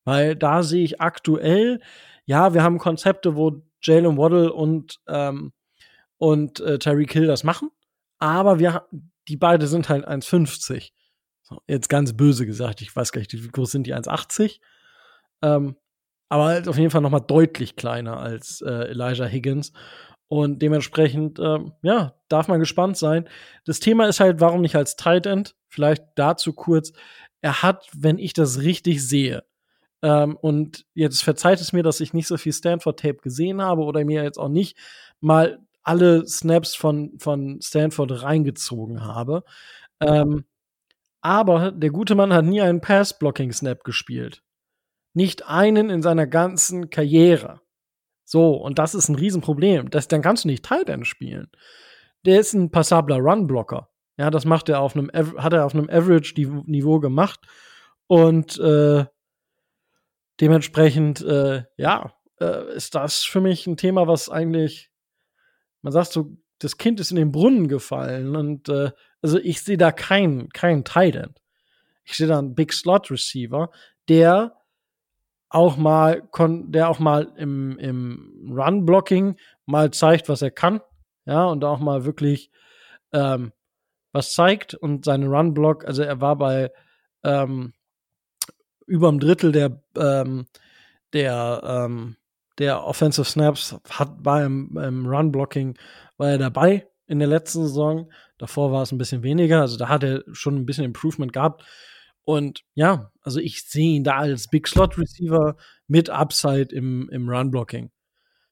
Weil 0.05 0.37
da 0.37 0.63
sehe 0.63 0.85
ich 0.85 1.01
aktuell, 1.01 1.81
ja, 2.25 2.55
wir 2.55 2.63
haben 2.63 2.79
Konzepte, 2.79 3.37
wo 3.37 3.63
Jalen 3.83 4.17
Waddle 4.17 4.53
und, 4.53 5.01
ähm, 5.09 5.53
und 6.23 6.61
äh, 6.61 6.79
Terry 6.79 7.07
Kill 7.07 7.27
das 7.27 7.43
machen, 7.43 7.73
aber 8.21 8.61
wir, 8.61 8.87
die 9.27 9.37
beide 9.37 9.67
sind 9.67 9.89
halt 9.89 10.07
1,50. 10.07 10.93
So, 11.43 11.61
jetzt 11.67 11.89
ganz 11.89 12.17
böse 12.17 12.47
gesagt, 12.47 12.81
ich 12.81 12.95
weiß 12.95 13.11
gar 13.11 13.19
nicht, 13.19 13.33
wie 13.33 13.49
groß 13.49 13.73
sind 13.73 13.89
die 13.89 13.95
1,80? 13.95 14.61
Ähm, 15.43 15.75
aber 16.29 16.45
halt 16.45 16.69
auf 16.69 16.79
jeden 16.79 16.93
Fall 16.93 17.01
noch 17.01 17.11
mal 17.11 17.19
deutlich 17.19 17.75
kleiner 17.75 18.19
als 18.19 18.61
äh, 18.61 18.91
Elijah 18.91 19.27
Higgins. 19.27 19.73
Und 20.29 20.63
dementsprechend, 20.63 21.41
ähm, 21.41 21.73
ja, 21.83 22.15
darf 22.29 22.47
man 22.47 22.61
gespannt 22.61 22.97
sein. 22.97 23.29
Das 23.65 23.81
Thema 23.81 24.07
ist 24.07 24.21
halt, 24.21 24.39
warum 24.39 24.61
nicht 24.61 24.77
als 24.77 24.95
Tight 24.95 25.27
End? 25.27 25.57
Vielleicht 25.71 26.05
dazu 26.15 26.53
kurz. 26.53 26.93
Er 27.41 27.65
hat, 27.65 27.89
wenn 27.97 28.19
ich 28.19 28.33
das 28.33 28.61
richtig 28.61 29.05
sehe, 29.05 29.43
ähm, 30.03 30.37
und 30.41 30.87
jetzt 30.95 31.25
verzeiht 31.25 31.61
es 31.61 31.73
mir, 31.73 31.83
dass 31.83 31.99
ich 31.99 32.15
nicht 32.15 32.29
so 32.29 32.37
viel 32.37 32.53
Stanford-Tape 32.53 33.19
gesehen 33.23 33.61
habe 33.61 33.83
oder 33.83 34.05
mir 34.05 34.23
jetzt 34.23 34.39
auch 34.39 34.49
nicht 34.49 34.79
mal 35.21 35.59
alle 35.83 36.27
Snaps 36.27 36.75
von, 36.75 37.19
von 37.19 37.61
Stanford 37.61 38.23
reingezogen 38.23 39.05
habe. 39.05 39.43
Ähm, 40.01 40.45
Aber 41.21 41.71
der 41.71 41.91
gute 41.91 42.15
Mann 42.15 42.33
hat 42.33 42.45
nie 42.45 42.61
einen 42.61 42.81
Pass-Blocking-Snap 42.81 43.85
gespielt. 43.85 44.43
Nicht 45.15 45.47
einen 45.47 45.91
in 45.91 46.03
seiner 46.03 46.27
ganzen 46.27 46.91
Karriere. 46.91 47.61
So, 48.25 48.55
und 48.55 48.79
das 48.79 48.95
ist 48.95 49.09
ein 49.09 49.17
Riesenproblem. 49.17 49.91
Das, 49.91 50.09
dann 50.09 50.23
kannst 50.23 50.45
du 50.45 50.49
nicht 50.49 50.65
Tight 50.65 50.89
End 50.89 51.07
spielen. 51.07 51.51
Der 52.25 52.41
ist 52.41 52.55
ein 52.55 52.71
passabler 52.71 53.19
Run-Blocker. 53.19 53.89
Ja, 54.17 54.31
das 54.31 54.45
macht 54.45 54.69
er 54.69 54.81
auf 54.81 54.97
einem, 54.97 55.11
hat 55.13 55.53
er 55.53 55.67
auf 55.67 55.75
einem 55.75 55.91
Average-Niveau 55.91 57.01
gemacht. 57.01 57.41
Und 58.07 58.59
äh, 58.59 59.05
dementsprechend, 60.41 61.21
äh, 61.23 61.65
ja, 61.77 62.15
äh, 62.41 62.75
ist 62.75 62.95
das 62.95 63.25
für 63.25 63.41
mich 63.41 63.67
ein 63.67 63.77
Thema, 63.77 64.07
was 64.07 64.29
eigentlich, 64.29 64.92
man 65.83 65.93
sagt 65.93 66.13
so, 66.13 66.37
das 66.59 66.79
Kind 66.79 67.01
ist 67.01 67.11
in 67.11 67.17
den 67.17 67.33
Brunnen 67.33 67.69
gefallen. 67.69 68.37
Und 68.37 68.69
äh, 68.69 68.93
also 69.21 69.39
ich 69.39 69.63
sehe 69.63 69.77
da 69.77 69.93
keinen 69.93 70.49
kein 70.51 70.85
Tight 70.85 71.17
End. 71.17 71.41
Ich 72.05 72.17
sehe 72.17 72.27
da 72.27 72.39
einen 72.39 72.55
Big 72.55 72.73
Slot 72.73 73.11
Receiver, 73.11 73.71
der 74.09 74.57
auch 75.49 75.77
mal, 75.77 76.29
der 76.39 76.89
auch 76.89 76.99
mal 76.99 77.33
im, 77.37 77.79
im 77.79 78.53
Run-Blocking 78.57 79.37
mal 79.67 79.91
zeigt, 79.91 80.29
was 80.29 80.43
er 80.43 80.51
kann. 80.51 80.81
Ja, 81.27 81.45
und 81.45 81.65
auch 81.65 81.79
mal 81.79 82.05
wirklich 82.05 82.51
ähm, 83.13 83.53
was 84.13 84.33
zeigt 84.33 84.75
und 84.75 85.05
seine 85.05 85.27
Run-Block, 85.27 85.85
also 85.85 86.03
er 86.03 86.21
war 86.21 86.37
bei 86.37 86.73
ähm, 87.25 87.73
über 88.87 89.09
einem 89.09 89.21
Drittel 89.21 89.53
der, 89.53 89.83
ähm, 89.97 90.47
der, 91.13 91.63
ähm, 91.65 92.17
der 92.59 92.85
Offensive 92.85 93.25
Snaps 93.25 93.77
hat, 93.91 94.25
war 94.25 94.45
im, 94.45 94.77
im 94.77 95.07
Run-Blocking, 95.07 95.79
war 96.17 96.31
er 96.31 96.39
dabei 96.39 96.87
in 97.07 97.19
der 97.19 97.29
letzten 97.29 97.63
Saison. 97.63 98.11
Davor 98.39 98.73
war 98.73 98.83
es 98.83 98.93
ein 98.93 98.99
bisschen 98.99 99.23
weniger, 99.23 99.61
also 99.61 99.77
da 99.77 99.89
hat 99.89 100.03
er 100.03 100.25
schon 100.33 100.57
ein 100.57 100.67
bisschen 100.67 100.85
Improvement 100.85 101.33
gehabt. 101.33 101.65
Und 102.25 102.63
ja, 102.75 103.11
also 103.23 103.41
ich 103.41 103.65
sehe 103.65 103.97
ihn 103.97 104.05
da 104.05 104.19
als 104.19 104.49
Big 104.49 104.69
Slot 104.69 104.97
Receiver 104.99 105.57
mit 105.89 106.09
Upside 106.09 106.75
im, 106.75 107.09
im 107.11 107.29
Run 107.29 107.51
Blocking. 107.51 107.91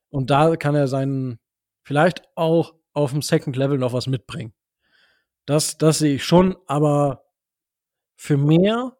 Und 0.08 0.30
da 0.30 0.56
kann 0.56 0.74
er 0.74 0.88
seinen, 0.88 1.38
vielleicht 1.82 2.22
auch 2.34 2.74
auf 2.92 3.12
dem 3.12 3.22
Second 3.22 3.56
Level 3.56 3.78
noch 3.78 3.92
was 3.92 4.06
mitbringen. 4.08 4.52
Das, 5.46 5.78
das 5.78 5.98
sehe 5.98 6.16
ich 6.16 6.24
schon, 6.24 6.56
aber 6.66 7.24
für 8.16 8.36
mehr 8.36 8.96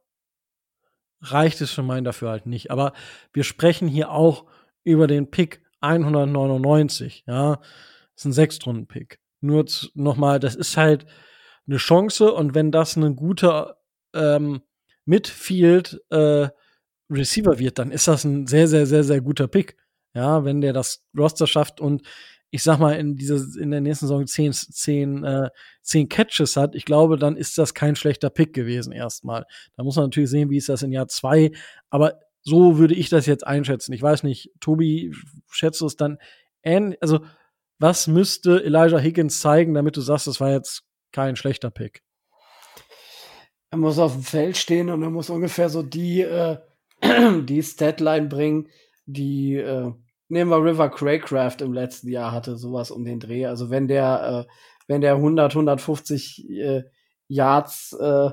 reicht 1.20 1.60
es 1.60 1.70
für 1.70 1.82
meinen 1.82 2.04
dafür 2.04 2.30
halt 2.30 2.46
nicht. 2.46 2.70
Aber 2.70 2.92
wir 3.32 3.44
sprechen 3.44 3.88
hier 3.88 4.10
auch 4.10 4.46
über 4.84 5.06
den 5.06 5.30
Pick 5.30 5.62
199, 5.80 7.24
ja. 7.26 7.60
Ist 8.16 8.24
ein 8.26 8.32
Sechstrunden-Pick. 8.32 9.18
Nur 9.40 9.64
nochmal, 9.94 10.40
das 10.40 10.54
ist 10.54 10.76
halt 10.76 11.06
eine 11.66 11.78
Chance 11.78 12.32
und 12.32 12.54
wenn 12.54 12.70
das 12.70 12.96
ein 12.96 13.16
guter 13.16 13.78
ähm, 14.14 14.60
Midfield 15.04 16.00
äh, 16.10 16.48
Receiver 17.10 17.58
wird, 17.58 17.78
dann 17.78 17.90
ist 17.90 18.08
das 18.08 18.24
ein 18.24 18.46
sehr, 18.46 18.68
sehr, 18.68 18.86
sehr, 18.86 19.04
sehr 19.04 19.20
guter 19.20 19.48
Pick. 19.48 19.76
Ja, 20.14 20.44
wenn 20.44 20.60
der 20.60 20.72
das 20.72 21.04
Roster 21.16 21.46
schafft 21.46 21.80
und 21.80 22.02
ich 22.50 22.64
sag 22.64 22.78
mal, 22.78 22.96
in 22.96 23.16
dieser, 23.16 23.36
in 23.60 23.70
der 23.70 23.80
nächsten 23.80 24.06
Saison 24.06 24.26
zehn, 24.26 24.52
zehn, 24.52 25.22
äh, 25.22 25.50
zehn 25.82 26.08
Catches 26.08 26.56
hat, 26.56 26.74
ich 26.74 26.84
glaube, 26.84 27.16
dann 27.16 27.36
ist 27.36 27.56
das 27.58 27.74
kein 27.74 27.94
schlechter 27.94 28.28
Pick 28.28 28.52
gewesen 28.52 28.92
erstmal. 28.92 29.44
Da 29.76 29.84
muss 29.84 29.96
man 29.96 30.06
natürlich 30.06 30.30
sehen, 30.30 30.50
wie 30.50 30.56
ist 30.56 30.68
das 30.68 30.82
in 30.82 30.90
Jahr 30.90 31.06
zwei, 31.06 31.52
aber 31.90 32.18
so 32.42 32.78
würde 32.78 32.94
ich 32.94 33.08
das 33.08 33.26
jetzt 33.26 33.46
einschätzen. 33.46 33.92
Ich 33.92 34.02
weiß 34.02 34.22
nicht, 34.22 34.50
Tobi, 34.60 35.14
schätzt 35.50 35.80
du 35.80 35.86
es 35.86 35.96
dann 35.96 36.18
ähnlich, 36.62 37.00
also 37.02 37.20
was 37.78 38.06
müsste 38.06 38.62
Elijah 38.62 38.98
Higgins 38.98 39.40
zeigen, 39.40 39.74
damit 39.74 39.96
du 39.96 40.00
sagst, 40.00 40.26
das 40.26 40.40
war 40.40 40.50
jetzt 40.50 40.82
kein 41.12 41.36
schlechter 41.36 41.70
Pick? 41.70 42.02
Er 43.70 43.78
muss 43.78 43.98
auf 43.98 44.12
dem 44.12 44.22
Feld 44.22 44.56
stehen 44.56 44.90
und 44.90 45.02
er 45.02 45.10
muss 45.10 45.30
ungefähr 45.30 45.70
so 45.70 45.82
die, 45.82 46.20
äh, 46.22 46.58
die 47.42 47.62
Statline 47.62 48.26
bringen, 48.26 48.68
die, 49.06 49.56
äh, 49.56 49.92
nehmen 50.28 50.50
wir 50.50 50.62
River 50.62 50.90
Craycraft 50.90 51.56
im 51.60 51.72
letzten 51.72 52.08
Jahr 52.08 52.32
hatte, 52.32 52.56
sowas 52.56 52.90
um 52.90 53.04
den 53.04 53.20
Dreh. 53.20 53.46
Also 53.46 53.70
wenn 53.70 53.88
der, 53.88 54.46
äh, 54.46 54.52
wenn 54.86 55.00
der 55.00 55.14
100, 55.14 55.52
150 55.52 56.50
äh, 56.50 56.82
Yards 57.28 57.92
äh, 57.92 58.30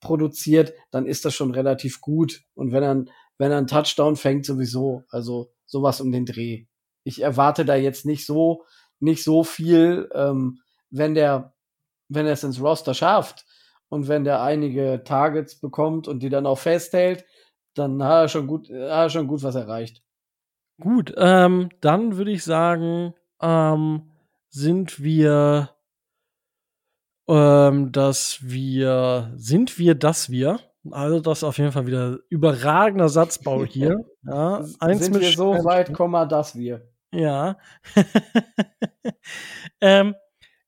produziert, 0.00 0.72
dann 0.90 1.06
ist 1.06 1.24
das 1.24 1.34
schon 1.34 1.52
relativ 1.52 2.00
gut. 2.00 2.42
Und 2.54 2.72
wenn 2.72 2.82
er, 2.82 3.04
wenn 3.40 3.52
er 3.52 3.56
einen 3.56 3.66
Touchdown 3.66 4.16
fängt, 4.16 4.44
sowieso. 4.44 5.04
Also 5.08 5.50
sowas 5.64 6.02
um 6.02 6.12
den 6.12 6.26
Dreh. 6.26 6.66
Ich 7.04 7.22
erwarte 7.22 7.64
da 7.64 7.74
jetzt 7.74 8.04
nicht 8.04 8.26
so, 8.26 8.66
nicht 8.98 9.24
so 9.24 9.44
viel, 9.44 10.10
ähm, 10.14 10.60
wenn 10.90 11.14
der, 11.14 11.54
wenn 12.10 12.26
er 12.26 12.34
es 12.34 12.44
ins 12.44 12.60
Roster 12.60 12.92
schafft 12.92 13.46
und 13.88 14.08
wenn 14.08 14.24
der 14.24 14.42
einige 14.42 15.04
Targets 15.04 15.58
bekommt 15.58 16.06
und 16.06 16.22
die 16.22 16.28
dann 16.28 16.44
auch 16.44 16.58
festhält, 16.58 17.24
dann 17.72 18.04
hat 18.04 18.24
er 18.24 18.28
schon 18.28 18.46
gut, 18.46 18.68
hat 18.68 18.76
er 18.76 19.08
schon 19.08 19.26
gut 19.26 19.42
was 19.42 19.54
erreicht. 19.54 20.02
Gut, 20.78 21.14
ähm, 21.16 21.70
dann 21.80 22.18
würde 22.18 22.32
ich 22.32 22.44
sagen, 22.44 23.14
ähm, 23.40 24.10
sind 24.50 25.02
wir, 25.02 25.70
ähm, 27.26 27.90
dass 27.90 28.40
wir, 28.42 29.32
sind 29.34 29.78
wir, 29.78 29.94
dass 29.94 30.28
wir, 30.28 30.60
also 30.90 31.20
das 31.20 31.38
ist 31.38 31.44
auf 31.44 31.58
jeden 31.58 31.72
Fall 31.72 31.86
wieder 31.86 32.18
überragender 32.28 33.08
Satzbau 33.08 33.64
hier. 33.66 34.04
ja, 34.22 34.64
eins 34.78 35.04
sind 35.04 35.12
mit 35.12 35.22
wir 35.22 35.32
so 35.32 35.64
weit, 35.64 35.92
Komma, 35.92 36.26
dass 36.26 36.56
wir. 36.56 36.88
Ja. 37.12 37.58
ähm, 39.80 40.14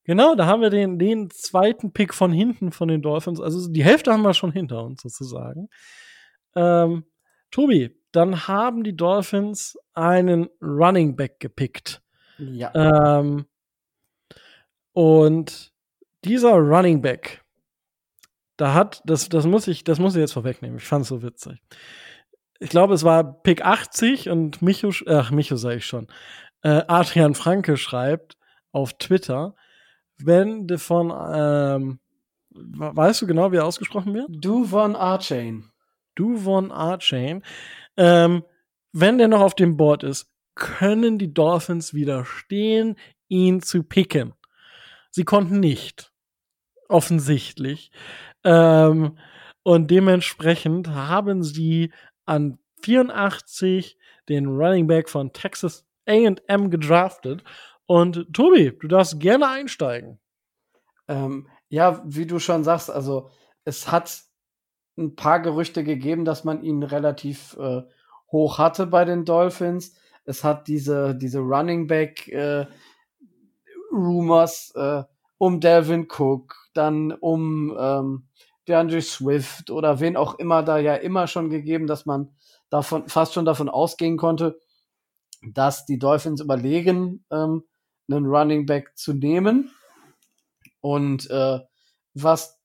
Genau, 0.04 0.34
da 0.34 0.46
haben 0.46 0.62
wir 0.62 0.70
den, 0.70 0.98
den 0.98 1.30
zweiten 1.30 1.92
Pick 1.92 2.12
von 2.12 2.32
hinten 2.32 2.72
von 2.72 2.88
den 2.88 3.02
Dolphins. 3.02 3.40
Also 3.40 3.70
die 3.70 3.84
Hälfte 3.84 4.12
haben 4.12 4.22
wir 4.22 4.34
schon 4.34 4.52
hinter 4.52 4.84
uns 4.84 5.02
sozusagen. 5.02 5.68
Ähm, 6.56 7.04
Tobi, 7.50 7.96
dann 8.10 8.48
haben 8.48 8.82
die 8.82 8.96
Dolphins 8.96 9.78
einen 9.94 10.48
Running 10.60 11.14
Back 11.14 11.38
gepickt. 11.38 12.02
Ja. 12.38 12.72
Ähm, 12.74 13.46
und 14.92 15.72
dieser 16.24 16.54
Running 16.54 17.00
Back, 17.00 17.44
da 18.56 18.74
hat, 18.74 19.02
das, 19.04 19.28
das 19.28 19.46
muss 19.46 19.66
ich, 19.68 19.84
das 19.84 19.98
muss 19.98 20.14
ich 20.14 20.20
jetzt 20.20 20.32
vorwegnehmen. 20.32 20.78
Ich 20.78 20.84
fand 20.84 21.02
es 21.02 21.08
so 21.08 21.22
witzig. 21.22 21.62
Ich 22.58 22.70
glaube, 22.70 22.94
es 22.94 23.02
war 23.02 23.42
Pick 23.42 23.64
80 23.64 24.28
und 24.28 24.62
Micho, 24.62 24.90
ach, 25.06 25.30
Micho 25.30 25.56
sage 25.56 25.76
ich 25.76 25.86
schon. 25.86 26.06
Äh, 26.62 26.82
Adrian 26.86 27.34
Franke 27.34 27.76
schreibt 27.76 28.36
auf 28.70 28.94
Twitter, 28.94 29.54
wenn 30.18 30.68
von, 30.78 31.12
ähm, 31.34 31.98
weißt 32.50 33.22
du 33.22 33.26
genau, 33.26 33.50
wie 33.50 33.56
er 33.56 33.66
ausgesprochen 33.66 34.14
wird? 34.14 34.28
Du 34.30 34.64
von 34.64 34.94
Archain. 34.94 35.70
Du 36.14 36.36
von 36.36 36.70
Archain. 36.70 37.42
Ähm, 37.96 38.44
wenn 38.92 39.18
der 39.18 39.28
noch 39.28 39.40
auf 39.40 39.54
dem 39.54 39.76
Board 39.76 40.04
ist, 40.04 40.30
können 40.54 41.18
die 41.18 41.32
Dolphins 41.32 41.94
widerstehen, 41.94 42.96
ihn 43.28 43.62
zu 43.62 43.82
picken. 43.82 44.34
Sie 45.10 45.24
konnten 45.24 45.60
nicht. 45.60 46.12
Offensichtlich. 46.88 47.90
Ähm, 48.44 49.18
und 49.62 49.90
dementsprechend 49.90 50.88
haben 50.88 51.42
sie 51.42 51.92
an 52.26 52.58
84 52.82 53.96
den 54.28 54.46
Running 54.46 54.86
Back 54.86 55.08
von 55.08 55.32
Texas 55.32 55.84
AM 56.06 56.70
gedraftet 56.70 57.44
und 57.86 58.32
Tobi, 58.32 58.76
du 58.80 58.88
darfst 58.88 59.20
gerne 59.20 59.48
einsteigen. 59.48 60.18
Ähm, 61.08 61.48
ja, 61.68 62.02
wie 62.04 62.26
du 62.26 62.38
schon 62.38 62.64
sagst, 62.64 62.90
also 62.90 63.30
es 63.64 63.90
hat 63.90 64.22
ein 64.96 65.14
paar 65.16 65.40
Gerüchte 65.40 65.84
gegeben, 65.84 66.24
dass 66.24 66.44
man 66.44 66.62
ihn 66.62 66.82
relativ 66.82 67.56
äh, 67.58 67.82
hoch 68.30 68.58
hatte 68.58 68.86
bei 68.86 69.04
den 69.04 69.24
Dolphins. 69.24 69.94
Es 70.24 70.44
hat 70.44 70.68
diese, 70.68 71.14
diese 71.14 71.40
Running 71.40 71.86
Back 71.86 72.28
äh, 72.28 72.66
Rumors 73.92 74.72
äh, 74.74 75.02
um 75.42 75.58
Delvin 75.58 76.06
Cook, 76.08 76.54
dann 76.72 77.10
um 77.10 77.76
ähm, 77.76 78.28
DeAndre 78.68 79.02
Swift 79.02 79.72
oder 79.72 79.98
wen 79.98 80.16
auch 80.16 80.38
immer 80.38 80.62
da 80.62 80.78
ja 80.78 80.94
immer 80.94 81.26
schon 81.26 81.50
gegeben, 81.50 81.88
dass 81.88 82.06
man 82.06 82.28
davon 82.70 83.08
fast 83.08 83.34
schon 83.34 83.44
davon 83.44 83.68
ausgehen 83.68 84.16
konnte, 84.16 84.60
dass 85.52 85.84
die 85.84 85.98
Dolphins 85.98 86.40
überlegen, 86.40 87.24
ähm, 87.32 87.64
einen 88.08 88.26
Running 88.26 88.66
Back 88.66 88.92
zu 88.94 89.14
nehmen. 89.14 89.72
Und 90.80 91.28
äh, 91.28 91.58
was, 92.14 92.60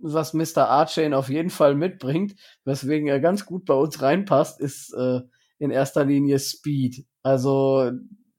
was 0.00 0.32
Mr. 0.32 0.68
Archain 0.68 1.14
auf 1.14 1.30
jeden 1.30 1.50
Fall 1.50 1.74
mitbringt, 1.74 2.36
weswegen 2.64 3.08
er 3.08 3.18
ganz 3.18 3.44
gut 3.44 3.64
bei 3.64 3.74
uns 3.74 4.02
reinpasst, 4.02 4.60
ist 4.60 4.94
äh, 4.94 5.22
in 5.58 5.72
erster 5.72 6.04
Linie 6.04 6.38
Speed. 6.38 7.04
Also 7.24 7.90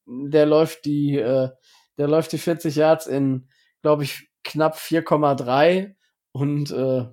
der 0.06 0.46
läuft 0.46 0.86
die, 0.86 1.18
äh, 1.18 1.50
der 1.98 2.08
läuft 2.08 2.32
die 2.32 2.38
40 2.38 2.78
Yards 2.78 3.06
in, 3.06 3.50
glaube 3.82 4.04
ich, 4.04 4.30
knapp 4.44 4.76
4,3 4.78 5.96
und 6.34 6.72
äh, 6.72 7.08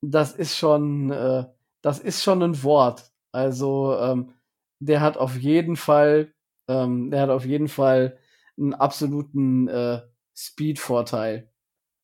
das 0.00 0.32
ist 0.34 0.56
schon, 0.56 1.10
äh, 1.10 1.44
das 1.82 1.98
ist 2.00 2.22
schon 2.22 2.42
ein 2.42 2.62
Wort. 2.62 3.10
Also 3.32 3.96
ähm, 3.98 4.34
der 4.80 5.00
hat 5.00 5.16
auf 5.16 5.36
jeden 5.36 5.76
Fall 5.76 6.32
ähm, 6.68 7.10
der 7.10 7.22
hat 7.22 7.30
auf 7.30 7.44
jeden 7.44 7.68
Fall 7.68 8.18
einen 8.56 8.74
absoluten 8.74 9.68
äh, 9.68 10.02
Speed-Vorteil. 10.36 11.50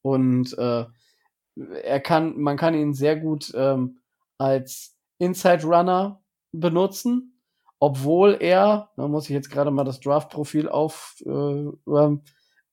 Und 0.03 0.57
äh, 0.59 0.87
er 1.57 2.01
kann, 2.01 2.41
man 2.41 2.57
kann 2.57 2.75
ihn 2.75 2.95
sehr 2.95 3.17
gut 3.17 3.53
ähm, 3.55 4.01
als 4.39 4.97
Inside 5.19 5.65
Runner 5.65 6.23
benutzen, 6.53 7.41
obwohl 7.79 8.39
er, 8.41 8.91
da 8.97 9.07
muss 9.09 9.25
ich 9.25 9.31
jetzt 9.31 9.51
gerade 9.51 9.71
mal 9.71 9.85
das 9.85 10.01
Draft-Profil 10.01 10.69
aufrufen, 10.69 12.23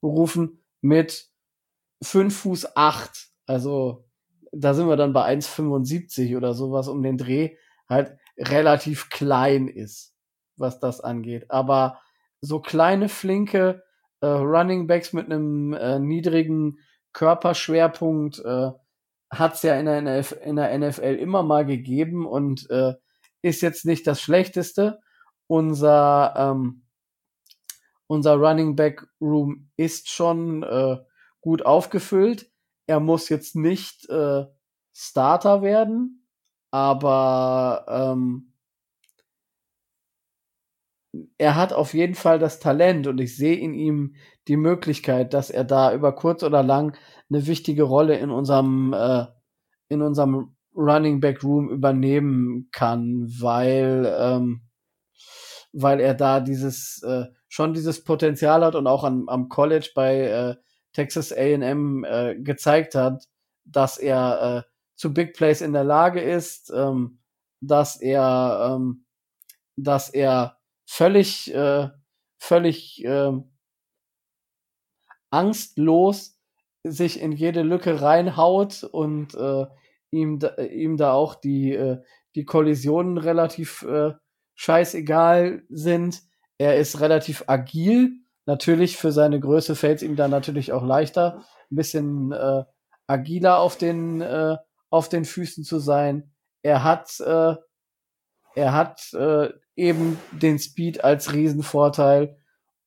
äh, 0.03 0.60
mit 0.81 1.29
5 2.03 2.35
Fuß 2.35 2.75
8, 2.75 3.29
also 3.45 4.05
da 4.51 4.73
sind 4.73 4.87
wir 4.87 4.97
dann 4.97 5.13
bei 5.13 5.25
1,75 5.33 6.35
oder 6.35 6.53
sowas 6.53 6.87
um 6.87 7.01
den 7.03 7.17
Dreh, 7.17 7.55
halt 7.87 8.17
relativ 8.37 9.09
klein 9.09 9.67
ist, 9.67 10.13
was 10.57 10.79
das 10.79 11.01
angeht. 11.01 11.49
Aber 11.49 11.99
so 12.41 12.59
kleine, 12.59 13.07
flinke 13.07 13.83
äh, 14.21 14.27
Running 14.27 14.87
Backs 14.87 15.13
mit 15.13 15.25
einem 15.25 15.73
äh, 15.73 15.99
niedrigen 15.99 16.79
Körperschwerpunkt 17.13 18.39
äh, 18.39 18.71
hat 19.29 19.55
es 19.55 19.63
ja 19.63 19.75
in 19.79 19.85
der, 19.85 20.01
NF 20.01 20.35
in 20.43 20.55
der 20.57 20.77
NFL 20.77 21.15
immer 21.19 21.43
mal 21.43 21.65
gegeben 21.65 22.25
und 22.25 22.69
äh, 22.69 22.93
ist 23.41 23.61
jetzt 23.61 23.85
nicht 23.85 24.05
das 24.07 24.21
Schlechteste. 24.21 24.99
Unser, 25.47 26.33
ähm, 26.37 26.83
unser 28.11 28.35
Running 28.35 28.75
Back 28.75 29.07
Room 29.21 29.69
ist 29.77 30.09
schon 30.09 30.63
äh, 30.63 30.97
gut 31.39 31.65
aufgefüllt. 31.65 32.51
Er 32.85 32.99
muss 32.99 33.29
jetzt 33.29 33.55
nicht 33.55 34.09
äh, 34.09 34.43
Starter 34.91 35.61
werden, 35.61 36.27
aber 36.71 37.85
ähm, 37.88 38.51
er 41.38 41.55
hat 41.55 41.71
auf 41.71 41.93
jeden 41.93 42.15
Fall 42.15 42.38
das 42.38 42.59
Talent 42.59 43.07
und 43.07 43.17
ich 43.21 43.38
sehe 43.38 43.55
in 43.55 43.73
ihm 43.73 44.15
die 44.49 44.57
Möglichkeit, 44.57 45.33
dass 45.33 45.49
er 45.49 45.63
da 45.63 45.93
über 45.93 46.13
kurz 46.13 46.43
oder 46.43 46.63
lang 46.63 46.97
eine 47.29 47.47
wichtige 47.47 47.83
Rolle 47.83 48.17
in 48.17 48.29
unserem 48.29 48.91
äh, 48.91 49.25
in 49.88 50.01
unserem 50.01 50.57
Running 50.75 51.21
Back 51.21 51.45
Room 51.45 51.69
übernehmen 51.69 52.67
kann, 52.73 53.29
weil 53.39 54.13
ähm, 54.19 54.63
weil 55.73 55.99
er 55.99 56.14
da 56.14 56.39
dieses 56.39 57.02
äh, 57.03 57.26
schon 57.48 57.73
dieses 57.73 58.03
Potenzial 58.03 58.64
hat 58.64 58.76
und 58.76 58.88
auch 58.88 59.03
an, 59.03 59.26
am 59.27 59.49
College 59.49 59.91
bei 59.95 60.19
äh, 60.22 60.56
Texas 60.93 61.31
A&M 61.31 62.03
äh, 62.03 62.35
gezeigt 62.35 62.95
hat, 62.95 63.27
dass 63.65 63.98
er 63.98 64.65
äh, 64.65 64.72
zu 64.95 65.14
Big 65.14 65.34
Plays 65.34 65.61
in 65.61 65.73
der 65.73 65.84
Lage 65.84 66.22
ist, 66.22 66.72
ähm, 66.76 67.19
dass 67.61 68.02
er 68.02 68.76
ähm, 68.76 69.06
dass 69.77 70.10
er 70.10 70.57
völlig 70.85 71.53
äh, 71.53 71.89
völlig 72.39 73.03
äh, 73.06 73.31
angstlos 75.31 76.38
sich 76.84 77.22
in 77.22 77.31
jede 77.31 77.61
Lücke 77.61 78.02
reinhaut 78.02 78.84
und 78.84 79.35
äh, 79.35 79.65
ihm, 80.11 80.39
da, 80.39 80.56
ihm 80.57 80.98
da 80.98 81.14
auch 81.14 81.35
die, 81.35 81.73
äh, 81.73 82.02
die 82.35 82.45
Kollisionen 82.45 83.18
relativ 83.18 83.84
äh, 83.84 84.14
scheißegal 84.61 85.63
sind. 85.69 86.21
Er 86.59 86.77
ist 86.77 86.99
relativ 86.99 87.45
agil. 87.47 88.11
Natürlich 88.45 88.95
für 88.97 89.11
seine 89.11 89.39
Größe 89.39 89.75
fällt 89.75 89.97
es 89.97 90.03
ihm 90.03 90.15
dann 90.15 90.29
natürlich 90.29 90.71
auch 90.71 90.83
leichter, 90.85 91.43
ein 91.71 91.75
bisschen 91.75 92.31
äh, 92.31 92.63
agiler 93.07 93.57
auf 93.57 93.75
den, 93.75 94.21
äh, 94.21 94.57
auf 94.91 95.09
den 95.09 95.25
Füßen 95.25 95.63
zu 95.63 95.79
sein. 95.79 96.31
Er 96.61 96.83
hat, 96.83 97.19
äh, 97.21 97.55
er 98.53 98.73
hat 98.73 99.11
äh, 99.13 99.49
eben 99.75 100.19
den 100.31 100.59
Speed 100.59 101.03
als 101.03 101.33
Riesenvorteil 101.33 102.38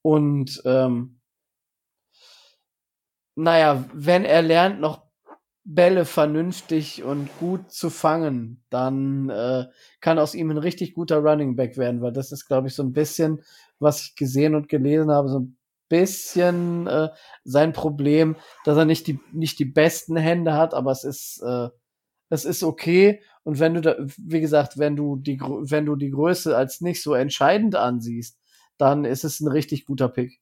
und 0.01 0.63
ähm, 0.65 1.21
naja, 3.35 3.85
wenn 3.93 4.25
er 4.25 4.43
lernt, 4.43 4.81
noch 4.81 5.04
Bälle 5.65 6.05
vernünftig 6.05 7.05
und 7.05 7.31
gut 7.39 7.73
zu 7.73 7.89
fangen, 7.89 8.63
dann 8.69 9.31
äh, 9.31 9.65
kann 10.01 10.19
aus 10.19 10.35
ihm 10.35 10.51
ein 10.51 10.59
richtig 10.59 10.93
guter 10.93 11.19
Running 11.19 11.57
Back 11.57 11.79
werden, 11.79 12.03
weil 12.03 12.13
das 12.13 12.33
ist, 12.33 12.47
glaube 12.47 12.69
ich, 12.69 12.75
so 12.75 12.83
ein 12.83 12.93
bisschen, 12.93 13.43
was 13.79 14.03
ich 14.03 14.15
gesehen 14.15 14.55
und 14.55 14.69
gelesen 14.69 15.11
habe, 15.11 15.29
so 15.29 15.41
ein 15.41 15.57
bisschen 15.89 16.87
äh, 16.87 17.09
sein 17.45 17.73
Problem, 17.73 18.37
dass 18.65 18.77
er 18.77 18.85
nicht 18.85 19.07
die 19.07 19.21
nicht 19.33 19.59
die 19.59 19.65
besten 19.65 20.17
Hände 20.17 20.55
hat, 20.55 20.75
aber 20.75 20.91
es 20.91 21.05
ist 21.05 21.43
äh, 21.43 21.69
es 22.29 22.45
ist 22.45 22.63
okay 22.63 23.23
und 23.43 23.59
wenn 23.59 23.75
du 23.75 23.81
da, 23.81 23.97
wie 24.19 24.41
gesagt, 24.41 24.79
wenn 24.79 24.97
du 24.97 25.17
die 25.17 25.41
wenn 25.41 25.87
du 25.87 25.97
die 25.97 26.11
Größe 26.11 26.57
als 26.57 26.81
nicht 26.83 27.03
so 27.03 27.15
entscheidend 27.15 27.75
ansiehst, 27.75 28.39
dann 28.77 29.05
ist 29.05 29.25
es 29.25 29.41
ein 29.41 29.49
richtig 29.49 29.87
guter 29.87 30.09
Pick. 30.09 30.41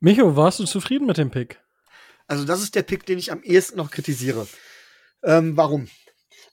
Micho, 0.00 0.36
warst 0.36 0.58
du 0.58 0.64
zufrieden 0.64 1.06
mit 1.06 1.18
dem 1.18 1.30
Pick? 1.30 1.61
Also 2.32 2.46
das 2.46 2.62
ist 2.62 2.74
der 2.74 2.82
Pick, 2.82 3.04
den 3.04 3.18
ich 3.18 3.30
am 3.30 3.42
ehesten 3.42 3.76
noch 3.76 3.90
kritisiere. 3.90 4.48
Ähm, 5.22 5.54
warum? 5.54 5.88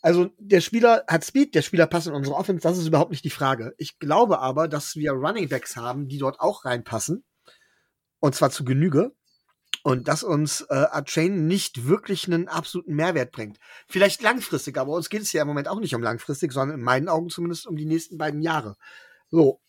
Also 0.01 0.29
der 0.37 0.59
Spieler 0.59 1.05
hat 1.07 1.23
Speed, 1.23 1.55
der 1.55 1.61
Spieler 1.61 1.87
passt 1.87 2.07
in 2.07 2.13
unsere 2.13 2.35
Offense, 2.35 2.61
das 2.61 2.77
ist 2.77 2.87
überhaupt 2.87 3.11
nicht 3.11 3.23
die 3.23 3.29
Frage. 3.29 3.73
Ich 3.77 3.97
glaube 3.97 4.39
aber, 4.39 4.67
dass 4.67 4.97
wir 4.97 5.13
Running 5.13 5.47
Backs 5.47 5.77
haben, 5.77 6.09
die 6.09 6.17
dort 6.17 6.41
auch 6.41 6.65
reinpassen. 6.65 7.23
Und 8.19 8.35
zwar 8.35 8.49
zu 8.49 8.65
Genüge. 8.65 9.15
Und 9.81 10.09
dass 10.09 10.21
uns 10.21 10.65
äh, 10.69 10.73
Archain 10.73 11.47
nicht 11.47 11.87
wirklich 11.87 12.27
einen 12.27 12.49
absoluten 12.49 12.95
Mehrwert 12.95 13.31
bringt. 13.31 13.57
Vielleicht 13.87 14.21
langfristig, 14.21 14.77
aber 14.77 14.91
uns 14.91 15.07
geht 15.07 15.21
es 15.21 15.31
ja 15.31 15.43
im 15.43 15.47
Moment 15.47 15.69
auch 15.69 15.79
nicht 15.79 15.95
um 15.95 16.03
langfristig, 16.03 16.51
sondern 16.51 16.79
in 16.79 16.83
meinen 16.83 17.07
Augen 17.07 17.29
zumindest 17.29 17.67
um 17.67 17.77
die 17.77 17.85
nächsten 17.85 18.17
beiden 18.17 18.41
Jahre. 18.41 18.75
So. 19.29 19.61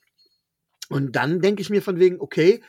Und 0.88 1.14
dann 1.14 1.40
denke 1.40 1.62
ich 1.62 1.70
mir 1.70 1.82
von 1.82 2.00
wegen, 2.00 2.20
okay, 2.20 2.64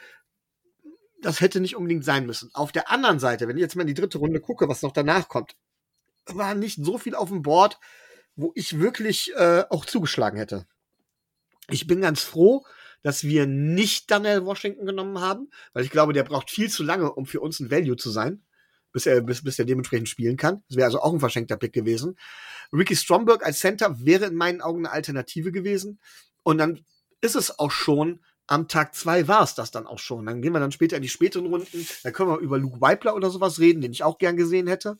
das 1.21 1.41
hätte 1.41 1.59
nicht 1.59 1.75
unbedingt 1.75 2.03
sein 2.03 2.25
müssen. 2.25 2.49
Auf 2.53 2.71
der 2.71 2.89
anderen 2.89 3.19
Seite, 3.19 3.47
wenn 3.47 3.57
ich 3.57 3.61
jetzt 3.61 3.75
mal 3.75 3.81
in 3.83 3.87
die 3.87 3.93
dritte 3.93 4.17
Runde 4.17 4.41
gucke, 4.41 4.67
was 4.67 4.81
noch 4.81 4.91
danach 4.91 5.27
kommt, 5.27 5.55
war 6.25 6.55
nicht 6.55 6.83
so 6.83 6.97
viel 6.97 7.15
auf 7.15 7.29
dem 7.29 7.41
Board, 7.41 7.79
wo 8.35 8.51
ich 8.55 8.79
wirklich 8.79 9.33
äh, 9.35 9.63
auch 9.69 9.85
zugeschlagen 9.85 10.37
hätte. 10.37 10.65
Ich 11.69 11.87
bin 11.87 12.01
ganz 12.01 12.21
froh, 12.21 12.65
dass 13.03 13.23
wir 13.23 13.47
nicht 13.47 14.11
Daniel 14.11 14.45
Washington 14.45 14.85
genommen 14.85 15.19
haben, 15.19 15.49
weil 15.73 15.83
ich 15.83 15.89
glaube, 15.89 16.13
der 16.13 16.23
braucht 16.23 16.49
viel 16.49 16.69
zu 16.69 16.83
lange, 16.83 17.11
um 17.11 17.25
für 17.25 17.39
uns 17.39 17.59
ein 17.59 17.71
Value 17.71 17.95
zu 17.95 18.09
sein, 18.11 18.43
bis 18.91 19.05
er, 19.05 19.21
bis, 19.21 19.43
bis 19.43 19.57
er 19.57 19.65
dementsprechend 19.65 20.09
spielen 20.09 20.37
kann. 20.37 20.63
Das 20.67 20.77
wäre 20.77 20.85
also 20.85 21.01
auch 21.01 21.13
ein 21.13 21.19
verschenkter 21.19 21.57
Pick 21.57 21.73
gewesen. 21.73 22.17
Ricky 22.73 22.95
Stromberg 22.95 23.45
als 23.45 23.59
Center 23.59 24.05
wäre 24.05 24.25
in 24.25 24.35
meinen 24.35 24.61
Augen 24.61 24.85
eine 24.85 24.91
Alternative 24.93 25.51
gewesen. 25.51 25.99
Und 26.43 26.57
dann 26.57 26.85
ist 27.21 27.35
es 27.35 27.57
auch 27.57 27.71
schon 27.71 28.21
am 28.51 28.67
Tag 28.67 28.93
zwei 28.95 29.29
war 29.29 29.43
es 29.43 29.55
das 29.55 29.71
dann 29.71 29.87
auch 29.87 29.97
schon. 29.97 30.25
Dann 30.25 30.41
gehen 30.41 30.51
wir 30.51 30.59
dann 30.59 30.73
später 30.73 30.97
in 30.97 31.01
die 31.01 31.07
späteren 31.07 31.45
Runden. 31.45 31.87
Da 32.03 32.11
können 32.11 32.29
wir 32.29 32.39
über 32.39 32.57
Luke 32.57 32.81
Weibler 32.81 33.15
oder 33.15 33.29
sowas 33.29 33.59
reden, 33.59 33.79
den 33.79 33.93
ich 33.93 34.03
auch 34.03 34.17
gern 34.17 34.35
gesehen 34.35 34.67
hätte. 34.67 34.99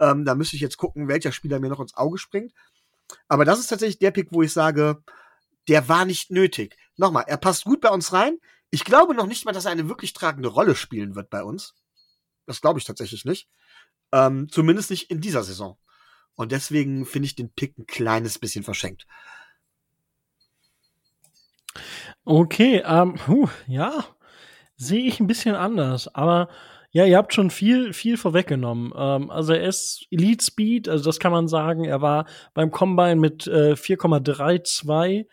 Ähm, 0.00 0.24
da 0.24 0.34
müsste 0.34 0.56
ich 0.56 0.62
jetzt 0.62 0.78
gucken, 0.78 1.06
welcher 1.06 1.30
Spieler 1.30 1.60
mir 1.60 1.68
noch 1.68 1.78
ins 1.78 1.94
Auge 1.94 2.18
springt. 2.18 2.52
Aber 3.28 3.44
das 3.44 3.60
ist 3.60 3.68
tatsächlich 3.68 4.00
der 4.00 4.10
Pick, 4.10 4.32
wo 4.32 4.42
ich 4.42 4.52
sage, 4.52 5.00
der 5.68 5.88
war 5.88 6.06
nicht 6.06 6.32
nötig. 6.32 6.76
Nochmal, 6.96 7.22
er 7.28 7.36
passt 7.36 7.64
gut 7.64 7.80
bei 7.80 7.90
uns 7.90 8.12
rein. 8.12 8.38
Ich 8.70 8.84
glaube 8.84 9.14
noch 9.14 9.26
nicht 9.26 9.44
mal, 9.44 9.52
dass 9.52 9.66
er 9.66 9.70
eine 9.70 9.88
wirklich 9.88 10.12
tragende 10.12 10.48
Rolle 10.48 10.74
spielen 10.74 11.14
wird 11.14 11.30
bei 11.30 11.44
uns. 11.44 11.76
Das 12.46 12.60
glaube 12.60 12.80
ich 12.80 12.84
tatsächlich 12.84 13.24
nicht. 13.24 13.48
Ähm, 14.10 14.48
zumindest 14.50 14.90
nicht 14.90 15.08
in 15.08 15.20
dieser 15.20 15.44
Saison. 15.44 15.78
Und 16.34 16.50
deswegen 16.50 17.06
finde 17.06 17.26
ich 17.26 17.36
den 17.36 17.52
Pick 17.52 17.78
ein 17.78 17.86
kleines 17.86 18.40
bisschen 18.40 18.64
verschenkt. 18.64 19.06
Okay, 22.30 22.82
ähm, 22.84 23.14
huh, 23.26 23.48
ja, 23.66 24.04
sehe 24.76 25.06
ich 25.06 25.18
ein 25.18 25.26
bisschen 25.26 25.54
anders, 25.54 26.14
aber 26.14 26.50
ja, 26.90 27.06
ihr 27.06 27.16
habt 27.16 27.32
schon 27.32 27.48
viel, 27.48 27.94
viel 27.94 28.18
vorweggenommen. 28.18 28.92
Ähm, 28.94 29.30
also 29.30 29.54
er 29.54 29.66
ist 29.66 30.06
Elite 30.10 30.44
Speed, 30.44 30.90
also 30.90 31.04
das 31.04 31.20
kann 31.20 31.32
man 31.32 31.48
sagen. 31.48 31.86
Er 31.86 32.02
war 32.02 32.26
beim 32.52 32.70
Combine 32.70 33.16
mit 33.16 33.46
äh, 33.46 33.72
4,32 33.72 35.26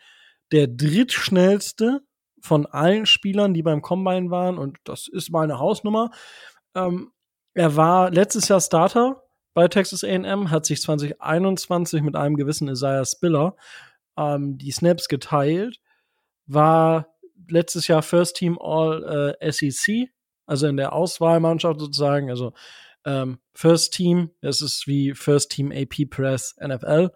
der 0.52 0.68
drittschnellste 0.68 2.00
von 2.40 2.64
allen 2.64 3.04
Spielern, 3.04 3.52
die 3.52 3.62
beim 3.62 3.82
Combine 3.82 4.30
waren. 4.30 4.56
Und 4.56 4.78
das 4.84 5.06
ist 5.06 5.30
mal 5.30 5.44
eine 5.44 5.58
Hausnummer. 5.58 6.12
Ähm, 6.74 7.12
er 7.52 7.76
war 7.76 8.10
letztes 8.10 8.48
Jahr 8.48 8.62
Starter 8.62 9.22
bei 9.52 9.68
Texas 9.68 10.02
A&M, 10.02 10.50
hat 10.50 10.64
sich 10.64 10.80
2021 10.80 12.00
mit 12.00 12.16
einem 12.16 12.36
gewissen 12.36 12.68
Isaiah 12.68 13.04
Spiller 13.04 13.54
ähm, 14.16 14.56
die 14.56 14.70
Snaps 14.70 15.08
geteilt 15.08 15.78
war 16.46 17.08
letztes 17.48 17.88
Jahr 17.88 18.02
First 18.02 18.36
Team 18.36 18.58
All 18.60 19.36
äh, 19.40 19.52
SEC, 19.52 20.08
also 20.46 20.66
in 20.66 20.76
der 20.76 20.92
Auswahlmannschaft 20.92 21.80
sozusagen. 21.80 22.30
Also 22.30 22.52
ähm, 23.04 23.38
First 23.54 23.94
Team, 23.94 24.30
das 24.40 24.60
ist 24.60 24.86
wie 24.86 25.14
First 25.14 25.50
Team 25.52 25.72
AP 25.72 26.10
Press 26.10 26.56
NFL. 26.60 27.10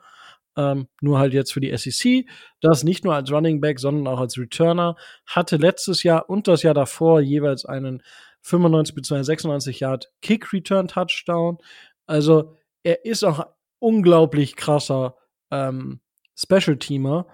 Ähm, 0.56 0.88
nur 1.00 1.18
halt 1.18 1.32
jetzt 1.32 1.52
für 1.52 1.60
die 1.60 1.76
SEC. 1.76 2.26
Das 2.60 2.84
nicht 2.84 3.04
nur 3.04 3.14
als 3.14 3.30
Running 3.30 3.60
Back, 3.60 3.78
sondern 3.78 4.12
auch 4.12 4.20
als 4.20 4.36
Returner. 4.36 4.96
Hatte 5.26 5.56
letztes 5.56 6.02
Jahr 6.02 6.28
und 6.28 6.48
das 6.48 6.62
Jahr 6.62 6.74
davor 6.74 7.20
jeweils 7.20 7.64
einen 7.64 8.02
95 8.42 8.94
bzw. 8.94 9.22
96 9.22 9.80
Yard 9.80 10.12
Kick 10.22 10.52
Return 10.52 10.88
Touchdown. 10.88 11.58
Also 12.06 12.56
er 12.82 13.04
ist 13.04 13.24
auch 13.24 13.46
unglaublich 13.78 14.56
krasser 14.56 15.16
ähm, 15.50 16.00
Special 16.36 16.76
Teamer, 16.78 17.26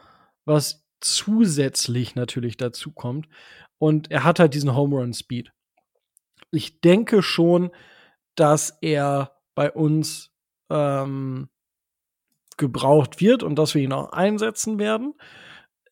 was 0.45 0.86
zusätzlich 1.01 2.15
natürlich 2.15 2.57
dazu 2.57 2.93
kommt. 2.93 3.29
Und 3.79 4.11
er 4.11 4.25
hat 4.25 4.41
halt 4.41 4.55
diesen 4.55 4.75
Home 4.75 4.97
Run 4.97 5.13
Speed. 5.13 5.53
ich 6.51 6.81
denke 6.81 7.23
schon, 7.23 7.71
dass 8.35 8.79
er 8.81 9.33
bei 9.55 9.71
uns 9.71 10.31
ähm, 10.71 11.49
gebraucht 12.57 13.21
wird 13.21 13.43
und 13.43 13.59
dass 13.59 13.75
wir 13.75 13.83
ihn 13.83 13.93
auch 13.93 14.13
einsetzen 14.13 14.79
werden. 14.79 15.15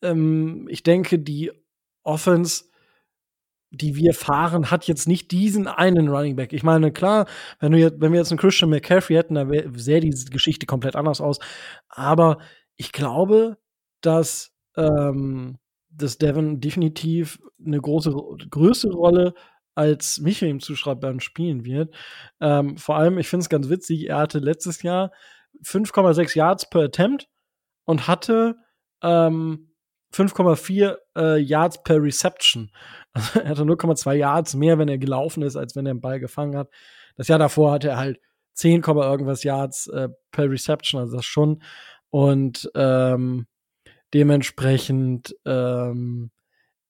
Ähm, 0.02 0.66
ich 0.70 0.82
denke, 0.82 1.18
die 1.18 1.52
Offense, 2.02 2.64
die 3.70 3.96
wir 3.96 4.14
fahren, 4.14 4.70
hat 4.70 4.86
jetzt 4.86 5.08
nicht 5.08 5.30
diesen 5.30 5.66
einen 5.66 6.08
Running 6.08 6.36
Back. 6.36 6.52
Ich 6.52 6.62
meine, 6.62 6.92
klar, 6.92 7.26
wenn, 7.60 7.72
du 7.72 7.78
jetzt, 7.78 8.00
wenn 8.00 8.12
wir 8.12 8.20
jetzt 8.20 8.30
einen 8.30 8.38
Christian 8.38 8.70
McCaffrey 8.70 9.16
hätten, 9.16 9.34
dann 9.34 9.50
sähe 9.74 10.00
die 10.00 10.10
Geschichte 10.10 10.66
komplett 10.66 10.96
anders 10.96 11.20
aus. 11.20 11.38
Aber 11.88 12.38
ich 12.76 12.92
glaube, 12.92 13.58
dass, 14.00 14.53
ähm, 14.76 15.58
dass 15.90 16.18
Devin 16.18 16.60
definitiv 16.60 17.40
eine 17.64 17.80
große, 17.80 18.12
größere 18.50 18.92
Rolle 18.92 19.34
als 19.74 20.20
Michael 20.20 20.50
ihm 20.50 20.60
zuschreibt 20.60 21.00
beim 21.00 21.20
Spielen 21.20 21.64
wird. 21.64 21.94
Ähm, 22.40 22.76
vor 22.76 22.96
allem, 22.96 23.18
ich 23.18 23.28
finde 23.28 23.42
es 23.42 23.48
ganz 23.48 23.68
witzig, 23.68 24.08
er 24.08 24.18
hatte 24.18 24.38
letztes 24.38 24.82
Jahr 24.82 25.12
5,6 25.64 26.36
Yards 26.36 26.70
per 26.70 26.82
Attempt 26.82 27.28
und 27.84 28.06
hatte 28.06 28.56
ähm, 29.02 29.70
5,4 30.14 30.96
äh, 31.16 31.38
Yards 31.40 31.82
per 31.82 32.02
Reception. 32.02 32.70
Also 33.16 33.38
er 33.38 33.50
hatte 33.50 33.62
0,2 33.62 34.12
Yards 34.14 34.54
mehr, 34.54 34.76
wenn 34.76 34.88
er 34.88 34.98
gelaufen 34.98 35.44
ist, 35.44 35.54
als 35.54 35.76
wenn 35.76 35.86
er 35.86 35.94
den 35.94 36.00
Ball 36.00 36.18
gefangen 36.18 36.56
hat. 36.56 36.68
Das 37.14 37.28
Jahr 37.28 37.38
davor 37.38 37.70
hatte 37.70 37.90
er 37.90 37.96
halt 37.96 38.18
10, 38.54 38.82
irgendwas 38.82 39.44
Yards 39.44 39.86
äh, 39.86 40.08
per 40.32 40.50
Reception, 40.50 41.00
also 41.00 41.14
das 41.14 41.24
schon. 41.24 41.62
Und 42.10 42.68
ähm, 42.74 43.46
dementsprechend 44.14 45.36
ähm, 45.44 46.30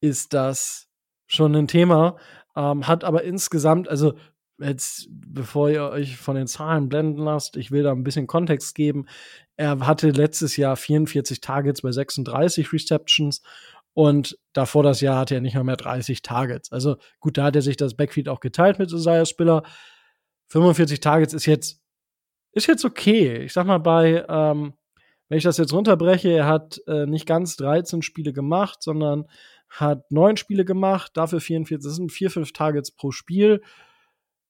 ist 0.00 0.34
das 0.34 0.88
schon 1.26 1.54
ein 1.56 1.66
Thema. 1.66 2.16
Ähm, 2.54 2.86
hat 2.86 3.02
aber 3.02 3.24
insgesamt, 3.24 3.88
also 3.88 4.14
jetzt, 4.58 5.08
bevor 5.10 5.70
ihr 5.70 5.84
euch 5.84 6.16
von 6.16 6.36
den 6.36 6.46
Zahlen 6.46 6.88
blenden 6.88 7.22
lasst, 7.22 7.56
ich 7.56 7.70
will 7.70 7.82
da 7.82 7.92
ein 7.92 8.04
bisschen 8.04 8.26
Kontext 8.26 8.74
geben. 8.74 9.06
Er 9.56 9.86
hatte 9.86 10.10
letztes 10.10 10.56
Jahr 10.56 10.76
44 10.76 11.40
Targets 11.40 11.82
bei 11.82 11.90
36 11.90 12.72
Receptions 12.72 13.42
und 13.94 14.38
davor 14.52 14.82
das 14.82 15.00
Jahr 15.00 15.18
hatte 15.18 15.34
er 15.34 15.40
nicht 15.40 15.54
mal 15.54 15.64
mehr 15.64 15.76
30 15.76 16.22
Targets. 16.22 16.70
Also 16.72 16.96
gut, 17.20 17.38
da 17.38 17.44
hat 17.44 17.56
er 17.56 17.62
sich 17.62 17.76
das 17.76 17.94
Backfield 17.94 18.28
auch 18.28 18.40
geteilt 18.40 18.78
mit 18.78 18.92
Isaiah 18.92 19.24
Spiller. 19.24 19.62
45 20.48 21.00
Targets 21.00 21.32
ist 21.32 21.46
jetzt, 21.46 21.80
ist 22.52 22.66
jetzt 22.66 22.84
okay. 22.84 23.38
Ich 23.38 23.52
sag 23.52 23.66
mal 23.66 23.78
bei, 23.78 24.24
ähm, 24.28 24.74
wenn 25.28 25.38
ich 25.38 25.44
das 25.44 25.58
jetzt 25.58 25.72
runterbreche, 25.72 26.30
er 26.30 26.46
hat 26.46 26.80
äh, 26.86 27.06
nicht 27.06 27.26
ganz 27.26 27.56
13 27.56 28.02
Spiele 28.02 28.32
gemacht, 28.32 28.82
sondern 28.82 29.26
hat 29.68 30.10
neun 30.10 30.36
Spiele 30.36 30.64
gemacht, 30.64 31.12
dafür 31.14 31.40
44, 31.40 31.84
das 31.84 31.96
sind 31.96 32.12
vier, 32.12 32.30
fünf 32.30 32.52
Targets 32.52 32.90
pro 32.92 33.10
Spiel. 33.10 33.62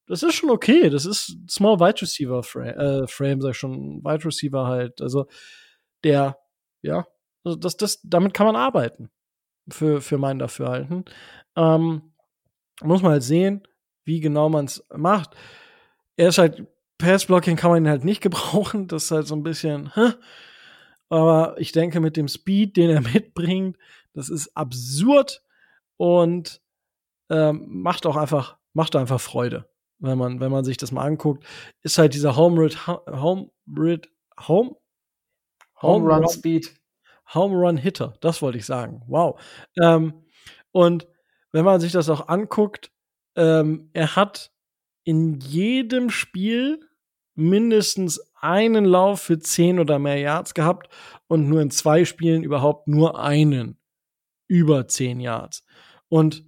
Das 0.07 0.23
ist 0.23 0.35
schon 0.35 0.51
okay. 0.51 0.91
Das 0.91 1.07
ist 1.07 1.39
Small 1.49 1.81
Wide 1.81 2.03
Receiver 2.03 2.43
Frame, 2.43 2.79
äh, 2.79 3.07
Frame 3.07 3.41
sag 3.41 3.53
ich 3.53 3.57
schon, 3.57 4.05
Wide 4.05 4.25
Receiver 4.25 4.67
halt. 4.67 5.01
Also 5.01 5.27
der, 6.03 6.39
ja, 6.83 7.07
also 7.43 7.57
das, 7.57 7.77
das, 7.77 8.01
damit 8.03 8.35
kann 8.35 8.47
man 8.47 8.57
arbeiten. 8.57 9.11
Für, 9.71 10.03
für 10.03 10.19
mein 10.19 10.39
Dafürhalten. 10.39 11.07
Ähm, 11.57 12.13
muss 12.83 13.01
man 13.01 13.13
halt 13.13 13.23
sehen, 13.23 13.67
wie 14.05 14.21
genau 14.21 14.51
man 14.51 14.67
es 14.67 14.85
macht. 14.95 15.35
Er 16.17 16.29
ist 16.29 16.37
halt, 16.37 16.67
Pass-Blocking 16.99 17.57
kann 17.57 17.71
man 17.71 17.83
ihn 17.83 17.89
halt 17.89 18.05
nicht 18.05 18.21
gebrauchen. 18.21 18.89
Das 18.89 19.05
ist 19.05 19.11
halt 19.11 19.27
so 19.27 19.35
ein 19.35 19.43
bisschen, 19.43 19.95
hä? 19.95 20.13
Aber 21.09 21.55
ich 21.59 21.73
denke, 21.73 22.01
mit 22.01 22.17
dem 22.17 22.29
Speed, 22.29 22.77
den 22.77 22.91
er 22.91 23.01
mitbringt, 23.15 23.77
das 24.13 24.29
ist 24.29 24.57
absurd 24.57 25.43
und 25.97 26.61
ähm, 27.31 27.67
macht 27.69 28.07
auch 28.07 28.17
einfach, 28.17 28.57
macht 28.73 28.97
einfach 28.97 29.21
Freude, 29.21 29.69
wenn 29.99 30.19
man, 30.19 30.41
wenn 30.41 30.51
man 30.51 30.65
sich 30.65 30.77
das 30.77 30.93
mal 30.93 31.05
anguckt. 31.05 31.45
Ist 31.83 31.99
halt 31.99 32.15
dieser 32.15 32.37
Home 32.37 32.61
Rid, 32.61 32.87
Home 32.87 33.51
Rid, 33.77 34.11
Home, 34.47 34.77
Home 35.83 36.09
Run 36.09 36.29
Speed. 36.29 36.75
Home 37.33 37.57
Run 37.57 37.77
Hitter, 37.77 38.15
das 38.21 38.43
wollte 38.43 38.59
ich 38.59 38.67
sagen. 38.67 39.03
Wow. 39.07 39.41
Ähm, 39.81 40.25
und 40.73 41.09
wenn 41.53 41.65
man 41.65 41.81
sich 41.81 41.93
das 41.93 42.11
auch 42.11 42.29
anguckt, 42.29 42.91
ähm, 43.37 43.91
er 43.93 44.17
hat 44.17 44.53
in 45.05 45.41
jedem 45.41 46.11
Spiel 46.11 46.81
mindestens 47.35 48.21
einen 48.45 48.85
Lauf 48.85 49.23
für 49.23 49.39
10 49.39 49.79
oder 49.81 49.99
mehr 49.99 50.19
Yards 50.19 50.55
gehabt 50.55 50.89
und 51.27 51.49
nur 51.49 51.63
in 51.63 51.71
zwei 51.71 52.05
Spielen 52.05 52.45
überhaupt 52.45 52.87
nur 52.87 53.19
einen 53.19 53.79
über 54.47 54.87
10 54.87 55.21
Yards. 55.21 55.65
Und 56.09 56.45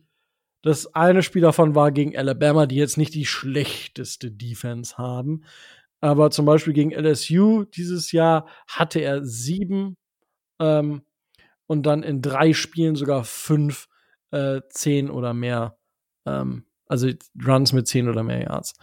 das 0.62 0.94
eine 0.94 1.22
Spiel 1.22 1.42
davon 1.42 1.74
war 1.74 1.92
gegen 1.92 2.16
Alabama, 2.16 2.66
die 2.66 2.76
jetzt 2.76 2.98
nicht 2.98 3.14
die 3.14 3.24
schlechteste 3.24 4.30
Defense 4.30 4.98
haben. 4.98 5.44
Aber 6.00 6.30
zum 6.30 6.44
Beispiel 6.44 6.72
gegen 6.72 6.92
LSU 6.92 7.64
dieses 7.64 8.12
Jahr 8.12 8.48
hatte 8.68 9.00
er 9.00 9.24
sieben 9.24 9.96
ähm, 10.60 11.02
und 11.66 11.84
dann 11.84 12.02
in 12.02 12.20
drei 12.20 12.52
Spielen 12.52 12.96
sogar 12.96 13.24
fünf, 13.24 13.88
äh, 14.30 14.60
zehn 14.68 15.10
oder 15.10 15.34
mehr, 15.34 15.78
ähm, 16.26 16.66
also 16.86 17.08
Runs 17.46 17.72
mit 17.72 17.88
zehn 17.88 18.08
oder 18.08 18.22
mehr 18.22 18.42
Yards. 18.42 18.74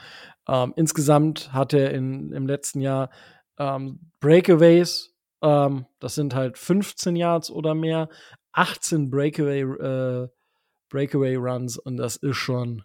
Ähm, 0.48 0.74
insgesamt 0.76 1.54
hat 1.54 1.74
er 1.74 1.92
in, 1.92 2.32
im 2.32 2.48
letzten 2.48 2.82
Jahr 2.82 3.10
ähm, 3.58 4.12
Breakaways, 4.20 5.14
ähm, 5.42 5.86
das 6.00 6.16
sind 6.16 6.36
halt 6.36 6.58
15 6.58 7.16
Yards 7.16 7.50
oder 7.50 7.76
mehr, 7.76 8.10
18 8.54 9.10
Breakaway, 9.10 9.62
äh, 9.62 10.28
Breakaway 10.90 11.36
Runs 11.36 11.78
und 11.78 11.98
das 11.98 12.18
ist 12.18 12.38
schon, 12.38 12.84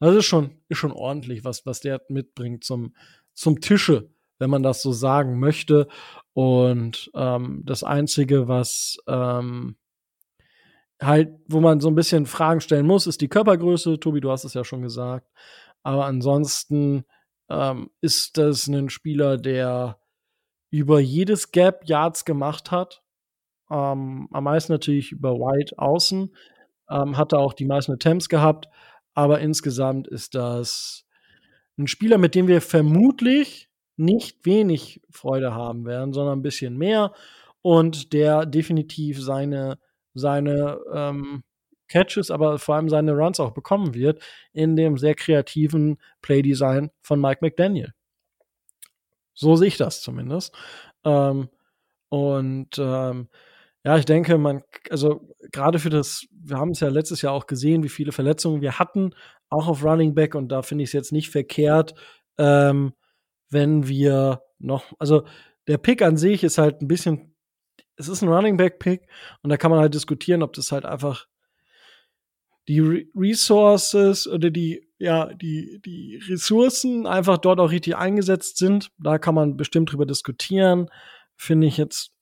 das 0.00 0.14
ist 0.14 0.26
schon, 0.26 0.50
ist 0.68 0.78
schon 0.78 0.92
ordentlich, 0.92 1.44
was, 1.44 1.66
was 1.66 1.80
der 1.80 2.00
mitbringt 2.08 2.64
zum, 2.64 2.94
zum 3.34 3.60
Tische, 3.60 4.10
wenn 4.38 4.50
man 4.50 4.62
das 4.62 4.82
so 4.82 4.92
sagen 4.92 5.38
möchte. 5.38 5.88
Und 6.32 7.10
ähm, 7.14 7.62
das 7.64 7.82
Einzige, 7.82 8.48
was 8.48 8.98
ähm, 9.08 9.76
halt, 11.00 11.34
wo 11.48 11.60
man 11.60 11.80
so 11.80 11.88
ein 11.88 11.94
bisschen 11.94 12.26
Fragen 12.26 12.60
stellen 12.60 12.86
muss, 12.86 13.06
ist 13.06 13.20
die 13.20 13.28
Körpergröße. 13.28 14.00
Tobi, 14.00 14.20
du 14.20 14.30
hast 14.30 14.44
es 14.44 14.54
ja 14.54 14.64
schon 14.64 14.82
gesagt. 14.82 15.28
Aber 15.88 16.04
ansonsten 16.04 17.06
ähm, 17.48 17.88
ist 18.02 18.36
das 18.36 18.66
ein 18.66 18.90
Spieler, 18.90 19.38
der 19.38 19.98
über 20.70 21.00
jedes 21.00 21.50
Gap 21.50 21.80
Yards 21.86 22.26
gemacht 22.26 22.70
hat. 22.70 23.02
Ähm, 23.70 24.28
am 24.30 24.44
meisten 24.44 24.70
natürlich 24.70 25.12
über 25.12 25.36
White 25.36 25.78
außen. 25.78 26.36
Ähm, 26.90 27.16
hatte 27.16 27.38
auch 27.38 27.54
die 27.54 27.64
meisten 27.64 27.92
Attempts 27.92 28.28
gehabt. 28.28 28.68
Aber 29.14 29.40
insgesamt 29.40 30.08
ist 30.08 30.34
das 30.34 31.06
ein 31.78 31.86
Spieler, 31.86 32.18
mit 32.18 32.34
dem 32.34 32.48
wir 32.48 32.60
vermutlich 32.60 33.70
nicht 33.96 34.44
wenig 34.44 35.00
Freude 35.08 35.54
haben 35.54 35.86
werden, 35.86 36.12
sondern 36.12 36.40
ein 36.40 36.42
bisschen 36.42 36.76
mehr. 36.76 37.14
Und 37.62 38.12
der 38.12 38.44
definitiv 38.44 39.22
seine, 39.22 39.78
seine 40.12 40.80
ähm, 40.92 41.44
Catches, 41.88 42.30
aber 42.30 42.58
vor 42.58 42.76
allem 42.76 42.88
seine 42.88 43.12
Runs 43.12 43.40
auch 43.40 43.52
bekommen 43.52 43.94
wird 43.94 44.22
in 44.52 44.76
dem 44.76 44.98
sehr 44.98 45.14
kreativen 45.14 45.98
Playdesign 46.22 46.90
von 47.00 47.20
Mike 47.20 47.38
McDaniel. 47.42 47.92
So 49.34 49.56
sehe 49.56 49.68
ich 49.68 49.76
das 49.76 50.02
zumindest. 50.02 50.54
Ähm, 51.04 51.48
und 52.08 52.78
ähm, 52.78 53.28
ja, 53.84 53.96
ich 53.96 54.04
denke, 54.04 54.36
man, 54.38 54.62
also 54.90 55.34
gerade 55.52 55.78
für 55.78 55.90
das, 55.90 56.26
wir 56.32 56.58
haben 56.58 56.72
es 56.72 56.80
ja 56.80 56.88
letztes 56.88 57.22
Jahr 57.22 57.32
auch 57.32 57.46
gesehen, 57.46 57.82
wie 57.82 57.88
viele 57.88 58.12
Verletzungen 58.12 58.60
wir 58.60 58.78
hatten, 58.78 59.14
auch 59.48 59.68
auf 59.68 59.84
Running 59.84 60.14
Back, 60.14 60.34
und 60.34 60.48
da 60.48 60.62
finde 60.62 60.84
ich 60.84 60.90
es 60.90 60.94
jetzt 60.94 61.12
nicht 61.12 61.30
verkehrt, 61.30 61.94
ähm, 62.36 62.92
wenn 63.50 63.86
wir 63.88 64.42
noch, 64.58 64.92
also 64.98 65.24
der 65.68 65.78
Pick 65.78 66.02
an 66.02 66.16
sich 66.16 66.44
ist 66.44 66.58
halt 66.58 66.82
ein 66.82 66.88
bisschen, 66.88 67.34
es 67.96 68.08
ist 68.08 68.22
ein 68.22 68.28
Running 68.28 68.56
Back 68.56 68.78
Pick 68.78 69.06
und 69.42 69.50
da 69.50 69.56
kann 69.56 69.70
man 69.70 69.80
halt 69.80 69.94
diskutieren, 69.94 70.42
ob 70.42 70.52
das 70.52 70.72
halt 70.72 70.84
einfach 70.84 71.26
die 72.68 72.80
Re 72.80 73.04
Resources 73.16 74.28
oder 74.28 74.50
die, 74.50 74.86
ja, 74.98 75.32
die, 75.32 75.80
die 75.84 76.20
Ressourcen 76.28 77.06
einfach 77.06 77.38
dort 77.38 77.60
auch 77.60 77.70
richtig 77.70 77.96
eingesetzt 77.96 78.58
sind. 78.58 78.90
Da 78.98 79.18
kann 79.18 79.34
man 79.34 79.56
bestimmt 79.56 79.90
drüber 79.90 80.06
diskutieren. 80.06 80.88
Finde 81.34 81.66
ich 81.66 81.78
jetzt, 81.78 82.12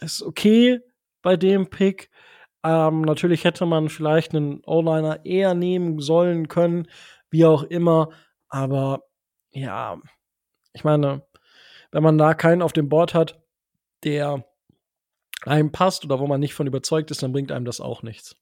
ist 0.00 0.22
okay 0.22 0.80
bei 1.22 1.36
dem 1.36 1.68
Pick. 1.68 2.10
Ähm, 2.62 3.02
natürlich 3.02 3.44
hätte 3.44 3.66
man 3.66 3.88
vielleicht 3.88 4.34
einen 4.34 4.62
O-Liner 4.64 5.24
eher 5.24 5.54
nehmen 5.54 5.98
sollen 5.98 6.46
können, 6.46 6.86
wie 7.30 7.44
auch 7.44 7.64
immer. 7.64 8.10
Aber 8.48 9.02
ja, 9.50 10.00
ich 10.72 10.84
meine, 10.84 11.26
wenn 11.90 12.02
man 12.02 12.16
da 12.16 12.34
keinen 12.34 12.62
auf 12.62 12.72
dem 12.72 12.88
Board 12.88 13.14
hat, 13.14 13.40
der 14.04 14.44
einem 15.44 15.72
passt 15.72 16.04
oder 16.04 16.20
wo 16.20 16.26
man 16.26 16.40
nicht 16.40 16.54
von 16.54 16.66
überzeugt 16.66 17.10
ist, 17.10 17.22
dann 17.22 17.32
bringt 17.32 17.50
einem 17.50 17.64
das 17.64 17.80
auch 17.80 18.02
nichts. 18.02 18.36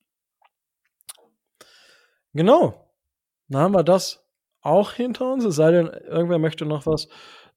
Genau. 2.35 2.91
Dann 3.49 3.63
haben 3.63 3.75
wir 3.75 3.85
das 3.85 4.25
auch 4.61 4.93
hinter 4.93 5.33
uns. 5.33 5.45
Es 5.45 5.57
sei 5.57 5.71
denn, 5.71 5.87
irgendwer 5.87 6.39
möchte 6.39 6.67
noch 6.67 6.87
was 6.87 7.09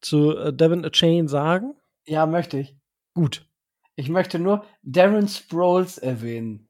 zu 0.01 0.37
äh, 0.37 0.53
Devin 0.53 0.85
A. 0.85 0.89
Chain 0.89 1.27
sagen. 1.27 1.75
Ja, 2.05 2.25
möchte 2.25 2.59
ich. 2.59 2.75
Gut. 3.13 3.47
Ich 3.95 4.09
möchte 4.09 4.37
nur 4.37 4.63
Darren 4.83 5.27
Sproles 5.27 5.97
erwähnen. 5.97 6.69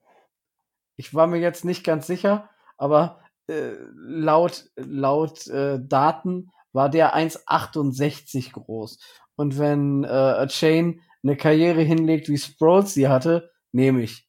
Ich 0.96 1.14
war 1.14 1.28
mir 1.28 1.40
jetzt 1.40 1.66
nicht 1.66 1.84
ganz 1.84 2.08
sicher, 2.08 2.50
aber 2.78 3.22
äh, 3.48 3.74
laut, 3.94 4.70
laut 4.76 5.46
äh, 5.48 5.80
Daten 5.82 6.52
war 6.72 6.90
der 6.90 7.16
1,68 7.16 8.54
groß. 8.54 9.00
Und 9.36 9.60
wenn 9.60 10.04
äh, 10.06 10.48
Chain 10.48 11.02
eine 11.24 11.36
Karriere 11.36 11.82
hinlegt, 11.82 12.30
wie 12.30 12.38
Sproles 12.38 12.94
sie 12.94 13.10
hatte, 13.10 13.52
nehme 13.72 14.02
ich. 14.02 14.28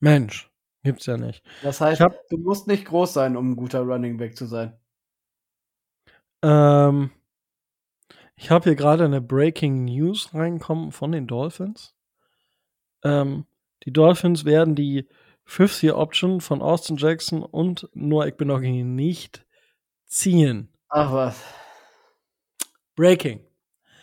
Mensch, 0.00 0.49
gibt's 0.82 1.06
ja 1.06 1.16
nicht. 1.16 1.44
Das 1.62 1.80
heißt, 1.80 2.00
hab, 2.00 2.28
du 2.28 2.38
musst 2.38 2.66
nicht 2.66 2.84
groß 2.84 3.12
sein, 3.12 3.36
um 3.36 3.52
ein 3.52 3.56
guter 3.56 3.80
Running 3.80 4.16
Back 4.16 4.36
zu 4.36 4.46
sein. 4.46 4.78
Ähm, 6.42 7.10
ich 8.36 8.50
habe 8.50 8.64
hier 8.64 8.74
gerade 8.74 9.04
eine 9.04 9.20
Breaking 9.20 9.84
News 9.84 10.34
reinkommen 10.34 10.92
von 10.92 11.12
den 11.12 11.26
Dolphins. 11.26 11.94
Ähm, 13.04 13.46
die 13.84 13.92
Dolphins 13.92 14.44
werden 14.44 14.74
die 14.74 15.08
Fifth 15.44 15.82
Year 15.82 15.96
Option 15.96 16.40
von 16.40 16.62
Austin 16.62 16.96
Jackson 16.96 17.42
und 17.42 17.88
Noah 17.92 18.26
Ekbenoggy 18.26 18.84
nicht 18.84 19.44
ziehen. 20.06 20.68
Ach 20.88 21.12
was. 21.12 21.42
Breaking. 22.96 23.40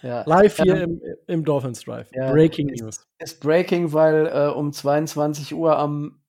Ja. 0.01 0.23
Live 0.25 0.57
hier 0.57 0.83
ähm, 0.83 1.01
im, 1.03 1.17
im 1.27 1.45
Dolphins 1.45 1.81
Drive. 1.83 2.09
Ja, 2.13 2.31
breaking 2.31 2.69
ist, 2.69 2.81
News. 2.81 3.07
Ist 3.19 3.41
Breaking, 3.41 3.93
weil 3.93 4.27
äh, 4.27 4.51
um 4.51 4.71
22 4.71 5.53
Uhr 5.53 5.77
am 5.77 6.21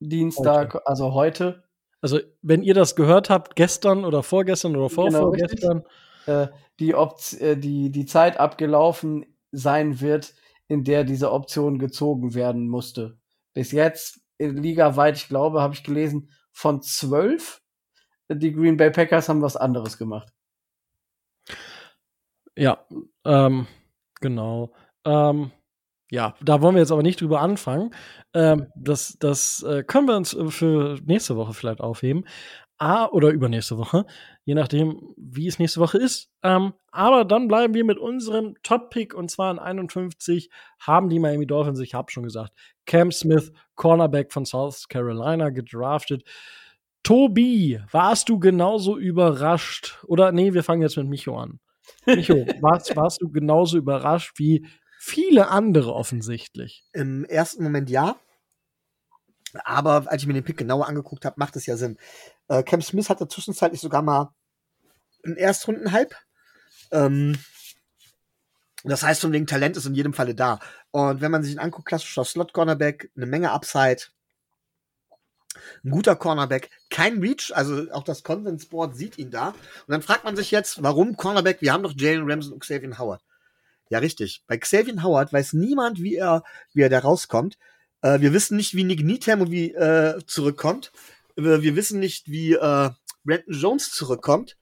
Dienstag, 0.00 0.74
heute. 0.74 0.86
also 0.86 1.14
heute. 1.14 1.64
Also, 2.00 2.18
wenn 2.42 2.62
ihr 2.62 2.74
das 2.74 2.96
gehört 2.96 3.30
habt, 3.30 3.56
gestern 3.56 4.04
oder 4.04 4.22
vorgestern 4.22 4.74
oder 4.74 4.88
vorvorgestern. 4.88 5.84
Genau, 6.26 6.42
äh, 6.42 6.48
die, 6.80 6.92
äh, 6.92 7.56
die, 7.56 7.90
die 7.90 8.06
Zeit 8.06 8.40
abgelaufen 8.40 9.26
sein 9.52 10.00
wird, 10.00 10.34
in 10.68 10.84
der 10.84 11.04
diese 11.04 11.30
Option 11.30 11.78
gezogen 11.78 12.34
werden 12.34 12.68
musste 12.68 13.20
bis 13.54 13.72
jetzt 13.72 14.20
ligaweit, 14.38 15.16
ich 15.16 15.28
glaube, 15.28 15.60
habe 15.60 15.74
ich 15.74 15.84
gelesen, 15.84 16.30
von 16.52 16.82
zwölf. 16.82 17.62
Die 18.28 18.52
Green 18.52 18.76
Bay 18.76 18.90
Packers 18.90 19.28
haben 19.28 19.42
was 19.42 19.56
anderes 19.56 19.98
gemacht. 19.98 20.32
Ja, 22.56 22.86
ähm, 23.24 23.66
genau. 24.20 24.72
Ähm, 25.04 25.50
ja, 26.10 26.34
da 26.42 26.60
wollen 26.60 26.74
wir 26.74 26.80
jetzt 26.80 26.92
aber 26.92 27.02
nicht 27.02 27.20
drüber 27.20 27.40
anfangen. 27.40 27.94
Ähm, 28.34 28.66
das 28.76 29.16
das 29.18 29.62
äh, 29.62 29.84
können 29.84 30.08
wir 30.08 30.16
uns 30.16 30.36
für 30.48 30.98
nächste 31.04 31.36
Woche 31.36 31.54
vielleicht 31.54 31.80
aufheben. 31.80 32.24
Ah, 32.82 33.06
oder 33.10 33.28
übernächste 33.28 33.76
Woche, 33.76 34.06
je 34.44 34.54
nachdem, 34.54 35.14
wie 35.18 35.46
es 35.46 35.58
nächste 35.58 35.80
Woche 35.80 35.98
ist. 35.98 36.30
Ähm, 36.42 36.72
aber 36.90 37.26
dann 37.26 37.46
bleiben 37.46 37.74
wir 37.74 37.84
mit 37.84 37.98
unserem 37.98 38.54
Top-Pick 38.62 39.12
und 39.12 39.30
zwar 39.30 39.50
in 39.50 39.58
51 39.58 40.48
haben 40.78 41.10
die 41.10 41.18
Miami 41.18 41.46
Dolphins, 41.46 41.78
ich 41.80 41.92
habe 41.92 42.10
schon 42.10 42.22
gesagt, 42.22 42.54
Cam 42.86 43.12
Smith, 43.12 43.52
Cornerback 43.74 44.32
von 44.32 44.46
South 44.46 44.88
Carolina, 44.88 45.50
gedraftet. 45.50 46.24
Tobi, 47.02 47.80
warst 47.90 48.30
du 48.30 48.38
genauso 48.38 48.96
überrascht? 48.96 49.98
Oder 50.06 50.32
nee, 50.32 50.54
wir 50.54 50.64
fangen 50.64 50.80
jetzt 50.80 50.96
mit 50.96 51.06
Micho 51.06 51.36
an. 51.38 51.60
Micho, 52.06 52.34
warst, 52.62 52.96
warst 52.96 53.20
du 53.20 53.30
genauso 53.30 53.76
überrascht 53.76 54.38
wie 54.38 54.66
viele 55.00 55.48
andere 55.48 55.94
offensichtlich? 55.94 56.84
Im 56.92 57.24
ersten 57.24 57.64
Moment 57.64 57.88
ja. 57.88 58.16
Aber 59.64 60.04
als 60.06 60.22
ich 60.22 60.28
mir 60.28 60.34
den 60.34 60.44
Pick 60.44 60.58
genauer 60.58 60.86
angeguckt 60.86 61.24
habe, 61.24 61.36
macht 61.38 61.56
es 61.56 61.64
ja 61.64 61.76
Sinn. 61.76 61.98
Äh, 62.48 62.62
Cam 62.62 62.82
Smith 62.82 63.08
hatte 63.08 63.26
zwischenzeitlich 63.26 63.80
sogar 63.80 64.02
mal 64.02 64.34
einen 65.24 65.36
Erstrunden-Hype. 65.36 66.14
Ähm, 66.92 67.38
das 68.84 69.02
heißt, 69.02 69.22
von 69.22 69.32
wegen 69.32 69.46
Talent 69.46 69.78
ist 69.78 69.86
in 69.86 69.94
jedem 69.94 70.12
Falle 70.12 70.34
da. 70.34 70.60
Und 70.90 71.22
wenn 71.22 71.30
man 71.30 71.42
sich 71.42 71.52
ihn 71.52 71.58
anguckt, 71.58 71.88
klassischer 71.88 72.24
Slot-Cornerback, 72.24 73.10
eine 73.16 73.26
Menge 73.26 73.52
Upside, 73.52 74.02
ein 75.82 75.90
guter 75.90 76.14
Cornerback, 76.14 76.70
kein 76.90 77.20
Reach, 77.20 77.52
also 77.54 77.90
auch 77.92 78.04
das 78.04 78.22
Consensus 78.22 78.68
Board 78.68 78.96
sieht 78.96 79.16
ihn 79.16 79.30
da. 79.30 79.48
Und 79.48 79.88
dann 79.88 80.02
fragt 80.02 80.24
man 80.24 80.36
sich 80.36 80.50
jetzt, 80.50 80.82
warum 80.82 81.16
Cornerback? 81.16 81.62
Wir 81.62 81.72
haben 81.72 81.82
doch 81.82 81.94
Jalen 81.96 82.30
Ramsey 82.30 82.52
und 82.52 82.60
Xavier 82.60 82.98
Howard. 82.98 83.22
Ja, 83.90 83.98
richtig. 83.98 84.44
Bei 84.46 84.56
Xavier 84.56 85.02
Howard 85.02 85.32
weiß 85.32 85.52
niemand, 85.52 86.00
wie 86.00 86.16
er, 86.16 86.44
wie 86.72 86.82
er 86.82 86.88
da 86.88 87.00
rauskommt. 87.00 87.58
Äh, 88.02 88.20
wir 88.20 88.32
wissen 88.32 88.56
nicht, 88.56 88.74
wie 88.74 88.84
Nick 88.84 89.04
Needham 89.04 89.50
wie 89.50 89.72
äh, 89.74 90.20
zurückkommt. 90.26 90.92
Wir, 91.36 91.76
wissen 91.76 92.00
nicht, 92.00 92.28
wie 92.28 92.52
äh, 92.52 92.90
Brandon 93.24 93.54
Jones 93.54 93.90
zurückkommt. 93.90 94.56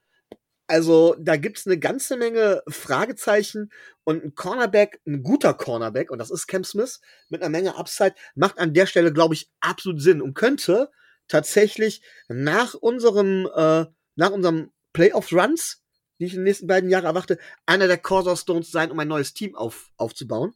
Also 0.67 1.15
da 1.19 1.37
gibt's 1.37 1.67
eine 1.67 1.79
ganze 1.79 2.17
Menge 2.17 2.63
Fragezeichen 2.69 3.71
und 4.05 4.23
ein 4.25 4.35
Cornerback, 4.35 5.01
ein 5.07 5.23
guter 5.23 5.55
Cornerback, 5.55 6.11
und 6.11 6.19
das 6.19 6.31
ist 6.31 6.47
Cam 6.47 6.65
Smith, 6.65 7.01
mit 7.31 7.43
einer 7.43 7.51
Menge 7.51 7.77
Upside, 7.77 8.15
macht 8.35 8.59
an 8.59 8.75
der 8.75 8.87
Stelle, 8.87 9.13
glaube 9.13 9.35
ich, 9.35 9.51
absolut 9.61 10.01
Sinn 10.01 10.21
und 10.21 10.35
könnte 10.35 10.91
tatsächlich 11.27 12.03
nach 12.29 12.75
unserem, 12.75 13.49
äh, 13.55 13.87
nach 14.17 14.31
unserem 14.31 14.71
Playoff-Runs, 14.93 15.83
die 16.19 16.27
ich 16.27 16.33
in 16.33 16.41
den 16.41 16.45
nächsten 16.45 16.67
beiden 16.67 16.91
Jahren 16.91 17.05
erwarte, 17.05 17.39
einer 17.67 17.87
der 17.87 17.99
Cornerstones 17.99 18.71
sein, 18.71 18.91
um 18.91 18.99
ein 18.99 19.09
neues 19.09 19.35
Team 19.35 19.55
auf, 19.55 19.91
aufzubauen. 19.97 20.55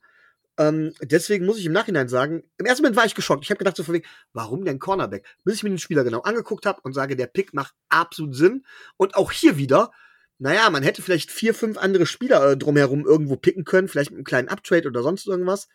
Ähm, 0.58 0.92
deswegen 1.00 1.46
muss 1.46 1.58
ich 1.58 1.66
im 1.66 1.72
Nachhinein 1.72 2.08
sagen, 2.08 2.42
im 2.58 2.66
ersten 2.66 2.82
Moment 2.82 2.96
war 2.96 3.06
ich 3.06 3.14
geschockt. 3.14 3.44
Ich 3.44 3.50
habe 3.50 3.58
gedacht 3.58 3.76
so 3.76 3.84
von 3.84 3.94
wegen, 3.94 4.06
warum 4.32 4.64
denn 4.64 4.78
Cornerback? 4.78 5.24
Bis 5.44 5.56
ich 5.56 5.62
mir 5.62 5.70
den 5.70 5.78
Spieler 5.78 6.04
genau 6.04 6.20
angeguckt 6.20 6.66
habe 6.66 6.80
und 6.82 6.92
sage, 6.92 7.16
der 7.16 7.26
Pick 7.26 7.54
macht 7.54 7.74
absolut 7.88 8.34
Sinn. 8.34 8.64
Und 8.96 9.14
auch 9.14 9.32
hier 9.32 9.56
wieder, 9.56 9.92
naja, 10.38 10.68
man 10.70 10.82
hätte 10.82 11.02
vielleicht 11.02 11.30
vier, 11.30 11.54
fünf 11.54 11.78
andere 11.78 12.04
Spieler 12.04 12.50
äh, 12.52 12.56
drumherum 12.56 13.06
irgendwo 13.06 13.36
picken 13.36 13.64
können, 13.64 13.88
vielleicht 13.88 14.10
mit 14.10 14.18
einem 14.18 14.24
kleinen 14.24 14.48
Uptrade 14.48 14.88
oder 14.88 15.02
sonst 15.02 15.26
irgendwas. 15.26 15.68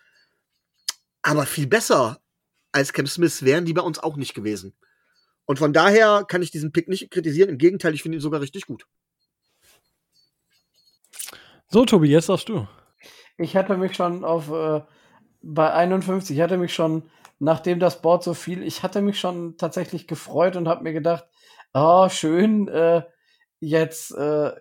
Aber 1.24 1.46
viel 1.46 1.68
besser 1.68 2.22
als 2.72 2.94
Cam 2.94 3.08
Smith 3.08 3.44
wären 3.44 3.66
die 3.66 3.74
bei 3.74 3.82
uns 3.82 3.98
auch 3.98 4.16
nicht 4.16 4.36
gewesen. 4.36 4.76
Und 5.46 5.58
von 5.58 5.74
daher 5.74 6.26
kann 6.28 6.42
ich 6.42 6.52
diesen 6.52 6.72
Pick 6.72 6.88
nicht 6.88 7.10
kritisieren. 7.10 7.50
Im 7.50 7.58
Gegenteil, 7.58 7.94
ich 7.94 8.04
finde 8.04 8.18
ihn 8.18 8.22
sogar 8.22 8.42
richtig 8.42 8.66
gut. 8.68 8.86
So, 11.70 11.86
Tobi, 11.86 12.10
jetzt 12.10 12.30
darfst 12.30 12.50
du 12.50 12.68
ich 13.38 13.56
hatte 13.56 13.78
mich 13.78 13.96
schon 13.96 14.26
auf 14.26 14.52
äh, 14.52 14.82
bei 15.42 15.72
51, 15.72 16.36
ich 16.36 16.42
hatte 16.42 16.58
mich 16.58 16.74
schon, 16.74 17.10
nachdem 17.40 17.80
das 17.80 18.02
Board 18.02 18.24
so 18.24 18.34
viel, 18.34 18.64
ich 18.64 18.84
hatte 18.84 19.02
mich 19.02 19.20
schon 19.20 19.58
tatsächlich 19.58 20.08
gefreut 20.08 20.56
und 20.56 20.68
habe 20.68 20.84
mir 20.84 20.94
gedacht, 20.94 21.26
oh, 21.74 22.10
schön, 22.10 22.68
äh, 22.68 23.04
jetzt 23.60 24.12
äh, 24.16 24.52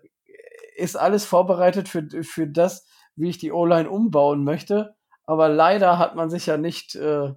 ist 0.77 0.97
alles 0.97 1.24
vorbereitet 1.24 1.89
für, 1.89 2.07
für 2.23 2.47
das, 2.47 2.87
wie 3.16 3.31
ich 3.31 3.39
die 3.39 3.53
O-Line 3.53 3.89
umbauen 3.89 4.45
möchte. 4.45 4.95
Aber 5.24 5.49
leider 5.49 5.99
hat 5.99 6.15
man 6.15 6.28
sich 6.28 6.47
ja 6.47 6.59
nicht, 6.59 6.95
äh, 6.95 7.33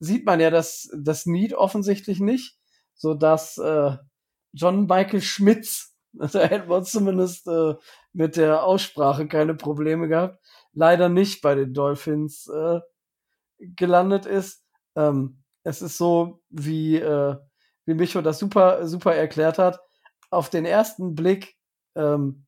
sieht 0.00 0.24
man 0.24 0.40
ja 0.40 0.50
das, 0.50 0.90
das 0.96 1.26
Need 1.26 1.52
offensichtlich 1.52 2.18
nicht, 2.18 2.56
so 2.94 3.14
dass 3.14 3.58
äh, 3.58 3.96
John 4.52 4.86
Michael 4.86 5.20
Schmitz, 5.20 5.94
da 6.12 6.40
hätten 6.40 6.70
wir 6.70 6.76
uns 6.76 6.90
zumindest 6.90 7.46
äh, 7.46 7.74
mit 8.18 8.36
der 8.36 8.64
Aussprache 8.64 9.28
keine 9.28 9.54
Probleme 9.54 10.08
gehabt, 10.08 10.40
leider 10.72 11.08
nicht 11.08 11.40
bei 11.40 11.54
den 11.54 11.72
Dolphins 11.72 12.48
äh, 12.48 12.80
gelandet 13.60 14.26
ist. 14.26 14.64
Ähm, 14.96 15.44
es 15.62 15.82
ist 15.82 15.98
so, 15.98 16.42
wie, 16.50 16.96
äh, 16.96 17.36
wie 17.86 17.94
Micho 17.94 18.20
das 18.20 18.40
super, 18.40 18.88
super 18.88 19.14
erklärt 19.14 19.58
hat. 19.58 19.78
Auf 20.30 20.50
den 20.50 20.64
ersten 20.64 21.14
Blick 21.14 21.54
ähm, 21.94 22.44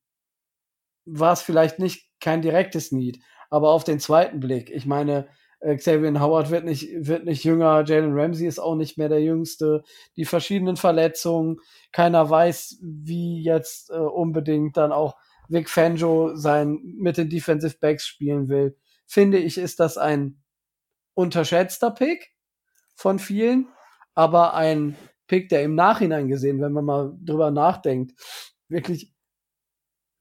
war 1.05 1.35
es 1.35 1.43
vielleicht 1.43 1.79
nicht 1.79 2.11
kein 2.19 2.43
direktes 2.43 2.91
Need, 2.91 3.23
aber 3.49 3.71
auf 3.71 3.85
den 3.85 4.01
zweiten 4.01 4.41
Blick, 4.41 4.71
ich 4.71 4.87
meine, 4.87 5.29
äh, 5.61 5.77
Xavier 5.77 6.21
Howard 6.21 6.51
wird 6.51 6.65
nicht, 6.65 6.89
wird 6.97 7.25
nicht 7.25 7.45
jünger, 7.45 7.85
Jalen 7.87 8.19
Ramsey 8.19 8.49
ist 8.49 8.59
auch 8.59 8.75
nicht 8.75 8.99
mehr 8.99 9.09
der 9.09 9.23
Jüngste, 9.23 9.85
die 10.17 10.25
verschiedenen 10.25 10.77
Verletzungen, 10.77 11.59
keiner 11.93 12.29
weiß, 12.29 12.81
wie 12.83 13.41
jetzt 13.41 13.91
äh, 13.91 13.99
unbedingt 13.99 14.77
dann 14.77 14.91
auch 14.91 15.15
Vic 15.51 15.69
Fanjo 15.69 16.37
sein 16.37 16.81
mit 16.99 17.17
den 17.17 17.29
Defensive 17.29 17.77
Backs 17.81 18.07
spielen 18.07 18.49
will, 18.49 18.77
finde 19.07 19.39
ich, 19.39 19.59
ist 19.59 19.81
das 19.81 19.99
ein 19.99 20.43
unterschätzter 21.15 21.91
Pick 21.91 22.31
von 22.95 23.19
vielen, 23.19 23.69
aber 24.15 24.55
ein 24.55 24.97
Pick, 25.27 25.49
der 25.49 25.63
im 25.63 25.75
Nachhinein 25.75 26.29
gesehen, 26.29 26.61
wenn 26.61 26.73
man 26.73 26.85
mal 26.85 27.19
drüber 27.21 27.51
nachdenkt, 27.51 28.13
wirklich 28.69 29.13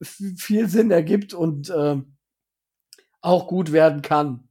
viel 0.02 0.68
Sinn 0.68 0.90
ergibt 0.90 1.34
und 1.34 1.70
äh, 1.70 1.96
auch 3.20 3.46
gut 3.46 3.72
werden 3.72 4.02
kann. 4.02 4.48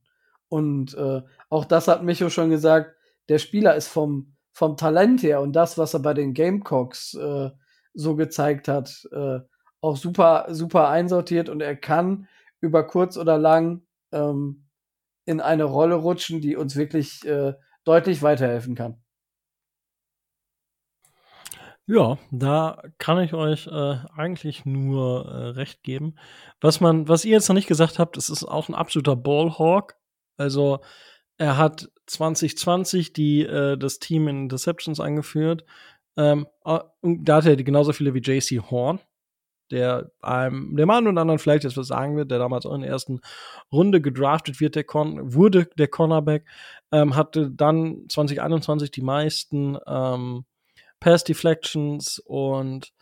Und 0.48 0.94
äh, 0.94 1.22
auch 1.48 1.64
das 1.64 1.88
hat 1.88 2.02
Micho 2.02 2.30
schon 2.30 2.50
gesagt, 2.50 2.96
der 3.28 3.38
Spieler 3.38 3.74
ist 3.74 3.88
vom, 3.88 4.36
vom 4.52 4.76
Talent 4.76 5.22
her 5.22 5.40
und 5.40 5.52
das, 5.52 5.76
was 5.76 5.94
er 5.94 6.00
bei 6.00 6.14
den 6.14 6.34
Gamecocks 6.34 7.14
äh, 7.14 7.50
so 7.94 8.16
gezeigt 8.16 8.68
hat, 8.68 9.06
äh, 9.12 9.40
auch 9.80 9.96
super, 9.96 10.46
super 10.50 10.88
einsortiert 10.88 11.48
und 11.48 11.60
er 11.60 11.76
kann 11.76 12.28
über 12.60 12.86
kurz 12.86 13.16
oder 13.16 13.38
lang 13.38 13.82
ähm, 14.12 14.66
in 15.24 15.40
eine 15.40 15.64
Rolle 15.64 15.94
rutschen, 15.94 16.40
die 16.40 16.56
uns 16.56 16.76
wirklich 16.76 17.26
äh, 17.26 17.54
deutlich 17.84 18.22
weiterhelfen 18.22 18.74
kann. 18.74 19.02
Ja, 21.86 22.18
da 22.30 22.82
kann 22.98 23.18
ich 23.18 23.34
euch 23.34 23.66
äh, 23.66 23.96
eigentlich 24.14 24.64
nur 24.64 25.26
äh, 25.26 25.46
recht 25.48 25.82
geben. 25.82 26.14
Was 26.60 26.80
man, 26.80 27.08
was 27.08 27.24
ihr 27.24 27.32
jetzt 27.32 27.48
noch 27.48 27.56
nicht 27.56 27.66
gesagt 27.66 27.98
habt, 27.98 28.16
es 28.16 28.30
ist 28.30 28.44
auch 28.44 28.68
ein 28.68 28.76
absoluter 28.76 29.16
Ballhawk. 29.16 29.96
Also 30.36 30.80
er 31.36 31.56
hat 31.56 31.90
2020 32.06 33.12
die, 33.12 33.42
äh, 33.42 33.76
das 33.76 33.98
Team 33.98 34.28
in 34.28 34.48
Deceptions 34.48 35.00
angeführt. 35.00 35.64
Ähm, 36.16 36.46
und 37.00 37.24
da 37.24 37.36
hat 37.36 37.46
er 37.46 37.56
genauso 37.56 37.92
viele 37.92 38.14
wie 38.14 38.20
JC 38.20 38.60
Horn, 38.70 39.00
der 39.70 40.10
einem, 40.20 40.76
der 40.76 40.86
Mann 40.86 41.06
und 41.06 41.18
anderen 41.18 41.38
vielleicht 41.38 41.64
jetzt 41.64 41.76
was 41.76 41.88
sagen 41.88 42.16
wird, 42.16 42.30
der 42.30 42.38
damals 42.38 42.66
auch 42.66 42.74
in 42.74 42.82
der 42.82 42.90
ersten 42.90 43.20
Runde 43.72 44.00
gedraftet 44.00 44.60
wird, 44.60 44.74
der 44.74 44.84
Con 44.84 45.34
wurde 45.34 45.68
der 45.78 45.88
Cornerback, 45.88 46.44
ähm, 46.92 47.16
hatte 47.16 47.50
dann 47.50 48.06
2021 48.08 48.90
die 48.90 49.02
meisten 49.02 49.78
ähm, 49.86 50.44
Pass 50.98 51.24
Deflections 51.24 52.18
und 52.18 52.92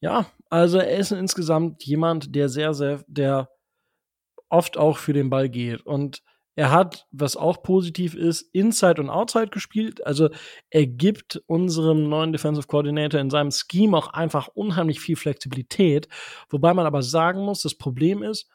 ja, 0.00 0.26
also 0.50 0.78
er 0.78 0.96
ist 0.98 1.12
insgesamt 1.12 1.84
jemand, 1.84 2.34
der 2.34 2.48
sehr, 2.48 2.74
sehr, 2.74 3.04
der 3.08 3.50
oft 4.48 4.76
auch 4.76 4.98
für 4.98 5.12
den 5.12 5.30
Ball 5.30 5.48
geht. 5.48 5.84
Und 5.84 6.22
er 6.58 6.72
hat, 6.72 7.06
was 7.12 7.36
auch 7.36 7.62
positiv 7.62 8.16
ist, 8.16 8.42
Inside 8.52 9.00
und 9.00 9.10
Outside 9.10 9.46
gespielt. 9.46 10.04
Also 10.04 10.28
er 10.70 10.88
gibt 10.88 11.40
unserem 11.46 12.08
neuen 12.08 12.32
Defensive 12.32 12.66
Coordinator 12.66 13.20
in 13.20 13.30
seinem 13.30 13.52
Scheme 13.52 13.96
auch 13.96 14.08
einfach 14.08 14.48
unheimlich 14.48 14.98
viel 14.98 15.14
Flexibilität. 15.14 16.08
Wobei 16.50 16.74
man 16.74 16.84
aber 16.84 17.02
sagen 17.02 17.44
muss, 17.44 17.62
das 17.62 17.76
Problem 17.76 18.24
ist, 18.24 18.50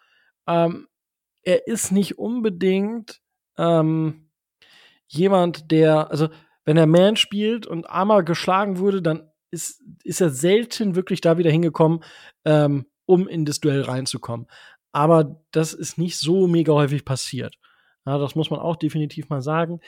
ähm, 0.48 0.90
er 1.44 1.66
ist 1.68 1.94
nicht 1.94 2.20
unbedingt 2.20 3.22
ähm, 3.58 4.30
jemand, 5.08 5.72
der, 5.72 6.12
also 6.12 6.28
wenn 6.66 6.76
er 6.76 6.88
Man 6.88 7.16
spielt 7.16 7.66
und 7.66 7.90
einmal 7.90 8.26
geschlagen 8.26 8.80
wurde, 8.80 9.02
dann 9.02 9.32
ist, 9.50 9.82
ist 10.04 10.20
er 10.20 10.30
selten 10.30 10.96
wirklich 10.96 11.22
da 11.22 11.38
wieder 11.38 11.52
hingekommen, 11.52 12.04
ähm, 12.44 12.86
um 13.06 13.30
in 13.30 13.46
das 13.46 13.62
Duell 13.62 13.84
reinzukommen. 13.84 14.48
Aber 14.92 15.42
das 15.52 15.74
ist 15.74 15.98
nicht 15.98 16.20
so 16.20 16.48
mega 16.48 16.74
häufig 16.74 17.06
passiert. 17.06 17.58
Ja, 18.06 18.18
das 18.18 18.36
muss 18.36 18.50
man 18.50 18.60
auch 18.60 18.76
definitiv 18.76 19.30
mal 19.30 19.42
sagen. 19.42 19.80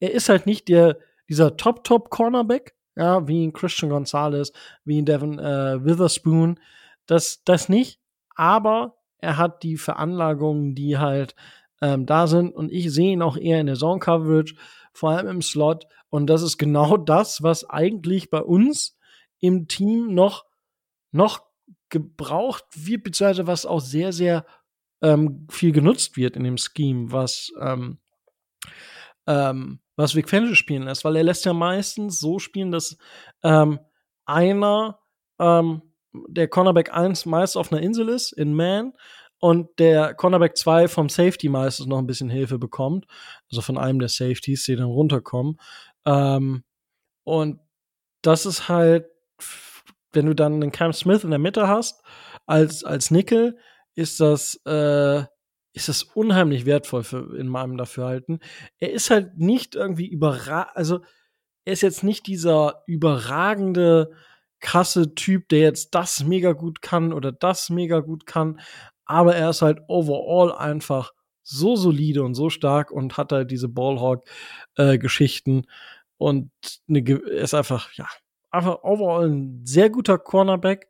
Er 0.00 0.12
ist 0.12 0.28
halt 0.28 0.46
nicht 0.46 0.68
der, 0.68 0.98
dieser 1.28 1.56
Top-Top-Cornerback, 1.56 2.74
ja, 2.96 3.26
wie 3.26 3.44
ein 3.44 3.52
Christian 3.52 3.90
Gonzalez, 3.90 4.52
wie 4.84 5.00
ein 5.00 5.06
Devin 5.06 5.38
äh, 5.38 5.84
Witherspoon. 5.84 6.60
Das, 7.06 7.42
das 7.44 7.68
nicht. 7.68 8.00
Aber 8.36 8.96
er 9.18 9.36
hat 9.36 9.62
die 9.62 9.76
Veranlagungen, 9.76 10.74
die 10.74 10.98
halt 10.98 11.34
ähm, 11.80 12.06
da 12.06 12.26
sind. 12.26 12.54
Und 12.54 12.70
ich 12.70 12.92
sehe 12.92 13.12
ihn 13.12 13.22
auch 13.22 13.36
eher 13.36 13.60
in 13.60 13.66
der 13.66 13.76
Zone-Coverage, 13.76 14.54
vor 14.92 15.10
allem 15.10 15.26
im 15.26 15.42
Slot. 15.42 15.86
Und 16.10 16.28
das 16.28 16.42
ist 16.42 16.58
genau 16.58 16.96
das, 16.96 17.42
was 17.42 17.68
eigentlich 17.68 18.30
bei 18.30 18.40
uns 18.40 18.96
im 19.40 19.66
Team 19.66 20.14
noch, 20.14 20.44
noch 21.10 21.42
gebraucht 21.88 22.64
wird, 22.74 23.04
beziehungsweise 23.04 23.46
was 23.46 23.66
auch 23.66 23.80
sehr, 23.80 24.12
sehr 24.12 24.46
ähm, 25.04 25.46
viel 25.50 25.72
genutzt 25.72 26.16
wird 26.16 26.34
in 26.34 26.44
dem 26.44 26.56
Scheme, 26.56 27.12
was, 27.12 27.52
ähm, 27.60 27.98
ähm, 29.26 29.80
was 29.96 30.14
Vic 30.14 30.30
Fangio 30.30 30.54
spielen 30.54 30.84
lässt, 30.84 31.04
weil 31.04 31.16
er 31.16 31.24
lässt 31.24 31.44
ja 31.44 31.52
meistens 31.52 32.18
so 32.18 32.38
spielen, 32.38 32.72
dass 32.72 32.96
ähm, 33.42 33.78
einer 34.24 34.98
ähm, 35.38 35.82
der 36.28 36.48
Cornerback 36.48 36.92
1 36.92 37.26
meist 37.26 37.56
auf 37.56 37.70
einer 37.70 37.82
Insel 37.82 38.08
ist, 38.08 38.32
in 38.32 38.54
Man, 38.54 38.94
und 39.40 39.78
der 39.78 40.14
Cornerback 40.14 40.56
2 40.56 40.88
vom 40.88 41.10
Safety 41.10 41.50
meistens 41.50 41.86
noch 41.86 41.98
ein 41.98 42.06
bisschen 42.06 42.30
Hilfe 42.30 42.58
bekommt, 42.58 43.06
also 43.50 43.60
von 43.60 43.76
einem 43.76 43.98
der 43.98 44.08
Safeties, 44.08 44.64
die 44.64 44.76
dann 44.76 44.86
runterkommen. 44.86 45.60
Ähm, 46.06 46.64
und 47.24 47.60
das 48.22 48.46
ist 48.46 48.70
halt, 48.70 49.06
wenn 50.12 50.24
du 50.24 50.34
dann 50.34 50.54
einen 50.54 50.72
Cam 50.72 50.94
Smith 50.94 51.24
in 51.24 51.30
der 51.30 51.38
Mitte 51.38 51.68
hast, 51.68 52.02
als, 52.46 52.84
als 52.84 53.10
Nickel, 53.10 53.58
ist 53.94 54.20
das, 54.20 54.60
äh, 54.66 55.24
ist 55.72 55.88
das 55.88 56.02
unheimlich 56.02 56.66
wertvoll 56.66 57.02
für, 57.04 57.36
in 57.36 57.48
meinem 57.48 57.76
Dafürhalten. 57.76 58.40
Er 58.78 58.92
ist 58.92 59.10
halt 59.10 59.38
nicht 59.38 59.74
irgendwie 59.74 60.06
überragend, 60.06 60.76
also 60.76 61.00
er 61.64 61.72
ist 61.72 61.82
jetzt 61.82 62.04
nicht 62.04 62.26
dieser 62.26 62.82
überragende, 62.86 64.12
krasse 64.60 65.14
Typ, 65.14 65.48
der 65.50 65.60
jetzt 65.60 65.94
das 65.94 66.24
mega 66.24 66.52
gut 66.52 66.80
kann 66.80 67.12
oder 67.12 67.32
das 67.32 67.70
mega 67.70 68.00
gut 68.00 68.26
kann, 68.26 68.60
aber 69.04 69.36
er 69.36 69.50
ist 69.50 69.62
halt 69.62 69.80
overall 69.88 70.52
einfach 70.52 71.12
so 71.42 71.76
solide 71.76 72.22
und 72.22 72.34
so 72.34 72.48
stark 72.48 72.90
und 72.90 73.18
hat 73.18 73.32
halt 73.32 73.50
diese 73.50 73.68
Ballhawk-Geschichten 73.68 75.58
äh, 75.58 75.62
und 76.16 76.50
eine, 76.88 77.00
ist 77.00 77.52
einfach, 77.52 77.92
ja, 77.92 78.08
einfach 78.50 78.82
overall 78.82 79.28
ein 79.28 79.60
sehr 79.66 79.90
guter 79.90 80.16
Cornerback, 80.16 80.88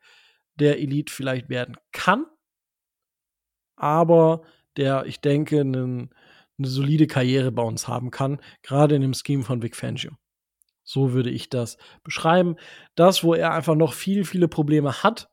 der 0.55 0.78
Elite 0.78 1.12
vielleicht 1.12 1.48
werden 1.48 1.76
kann 1.90 2.26
aber 3.76 4.42
der, 4.76 5.06
ich 5.06 5.20
denke, 5.20 5.60
eine, 5.60 6.09
eine 6.59 6.68
solide 6.68 7.06
Karriere 7.06 7.52
bei 7.52 7.62
uns 7.62 7.88
haben 7.88 8.10
kann, 8.10 8.40
gerade 8.62 8.94
in 8.94 9.02
dem 9.02 9.14
Scheme 9.14 9.42
von 9.42 9.62
Vic 9.62 9.76
Fangio. 9.76 10.12
So 10.82 11.12
würde 11.12 11.30
ich 11.30 11.48
das 11.48 11.78
beschreiben. 12.02 12.56
Das, 12.94 13.24
wo 13.24 13.34
er 13.34 13.52
einfach 13.52 13.74
noch 13.74 13.94
viel, 13.94 14.24
viele 14.24 14.48
Probleme 14.48 15.02
hat, 15.02 15.30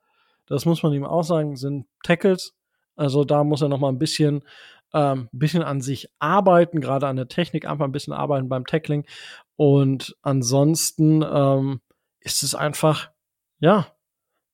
das 0.48 0.66
muss 0.66 0.84
man 0.84 0.94
ihm 0.94 1.06
auch 1.06 1.24
sagen, 1.24 1.56
sind 1.56 1.86
Tackles. 2.04 2.56
Also 2.96 3.24
da 3.24 3.44
muss 3.44 3.62
er 3.62 3.70
noch 3.70 3.80
mal 3.80 3.90
ein 3.90 4.00
bisschen, 4.00 4.44
ähm, 4.94 5.30
bisschen 5.32 5.64
an 5.64 5.82
sich 5.82 6.10
arbeiten, 6.20 6.82
gerade 6.82 7.08
an 7.08 7.16
der 7.16 7.28
Technik 7.28 7.66
einfach 7.66 7.86
ein 7.86 7.92
bisschen 7.92 8.14
arbeiten 8.14 8.50
beim 8.50 8.66
Tackling. 8.66 9.06
Und 9.56 10.16
ansonsten 10.22 11.24
ähm, 11.24 11.82
ist 12.20 12.44
es 12.44 12.56
einfach, 12.56 13.12
ja, 13.60 13.88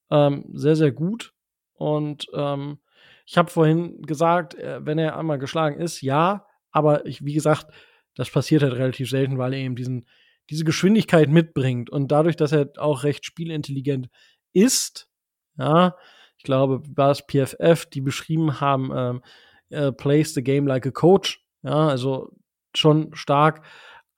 ähm, 0.10 0.46
sehr, 0.54 0.76
sehr 0.76 0.92
gut. 0.92 1.34
Und 1.74 2.28
ähm, 2.34 2.80
ich 3.28 3.38
habe 3.38 3.52
vorhin 3.52 4.02
gesagt, 4.04 4.56
äh, 4.56 4.84
wenn 4.86 4.98
er 4.98 5.18
einmal 5.18 5.38
geschlagen 5.38 5.80
ist, 5.80 6.02
ja, 6.02 6.46
aber 6.72 7.06
ich, 7.06 7.24
wie 7.26 7.34
gesagt, 7.34 7.68
das 8.16 8.32
passiert 8.32 8.64
halt 8.64 8.74
relativ 8.74 9.10
selten, 9.10 9.38
weil 9.38 9.54
er 9.54 9.60
eben 9.60 9.76
diesen, 9.76 10.08
diese 10.50 10.64
Geschwindigkeit 10.64 11.30
mitbringt 11.30 11.90
und 11.90 12.12
dadurch, 12.12 12.38
dass 12.38 12.54
er 12.54 12.72
auch 12.78 13.04
recht 13.04 13.26
spielintelligent 13.26 14.10
ist, 14.54 15.10
ja, 15.58 15.96
ich 16.38 16.44
glaube, 16.44 16.82
war 16.96 17.12
es 17.12 17.22
PFF, 17.22 17.86
die 17.88 18.02
beschrieben 18.02 18.62
haben, 18.62 18.92
ähm, 18.96 19.22
äh, 19.70 19.92
plays 19.92 20.34
the 20.34 20.44
game 20.44 20.66
like 20.66 20.88
a 20.88 20.92
coach, 20.92 21.44
ja, 21.64 21.90
also 21.90 22.32
schon 22.74 23.14
stark, 23.14 23.66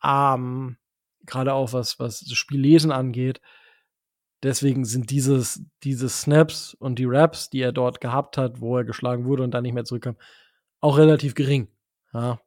ähm, 0.03 0.77
gerade 1.25 1.53
auch 1.53 1.73
was, 1.73 1.99
was 1.99 2.19
das 2.19 2.37
Spiellesen 2.37 2.91
angeht. 2.91 3.41
Deswegen 4.43 4.85
sind 4.85 5.09
dieses, 5.11 5.61
diese 5.83 6.07
Snaps 6.07 6.73
und 6.73 6.97
die 6.97 7.05
Raps, 7.05 7.49
die 7.49 7.61
er 7.61 7.73
dort 7.73 7.99
gehabt 7.99 8.37
hat, 8.37 8.61
wo 8.61 8.77
er 8.77 8.85
geschlagen 8.85 9.25
wurde 9.25 9.43
und 9.43 9.51
dann 9.51 9.63
nicht 9.63 9.73
mehr 9.73 9.83
zurückkam, 9.83 10.15
auch 10.79 10.97
relativ 10.97 11.35
gering. 11.35 11.67
Ja. 12.13 12.39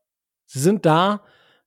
Sie 0.47 0.59
sind 0.59 0.87
da, 0.87 1.23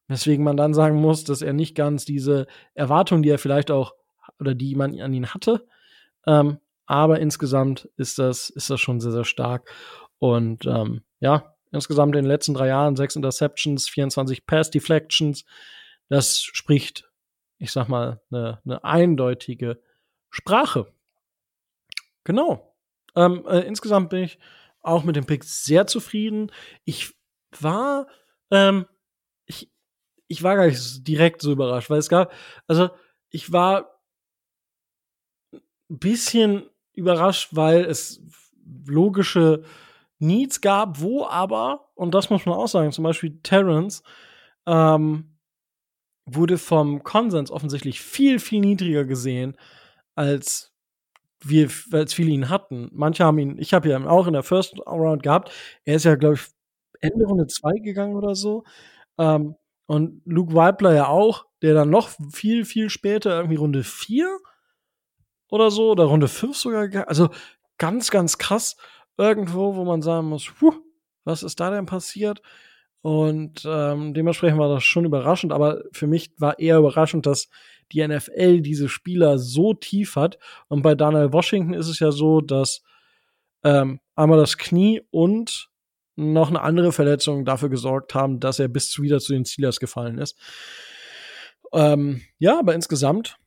weswegen 0.08 0.44
man 0.44 0.58
dann 0.58 0.74
sagen 0.74 1.00
muss, 1.00 1.24
dass 1.24 1.42
er 1.42 1.54
nicht 1.54 1.76
ganz 1.76 2.06
diese 2.06 2.48
Erwartung, 2.74 3.22
die 3.22 3.30
er 3.30 3.38
vielleicht 3.38 3.70
auch 3.70 3.94
oder 4.40 4.56
die 4.56 4.76
man 4.76 5.00
an 5.00 5.14
ihn 5.14 5.34
hatte, 5.34 5.68
ähm, 6.26 6.60
aber 6.86 7.20
insgesamt 7.20 7.90
ist 7.98 8.20
das, 8.20 8.50
ist 8.50 8.70
das 8.70 8.80
schon 8.80 9.00
sehr, 9.00 9.12
sehr 9.12 9.26
stark. 9.26 9.72
Und 10.20 10.66
ähm, 10.66 11.02
ja, 11.20 11.56
insgesamt 11.72 12.16
in 12.16 12.24
den 12.24 12.30
letzten 12.30 12.54
drei 12.54 12.68
Jahren 12.68 12.96
sechs 12.96 13.16
Interceptions, 13.16 13.90
24 13.90 14.46
Pass 14.46 14.70
Deflections. 14.70 15.46
Das 16.10 16.42
spricht, 16.42 17.10
ich 17.58 17.72
sag 17.72 17.90
mal, 17.90 18.22
eine, 18.32 18.60
eine 18.66 18.84
eindeutige 18.84 19.80
Sprache. 20.36 20.91
Genau. 22.26 22.76
Ähm, 23.16 23.45
äh, 23.48 23.62
insgesamt 23.62 24.10
bin 24.10 24.24
ich 24.24 24.38
auch 24.82 25.06
mit 25.06 25.16
dem 25.16 25.26
Pick 25.26 25.45
sehr 25.45 25.88
zufrieden. 25.88 26.52
Ich 26.84 27.16
war, 27.62 28.07
ähm, 28.52 28.86
ich, 29.45 29.72
ich 30.28 30.44
war 30.44 30.57
gar 30.57 30.66
nicht 30.66 31.07
direkt 31.07 31.41
so 31.41 31.53
überrascht, 31.53 31.90
weil 31.90 31.99
es 31.99 32.10
gab, 32.10 32.34
also 32.68 32.90
ich 33.30 33.53
war 33.53 34.02
ein 35.53 35.62
bisschen 35.99 36.70
überrascht, 36.91 37.49
weil 37.53 37.86
es 37.86 38.22
logische 38.86 39.64
Needs 40.20 40.60
gab, 40.60 40.99
wo 40.99 41.26
aber, 41.26 41.91
und 41.95 42.14
das 42.14 42.30
muss 42.30 42.45
man 42.45 42.56
auch 42.56 42.68
sagen, 42.68 42.91
zum 42.91 43.06
Beispiel 43.06 43.40
Terrence, 43.41 44.03
ähm, 44.66 45.38
wurde 46.26 46.57
vom 46.57 47.03
Konsens 47.03 47.52
offensichtlich 47.52 48.02
viel, 48.02 48.40
viel 48.40 48.60
niedriger 48.60 49.06
gesehen 49.06 49.56
als 50.16 50.72
wir, 51.44 51.70
als 51.92 52.14
viele 52.14 52.32
ihn 52.32 52.50
hatten. 52.50 52.90
Manche 52.94 53.26
haben 53.26 53.40
ihn, 53.40 53.58
ich 53.60 53.74
habe 53.74 53.90
ihn 53.90 54.08
auch 54.08 54.28
in 54.28 54.34
der 54.34 54.44
First 54.44 54.80
Round 54.88 55.24
gehabt. 55.24 55.52
Er 55.86 55.96
ist 55.96 56.06
ja, 56.06 56.16
glaube 56.16 56.36
ich, 56.36 56.42
Ende 57.02 57.26
Runde 57.26 57.48
2 57.48 57.80
gegangen 57.80 58.16
oder 58.16 58.36
so. 58.36 58.64
Ähm, 59.20 59.56
und 59.88 60.22
Luke 60.26 60.54
Weibler 60.56 60.94
ja 60.96 61.08
auch, 61.08 61.46
der 61.62 61.74
dann 61.76 61.90
noch 61.92 62.10
viel, 62.34 62.66
viel 62.66 62.90
später, 62.90 63.36
irgendwie 63.38 63.56
Runde 63.58 63.84
4 63.84 64.40
oder 65.50 65.72
so, 65.72 65.92
oder 65.92 66.06
Runde 66.06 66.28
5 66.28 66.56
sogar. 66.58 67.08
Also 67.08 67.30
ganz, 67.78 68.12
ganz 68.12 68.38
krass. 68.38 68.76
Irgendwo, 69.18 69.76
wo 69.76 69.86
man 69.86 70.02
sagen 70.02 70.28
muss, 70.28 70.46
puh, 70.60 70.74
was 71.24 71.44
ist 71.44 71.60
da 71.60 71.70
denn 71.72 71.86
passiert? 71.86 72.42
Und 73.02 73.64
ähm, 73.68 74.14
dementsprechend 74.14 74.60
war 74.60 74.70
das 74.70 74.84
schon 74.84 75.06
überraschend, 75.06 75.54
aber 75.54 75.84
für 75.92 76.08
mich 76.08 76.32
war 76.38 76.60
eher 76.60 76.80
überraschend, 76.80 77.26
dass 77.28 77.50
die 77.91 78.06
NFL 78.06 78.62
diese 78.62 78.90
Spieler 78.90 79.38
so 79.38 79.74
tief 79.74 80.16
hat. 80.16 80.38
Und 80.68 80.82
bei 80.82 80.95
Daniel 80.95 81.34
Washington 81.34 81.74
ist 81.74 81.88
es 81.88 81.99
ja 81.99 82.12
so, 82.12 82.41
dass 82.41 82.84
ähm, 83.64 83.99
einmal 84.16 84.40
das 84.40 84.57
Knie 84.57 85.02
und 85.12 85.70
noch 86.16 86.49
eine 86.49 86.62
andere 86.62 86.91
Verletzung 86.91 87.45
dafür 87.45 87.70
gesorgt 87.70 88.16
haben, 88.16 88.40
dass 88.40 88.60
er 88.60 88.68
bis 88.68 88.99
wieder 89.02 89.20
zu 89.20 89.34
den 89.34 89.45
Steelers 89.45 89.80
gefallen 89.80 90.18
ist. 90.18 90.38
Ähm, 91.74 92.22
ja, 92.38 92.57
aber 92.60 92.74
insgesamt 92.74 93.38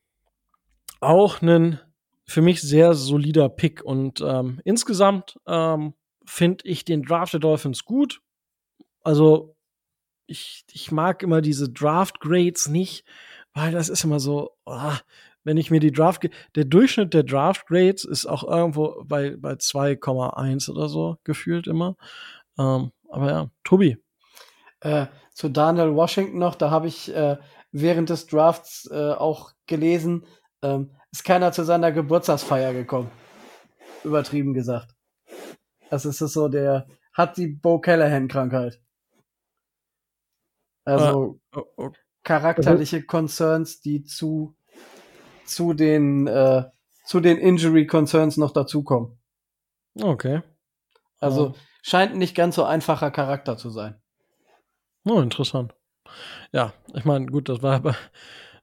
auch 1.01 1.41
ein 1.41 1.81
für 2.27 2.43
mich 2.43 2.61
sehr 2.61 2.93
solider 2.93 3.49
Pick 3.49 3.83
und 3.83 4.21
ähm, 4.21 4.61
insgesamt 4.65 5.39
ähm, 5.47 5.95
finde 6.27 6.69
ich 6.69 6.85
den 6.85 7.03
Draft 7.03 7.33
der 7.33 7.41
Dolphins 7.41 7.87
gut. 7.87 8.21
Also 9.03 9.57
ich, 10.27 10.65
ich 10.71 10.93
mag 10.93 11.23
immer 11.23 11.41
diese 11.41 11.71
Draft 11.71 12.21
Grades 12.21 12.69
nicht, 12.69 13.07
weil 13.59 13.73
das 13.73 13.89
ist 13.89 14.05
immer 14.05 14.21
so, 14.21 14.53
oh, 14.67 14.93
wenn 15.43 15.57
ich 15.57 15.71
mir 15.73 15.81
die 15.81 15.91
Draft, 15.91 16.29
der 16.55 16.65
Durchschnitt 16.65 17.13
der 17.13 17.25
Draft 17.25 17.67
Grades 17.67 18.05
ist 18.05 18.27
auch 18.27 18.45
irgendwo 18.45 19.03
bei, 19.05 19.37
bei 19.37 19.55
2,1 19.55 20.71
oder 20.71 20.89
so 20.89 21.17
gefühlt 21.25 21.67
immer. 21.67 21.97
Ähm, 22.57 22.93
aber 23.09 23.31
ja, 23.31 23.51
Tobi. 23.65 23.97
Äh, 24.81 25.07
zu 25.33 25.49
Daniel 25.49 25.97
Washington 25.97 26.39
noch, 26.39 26.55
da 26.55 26.71
habe 26.71 26.87
ich 26.87 27.13
äh, 27.13 27.37
während 27.73 28.11
des 28.11 28.27
Drafts 28.27 28.89
äh, 28.93 29.13
auch 29.13 29.53
gelesen, 29.67 30.25
ähm, 30.63 30.93
ist 31.11 31.25
keiner 31.25 31.51
zu 31.51 31.65
seiner 31.65 31.91
Geburtstagsfeier 31.91 32.73
gekommen. 32.73 33.11
Übertrieben 34.05 34.55
gesagt. 34.55 34.95
Das 35.91 36.05
ist 36.05 36.19
so, 36.19 36.49
der 36.49 36.87
hat 37.13 37.37
die 37.37 37.49
Bo 37.49 37.81
Callahan-Krankheit. 37.81 38.81
Also 40.85 41.41
ah, 41.53 41.91
charakterliche 42.29 43.03
Concerns, 43.03 43.81
die 43.81 44.05
zu, 44.05 44.55
zu 45.47 45.73
den, 45.73 46.27
äh, 46.27 46.65
zu 47.07 47.21
den 47.21 47.39
Injury 47.39 47.87
Concerns 47.87 48.37
noch 48.37 48.53
dazukommen. 48.53 49.19
Okay. 49.99 50.43
Also 51.21 51.55
scheint 51.81 52.17
nicht 52.17 52.35
ganz 52.35 52.57
so 52.57 52.65
einfacher 52.65 53.11
Charakter 53.11 53.57
zu 53.57 53.71
sein. 53.71 53.99
Oh, 55.07 55.21
interessant. 55.21 55.75
Ja, 56.53 56.75
ich 56.93 57.07
meine, 57.07 57.27
gut, 57.27 57.49
das 57.49 57.63
war 57.63 57.77
aber. 57.77 57.97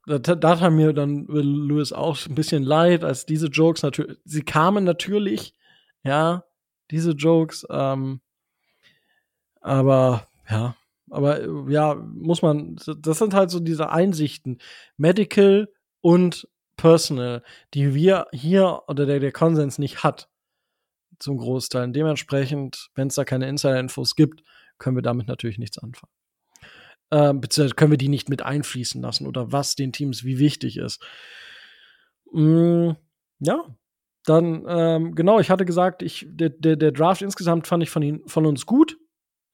Da, 0.07 0.59
hat 0.59 0.71
mir 0.71 0.93
dann 0.93 1.25
Louis 1.25 1.91
auch 1.91 2.15
ein 2.27 2.35
bisschen 2.35 2.61
leid, 2.61 3.03
als 3.03 3.25
diese 3.25 3.47
Jokes 3.47 3.81
natürlich, 3.81 4.19
sie 4.23 4.43
kamen 4.43 4.83
natürlich, 4.83 5.55
ja, 6.03 6.43
diese 6.91 7.13
Jokes, 7.13 7.65
ähm, 7.71 8.21
aber 9.61 10.27
ja, 10.47 10.75
aber 11.15 11.41
äh, 11.41 11.71
ja, 11.71 11.95
muss 11.95 12.41
man, 12.41 12.75
das 12.99 13.17
sind 13.17 13.33
halt 13.33 13.49
so 13.49 13.59
diese 13.59 13.89
Einsichten, 13.89 14.59
Medical 14.97 15.69
und 16.01 16.47
Personal, 16.77 17.41
die 17.73 17.95
wir 17.95 18.27
hier 18.31 18.83
oder 18.87 19.05
der, 19.05 19.19
der 19.19 19.31
Konsens 19.31 19.77
nicht 19.77 20.03
hat, 20.03 20.29
zum 21.19 21.37
Großteil. 21.37 21.91
Dementsprechend, 21.91 22.89
wenn 22.95 23.07
es 23.07 23.15
da 23.15 23.23
keine 23.23 23.47
Insider-Infos 23.47 24.15
gibt, 24.15 24.43
können 24.77 24.97
wir 24.97 25.01
damit 25.01 25.27
natürlich 25.27 25.57
nichts 25.57 25.77
anfangen. 25.77 26.11
Ähm, 27.11 27.39
beziehungsweise 27.39 27.75
können 27.75 27.91
wir 27.91 27.97
die 27.97 28.09
nicht 28.09 28.29
mit 28.29 28.41
einfließen 28.41 29.01
lassen 29.01 29.25
oder 29.27 29.51
was 29.51 29.75
den 29.75 29.93
Teams 29.93 30.23
wie 30.25 30.37
wichtig 30.37 30.77
ist. 30.77 31.01
Mm, 32.33 32.91
ja, 33.39 33.63
dann, 34.25 34.65
ähm, 34.67 35.15
genau, 35.15 35.39
ich 35.39 35.49
hatte 35.49 35.65
gesagt, 35.65 36.01
ich, 36.01 36.25
der, 36.27 36.49
der, 36.49 36.75
der 36.75 36.91
Draft 36.91 37.21
insgesamt 37.21 37.67
fand 37.67 37.83
ich 37.83 37.89
von, 37.89 38.01
ihn, 38.01 38.27
von 38.27 38.45
uns 38.45 38.65
gut. 38.65 38.97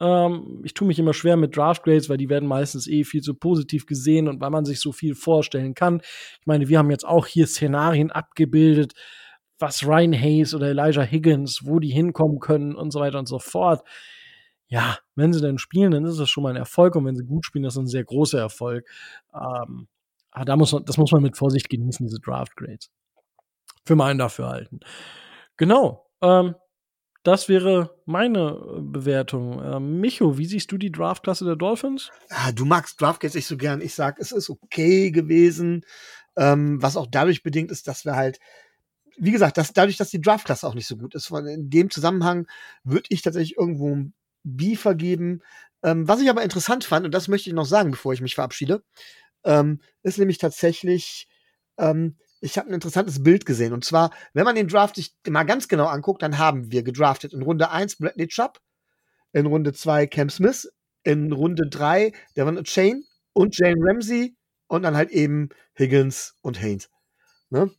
Ähm, 0.01 0.61
ich 0.63 0.73
tue 0.73 0.87
mich 0.87 0.97
immer 0.97 1.13
schwer 1.13 1.37
mit 1.37 1.55
Draft 1.55 1.83
Grades, 1.83 2.09
weil 2.09 2.17
die 2.17 2.29
werden 2.29 2.49
meistens 2.49 2.87
eh 2.87 3.03
viel 3.03 3.21
zu 3.21 3.35
positiv 3.35 3.85
gesehen 3.85 4.27
und 4.27 4.41
weil 4.41 4.49
man 4.49 4.65
sich 4.65 4.79
so 4.79 4.91
viel 4.91 5.13
vorstellen 5.13 5.75
kann. 5.75 6.01
Ich 6.39 6.47
meine, 6.47 6.67
wir 6.67 6.79
haben 6.79 6.89
jetzt 6.89 7.05
auch 7.05 7.27
hier 7.27 7.45
Szenarien 7.45 8.11
abgebildet, 8.11 8.93
was 9.59 9.85
Ryan 9.85 10.13
Hayes 10.13 10.55
oder 10.55 10.69
Elijah 10.69 11.03
Higgins, 11.03 11.61
wo 11.63 11.79
die 11.79 11.91
hinkommen 11.91 12.39
können 12.39 12.75
und 12.75 12.91
so 12.91 12.99
weiter 12.99 13.19
und 13.19 13.27
so 13.27 13.37
fort. 13.37 13.87
Ja, 14.67 14.97
wenn 15.15 15.33
sie 15.33 15.41
denn 15.41 15.59
spielen, 15.59 15.91
dann 15.91 16.05
ist 16.05 16.17
das 16.17 16.29
schon 16.29 16.43
mal 16.43 16.49
ein 16.49 16.55
Erfolg 16.55 16.95
und 16.95 17.05
wenn 17.05 17.15
sie 17.15 17.25
gut 17.25 17.45
spielen, 17.45 17.63
das 17.63 17.75
ist 17.75 17.79
ein 17.79 17.87
sehr 17.87 18.03
großer 18.03 18.39
Erfolg. 18.39 18.87
Ähm, 19.35 19.87
aber 20.31 20.45
da 20.45 20.55
muss 20.55 20.71
man, 20.71 20.83
das 20.85 20.97
muss 20.97 21.11
man 21.11 21.21
mit 21.21 21.37
Vorsicht 21.37 21.69
genießen, 21.69 22.07
diese 22.07 22.19
Draft 22.19 22.55
Grades. 22.55 22.89
Für 23.85 23.95
meinen 23.95 24.17
Dafürhalten. 24.17 24.79
Genau. 25.57 26.07
Ähm, 26.21 26.55
das 27.23 27.49
wäre 27.49 27.95
meine 28.05 28.49
äh, 28.49 28.81
Bewertung. 28.81 29.61
Ähm, 29.63 29.99
Micho, 29.99 30.37
wie 30.37 30.45
siehst 30.45 30.71
du 30.71 30.77
die 30.77 30.91
Draftklasse 30.91 31.45
der 31.45 31.55
Dolphins? 31.55 32.11
Ah, 32.29 32.51
du 32.51 32.65
magst 32.65 32.99
Draftklasse 32.99 33.37
nicht 33.37 33.47
so 33.47 33.57
gern. 33.57 33.81
Ich 33.81 33.93
sag, 33.93 34.19
es 34.19 34.31
ist 34.31 34.49
okay 34.49 35.11
gewesen. 35.11 35.85
Ähm, 36.37 36.81
was 36.81 36.97
auch 36.97 37.07
dadurch 37.09 37.43
bedingt 37.43 37.71
ist, 37.71 37.87
dass 37.87 38.05
wir 38.05 38.15
halt, 38.15 38.39
wie 39.17 39.31
gesagt, 39.31 39.57
dass 39.57 39.73
dadurch, 39.73 39.97
dass 39.97 40.09
die 40.09 40.21
Draftklasse 40.21 40.67
auch 40.67 40.73
nicht 40.73 40.87
so 40.87 40.97
gut 40.97 41.13
ist. 41.13 41.29
In 41.29 41.69
dem 41.69 41.89
Zusammenhang 41.89 42.47
würde 42.83 43.07
ich 43.09 43.21
tatsächlich 43.21 43.57
irgendwo 43.57 43.95
ein 43.95 44.13
B 44.43 44.75
vergeben. 44.75 45.41
Ähm, 45.83 46.07
was 46.07 46.21
ich 46.21 46.29
aber 46.29 46.43
interessant 46.43 46.83
fand, 46.83 47.05
und 47.05 47.13
das 47.13 47.27
möchte 47.27 47.49
ich 47.49 47.55
noch 47.55 47.65
sagen, 47.65 47.91
bevor 47.91 48.13
ich 48.13 48.21
mich 48.21 48.35
verabschiede, 48.35 48.83
ähm, 49.43 49.81
ist 50.03 50.17
nämlich 50.17 50.37
tatsächlich, 50.37 51.27
ähm, 51.77 52.17
ich 52.41 52.57
habe 52.57 52.69
ein 52.69 52.73
interessantes 52.73 53.23
Bild 53.23 53.45
gesehen. 53.45 53.71
Und 53.71 53.85
zwar, 53.85 54.11
wenn 54.33 54.43
man 54.43 54.55
den 54.55 54.67
Draft 54.67 54.95
sich 54.95 55.15
mal 55.27 55.43
ganz 55.43 55.67
genau 55.67 55.85
anguckt, 55.85 56.21
dann 56.23 56.37
haben 56.37 56.71
wir 56.71 56.83
gedraftet 56.83 57.33
in 57.33 57.43
Runde 57.43 57.69
1 57.69 57.97
Bradley 57.97 58.27
Chubb, 58.27 58.59
in 59.31 59.45
Runde 59.45 59.73
2 59.73 60.07
Cam 60.07 60.29
Smith, 60.29 60.69
in 61.03 61.31
Runde 61.31 61.69
3 61.69 62.11
Devon 62.35 62.61
Chain 62.63 63.05
und 63.33 63.57
Jane 63.57 63.77
Ramsey 63.79 64.35
und 64.67 64.83
dann 64.83 64.97
halt 64.97 65.11
eben 65.11 65.49
Higgins 65.77 66.35
und 66.41 66.61
Haynes. 66.61 66.89
Ne? 67.49 67.71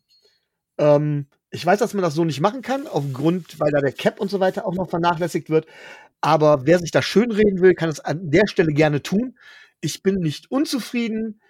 Ähm, 0.78 1.26
ich 1.51 1.66
weiß, 1.66 1.80
dass 1.80 1.93
man 1.93 2.02
das 2.02 2.14
so 2.14 2.24
nicht 2.24 2.40
machen 2.40 2.62
kann, 2.62 2.86
aufgrund, 2.86 3.59
weil 3.60 3.72
da 3.72 3.80
der 3.80 3.93
Cap 3.93 4.20
und 4.20 4.30
so 4.30 4.40
weiter 4.40 4.64
auch 4.64 4.74
noch 4.74 4.89
vernachlässigt 4.89 5.51
wird. 5.51 5.66
Aber 6.20 6.66
wer 6.66 6.78
sich 6.78 6.93
da 6.93 7.02
schönreden 7.02 7.60
will, 7.60 7.74
kann 7.74 7.89
es 7.89 8.01
an 8.01 8.30
der 8.30 8.47
Stelle 8.47 8.72
gerne 8.72 9.02
tun. 9.02 9.36
Ich 9.80 10.02
bin 10.02 10.16
nicht 10.16 10.51
unzufrieden 10.51 11.40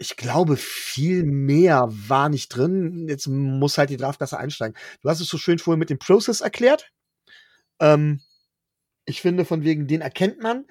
ich 0.00 0.16
glaube, 0.16 0.56
viel 0.56 1.24
mehr 1.24 1.86
war 1.90 2.30
nicht 2.30 2.48
drin. 2.48 3.06
Jetzt 3.06 3.26
muss 3.26 3.76
halt 3.76 3.90
die 3.90 3.98
Draftklasse 3.98 4.38
einsteigen. 4.38 4.74
Du 5.02 5.10
hast 5.10 5.20
es 5.20 5.28
so 5.28 5.36
schön 5.36 5.58
vorhin 5.58 5.78
mit 5.78 5.90
dem 5.90 5.98
Process 5.98 6.40
erklärt. 6.40 6.90
Ähm, 7.80 8.22
ich 9.04 9.20
finde, 9.20 9.44
von 9.44 9.62
wegen, 9.62 9.86
den 9.86 10.00
erkennt 10.00 10.42
man. 10.42 10.64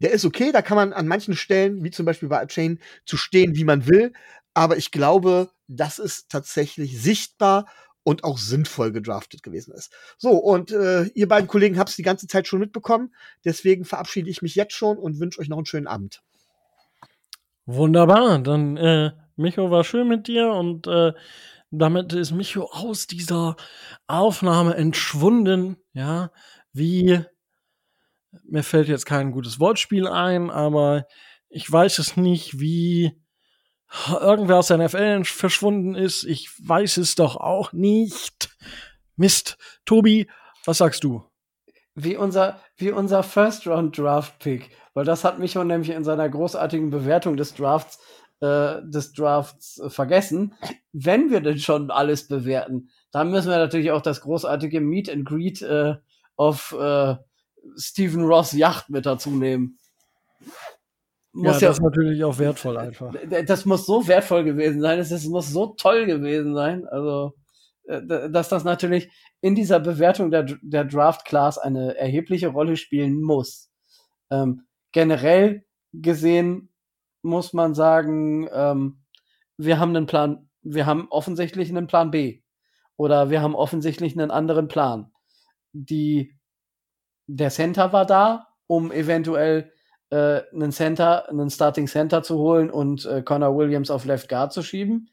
Der 0.00 0.10
ist 0.10 0.24
okay, 0.24 0.50
da 0.50 0.62
kann 0.62 0.74
man 0.74 0.92
an 0.92 1.06
manchen 1.06 1.36
Stellen, 1.36 1.84
wie 1.84 1.92
zum 1.92 2.06
Beispiel 2.06 2.28
bei 2.28 2.44
Chain, 2.46 2.80
zu 3.06 3.16
stehen, 3.16 3.54
wie 3.54 3.62
man 3.62 3.86
will. 3.86 4.12
Aber 4.52 4.76
ich 4.76 4.90
glaube, 4.90 5.50
dass 5.68 6.00
es 6.00 6.26
tatsächlich 6.26 7.00
sichtbar 7.00 7.66
und 8.02 8.24
auch 8.24 8.36
sinnvoll 8.36 8.90
gedraftet 8.90 9.44
gewesen 9.44 9.72
ist. 9.74 9.92
So, 10.18 10.32
und 10.32 10.72
äh, 10.72 11.04
ihr 11.14 11.28
beiden 11.28 11.46
Kollegen 11.46 11.78
habt 11.78 11.90
es 11.90 11.96
die 11.96 12.02
ganze 12.02 12.26
Zeit 12.26 12.48
schon 12.48 12.58
mitbekommen. 12.58 13.14
Deswegen 13.44 13.84
verabschiede 13.84 14.28
ich 14.28 14.42
mich 14.42 14.56
jetzt 14.56 14.74
schon 14.74 14.98
und 14.98 15.20
wünsche 15.20 15.40
euch 15.40 15.48
noch 15.48 15.58
einen 15.58 15.66
schönen 15.66 15.86
Abend. 15.86 16.20
Wunderbar, 17.66 18.38
dann 18.40 18.76
äh, 18.76 19.12
Micho 19.36 19.70
war 19.70 19.84
schön 19.84 20.08
mit 20.08 20.26
dir 20.26 20.50
und 20.50 20.86
äh, 20.86 21.12
damit 21.70 22.12
ist 22.12 22.32
Micho 22.32 22.64
aus 22.64 23.06
dieser 23.06 23.56
Aufnahme 24.06 24.74
entschwunden, 24.74 25.76
ja, 25.92 26.30
wie 26.72 27.24
mir 28.44 28.62
fällt 28.62 28.88
jetzt 28.88 29.06
kein 29.06 29.30
gutes 29.30 29.60
Wortspiel 29.60 30.06
ein, 30.06 30.50
aber 30.50 31.06
ich 31.48 31.70
weiß 31.70 31.98
es 31.98 32.16
nicht, 32.16 32.60
wie 32.60 33.12
irgendwer 34.10 34.58
aus 34.58 34.68
der 34.68 34.78
NFL 34.78 35.24
verschwunden 35.24 35.94
ist. 35.94 36.24
Ich 36.24 36.48
weiß 36.66 36.96
es 36.96 37.14
doch 37.14 37.36
auch 37.36 37.72
nicht. 37.72 38.50
Mist. 39.16 39.58
Tobi, 39.84 40.28
was 40.64 40.78
sagst 40.78 41.04
du? 41.04 41.24
Wie 41.94 42.16
unser, 42.16 42.58
wie 42.76 42.90
unser 42.90 43.22
First 43.22 43.66
Round 43.66 43.98
Draft 43.98 44.38
Pick 44.38 44.70
weil 44.94 45.04
das 45.04 45.24
hat 45.24 45.38
Micho 45.38 45.64
nämlich 45.64 45.90
in 45.90 46.04
seiner 46.04 46.28
großartigen 46.28 46.90
Bewertung 46.90 47.36
des 47.36 47.54
Drafts 47.54 47.98
äh, 48.40 48.82
des 48.82 49.12
Drafts 49.12 49.78
äh, 49.78 49.90
vergessen. 49.90 50.54
Wenn 50.92 51.30
wir 51.30 51.40
denn 51.40 51.58
schon 51.58 51.90
alles 51.90 52.28
bewerten, 52.28 52.90
dann 53.10 53.30
müssen 53.30 53.50
wir 53.50 53.58
natürlich 53.58 53.90
auch 53.90 54.02
das 54.02 54.20
großartige 54.20 54.80
Meet 54.80 55.10
and 55.10 55.24
Greet 55.24 55.62
äh, 55.62 55.96
auf 56.36 56.76
äh, 56.78 57.16
Stephen 57.76 58.24
Ross 58.24 58.52
Yacht 58.52 58.90
mit 58.90 59.06
dazu 59.06 59.30
nehmen. 59.30 59.78
Muss 61.34 61.60
ja, 61.60 61.68
das 61.68 61.78
ist 61.78 61.84
natürlich 61.84 62.22
auch 62.24 62.38
wertvoll 62.38 62.76
einfach. 62.76 63.14
Das 63.46 63.64
muss 63.64 63.86
so 63.86 64.06
wertvoll 64.06 64.44
gewesen 64.44 64.82
sein, 64.82 64.98
es 64.98 65.24
muss 65.26 65.48
so 65.48 65.68
toll 65.78 66.04
gewesen 66.04 66.54
sein. 66.54 66.86
Also, 66.86 67.28
äh, 67.28 67.41
dass 67.84 68.48
das 68.48 68.64
natürlich 68.64 69.10
in 69.40 69.54
dieser 69.54 69.80
Bewertung 69.80 70.30
der, 70.30 70.44
der 70.62 70.84
Draft 70.84 71.24
Class 71.24 71.58
eine 71.58 71.96
erhebliche 71.96 72.48
Rolle 72.48 72.76
spielen 72.76 73.20
muss. 73.20 73.70
Ähm, 74.30 74.66
generell 74.92 75.64
gesehen 75.92 76.72
muss 77.22 77.52
man 77.52 77.74
sagen, 77.74 78.48
ähm, 78.52 79.02
wir 79.56 79.78
haben 79.78 79.94
einen 79.94 80.06
Plan, 80.06 80.48
wir 80.62 80.86
haben 80.86 81.08
offensichtlich 81.10 81.70
einen 81.70 81.86
Plan 81.86 82.10
B. 82.10 82.42
Oder 82.96 83.30
wir 83.30 83.42
haben 83.42 83.54
offensichtlich 83.54 84.12
einen 84.12 84.30
anderen 84.30 84.68
Plan. 84.68 85.10
Die, 85.72 86.38
der 87.26 87.50
Center 87.50 87.92
war 87.92 88.06
da, 88.06 88.48
um 88.66 88.92
eventuell 88.92 89.72
äh, 90.10 90.42
einen 90.52 90.72
Center, 90.72 91.28
einen 91.28 91.50
Starting 91.50 91.86
Center 91.86 92.22
zu 92.22 92.38
holen 92.38 92.70
und 92.70 93.06
äh, 93.06 93.22
Connor 93.22 93.56
Williams 93.56 93.90
auf 93.90 94.04
Left 94.04 94.28
Guard 94.28 94.52
zu 94.52 94.62
schieben. 94.62 95.10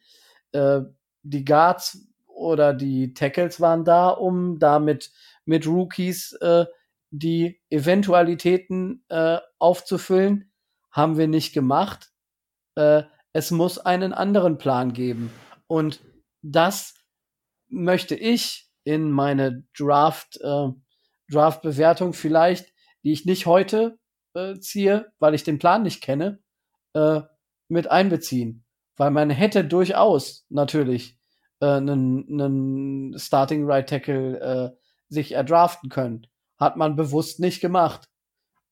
Äh, 0.52 0.82
die 1.24 1.46
Guards 1.46 2.09
oder 2.40 2.74
die 2.74 3.14
Tackles 3.14 3.60
waren 3.60 3.84
da, 3.84 4.10
um 4.10 4.60
damit 4.60 5.12
mit 5.46 5.68
Rookies 5.68 6.32
äh, 6.42 6.66
die 7.12 7.62
Eventualitäten 7.70 9.04
äh, 9.10 9.40
aufzufüllen, 9.60 10.52
haben 10.92 11.18
wir 11.18 11.28
nicht 11.28 11.54
gemacht. 11.54 12.12
Äh, 12.76 13.04
es 13.34 13.52
muss 13.52 13.78
einen 13.78 14.14
anderen 14.14 14.58
Plan 14.58 14.94
geben. 14.94 15.32
Und 15.68 16.00
das 16.42 16.96
möchte 17.68 18.16
ich 18.16 18.70
in 18.84 19.12
meine 19.12 19.66
Draft, 19.78 20.40
äh, 20.42 20.70
Draft-Bewertung 21.30 22.14
vielleicht, 22.14 22.74
die 23.04 23.12
ich 23.12 23.26
nicht 23.26 23.46
heute 23.46 24.00
äh, 24.34 24.56
ziehe, 24.60 25.12
weil 25.20 25.34
ich 25.34 25.44
den 25.44 25.60
Plan 25.60 25.84
nicht 25.84 26.02
kenne, 26.02 26.40
äh, 26.94 27.22
mit 27.68 27.92
einbeziehen. 27.92 28.66
Weil 28.96 29.12
man 29.12 29.30
hätte 29.30 29.66
durchaus 29.66 30.46
natürlich 30.50 31.19
äh, 31.60 31.66
einen, 31.66 32.26
einen 32.30 33.20
Starting 33.20 33.66
Right 33.66 33.88
Tackle 33.88 34.40
äh, 34.40 34.78
sich 35.10 35.34
erdraften 35.34 35.90
können. 35.90 36.28
Hat 36.58 36.78
man 36.78 36.96
bewusst 36.96 37.40
nicht 37.40 37.62
gemacht. 37.62 38.10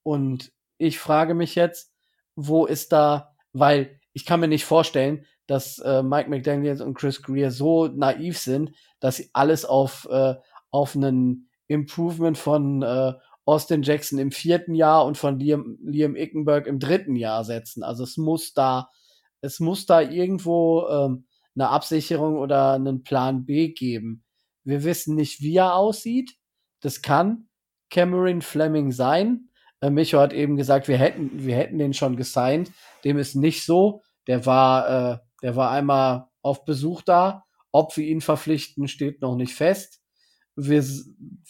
Und 0.04 0.52
ich 0.78 1.00
frage 1.00 1.34
mich 1.34 1.56
jetzt, 1.56 1.94
wo 2.36 2.66
ist 2.66 2.92
da, 2.92 3.36
weil 3.54 4.00
ich 4.14 4.26
kann 4.26 4.40
mir 4.40 4.48
nicht 4.48 4.66
vorstellen, 4.66 5.26
dass 5.48 5.80
äh, 5.80 6.04
Mike 6.04 6.30
McDaniels 6.30 6.82
und 6.82 6.94
Chris 6.94 7.22
Greer 7.22 7.52
so 7.52 7.88
naiv 7.88 8.38
sind, 8.38 8.72
dass 9.00 9.18
sie 9.18 9.30
alles 9.34 9.66
auf, 9.66 10.08
äh, 10.10 10.36
auf 10.72 10.96
einen 10.96 11.50
Improvement 11.68 12.38
von 12.38 12.82
äh, 12.84 13.14
Austin 13.46 13.82
Jackson 13.82 14.20
im 14.20 14.32
vierten 14.32 14.76
Jahr 14.76 15.06
und 15.06 15.18
von 15.18 15.40
Liam, 15.40 15.78
Liam 15.82 16.16
Ickenberg 16.16 16.68
im 16.68 16.80
dritten 16.80 17.16
Jahr 17.16 17.46
setzen. 17.46 17.82
Also 17.82 18.04
es 18.04 18.18
muss 18.18 18.54
da, 18.54 18.90
es 19.42 19.60
muss 19.60 19.86
da 19.86 20.02
irgendwo 20.02 20.88
ähm, 20.90 21.27
eine 21.58 21.70
Absicherung 21.70 22.38
oder 22.38 22.74
einen 22.74 23.04
Plan 23.04 23.46
B 23.46 23.70
geben. 23.70 24.24
Wir 24.64 24.84
wissen 24.84 25.16
nicht, 25.16 25.42
wie 25.42 25.56
er 25.56 25.76
aussieht. 25.76 26.36
Das 26.82 27.02
kann 27.02 27.50
Cameron 27.90 28.42
Fleming 28.42 28.92
sein. 28.92 29.50
Äh, 29.82 29.90
Micho 29.90 30.20
hat 30.20 30.34
eben 30.34 30.56
gesagt, 30.56 30.88
wir 30.88 30.98
hätten, 30.98 31.46
wir 31.46 31.56
hätten 31.56 31.78
den 31.78 31.94
schon 31.94 32.16
gesigned. 32.16 32.72
Dem 33.04 33.18
ist 33.18 33.36
nicht 33.36 33.66
so. 33.66 34.04
Der 34.28 34.46
war, 34.46 35.14
äh, 35.14 35.18
der 35.42 35.56
war 35.56 35.72
einmal 35.72 36.28
auf 36.42 36.66
Besuch 36.66 37.02
da. 37.02 37.44
Ob 37.72 37.96
wir 37.98 38.06
ihn 38.06 38.22
verpflichten, 38.22 38.88
steht 38.88 39.22
noch 39.22 39.36
nicht 39.36 39.54
fest. 39.54 40.02
Wir, 40.56 40.84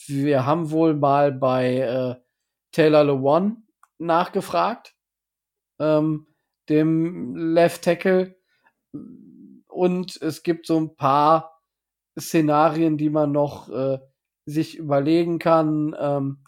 wir 0.07 0.45
haben 0.45 0.71
wohl 0.71 0.93
mal 0.93 1.31
bei 1.31 1.77
äh, 1.77 2.15
Taylor 2.71 3.05
Lewan 3.05 3.63
nachgefragt, 3.97 4.95
ähm, 5.79 6.27
dem 6.69 7.35
Left 7.35 7.83
Tackle. 7.83 8.35
Und 9.77 10.19
es 10.23 10.41
gibt 10.41 10.65
so 10.65 10.79
ein 10.79 10.95
paar 10.95 11.61
Szenarien, 12.19 12.97
die 12.97 13.11
man 13.11 13.31
noch 13.31 13.69
äh, 13.69 13.99
sich 14.47 14.75
überlegen 14.75 15.37
kann, 15.37 15.95
ähm, 15.99 16.43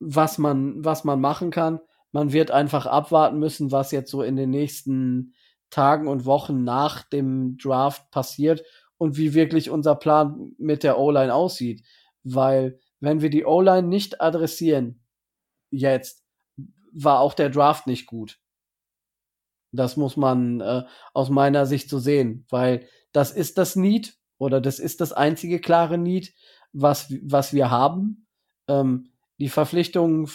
was 0.00 0.38
man, 0.38 0.82
was 0.82 1.04
man 1.04 1.20
machen 1.20 1.50
kann. 1.50 1.80
Man 2.10 2.32
wird 2.32 2.50
einfach 2.50 2.86
abwarten 2.86 3.38
müssen, 3.38 3.70
was 3.70 3.90
jetzt 3.90 4.10
so 4.10 4.22
in 4.22 4.36
den 4.36 4.48
nächsten 4.48 5.34
Tagen 5.68 6.08
und 6.08 6.24
Wochen 6.24 6.64
nach 6.64 7.02
dem 7.02 7.58
Draft 7.58 8.10
passiert 8.10 8.64
und 8.96 9.18
wie 9.18 9.34
wirklich 9.34 9.68
unser 9.68 9.94
Plan 9.94 10.54
mit 10.56 10.84
der 10.84 10.98
O-Line 10.98 11.34
aussieht. 11.34 11.86
Weil, 12.24 12.80
wenn 12.98 13.20
wir 13.20 13.28
die 13.28 13.44
O-Line 13.44 13.86
nicht 13.86 14.22
adressieren, 14.22 15.04
jetzt, 15.70 16.24
war 16.94 17.20
auch 17.20 17.34
der 17.34 17.50
Draft 17.50 17.86
nicht 17.86 18.06
gut. 18.06 18.40
Das 19.76 19.96
muss 19.96 20.16
man 20.16 20.60
äh, 20.60 20.84
aus 21.14 21.30
meiner 21.30 21.66
Sicht 21.66 21.88
so 21.88 21.98
sehen, 21.98 22.46
weil 22.48 22.86
das 23.12 23.30
ist 23.30 23.58
das 23.58 23.76
Need 23.76 24.16
oder 24.38 24.60
das 24.60 24.78
ist 24.78 25.00
das 25.00 25.12
einzige 25.12 25.60
klare 25.60 25.98
Need, 25.98 26.34
was, 26.72 27.12
was 27.22 27.52
wir 27.52 27.70
haben. 27.70 28.26
Ähm, 28.68 29.10
die 29.38 29.48
Verpflichtungen 29.48 30.28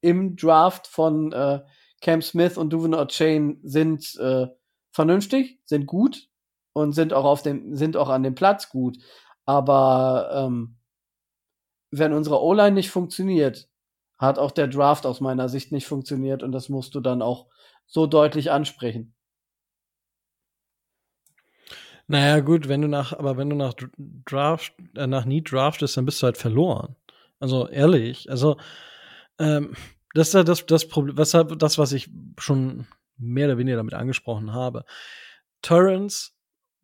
im 0.00 0.36
Draft 0.36 0.86
von 0.86 1.32
äh, 1.32 1.60
Cam 2.00 2.22
Smith 2.22 2.58
und 2.58 2.70
Duvin 2.70 2.94
Chain 3.08 3.60
sind 3.62 4.16
äh, 4.16 4.46
vernünftig, 4.92 5.60
sind 5.64 5.86
gut 5.86 6.28
und 6.72 6.92
sind 6.92 7.12
auch 7.12 7.24
auf 7.24 7.42
dem, 7.42 7.74
sind 7.74 7.96
auch 7.96 8.08
an 8.08 8.22
dem 8.22 8.34
Platz 8.34 8.68
gut. 8.68 8.98
Aber 9.46 10.30
ähm, 10.32 10.76
wenn 11.90 12.12
unsere 12.12 12.42
O-Line 12.42 12.72
nicht 12.72 12.90
funktioniert, 12.90 13.68
hat 14.18 14.38
auch 14.38 14.50
der 14.50 14.68
Draft 14.68 15.06
aus 15.06 15.20
meiner 15.20 15.48
Sicht 15.48 15.72
nicht 15.72 15.86
funktioniert 15.86 16.42
und 16.42 16.52
das 16.52 16.68
musst 16.68 16.94
du 16.94 17.00
dann 17.00 17.22
auch 17.22 17.48
so 17.86 18.06
deutlich 18.06 18.50
ansprechen. 18.50 19.14
Naja, 22.06 22.40
gut, 22.40 22.68
wenn 22.68 22.82
du 22.82 22.88
nach, 22.88 23.12
aber 23.12 23.36
wenn 23.38 23.48
du 23.48 23.56
nach 23.56 23.74
Draft, 24.26 24.74
äh, 24.94 25.06
nach 25.06 25.24
Need 25.24 25.50
draftest, 25.50 25.96
dann 25.96 26.04
bist 26.04 26.20
du 26.22 26.26
halt 26.26 26.36
verloren. 26.36 26.96
Also 27.40 27.68
ehrlich, 27.68 28.30
also 28.30 28.56
ähm, 29.38 29.74
das 30.14 30.28
ist 30.28 30.34
ja 30.34 30.44
das, 30.44 30.66
das 30.66 30.86
Problem, 30.88 31.16
weshalb 31.18 31.58
das, 31.58 31.78
was 31.78 31.92
ich 31.92 32.10
schon 32.38 32.86
mehr 33.18 33.46
oder 33.48 33.58
weniger 33.58 33.76
damit 33.78 33.94
angesprochen 33.94 34.52
habe. 34.52 34.84
Torrance, 35.62 36.32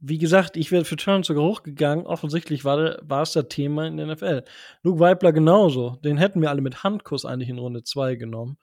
wie 0.00 0.18
gesagt, 0.18 0.56
ich 0.56 0.72
wäre 0.72 0.84
für 0.84 0.96
Torrance 0.96 1.28
sogar 1.28 1.44
hochgegangen. 1.44 2.06
Offensichtlich 2.06 2.64
war, 2.64 2.98
war 3.02 3.22
es 3.22 3.32
das 3.32 3.48
Thema 3.48 3.86
in 3.86 3.98
der 3.98 4.06
NFL. 4.06 4.44
Luke 4.82 5.00
Weibler 5.00 5.32
genauso. 5.32 5.96
Den 6.04 6.16
hätten 6.16 6.40
wir 6.40 6.50
alle 6.50 6.62
mit 6.62 6.82
Handkuss 6.82 7.24
eigentlich 7.26 7.50
in 7.50 7.58
Runde 7.58 7.84
2 7.84 8.16
genommen. 8.16 8.56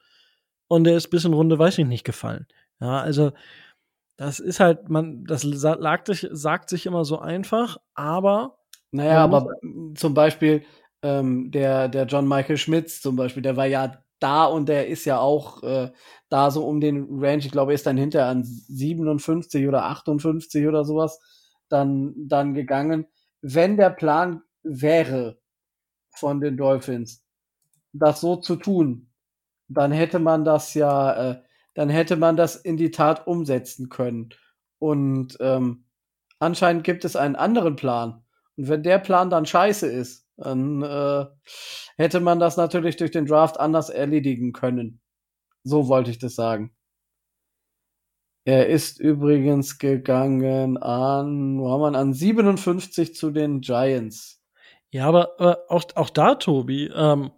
Und 0.68 0.84
der 0.84 0.96
ist 0.96 1.08
bis 1.08 1.24
in 1.24 1.32
Runde, 1.32 1.58
weiß 1.58 1.78
ich 1.78 1.86
nicht, 1.86 2.04
gefallen. 2.04 2.46
Ja, 2.80 3.00
also 3.00 3.32
das 4.16 4.40
ist 4.40 4.60
halt, 4.60 4.88
man, 4.88 5.24
das 5.24 5.42
sagt 5.42 6.06
sich, 6.08 6.26
sagt 6.30 6.68
sich 6.68 6.86
immer 6.86 7.04
so 7.04 7.18
einfach, 7.18 7.78
aber. 7.94 8.58
Naja, 8.90 9.22
aber 9.22 9.48
zum 9.94 10.14
Beispiel 10.14 10.64
ähm, 11.02 11.50
der, 11.50 11.88
der 11.88 12.06
John 12.06 12.28
Michael 12.28 12.56
Schmitz 12.56 13.00
zum 13.00 13.16
Beispiel, 13.16 13.42
der 13.42 13.56
war 13.56 13.66
ja 13.66 14.02
da 14.18 14.46
und 14.46 14.68
der 14.68 14.88
ist 14.88 15.04
ja 15.04 15.18
auch 15.18 15.62
äh, 15.62 15.92
da 16.28 16.50
so 16.50 16.66
um 16.66 16.80
den 16.80 17.06
Range, 17.10 17.44
ich 17.44 17.52
glaube, 17.52 17.72
er 17.72 17.76
ist 17.76 17.86
dann 17.86 17.96
hinter 17.96 18.26
an 18.26 18.42
57 18.44 19.68
oder 19.68 19.84
58 19.84 20.66
oder 20.66 20.84
sowas 20.84 21.20
dann, 21.68 22.14
dann 22.16 22.54
gegangen. 22.54 23.06
Wenn 23.40 23.76
der 23.76 23.90
Plan 23.90 24.42
wäre 24.62 25.38
von 26.10 26.40
den 26.40 26.56
Dolphins, 26.56 27.24
das 27.92 28.20
so 28.20 28.36
zu 28.36 28.56
tun, 28.56 29.07
dann 29.68 29.92
hätte 29.92 30.18
man 30.18 30.44
das 30.44 30.74
ja, 30.74 31.30
äh, 31.30 31.42
dann 31.74 31.88
hätte 31.88 32.16
man 32.16 32.36
das 32.36 32.56
in 32.56 32.76
die 32.76 32.90
Tat 32.90 33.26
umsetzen 33.26 33.88
können. 33.88 34.30
Und 34.78 35.36
ähm, 35.40 35.84
anscheinend 36.38 36.84
gibt 36.84 37.04
es 37.04 37.16
einen 37.16 37.36
anderen 37.36 37.76
Plan. 37.76 38.24
Und 38.56 38.68
wenn 38.68 38.82
der 38.82 38.98
Plan 38.98 39.30
dann 39.30 39.46
scheiße 39.46 39.86
ist, 39.86 40.26
dann 40.36 40.82
äh, 40.82 41.26
hätte 41.96 42.20
man 42.20 42.38
das 42.38 42.56
natürlich 42.56 42.96
durch 42.96 43.10
den 43.10 43.26
Draft 43.26 43.58
anders 43.60 43.90
erledigen 43.90 44.52
können. 44.52 45.00
So 45.64 45.88
wollte 45.88 46.10
ich 46.10 46.18
das 46.18 46.34
sagen. 46.34 46.72
Er 48.44 48.68
ist 48.68 48.98
übrigens 48.98 49.78
gegangen 49.78 50.78
an, 50.78 51.58
wo 51.58 51.70
haben 51.70 51.92
wir 51.92 51.98
an 51.98 52.14
57 52.14 53.14
zu 53.14 53.30
den 53.30 53.60
Giants. 53.60 54.42
Ja, 54.90 55.06
aber, 55.06 55.32
aber 55.38 55.64
auch, 55.68 55.84
auch 55.96 56.08
da, 56.08 56.36
Tobi, 56.36 56.90
ähm, 56.94 57.30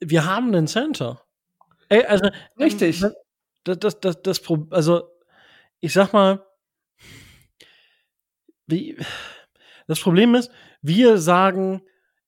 wir 0.00 0.24
haben 0.24 0.48
einen 0.48 0.66
Center. 0.66 1.22
Ey, 1.88 2.04
also, 2.04 2.28
Richtig. 2.58 3.00
Das, 3.64 3.78
das, 3.78 4.00
das, 4.00 4.22
das, 4.22 4.40
also, 4.70 5.10
ich 5.80 5.92
sag 5.92 6.12
mal, 6.12 6.44
wie, 8.66 8.96
das 9.86 10.00
Problem 10.00 10.34
ist, 10.34 10.50
wir 10.82 11.18
sagen, 11.18 11.82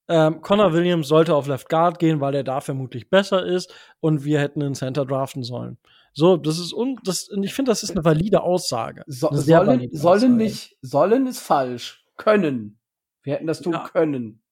ähm, 0.09 0.41
Connor 0.41 0.73
Williams 0.73 1.09
sollte 1.09 1.35
auf 1.35 1.47
Left 1.47 1.69
Guard 1.69 1.99
gehen, 1.99 2.21
weil 2.21 2.35
er 2.35 2.45
da 2.45 2.61
vermutlich 2.61 3.11
besser 3.11 3.45
ist 3.45 3.75
und 4.01 4.25
wir 4.25 4.41
hätten 4.41 4.63
einen 4.63 4.75
Center 4.75 5.05
draften 5.05 5.43
sollen. 5.43 5.79
So, 6.13 6.37
das 6.37 6.59
ist 6.59 6.73
un 6.73 6.99
das, 7.05 7.29
ich 7.43 7.55
finde, 7.55 7.71
das 7.71 7.83
ist 7.83 7.91
eine 7.91 8.05
valide 8.05 8.43
Aussage. 8.43 9.03
So, 9.07 9.29
eine 9.29 9.41
sollen, 9.41 9.67
valide 9.67 9.97
sollen 9.97 10.15
Aussage. 10.15 10.33
nicht, 10.33 10.77
sollen 10.81 11.27
ist 11.27 11.41
falsch. 11.41 12.05
Können. 12.17 12.81
Wir 13.23 13.35
hätten 13.35 13.47
das 13.47 13.61
tun 13.61 13.75
ja. 13.75 13.89
können. 13.89 14.43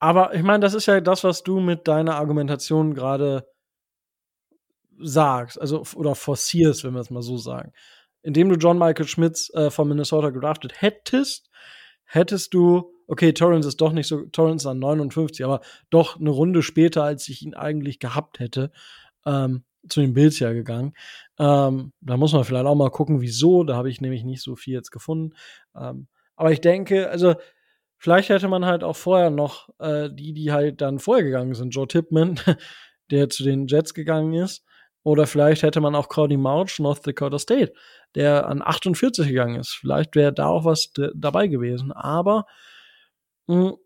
Aber 0.00 0.34
ich 0.34 0.42
meine, 0.42 0.60
das 0.60 0.74
ist 0.74 0.86
ja 0.86 1.00
das, 1.00 1.24
was 1.24 1.42
du 1.42 1.60
mit 1.60 1.86
deiner 1.86 2.16
Argumentation 2.16 2.94
gerade 2.94 3.46
sagst, 4.98 5.60
also 5.60 5.84
oder 5.94 6.14
forcierst, 6.14 6.84
wenn 6.84 6.94
wir 6.94 7.00
es 7.00 7.10
mal 7.10 7.22
so 7.22 7.36
sagen. 7.36 7.72
Indem 8.22 8.48
du 8.48 8.56
John 8.56 8.78
Michael 8.78 9.06
Schmitz 9.06 9.50
äh, 9.54 9.70
von 9.70 9.88
Minnesota 9.88 10.30
gedraftet 10.30 10.80
hättest, 10.80 11.50
hättest 12.04 12.54
du, 12.54 12.92
okay, 13.06 13.32
Torrance 13.32 13.68
ist 13.68 13.80
doch 13.80 13.92
nicht 13.92 14.08
so, 14.08 14.22
Torrance 14.26 14.68
an 14.68 14.78
59, 14.78 15.44
aber 15.44 15.60
doch 15.90 16.18
eine 16.18 16.30
Runde 16.30 16.62
später, 16.62 17.04
als 17.04 17.28
ich 17.28 17.42
ihn 17.42 17.54
eigentlich 17.54 17.98
gehabt 17.98 18.40
hätte, 18.40 18.72
ähm, 19.26 19.64
zu 19.88 20.00
den 20.00 20.12
Bills 20.14 20.38
ja 20.38 20.52
gegangen. 20.52 20.94
Ähm, 21.38 21.92
da 22.00 22.16
muss 22.16 22.32
man 22.32 22.44
vielleicht 22.44 22.66
auch 22.66 22.74
mal 22.74 22.90
gucken, 22.90 23.20
wieso. 23.20 23.64
Da 23.64 23.76
habe 23.76 23.90
ich 23.90 24.00
nämlich 24.00 24.24
nicht 24.24 24.42
so 24.42 24.56
viel 24.56 24.74
jetzt 24.74 24.90
gefunden. 24.90 25.34
Ähm, 25.74 26.08
aber 26.36 26.52
ich 26.52 26.60
denke, 26.60 27.10
also 27.10 27.34
Vielleicht 28.02 28.30
hätte 28.30 28.48
man 28.48 28.64
halt 28.64 28.82
auch 28.82 28.96
vorher 28.96 29.28
noch 29.28 29.68
äh, 29.78 30.08
die, 30.10 30.32
die 30.32 30.52
halt 30.52 30.80
dann 30.80 30.98
vorher 30.98 31.22
gegangen 31.22 31.54
sind, 31.54 31.74
Joe 31.74 31.86
Tipman, 31.86 32.40
der 33.10 33.28
zu 33.28 33.44
den 33.44 33.66
Jets 33.66 33.92
gegangen 33.92 34.32
ist. 34.32 34.64
Oder 35.02 35.26
vielleicht 35.26 35.62
hätte 35.62 35.82
man 35.82 35.94
auch 35.94 36.08
Cody 36.08 36.38
Mouch, 36.38 36.78
North 36.78 37.06
Dakota 37.06 37.38
State, 37.38 37.74
der 38.14 38.46
an 38.46 38.62
48 38.62 39.28
gegangen 39.28 39.60
ist. 39.60 39.76
Vielleicht 39.78 40.16
wäre 40.16 40.32
da 40.32 40.46
auch 40.46 40.64
was 40.64 40.92
dabei 41.14 41.46
gewesen. 41.48 41.92
Aber 41.92 42.46
mh, 43.48 43.72
hm, 43.72 43.76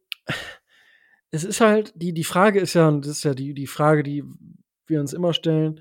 es 1.33 1.43
ist 1.43 1.61
halt, 1.61 1.93
die, 1.97 2.15
die 2.15 2.23
Frage 2.23 2.61
ist 2.61 2.75
ja, 2.75 2.87
und 2.87 3.05
das 3.05 3.17
ist 3.17 3.25
ja 3.25 3.35
die, 3.35 3.53
die 3.53 3.67
Frage, 3.67 4.05
die 4.05 4.23
wir 4.87 5.01
uns 5.01 5.13
immer 5.13 5.35
stellen, 5.35 5.81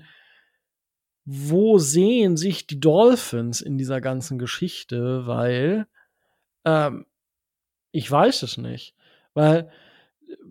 wo 1.24 1.78
sehen 1.78 2.36
sich 2.36 2.66
die 2.66 2.80
Dolphins 2.80 3.60
in 3.60 3.78
dieser 3.78 4.00
ganzen 4.00 4.40
Geschichte? 4.40 5.24
Weil 5.24 5.86
ähm, 6.64 7.06
ich 7.94 8.10
weiß 8.10 8.42
es 8.42 8.58
nicht. 8.58 8.94
Weil 9.34 9.70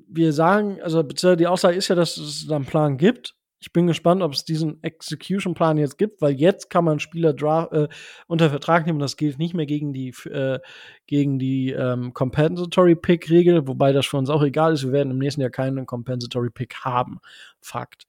wir 0.08 0.32
sagen, 0.34 0.82
also 0.82 1.04
die 1.04 1.48
Aussage 1.48 1.78
ist 1.78 1.90
ja, 1.90 1.96
dass 1.96 2.18
es 2.18 2.50
einen 2.50 2.66
Plan 2.66 2.98
gibt. 2.98 3.36
Ich 3.60 3.72
bin 3.72 3.88
gespannt, 3.88 4.22
ob 4.22 4.34
es 4.34 4.44
diesen 4.44 4.82
Execution-Plan 4.84 5.78
jetzt 5.78 5.98
gibt, 5.98 6.22
weil 6.22 6.34
jetzt 6.34 6.70
kann 6.70 6.84
man 6.84 7.00
Spieler 7.00 7.34
äh, 7.72 7.88
unter 8.28 8.50
Vertrag 8.50 8.86
nehmen. 8.86 9.00
Das 9.00 9.16
gilt 9.16 9.40
nicht 9.40 9.54
mehr 9.54 9.66
gegen 9.66 9.94
die, 9.94 10.10
äh, 10.30 10.60
gegen 11.06 11.40
die 11.40 11.72
ähm, 11.72 12.14
Compensatory 12.14 12.96
Pick-Regel, 12.96 13.68
wobei 13.68 13.94
das 13.94 14.06
für 14.06 14.18
uns 14.18 14.30
auch 14.30 14.44
egal 14.44 14.74
ist. 14.74 14.84
Wir 14.84 14.92
werden 14.92 15.12
im 15.12 15.20
nächsten 15.20 15.42
Jahr 15.42 15.50
keinen 15.50 15.86
Compensatory 15.86 16.50
Pick 16.50 16.76
haben. 16.84 17.20
Fakt. 17.62 18.06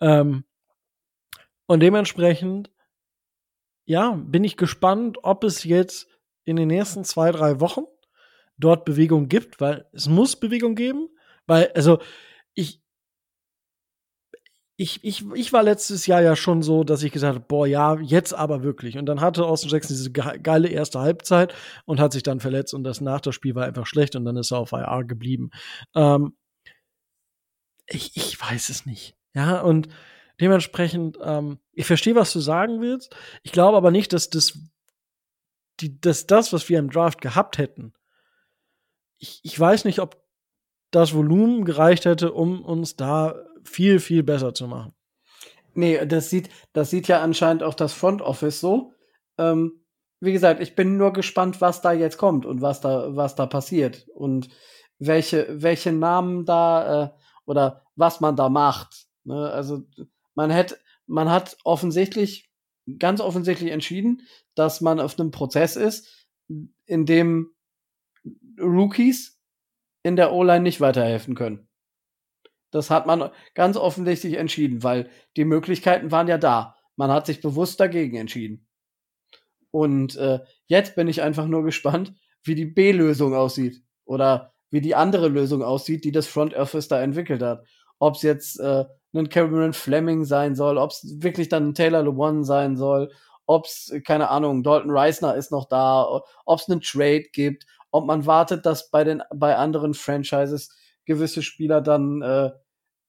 Ähm, 0.00 0.44
und 1.66 1.80
dementsprechend, 1.80 2.70
ja, 3.84 4.12
bin 4.12 4.44
ich 4.44 4.56
gespannt, 4.56 5.18
ob 5.22 5.44
es 5.44 5.64
jetzt 5.64 6.08
in 6.44 6.56
den 6.56 6.68
nächsten 6.68 7.04
zwei, 7.04 7.32
drei 7.32 7.60
Wochen 7.60 7.84
dort 8.58 8.84
Bewegung 8.84 9.28
gibt, 9.28 9.60
weil 9.60 9.86
es 9.92 10.08
muss 10.08 10.36
Bewegung 10.36 10.74
geben, 10.74 11.08
weil, 11.46 11.70
also, 11.74 11.98
ich, 12.54 12.82
ich, 14.80 15.02
ich, 15.02 15.24
ich 15.34 15.52
war 15.52 15.64
letztes 15.64 16.06
Jahr 16.06 16.22
ja 16.22 16.36
schon 16.36 16.62
so, 16.62 16.84
dass 16.84 17.02
ich 17.02 17.10
gesagt 17.10 17.34
habe, 17.34 17.44
boah, 17.46 17.66
ja, 17.66 17.98
jetzt 17.98 18.32
aber 18.32 18.62
wirklich. 18.62 18.96
Und 18.96 19.06
dann 19.06 19.20
hatte 19.20 19.44
Austin 19.44 19.70
Jackson 19.70 19.96
diese 19.96 20.12
geile 20.12 20.68
erste 20.68 21.00
Halbzeit 21.00 21.52
und 21.84 21.98
hat 21.98 22.12
sich 22.12 22.22
dann 22.22 22.38
verletzt 22.38 22.74
und 22.74 22.84
das 22.84 23.00
nach 23.00 23.20
das 23.20 23.34
Spiel 23.34 23.56
war 23.56 23.66
einfach 23.66 23.86
schlecht 23.86 24.14
und 24.14 24.24
dann 24.24 24.36
ist 24.36 24.52
er 24.52 24.58
auf 24.58 24.70
IR 24.70 25.02
geblieben. 25.04 25.50
Ähm, 25.96 26.36
ich, 27.88 28.16
ich 28.16 28.40
weiß 28.40 28.68
es 28.68 28.86
nicht. 28.86 29.16
Ja, 29.34 29.60
und 29.62 29.88
dementsprechend, 30.40 31.18
ähm, 31.22 31.58
ich 31.72 31.86
verstehe, 31.86 32.14
was 32.14 32.32
du 32.32 32.38
sagen 32.38 32.80
willst. 32.80 33.16
Ich 33.42 33.50
glaube 33.50 33.76
aber 33.76 33.90
nicht, 33.90 34.12
dass 34.12 34.30
das, 34.30 34.58
die, 35.80 36.00
dass 36.00 36.28
das, 36.28 36.52
was 36.52 36.68
wir 36.68 36.78
im 36.78 36.90
Draft 36.90 37.20
gehabt 37.20 37.58
hätten, 37.58 37.94
ich, 39.18 39.40
ich 39.42 39.58
weiß 39.58 39.84
nicht, 39.84 40.00
ob 40.00 40.22
das 40.90 41.14
Volumen 41.14 41.64
gereicht 41.64 42.04
hätte, 42.04 42.32
um 42.32 42.64
uns 42.64 42.96
da 42.96 43.34
viel, 43.64 44.00
viel 44.00 44.22
besser 44.22 44.54
zu 44.54 44.66
machen. 44.66 44.94
Nee, 45.74 46.04
das 46.06 46.30
sieht, 46.30 46.48
das 46.72 46.90
sieht 46.90 47.08
ja 47.08 47.22
anscheinend 47.22 47.62
auch 47.62 47.74
das 47.74 47.92
Front 47.92 48.22
Office 48.22 48.60
so. 48.60 48.92
Ähm, 49.36 49.84
wie 50.20 50.32
gesagt, 50.32 50.60
ich 50.60 50.74
bin 50.74 50.96
nur 50.96 51.12
gespannt, 51.12 51.60
was 51.60 51.80
da 51.80 51.92
jetzt 51.92 52.18
kommt 52.18 52.46
und 52.46 52.60
was 52.62 52.80
da, 52.80 53.14
was 53.14 53.36
da 53.36 53.46
passiert 53.46 54.08
und 54.14 54.48
welche, 54.98 55.46
welche 55.62 55.92
Namen 55.92 56.44
da 56.44 57.04
äh, 57.04 57.10
oder 57.46 57.84
was 57.94 58.20
man 58.20 58.34
da 58.34 58.48
macht. 58.48 59.06
Ne? 59.24 59.50
Also 59.50 59.82
man 60.34 60.50
hätte, 60.50 60.76
man 61.06 61.30
hat 61.30 61.56
offensichtlich, 61.64 62.50
ganz 62.98 63.20
offensichtlich 63.20 63.70
entschieden, 63.70 64.22
dass 64.54 64.80
man 64.80 64.98
auf 64.98 65.18
einem 65.18 65.30
Prozess 65.30 65.76
ist, 65.76 66.26
in 66.86 67.06
dem 67.06 67.52
Rookies 68.60 69.40
in 70.02 70.16
der 70.16 70.32
O-Line 70.32 70.60
nicht 70.60 70.80
weiterhelfen 70.80 71.34
können. 71.34 71.68
Das 72.70 72.90
hat 72.90 73.06
man 73.06 73.30
ganz 73.54 73.76
offensichtlich 73.76 74.34
entschieden, 74.34 74.82
weil 74.82 75.10
die 75.36 75.44
Möglichkeiten 75.44 76.10
waren 76.10 76.28
ja 76.28 76.38
da. 76.38 76.76
Man 76.96 77.10
hat 77.10 77.26
sich 77.26 77.40
bewusst 77.40 77.80
dagegen 77.80 78.16
entschieden. 78.16 78.66
Und 79.70 80.16
äh, 80.16 80.40
jetzt 80.66 80.96
bin 80.96 81.08
ich 81.08 81.22
einfach 81.22 81.46
nur 81.46 81.64
gespannt, 81.64 82.14
wie 82.42 82.54
die 82.54 82.66
B-Lösung 82.66 83.34
aussieht. 83.34 83.82
Oder 84.04 84.52
wie 84.70 84.80
die 84.80 84.94
andere 84.94 85.28
Lösung 85.28 85.62
aussieht, 85.62 86.04
die 86.04 86.12
das 86.12 86.26
Front 86.26 86.54
Office 86.54 86.88
da 86.88 87.00
entwickelt 87.00 87.42
hat. 87.42 87.64
Ob 87.98 88.16
es 88.16 88.22
jetzt 88.22 88.60
äh, 88.60 88.84
ein 89.14 89.28
Cameron 89.28 89.72
Fleming 89.72 90.24
sein 90.24 90.54
soll, 90.54 90.78
ob 90.78 90.90
es 90.90 91.22
wirklich 91.22 91.48
dann 91.48 91.68
ein 91.68 91.74
Taylor 91.74 92.02
LeBron 92.02 92.44
sein 92.44 92.76
soll, 92.76 93.10
ob 93.46 93.64
es, 93.64 93.92
keine 94.06 94.28
Ahnung, 94.28 94.62
Dalton 94.62 94.90
Reisner 94.90 95.34
ist 95.34 95.50
noch 95.50 95.66
da, 95.68 96.22
ob 96.44 96.58
es 96.60 96.68
einen 96.68 96.82
Trade 96.82 97.24
gibt, 97.32 97.64
ob 97.90 98.06
man 98.06 98.26
wartet, 98.26 98.66
dass 98.66 98.90
bei 98.90 99.04
den 99.04 99.22
bei 99.34 99.56
anderen 99.56 99.94
Franchises 99.94 100.76
gewisse 101.04 101.42
Spieler 101.42 101.80
dann 101.80 102.22
äh, 102.22 102.50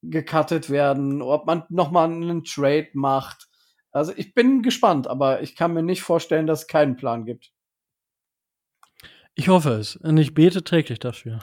gecuttet 0.02 0.70
werden, 0.70 1.22
ob 1.22 1.46
man 1.46 1.64
nochmal 1.70 2.10
einen 2.12 2.44
Trade 2.44 2.90
macht. 2.94 3.48
Also 3.92 4.14
ich 4.16 4.34
bin 4.34 4.62
gespannt, 4.62 5.08
aber 5.08 5.42
ich 5.42 5.56
kann 5.56 5.74
mir 5.74 5.84
nicht 5.84 6.02
vorstellen, 6.02 6.48
dass 6.48 6.62
es 6.62 6.68
keinen 6.68 6.96
Plan 6.96 7.26
gibt. 7.26 7.52
Ich 9.36 9.50
hoffe 9.50 9.72
es 9.72 9.96
und 9.96 10.18
ich 10.18 10.34
bete 10.34 10.64
täglich 10.64 11.00
dafür. 11.00 11.40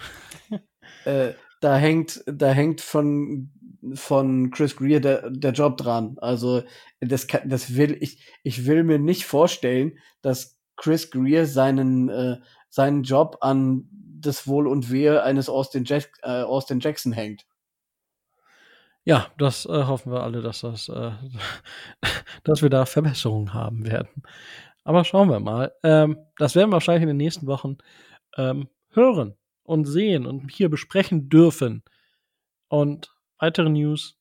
äh, 1.04 1.32
da 1.60 1.76
hängt, 1.76 2.22
da 2.26 2.50
hängt 2.50 2.80
von 2.80 3.52
von 3.94 4.50
Chris 4.50 4.76
Greer 4.76 5.00
der, 5.00 5.30
der 5.30 5.52
Job 5.52 5.76
dran. 5.76 6.16
Also 6.20 6.62
das, 7.00 7.26
kann, 7.26 7.48
das 7.48 7.76
will 7.76 7.96
ich, 8.00 8.24
ich 8.42 8.66
will 8.66 8.84
mir 8.84 8.98
nicht 8.98 9.26
vorstellen, 9.26 9.98
dass 10.22 10.58
Chris 10.76 11.10
Greer 11.10 11.46
seinen 11.46 12.08
äh, 12.08 12.38
seinen 12.76 13.04
Job 13.04 13.38
an 13.40 13.88
das 14.20 14.46
Wohl 14.46 14.66
und 14.66 14.90
Wehe 14.90 15.22
eines 15.22 15.48
Austin, 15.48 15.84
Jack, 15.86 16.10
äh, 16.22 16.42
Austin 16.42 16.78
Jackson 16.78 17.10
hängt. 17.10 17.46
Ja, 19.02 19.28
das 19.38 19.64
äh, 19.64 19.84
hoffen 19.84 20.12
wir 20.12 20.22
alle, 20.22 20.42
dass 20.42 20.60
das, 20.60 20.90
äh, 20.90 21.12
dass 22.44 22.60
wir 22.60 22.68
da 22.68 22.84
Verbesserungen 22.84 23.54
haben 23.54 23.86
werden. 23.86 24.22
Aber 24.84 25.04
schauen 25.04 25.30
wir 25.30 25.40
mal. 25.40 25.72
Ähm, 25.82 26.18
das 26.36 26.54
werden 26.54 26.68
wir 26.68 26.74
wahrscheinlich 26.74 27.04
in 27.04 27.08
den 27.08 27.16
nächsten 27.16 27.46
Wochen 27.46 27.78
ähm, 28.36 28.68
hören 28.90 29.38
und 29.62 29.86
sehen 29.86 30.26
und 30.26 30.50
hier 30.52 30.68
besprechen 30.68 31.30
dürfen. 31.30 31.82
Und 32.68 33.16
weitere 33.38 33.70
News 33.70 34.18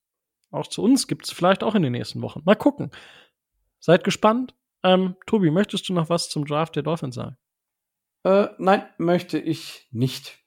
auch 0.51 0.67
zu 0.67 0.81
uns 0.81 1.07
gibt 1.07 1.25
es 1.25 1.33
vielleicht 1.33 1.61
auch 1.61 1.75
in 1.75 1.81
den 1.81 1.91
nächsten 1.91 2.21
Wochen. 2.21 2.41
Mal 2.45 2.55
gucken. 2.55 2.91
Seid 3.79 4.05
gespannt. 4.05 4.55
Ähm, 4.81 5.17
Tobi, 5.25 5.51
möchtest 5.51 5.89
du 5.89 5.93
noch 5.93 6.07
was 6.07 6.29
zum 6.29 6.45
Draft 6.45 6.77
der 6.77 6.83
Dolphins 6.83 7.15
sagen? 7.15 7.35
Äh, 8.25 8.47
nein, 8.57 8.83
möchte 8.97 9.37
ich 9.37 9.87
nicht. 9.91 10.39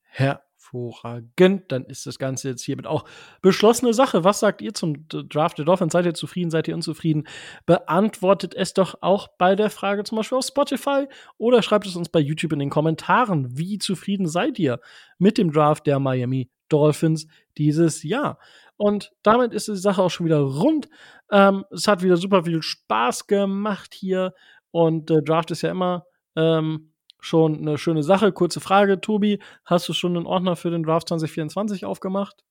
Hervorragend. 0.00 1.70
Dann 1.70 1.84
ist 1.84 2.06
das 2.06 2.18
Ganze 2.18 2.48
jetzt 2.48 2.62
hiermit 2.62 2.86
auch 2.86 3.04
beschlossene 3.42 3.92
Sache. 3.92 4.24
Was 4.24 4.40
sagt 4.40 4.62
ihr 4.62 4.72
zum 4.72 5.06
Draft 5.08 5.58
der 5.58 5.66
Dolphins? 5.66 5.92
Seid 5.92 6.06
ihr 6.06 6.14
zufrieden? 6.14 6.50
Seid 6.50 6.66
ihr 6.66 6.74
unzufrieden? 6.74 7.28
Beantwortet 7.66 8.54
es 8.54 8.72
doch 8.72 9.02
auch 9.02 9.28
bei 9.36 9.54
der 9.54 9.68
Frage 9.68 10.04
zum 10.04 10.16
Beispiel 10.16 10.38
auf 10.38 10.46
Spotify 10.46 11.08
oder 11.36 11.60
schreibt 11.60 11.86
es 11.86 11.94
uns 11.94 12.08
bei 12.08 12.20
YouTube 12.20 12.54
in 12.54 12.58
den 12.58 12.70
Kommentaren. 12.70 13.58
Wie 13.58 13.76
zufrieden 13.76 14.26
seid 14.26 14.58
ihr 14.58 14.80
mit 15.18 15.36
dem 15.36 15.52
Draft 15.52 15.86
der 15.86 16.00
Miami 16.00 16.50
Dolphins 16.70 17.26
dieses 17.58 18.02
Jahr? 18.02 18.38
Und 18.78 19.12
damit 19.22 19.52
ist 19.52 19.68
die 19.68 19.76
Sache 19.76 20.02
auch 20.02 20.10
schon 20.10 20.24
wieder 20.24 20.40
rund. 20.40 20.88
Ähm, 21.30 21.66
es 21.70 21.86
hat 21.86 22.02
wieder 22.02 22.16
super 22.16 22.44
viel 22.44 22.62
Spaß 22.62 23.26
gemacht 23.26 23.92
hier. 23.92 24.32
Und 24.70 25.10
äh, 25.10 25.22
Draft 25.22 25.50
ist 25.50 25.60
ja 25.60 25.70
immer 25.70 26.06
ähm, 26.34 26.92
schon 27.20 27.58
eine 27.58 27.78
schöne 27.78 28.02
Sache. 28.02 28.32
Kurze 28.32 28.60
Frage, 28.60 29.00
Tobi, 29.00 29.40
hast 29.64 29.88
du 29.88 29.92
schon 29.92 30.16
einen 30.16 30.26
Ordner 30.26 30.56
für 30.56 30.70
den 30.70 30.82
Draft 30.82 31.08
2024 31.08 31.84
aufgemacht? 31.84 32.44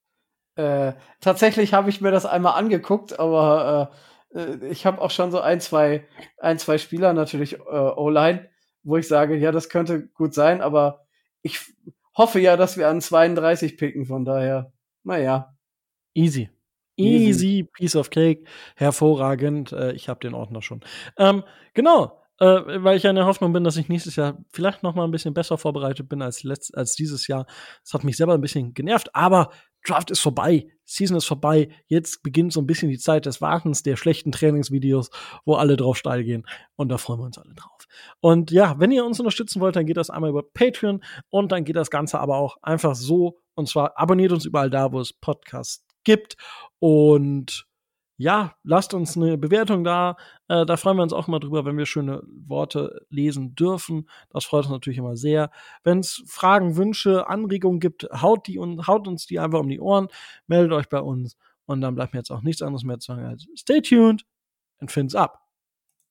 Äh, 0.56 0.94
tatsächlich 1.20 1.74
habe 1.74 1.90
ich 1.90 2.00
mir 2.00 2.10
das 2.10 2.26
einmal 2.26 2.54
angeguckt, 2.54 3.18
aber 3.18 3.92
äh, 4.34 4.40
äh, 4.40 4.68
ich 4.68 4.86
habe 4.86 5.00
auch 5.00 5.10
schon 5.10 5.30
so 5.30 5.40
ein, 5.40 5.60
zwei, 5.60 6.06
ein, 6.38 6.58
zwei 6.58 6.78
Spieler 6.78 7.12
natürlich 7.12 7.58
äh, 7.58 7.58
O-Line, 7.60 8.48
wo 8.82 8.96
ich 8.96 9.06
sage, 9.08 9.36
ja, 9.36 9.52
das 9.52 9.68
könnte 9.68 10.08
gut 10.08 10.34
sein, 10.34 10.60
aber 10.60 11.06
ich 11.42 11.60
hoffe 12.16 12.40
ja, 12.40 12.56
dass 12.56 12.76
wir 12.76 12.88
an 12.88 13.00
32 13.00 13.76
picken, 13.76 14.06
von 14.06 14.24
daher, 14.24 14.72
naja. 15.04 15.54
Easy. 16.14 16.50
Easy, 16.98 17.26
Easy 17.26 17.68
piece 17.74 17.94
of 17.94 18.08
cake. 18.08 18.44
Hervorragend. 18.74 19.72
Äh, 19.72 19.92
ich 19.92 20.08
habe 20.08 20.20
den 20.20 20.32
Ordner 20.32 20.62
schon. 20.62 20.80
Ähm, 21.18 21.44
genau 21.74 22.22
äh, 22.38 22.46
weil 22.82 22.96
ich 22.96 23.02
ja 23.02 23.10
in 23.10 23.16
der 23.16 23.26
Hoffnung 23.26 23.52
bin, 23.52 23.64
dass 23.64 23.76
ich 23.76 23.88
nächstes 23.88 24.16
Jahr 24.16 24.38
vielleicht 24.52 24.82
noch 24.82 24.94
mal 24.94 25.04
ein 25.04 25.10
bisschen 25.10 25.34
besser 25.34 25.58
vorbereitet 25.58 26.08
bin 26.08 26.22
als, 26.22 26.42
letzt, 26.42 26.76
als 26.76 26.94
dieses 26.94 27.26
Jahr. 27.26 27.46
Das 27.82 27.94
hat 27.94 28.04
mich 28.04 28.16
selber 28.16 28.34
ein 28.34 28.40
bisschen 28.40 28.74
genervt, 28.74 29.14
aber 29.14 29.50
Draft 29.86 30.10
ist 30.10 30.20
vorbei, 30.20 30.66
Season 30.84 31.16
ist 31.16 31.26
vorbei. 31.26 31.68
Jetzt 31.86 32.22
beginnt 32.22 32.52
so 32.52 32.60
ein 32.60 32.66
bisschen 32.66 32.88
die 32.88 32.98
Zeit 32.98 33.26
des 33.26 33.40
Wartens, 33.40 33.82
der 33.82 33.96
schlechten 33.96 34.32
Trainingsvideos, 34.32 35.10
wo 35.44 35.54
alle 35.54 35.76
drauf 35.76 35.96
steil 35.96 36.24
gehen. 36.24 36.46
Und 36.74 36.88
da 36.88 36.98
freuen 36.98 37.20
wir 37.20 37.26
uns 37.26 37.38
alle 37.38 37.54
drauf. 37.54 37.86
Und 38.20 38.50
ja, 38.50 38.78
wenn 38.78 38.90
ihr 38.90 39.04
uns 39.04 39.20
unterstützen 39.20 39.60
wollt, 39.60 39.76
dann 39.76 39.86
geht 39.86 39.96
das 39.96 40.10
einmal 40.10 40.30
über 40.30 40.42
Patreon 40.42 41.02
und 41.30 41.52
dann 41.52 41.64
geht 41.64 41.76
das 41.76 41.90
Ganze 41.90 42.18
aber 42.18 42.36
auch 42.36 42.56
einfach 42.62 42.94
so. 42.94 43.38
Und 43.54 43.68
zwar 43.68 43.98
abonniert 43.98 44.32
uns 44.32 44.44
überall 44.44 44.70
da, 44.70 44.92
wo 44.92 45.00
es 45.00 45.12
Podcasts 45.12 45.84
gibt. 46.04 46.36
Und 46.78 47.66
ja, 48.16 48.54
lasst 48.62 48.94
uns 48.94 49.16
eine 49.16 49.36
Bewertung 49.36 49.84
da. 49.84 50.16
Äh, 50.48 50.64
da 50.64 50.76
freuen 50.76 50.96
wir 50.96 51.02
uns 51.02 51.12
auch 51.12 51.28
mal 51.28 51.38
drüber, 51.38 51.64
wenn 51.64 51.76
wir 51.76 51.86
schöne 51.86 52.22
Worte 52.26 53.06
lesen 53.10 53.54
dürfen. 53.54 54.08
Das 54.30 54.44
freut 54.44 54.64
uns 54.64 54.72
natürlich 54.72 54.98
immer 54.98 55.16
sehr. 55.16 55.50
Wenn 55.84 56.00
es 56.00 56.22
Fragen, 56.26 56.76
Wünsche, 56.76 57.28
Anregungen 57.28 57.80
gibt, 57.80 58.04
haut, 58.22 58.46
die 58.46 58.58
und 58.58 58.86
haut 58.86 59.06
uns 59.06 59.26
die 59.26 59.38
einfach 59.38 59.60
um 59.60 59.68
die 59.68 59.80
Ohren, 59.80 60.08
meldet 60.46 60.72
euch 60.72 60.88
bei 60.88 61.00
uns. 61.00 61.36
Und 61.66 61.80
dann 61.80 61.94
bleibt 61.94 62.14
mir 62.14 62.20
jetzt 62.20 62.30
auch 62.30 62.42
nichts 62.42 62.62
anderes 62.62 62.84
mehr 62.84 62.98
zu 62.98 63.12
sagen 63.12 63.26
als 63.26 63.46
stay 63.56 63.80
tuned 63.80 64.24
and 64.78 64.90
fins 64.90 65.14
up. 65.14 65.45